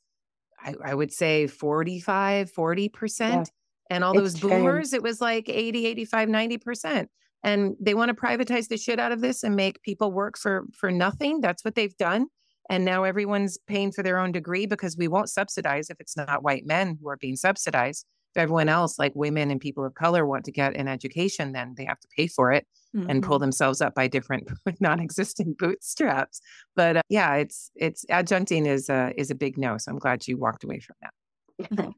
I, 0.61 0.74
I 0.84 0.94
would 0.94 1.12
say 1.12 1.48
45, 1.48 2.50
40%. 2.52 3.50
And 3.91 4.03
all 4.03 4.14
those 4.14 4.39
boomers, 4.39 4.93
it 4.93 5.03
was 5.03 5.20
like 5.20 5.49
80, 5.49 5.87
85, 5.87 6.28
90%. 6.28 7.07
And 7.43 7.76
they 7.80 7.95
want 7.95 8.09
to 8.09 8.14
privatize 8.14 8.68
the 8.68 8.76
shit 8.76 8.99
out 8.99 9.12
of 9.12 9.20
this 9.20 9.43
and 9.43 9.55
make 9.55 9.82
people 9.82 10.11
work 10.11 10.37
for 10.37 10.64
for 10.72 10.91
nothing. 10.91 11.41
That's 11.41 11.64
what 11.64 11.74
they've 11.74 11.97
done. 11.97 12.26
And 12.68 12.84
now 12.84 13.05
everyone's 13.05 13.59
paying 13.68 13.93
for 13.93 14.03
their 14.03 14.18
own 14.18 14.32
degree 14.32 14.66
because 14.66 14.97
we 14.97 15.07
won't 15.07 15.30
subsidize 15.30 15.89
if 15.89 16.01
it's 16.01 16.16
not 16.16 16.43
white 16.43 16.66
men 16.66 16.99
who 17.01 17.09
are 17.09 17.16
being 17.16 17.37
subsidized. 17.37 18.05
If 18.34 18.43
everyone 18.43 18.68
else, 18.68 18.99
like 18.99 19.12
women 19.14 19.51
and 19.51 19.61
people 19.61 19.84
of 19.84 19.95
color, 19.95 20.26
want 20.26 20.45
to 20.47 20.53
get 20.53 20.74
an 20.74 20.89
education, 20.89 21.53
then 21.53 21.74
they 21.76 21.84
have 21.84 22.01
to 22.01 22.09
pay 22.16 22.26
for 22.26 22.53
it 22.53 22.66
and 23.09 23.22
pull 23.22 23.39
themselves 23.39 23.80
up 23.80 23.95
by 23.95 24.09
different 24.09 24.49
non-existent 24.80 25.59
bootstraps. 25.59 26.41
But 26.74 26.99
uh, 26.99 27.03
yeah, 27.09 27.34
it's 27.34 27.70
it's 27.76 28.05
adjuncting 28.07 28.66
is 28.66 28.89
a 28.89 29.12
is 29.16 29.30
a 29.30 29.34
big 29.34 29.59
no. 29.59 29.78
So 29.78 29.93
I'm 29.93 29.99
glad 29.99 30.26
you 30.26 30.37
walked 30.39 30.64
away 30.64 30.80
from 30.80 30.97
that. 31.03 31.93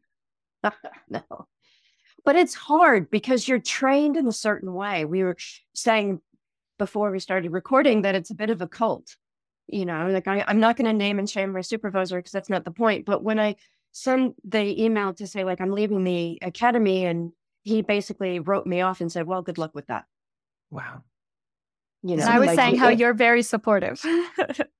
no. 1.08 1.46
But 2.28 2.36
it's 2.36 2.54
hard 2.54 3.08
because 3.10 3.48
you're 3.48 3.58
trained 3.58 4.18
in 4.18 4.26
a 4.26 4.32
certain 4.32 4.74
way. 4.74 5.06
We 5.06 5.22
were 5.22 5.38
saying 5.74 6.20
before 6.78 7.10
we 7.10 7.20
started 7.20 7.52
recording 7.52 8.02
that 8.02 8.14
it's 8.14 8.28
a 8.28 8.34
bit 8.34 8.50
of 8.50 8.60
a 8.60 8.68
cult. 8.68 9.16
You 9.66 9.86
know, 9.86 10.08
like 10.10 10.28
I, 10.28 10.44
I'm 10.46 10.60
not 10.60 10.76
going 10.76 10.84
to 10.88 10.92
name 10.92 11.18
and 11.18 11.30
shame 11.30 11.54
my 11.54 11.62
supervisor 11.62 12.18
because 12.18 12.32
that's 12.32 12.50
not 12.50 12.66
the 12.66 12.70
point. 12.70 13.06
But 13.06 13.24
when 13.24 13.40
I 13.40 13.56
send 13.92 14.34
the 14.44 14.84
email 14.84 15.14
to 15.14 15.26
say, 15.26 15.42
like, 15.42 15.58
I'm 15.58 15.72
leaving 15.72 16.04
the 16.04 16.38
academy, 16.42 17.06
and 17.06 17.32
he 17.62 17.80
basically 17.80 18.40
wrote 18.40 18.66
me 18.66 18.82
off 18.82 19.00
and 19.00 19.10
said, 19.10 19.26
Well, 19.26 19.40
good 19.40 19.56
luck 19.56 19.74
with 19.74 19.86
that. 19.86 20.04
Wow. 20.70 21.04
You 22.02 22.16
know, 22.16 22.24
And 22.24 22.30
I 22.30 22.38
was 22.38 22.48
like, 22.48 22.56
saying 22.56 22.76
how 22.76 22.90
it- 22.90 22.98
you're 22.98 23.14
very 23.14 23.42
supportive. 23.42 24.04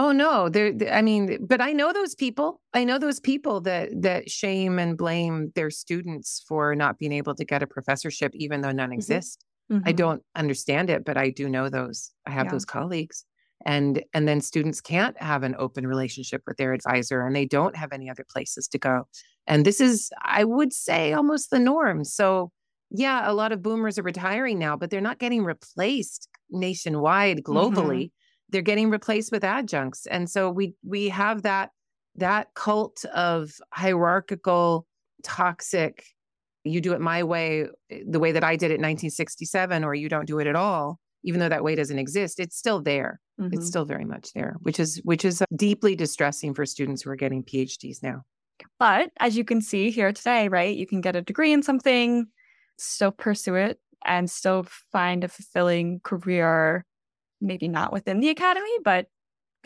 Oh 0.00 0.12
no, 0.12 0.48
there. 0.48 0.72
I 0.90 1.02
mean, 1.02 1.46
but 1.46 1.60
I 1.60 1.72
know 1.72 1.92
those 1.92 2.14
people. 2.14 2.62
I 2.72 2.84
know 2.84 2.98
those 2.98 3.20
people 3.20 3.60
that 3.62 3.90
that 4.00 4.30
shame 4.30 4.78
and 4.78 4.96
blame 4.96 5.52
their 5.54 5.70
students 5.70 6.42
for 6.48 6.74
not 6.74 6.98
being 6.98 7.12
able 7.12 7.34
to 7.34 7.44
get 7.44 7.62
a 7.62 7.66
professorship, 7.66 8.32
even 8.34 8.62
though 8.62 8.72
none 8.72 8.92
exist. 8.94 9.44
I 9.84 9.92
Mhm. 9.92 9.92
don't 9.92 10.22
understand 10.34 10.88
it, 10.88 11.04
but 11.04 11.18
I 11.18 11.28
do 11.28 11.50
know 11.50 11.68
those. 11.68 12.12
I 12.26 12.30
have 12.30 12.46
Yeah. 12.46 12.50
those 12.50 12.64
colleagues, 12.64 13.26
and 13.66 14.02
and 14.14 14.26
then 14.26 14.40
students 14.40 14.80
can't 14.80 15.20
have 15.20 15.42
an 15.42 15.54
open 15.58 15.86
relationship 15.86 16.44
with 16.46 16.56
their 16.56 16.72
advisor, 16.72 17.20
and 17.26 17.36
they 17.36 17.44
don't 17.46 17.76
have 17.76 17.92
any 17.92 18.08
other 18.08 18.24
places 18.32 18.68
to 18.68 18.78
go. 18.78 19.06
And 19.46 19.66
this 19.66 19.82
is, 19.82 20.10
I 20.22 20.44
would 20.44 20.72
say, 20.72 21.12
almost 21.12 21.50
the 21.50 21.58
norm. 21.58 22.04
So 22.04 22.52
yeah, 22.90 23.30
a 23.30 23.34
lot 23.34 23.52
of 23.52 23.60
boomers 23.62 23.98
are 23.98 24.02
retiring 24.02 24.58
now, 24.58 24.76
but 24.78 24.88
they're 24.90 25.02
not 25.02 25.18
getting 25.18 25.44
replaced 25.44 26.28
nationwide, 26.50 27.42
globally. 27.44 28.12
They're 28.50 28.62
getting 28.62 28.90
replaced 28.90 29.32
with 29.32 29.44
adjuncts, 29.44 30.06
and 30.06 30.28
so 30.28 30.50
we 30.50 30.74
we 30.84 31.08
have 31.08 31.42
that 31.42 31.70
that 32.16 32.48
cult 32.54 33.04
of 33.06 33.52
hierarchical, 33.72 34.86
toxic. 35.22 36.04
You 36.64 36.80
do 36.80 36.92
it 36.92 37.00
my 37.00 37.22
way, 37.22 37.66
the 38.06 38.18
way 38.20 38.32
that 38.32 38.44
I 38.44 38.56
did 38.56 38.70
it 38.70 38.74
in 38.74 38.82
1967, 38.82 39.84
or 39.84 39.94
you 39.94 40.08
don't 40.08 40.26
do 40.26 40.38
it 40.40 40.46
at 40.46 40.56
all. 40.56 40.98
Even 41.22 41.40
though 41.40 41.48
that 41.48 41.64
way 41.64 41.74
doesn't 41.74 41.98
exist, 41.98 42.40
it's 42.40 42.56
still 42.56 42.80
there. 42.82 43.20
Mhm. 43.40 43.54
It's 43.54 43.66
still 43.66 43.84
very 43.84 44.04
much 44.04 44.32
there, 44.34 44.56
which 44.62 44.78
is 44.80 45.00
which 45.04 45.24
is 45.24 45.42
deeply 45.56 45.94
distressing 45.96 46.54
for 46.54 46.66
students 46.66 47.02
who 47.02 47.10
are 47.10 47.16
getting 47.16 47.42
PhDs 47.44 48.02
now. 48.02 48.22
But 48.78 49.10
as 49.20 49.36
you 49.36 49.44
can 49.44 49.60
see 49.62 49.90
here 49.90 50.12
today, 50.12 50.48
right, 50.48 50.76
you 50.76 50.86
can 50.86 51.00
get 51.00 51.16
a 51.16 51.22
degree 51.22 51.52
in 51.52 51.62
something, 51.62 52.26
still 52.78 53.12
pursue 53.12 53.54
it, 53.54 53.78
and 54.04 54.30
still 54.30 54.64
find 54.92 55.24
a 55.24 55.28
fulfilling 55.28 56.00
career, 56.00 56.84
maybe 57.40 57.68
not 57.68 57.92
within 57.92 58.20
the 58.20 58.28
academy, 58.28 58.70
but 58.84 59.06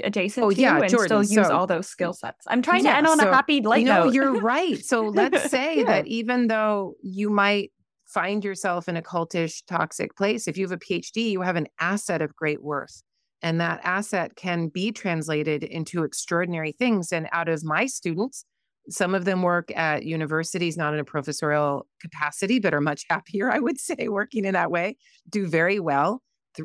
adjacent 0.03 0.45
Oh, 0.45 0.51
to, 0.51 0.61
yeah, 0.61 0.79
and 0.81 0.89
Jordan, 0.89 1.25
still 1.25 1.39
use 1.41 1.49
so- 1.49 1.55
all 1.57 1.67
those 1.67 1.87
skill 1.87 2.13
sets. 2.13 2.45
I'm 2.49 2.63
trying 2.63 2.85
Yeah, 2.85 2.93
to 2.93 2.97
end 2.99 3.07
on 3.07 3.19
so, 3.21 3.31
a 3.31 3.35
happy 3.35 3.61
light 3.61 3.85
know, 3.87 4.05
note. 4.05 4.15
you're 4.15 4.41
right. 4.41 4.85
So 4.85 5.03
let's 5.09 5.51
say 5.51 5.79
Yeah. 5.79 5.85
that 5.85 6.07
even 6.07 6.49
though 6.49 6.95
you 7.03 7.31
might 7.31 7.71
find 8.07 8.45
yourself 8.45 8.89
in 8.89 8.97
a 8.97 9.03
cultish, 9.03 9.63
toxic 9.69 10.17
place, 10.17 10.47
if 10.49 10.57
you 10.57 10.65
have 10.65 10.73
a 10.73 10.79
PhD, 10.79 11.31
you 11.31 11.43
have 11.43 11.57
an 11.57 11.69
asset 11.81 12.23
of 12.23 12.35
great 12.35 12.63
worth. 12.63 13.03
And 13.43 13.61
that 13.61 13.81
asset 13.85 14.37
can 14.37 14.69
be 14.69 14.91
translated 14.91 15.63
into 15.63 16.03
extraordinary 16.03 16.73
things. 16.73 17.13
And 17.13 17.29
out 17.33 17.49
of 17.49 17.63
my 17.65 17.87
students, 17.87 18.45
some 18.89 19.15
of 19.15 19.25
them 19.27 19.43
work 19.43 19.71
at 19.77 20.05
universities, 20.05 20.77
not 20.77 20.93
in 20.95 21.01
a 21.01 21.05
professorial 21.05 21.87
capacity, 22.01 22.59
but 22.59 22.75
are 22.75 22.81
much 22.81 23.05
happier, 23.11 23.51
I 23.51 23.59
would 23.59 23.79
say, 23.79 24.09
working 24.09 24.45
in 24.45 24.55
that 24.55 24.71
way, 24.71 24.97
do 25.29 25.47
very 25.47 25.79
well. 25.79 26.23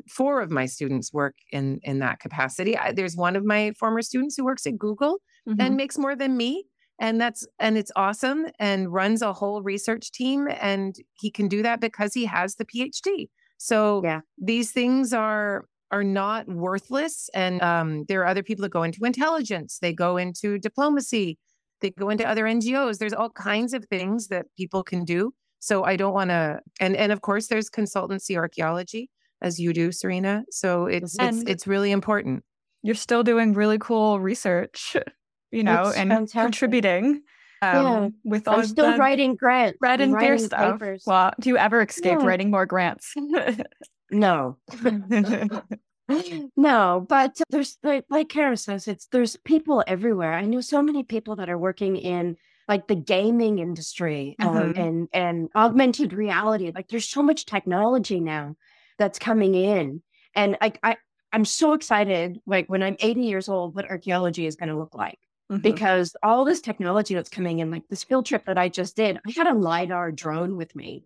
Four 0.07 0.41
of 0.41 0.51
my 0.51 0.65
students 0.65 1.13
work 1.13 1.35
in, 1.51 1.79
in 1.83 1.99
that 1.99 2.19
capacity. 2.19 2.77
I, 2.77 2.91
there's 2.91 3.15
one 3.15 3.35
of 3.35 3.43
my 3.43 3.73
former 3.79 4.01
students 4.01 4.35
who 4.35 4.45
works 4.45 4.65
at 4.65 4.77
Google 4.77 5.17
mm-hmm. 5.47 5.59
and 5.59 5.75
makes 5.75 5.97
more 5.97 6.15
than 6.15 6.37
me. 6.37 6.65
And 7.01 7.19
that's, 7.19 7.47
and 7.59 7.77
it's 7.77 7.91
awesome 7.95 8.47
and 8.59 8.91
runs 8.91 9.21
a 9.21 9.31
whole 9.31 9.61
research 9.61 10.11
team. 10.11 10.47
And 10.59 10.95
he 11.13 11.31
can 11.31 11.47
do 11.47 11.63
that 11.63 11.79
because 11.79 12.13
he 12.13 12.25
has 12.25 12.55
the 12.55 12.65
PhD. 12.65 13.29
So 13.57 14.01
yeah. 14.03 14.21
these 14.37 14.71
things 14.71 15.13
are, 15.13 15.65
are 15.91 16.03
not 16.03 16.47
worthless. 16.47 17.29
And 17.33 17.61
um, 17.61 18.05
there 18.07 18.21
are 18.21 18.27
other 18.27 18.43
people 18.43 18.63
that 18.63 18.69
go 18.69 18.83
into 18.83 19.05
intelligence, 19.05 19.79
they 19.81 19.93
go 19.93 20.17
into 20.17 20.59
diplomacy, 20.59 21.37
they 21.81 21.91
go 21.91 22.09
into 22.09 22.27
other 22.27 22.43
NGOs. 22.43 22.97
There's 22.97 23.13
all 23.13 23.29
kinds 23.29 23.73
of 23.73 23.85
things 23.85 24.27
that 24.27 24.45
people 24.57 24.83
can 24.83 25.05
do. 25.05 25.33
So 25.59 25.83
I 25.83 25.95
don't 25.95 26.13
want 26.13 26.29
to 26.29 26.59
and 26.79 26.95
and 26.95 27.11
of 27.11 27.21
course 27.21 27.47
there's 27.47 27.69
consultancy 27.69 28.37
archaeology 28.37 29.09
as 29.41 29.59
you 29.59 29.73
do, 29.73 29.91
Serena. 29.91 30.43
So 30.51 30.85
it's 30.85 31.17
and 31.17 31.41
it's 31.41 31.49
it's 31.49 31.67
really 31.67 31.91
important. 31.91 32.43
You're 32.81 32.95
still 32.95 33.23
doing 33.23 33.53
really 33.53 33.77
cool 33.77 34.19
research, 34.19 34.95
you 35.51 35.63
know, 35.63 35.87
it's 35.87 35.97
and 35.97 36.09
fantastic. 36.09 36.41
contributing. 36.41 37.21
Um, 37.61 37.75
yeah. 37.75 38.09
with 38.23 38.47
all 38.47 38.59
I'm 38.59 38.65
still 38.65 38.97
writing 38.97 39.35
grants. 39.35 39.77
Red 39.81 39.99
and 39.99 40.17
beer 40.17 40.37
stuff. 40.37 40.79
Papers. 40.79 41.03
Well, 41.05 41.33
do 41.41 41.49
you 41.49 41.57
ever 41.57 41.81
escape 41.81 42.19
yeah. 42.19 42.25
writing 42.25 42.51
more 42.51 42.65
grants? 42.65 43.13
no. 44.11 44.57
no, 46.55 47.05
but 47.09 47.41
there's 47.49 47.77
like, 47.83 48.05
like 48.09 48.29
Kara 48.29 48.55
says, 48.55 48.87
it's 48.87 49.07
there's 49.07 49.35
people 49.37 49.83
everywhere. 49.87 50.33
I 50.33 50.45
know 50.45 50.61
so 50.61 50.81
many 50.81 51.03
people 51.03 51.35
that 51.35 51.49
are 51.49 51.57
working 51.57 51.97
in 51.97 52.37
like 52.69 52.87
the 52.87 52.95
gaming 52.95 53.59
industry 53.59 54.35
um, 54.39 54.55
mm-hmm. 54.55 54.79
and 54.79 55.07
and 55.11 55.49
augmented 55.53 56.13
reality. 56.13 56.71
Like 56.73 56.87
there's 56.87 57.09
so 57.09 57.21
much 57.21 57.45
technology 57.45 58.21
now 58.21 58.55
that's 58.99 59.17
coming 59.17 59.55
in, 59.55 60.03
and 60.35 60.57
like 60.61 60.79
I 60.83 60.97
I'm 61.33 61.45
so 61.45 61.73
excited. 61.73 62.39
Like 62.45 62.67
when 62.69 62.83
I'm 62.83 62.97
80 62.99 63.21
years 63.21 63.49
old, 63.49 63.75
what 63.75 63.89
archaeology 63.89 64.45
is 64.45 64.55
going 64.55 64.69
to 64.69 64.77
look 64.77 64.95
like. 64.95 65.19
Mm-hmm. 65.51 65.61
Because 65.61 66.15
all 66.21 66.45
this 66.45 66.61
technology 66.61 67.15
that's 67.15 67.29
coming 67.29 67.57
in, 67.57 67.71
like 67.71 67.87
this 67.89 68.03
field 68.03 68.27
trip 68.27 68.45
that 68.45 68.59
I 68.59 68.69
just 68.69 68.95
did, 68.95 69.19
I 69.25 69.31
had 69.31 69.47
a 69.47 69.53
LiDAR 69.55 70.11
drone 70.11 70.57
with 70.57 70.75
me 70.75 71.05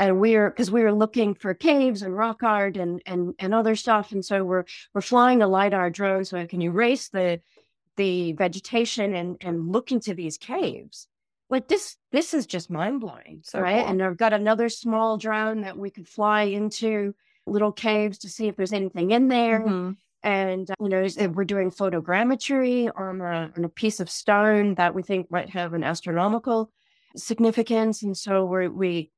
and 0.00 0.18
we're 0.18 0.50
because 0.50 0.70
we 0.70 0.82
were 0.82 0.92
looking 0.92 1.34
for 1.34 1.54
caves 1.54 2.02
and 2.02 2.16
rock 2.16 2.42
art 2.42 2.76
and 2.76 3.02
and 3.06 3.34
and 3.38 3.54
other 3.54 3.76
stuff 3.76 4.12
and 4.12 4.24
so 4.24 4.42
we're 4.42 4.64
we're 4.94 5.00
flying 5.00 5.42
a 5.42 5.46
lidar 5.48 5.90
drone 5.90 6.24
so 6.24 6.36
it 6.38 6.48
can 6.48 6.62
erase 6.62 7.08
the 7.08 7.40
the 7.96 8.32
vegetation 8.32 9.14
and 9.14 9.36
and 9.42 9.70
look 9.70 9.92
into 9.92 10.14
these 10.14 10.38
caves 10.38 11.06
like 11.50 11.68
this 11.68 11.96
this 12.12 12.34
is 12.34 12.46
just 12.46 12.70
mind-blowing 12.70 13.40
so 13.44 13.60
right 13.60 13.82
cool. 13.82 13.90
and 13.90 14.02
i've 14.02 14.16
got 14.16 14.32
another 14.32 14.68
small 14.68 15.18
drone 15.18 15.62
that 15.62 15.76
we 15.76 15.90
could 15.90 16.08
fly 16.08 16.42
into 16.42 17.14
little 17.50 17.72
caves 17.72 18.18
to 18.18 18.28
see 18.28 18.48
if 18.48 18.56
there's 18.56 18.72
anything 18.72 19.10
in 19.10 19.28
there 19.28 19.60
mm-hmm. 19.60 19.92
and 20.22 20.70
you 20.80 20.88
know 20.88 21.06
we're 21.34 21.44
doing 21.44 21.70
photogrammetry 21.70 22.90
on 22.96 23.20
a, 23.20 23.52
on 23.56 23.64
a 23.64 23.68
piece 23.68 24.00
of 24.00 24.08
stone 24.10 24.74
that 24.76 24.94
we 24.94 25.02
think 25.02 25.30
might 25.30 25.50
have 25.50 25.74
an 25.74 25.84
astronomical 25.84 26.70
significance 27.16 28.02
and 28.02 28.16
so 28.16 28.44
we're 28.44 28.70
we 28.70 29.10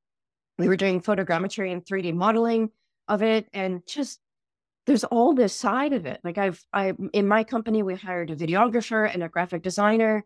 we 0.58 0.68
were 0.68 0.76
doing 0.76 1.00
photogrammetry 1.00 1.72
and 1.72 1.84
3D 1.84 2.14
modeling 2.14 2.70
of 3.08 3.22
it 3.22 3.48
and 3.52 3.82
just 3.86 4.20
there's 4.86 5.04
all 5.04 5.32
this 5.32 5.54
side 5.54 5.92
of 5.92 6.06
it. 6.06 6.20
Like 6.24 6.38
I've 6.38 6.64
I 6.72 6.94
in 7.12 7.28
my 7.28 7.44
company 7.44 7.82
we 7.82 7.94
hired 7.94 8.30
a 8.30 8.36
videographer 8.36 9.12
and 9.12 9.22
a 9.22 9.28
graphic 9.28 9.62
designer 9.62 10.24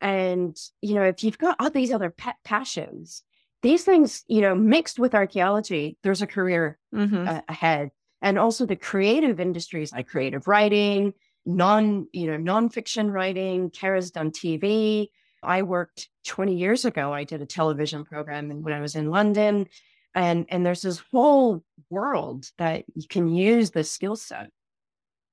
and 0.00 0.56
you 0.80 0.94
know 0.94 1.02
if 1.02 1.22
you've 1.22 1.38
got 1.38 1.56
all 1.58 1.70
these 1.70 1.92
other 1.92 2.10
pet 2.10 2.36
passions 2.44 3.22
these 3.62 3.84
things 3.84 4.24
you 4.28 4.40
know 4.40 4.54
mixed 4.54 4.98
with 4.98 5.14
archaeology 5.14 5.96
there's 6.02 6.22
a 6.22 6.26
career 6.26 6.78
mm-hmm. 6.94 7.28
uh, 7.28 7.40
ahead 7.48 7.90
and 8.22 8.38
also 8.38 8.66
the 8.66 8.76
creative 8.76 9.40
industries 9.40 9.92
like 9.92 10.08
creative 10.08 10.46
writing 10.46 11.12
non 11.46 12.06
you 12.12 12.26
know 12.26 12.36
nonfiction 12.36 13.10
writing 13.12 13.70
kara's 13.70 14.10
done 14.10 14.30
tv 14.30 15.08
I 15.42 15.62
worked 15.62 16.08
20 16.26 16.54
years 16.54 16.84
ago. 16.84 17.12
I 17.12 17.24
did 17.24 17.42
a 17.42 17.46
television 17.46 18.04
program 18.04 18.50
and 18.50 18.64
when 18.64 18.74
I 18.74 18.80
was 18.80 18.94
in 18.94 19.10
London. 19.10 19.68
And, 20.14 20.46
and 20.48 20.64
there's 20.64 20.82
this 20.82 21.02
whole 21.12 21.62
world 21.90 22.50
that 22.58 22.84
you 22.94 23.06
can 23.08 23.28
use 23.28 23.70
this 23.70 23.90
skill 23.90 24.16
set. 24.16 24.50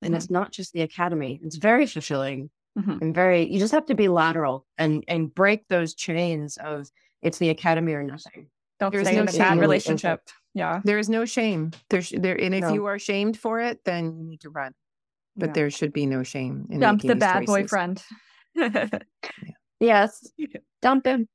And 0.02 0.10
mm-hmm. 0.10 0.14
it's 0.14 0.30
not 0.30 0.52
just 0.52 0.72
the 0.72 0.82
academy. 0.82 1.40
It's 1.42 1.56
very 1.56 1.86
fulfilling 1.86 2.50
mm-hmm. 2.78 2.98
and 3.00 3.14
very, 3.14 3.50
you 3.50 3.58
just 3.58 3.72
have 3.72 3.86
to 3.86 3.94
be 3.94 4.08
lateral 4.08 4.66
and, 4.78 5.04
and 5.08 5.34
break 5.34 5.66
those 5.68 5.94
chains 5.94 6.56
of 6.58 6.88
it's 7.26 7.38
the 7.38 7.50
academy 7.50 7.92
or 7.92 8.02
nothing. 8.02 8.48
Don't 8.78 8.92
There's 8.92 9.10
no 9.10 9.24
bad 9.24 9.58
relationship. 9.58 10.20
Yeah. 10.54 10.80
There 10.84 10.98
is 10.98 11.08
no 11.08 11.24
shame. 11.24 11.72
There's 11.90 12.10
there, 12.10 12.40
and 12.40 12.54
if 12.54 12.62
no. 12.62 12.72
you 12.72 12.86
are 12.86 12.98
shamed 12.98 13.38
for 13.38 13.60
it, 13.60 13.80
then 13.84 14.16
you 14.16 14.24
need 14.24 14.40
to 14.42 14.50
run. 14.50 14.72
But 15.36 15.48
yeah. 15.48 15.52
there 15.52 15.70
should 15.70 15.92
be 15.92 16.06
no 16.06 16.22
shame. 16.22 16.66
Dump 16.78 17.02
the 17.02 17.14
bad 17.14 17.46
choices. 17.46 17.70
boyfriend. 17.70 18.02
yeah. 18.54 18.88
Yes. 19.80 20.30
Dump 20.82 21.06
him. 21.06 21.28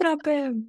Dump 0.00 0.26
him. 0.26 0.68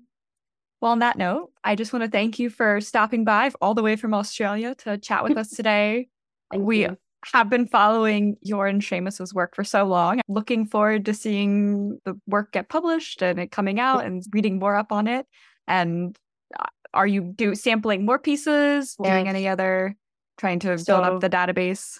Well, 0.79 0.91
on 0.91 0.99
that 0.99 1.17
note, 1.17 1.51
I 1.63 1.75
just 1.75 1.91
want 1.91 2.05
to 2.05 2.11
thank 2.11 2.39
you 2.39 2.49
for 2.49 2.79
stopping 2.81 3.25
by 3.25 3.51
all 3.61 3.73
the 3.73 3.81
way 3.81 3.95
from 3.95 4.13
Australia 4.13 4.75
to 4.79 4.97
chat 4.97 5.23
with 5.23 5.37
us 5.37 5.49
today. 5.55 6.09
we 6.55 6.81
you. 6.81 6.97
Have 7.33 7.49
been 7.49 7.67
following 7.67 8.37
your 8.41 8.67
and 8.67 8.81
Seamus's 8.81 9.33
work 9.33 9.55
for 9.55 9.63
so 9.63 9.83
long. 9.83 10.21
Looking 10.27 10.65
forward 10.65 11.05
to 11.05 11.13
seeing 11.13 11.99
the 12.05 12.19
work 12.27 12.53
get 12.53 12.69
published 12.69 13.21
and 13.21 13.39
it 13.39 13.51
coming 13.51 13.79
out 13.79 14.05
and 14.05 14.23
reading 14.31 14.59
more 14.59 14.75
up 14.75 14.91
on 14.91 15.07
it. 15.07 15.25
And 15.67 16.17
uh, 16.59 16.65
are 16.93 17.07
you 17.07 17.33
do 17.35 17.55
sampling 17.55 18.05
more 18.05 18.19
pieces, 18.19 18.95
doing 19.01 19.27
any 19.27 19.47
other, 19.47 19.95
trying 20.37 20.59
to 20.59 20.77
so, 20.77 21.01
build 21.01 21.05
up 21.05 21.21
the 21.21 21.29
database? 21.29 21.99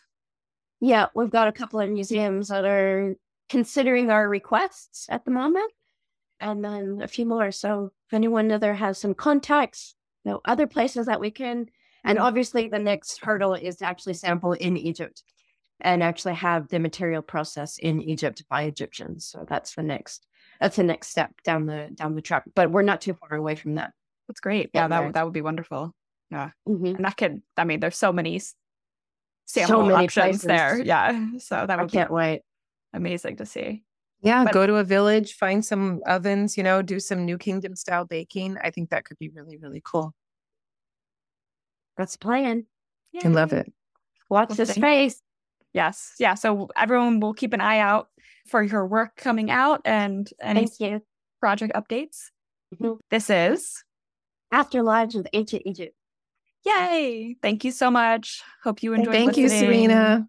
Yeah, 0.80 1.08
we've 1.16 1.30
got 1.30 1.48
a 1.48 1.52
couple 1.52 1.80
of 1.80 1.90
museums 1.90 2.48
that 2.50 2.66
are 2.66 3.16
considering 3.50 4.10
our 4.10 4.30
requests 4.30 5.08
at 5.10 5.26
the 5.26 5.32
moment, 5.32 5.72
and 6.40 6.64
then 6.64 7.00
a 7.02 7.08
few 7.08 7.26
more. 7.26 7.52
So 7.52 7.92
if 8.08 8.14
anyone 8.14 8.52
other 8.52 8.74
has 8.74 8.98
some 8.98 9.14
contacts, 9.14 9.96
you 10.24 10.32
know, 10.32 10.42
other 10.46 10.68
places 10.68 11.08
that 11.08 11.20
we 11.20 11.32
can, 11.32 11.68
and 12.04 12.18
mm-hmm. 12.18 12.28
obviously 12.28 12.68
the 12.68 12.80
next 12.80 13.24
hurdle 13.24 13.54
is 13.54 13.78
to 13.78 13.86
actually 13.86 14.14
sample 14.14 14.54
in 14.54 14.78
Egypt 14.78 15.24
and 15.82 16.02
actually 16.02 16.34
have 16.34 16.68
the 16.70 16.80
material 16.80 17.22
process 17.22 17.78
in 17.78 18.02
Egypt 18.02 18.44
by 18.50 18.64
Egyptians. 18.64 19.28
So 19.28 19.46
that's 19.48 19.76
the 19.76 19.84
next 19.84 20.26
that's 20.60 20.78
the 20.78 20.84
next 20.84 21.10
step 21.10 21.32
down 21.44 21.66
the 21.66 21.90
down 21.94 22.16
the 22.16 22.22
track. 22.22 22.44
But 22.56 22.72
we're 22.72 22.82
not 22.82 23.02
too 23.02 23.14
far 23.14 23.34
away 23.36 23.56
from 23.56 23.76
that. 23.76 23.94
That's 24.28 24.40
great. 24.40 24.72
Yeah, 24.74 24.88
that 24.88 25.14
that 25.14 25.24
would 25.24 25.34
be 25.34 25.42
wonderful. 25.42 25.94
Yeah, 26.32 26.52
mm-hmm. 26.68 26.96
and 26.96 27.06
that 27.06 27.18
could. 27.18 27.42
I 27.56 27.64
mean, 27.64 27.80
there's 27.80 27.98
so 27.98 28.12
many 28.12 28.42
sample 29.46 29.68
so 29.68 29.84
many 29.84 30.06
options 30.06 30.26
places. 30.26 30.42
there. 30.42 30.82
Yeah, 30.82 31.38
so 31.38 31.66
that 31.68 31.78
would 31.80 31.90
I 31.90 31.92
can't 31.92 32.10
be, 32.10 32.16
wait 32.16 32.42
amazing 32.94 33.38
to 33.38 33.46
see. 33.46 33.84
Yeah, 34.22 34.46
but, 34.46 34.54
go 34.54 34.68
to 34.68 34.76
a 34.78 34.84
village, 34.84 35.34
find 35.34 35.64
some 35.64 36.02
ovens, 36.06 36.58
you 36.58 36.64
know, 36.64 36.82
do 36.82 37.00
some 37.00 37.26
New 37.26 37.38
Kingdom 37.38 37.76
style 37.76 38.06
baking. 38.06 38.58
I 38.64 38.72
think 38.72 38.90
that 38.90 39.06
could 39.06 39.20
be 39.20 39.30
really, 39.30 39.58
really 39.58 39.82
cool. 39.86 40.14
That's 41.98 42.14
the 42.14 42.20
plan. 42.20 42.66
I 43.24 43.28
love 43.28 43.54
it. 43.54 43.72
Watch 44.30 44.50
this 44.50 44.70
space. 44.70 45.22
Yes. 45.74 46.14
Yeah. 46.20 46.36
So 46.36 46.70
everyone 46.76 47.20
will 47.20 47.34
keep 47.34 47.54
an 47.54 47.62
eye 47.62 47.80
out 47.80 48.10
for 48.48 48.62
your 48.62 48.86
work 48.86 49.16
coming 49.16 49.50
out 49.50 49.82
and 49.86 50.30
any 50.42 50.68
project 51.40 51.74
updates. 51.74 52.26
Mm-hmm. 52.74 52.94
This 53.10 53.30
is 53.30 53.84
Afterlives 54.54 55.16
of 55.16 55.28
Ancient 55.34 55.64
Egypt. 55.66 55.96
Yay. 56.66 57.36
Thank 57.42 57.64
you 57.64 57.72
so 57.72 57.90
much. 57.90 58.42
Hope 58.64 58.84
you 58.84 58.94
enjoyed 58.94 59.14
Thank 59.14 59.38
listening. 59.38 59.44
you, 59.44 59.50
Serena. 59.50 60.28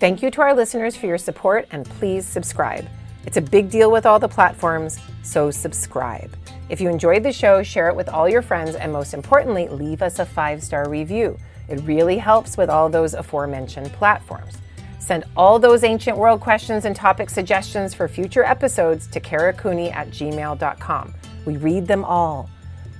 Thank 0.00 0.22
you 0.22 0.30
to 0.32 0.40
our 0.42 0.54
listeners 0.54 0.96
for 0.96 1.06
your 1.06 1.18
support 1.18 1.66
and 1.70 1.84
please 1.84 2.26
subscribe. 2.26 2.86
It's 3.26 3.36
a 3.36 3.42
big 3.42 3.70
deal 3.70 3.90
with 3.90 4.04
all 4.04 4.18
the 4.18 4.28
platforms, 4.28 4.98
so 5.22 5.50
subscribe. 5.50 6.36
If 6.68 6.80
you 6.80 6.88
enjoyed 6.88 7.22
the 7.22 7.32
show, 7.32 7.62
share 7.62 7.88
it 7.88 7.96
with 7.96 8.08
all 8.08 8.28
your 8.28 8.42
friends 8.42 8.74
and 8.74 8.92
most 8.92 9.14
importantly, 9.14 9.68
leave 9.68 10.02
us 10.02 10.18
a 10.18 10.24
five 10.24 10.62
star 10.62 10.88
review. 10.88 11.38
It 11.68 11.80
really 11.82 12.18
helps 12.18 12.56
with 12.56 12.70
all 12.70 12.88
those 12.88 13.14
aforementioned 13.14 13.92
platforms. 13.92 14.58
Send 14.98 15.24
all 15.36 15.58
those 15.58 15.84
ancient 15.84 16.16
world 16.16 16.40
questions 16.40 16.86
and 16.86 16.96
topic 16.96 17.28
suggestions 17.28 17.92
for 17.92 18.08
future 18.08 18.42
episodes 18.42 19.06
to 19.08 19.20
karacooney 19.20 19.94
at 19.94 20.08
gmail.com. 20.08 21.14
We 21.44 21.58
read 21.58 21.86
them 21.86 22.04
all. 22.04 22.48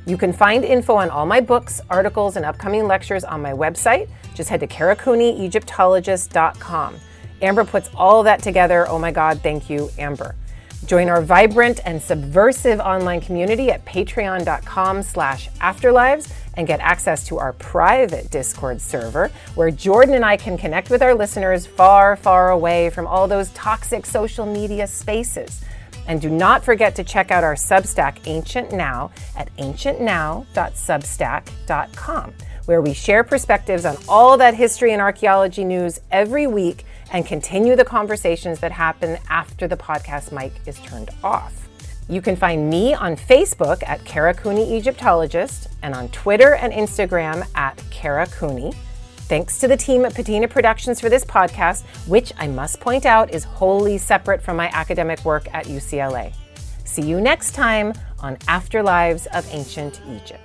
You 0.07 0.19
can 0.19 0.35
find 0.35 0.65
info 0.65 0.97
on 0.97 1.09
all 1.09 1.24
my 1.24 1.41
books, 1.41 1.81
articles, 1.89 2.36
and 2.36 2.45
upcoming 2.45 2.86
lectures 2.86 3.24
on 3.24 3.41
my 3.41 3.53
website. 3.53 4.11
Just 4.35 4.51
head 4.51 4.61
to 4.61 4.66
karacooneyegyptologist.com. 4.66 6.97
Amber 7.41 7.65
puts 7.65 7.89
all 7.95 8.23
that 8.24 8.43
together. 8.43 8.86
Oh 8.89 8.99
my 8.99 9.11
God, 9.11 9.41
thank 9.43 9.70
you, 9.70 9.89
Amber. 9.99 10.35
Join 10.86 11.09
our 11.09 11.23
vibrant 11.23 11.81
and 11.85 12.02
subversive 12.02 12.81
online 12.81 13.20
community 13.20 13.70
at 13.70 13.85
patreon.com 13.85 15.02
slash 15.02 15.48
afterlives 15.61 16.32
and 16.56 16.66
get 16.66 16.81
access 16.81 17.27
to 17.28 17.39
our 17.39 17.52
private 17.55 18.31
Discord 18.31 18.81
server 18.81 19.31
where 19.55 19.70
Jordan 19.70 20.15
and 20.15 20.24
I 20.24 20.36
can 20.36 20.56
connect 20.56 20.90
with 20.90 21.02
our 21.02 21.15
listeners 21.15 21.66
far, 21.66 22.16
far 22.16 22.51
away 22.51 22.90
from 22.90 23.06
all 23.06 23.27
those 23.27 23.51
toxic 23.51 24.06
social 24.06 24.47
media 24.47 24.86
spaces. 24.86 25.62
And 26.06 26.20
do 26.20 26.28
not 26.28 26.62
forget 26.65 26.94
to 26.97 27.05
check 27.05 27.31
out 27.31 27.44
our 27.44 27.55
Substack 27.55 28.19
Ancient 28.27 28.73
Now 28.73 29.11
at 29.36 29.55
ancientnow.substack.com, 29.56 32.32
where 32.66 32.82
we 32.82 32.93
share 32.93 33.24
perspectives 33.24 33.86
on 33.86 33.97
all 34.06 34.36
that 34.36 34.55
history 34.55 34.93
and 34.93 35.01
archaeology 35.01 35.65
news 35.65 35.98
every 36.11 36.47
week 36.47 36.85
and 37.15 37.24
continue 37.24 37.77
the 37.77 37.85
conversations 37.85 38.59
that 38.59 38.73
happen 38.73 39.16
after 39.31 39.69
the 39.69 39.77
podcast 39.77 40.32
mic 40.32 40.53
is 40.66 40.78
turned 40.81 41.11
off. 41.23 41.69
You 42.09 42.20
can 42.20 42.35
find 42.35 42.69
me 42.69 42.93
on 42.93 43.16
Facebook 43.16 43.82
at 43.86 44.05
Kara 44.05 44.35
Cooney 44.35 44.77
Egyptologist 44.77 45.69
and 45.82 45.95
on 45.95 46.09
Twitter 46.09 46.57
and 46.57 46.73
Instagram 46.73 47.47
at 47.55 47.81
Kara 47.91 48.27
Cooney. 48.27 48.73
Thanks 49.28 49.59
to 49.61 49.69
the 49.69 49.77
team 49.77 50.05
at 50.05 50.15
Patina 50.15 50.49
Productions 50.49 51.01
for 51.01 51.09
this 51.09 51.24
podcast, 51.24 51.85
which 52.09 52.32
I 52.36 52.49
must 52.49 52.81
point 52.81 53.07
out 53.07 53.32
is 53.32 53.45
wholly 53.45 53.97
separate 53.97 54.43
from 54.43 54.57
my 54.57 54.69
academic 54.74 55.24
work 55.24 55.47
at 55.55 55.66
UCLA. 55.66 56.35
See 56.85 57.03
you 57.03 57.20
next 57.20 57.53
time 57.53 57.95
on 58.19 58.36
Afterlives 58.49 59.27
of 59.28 59.49
Ancient 59.53 60.03
Egypt. 60.11 60.44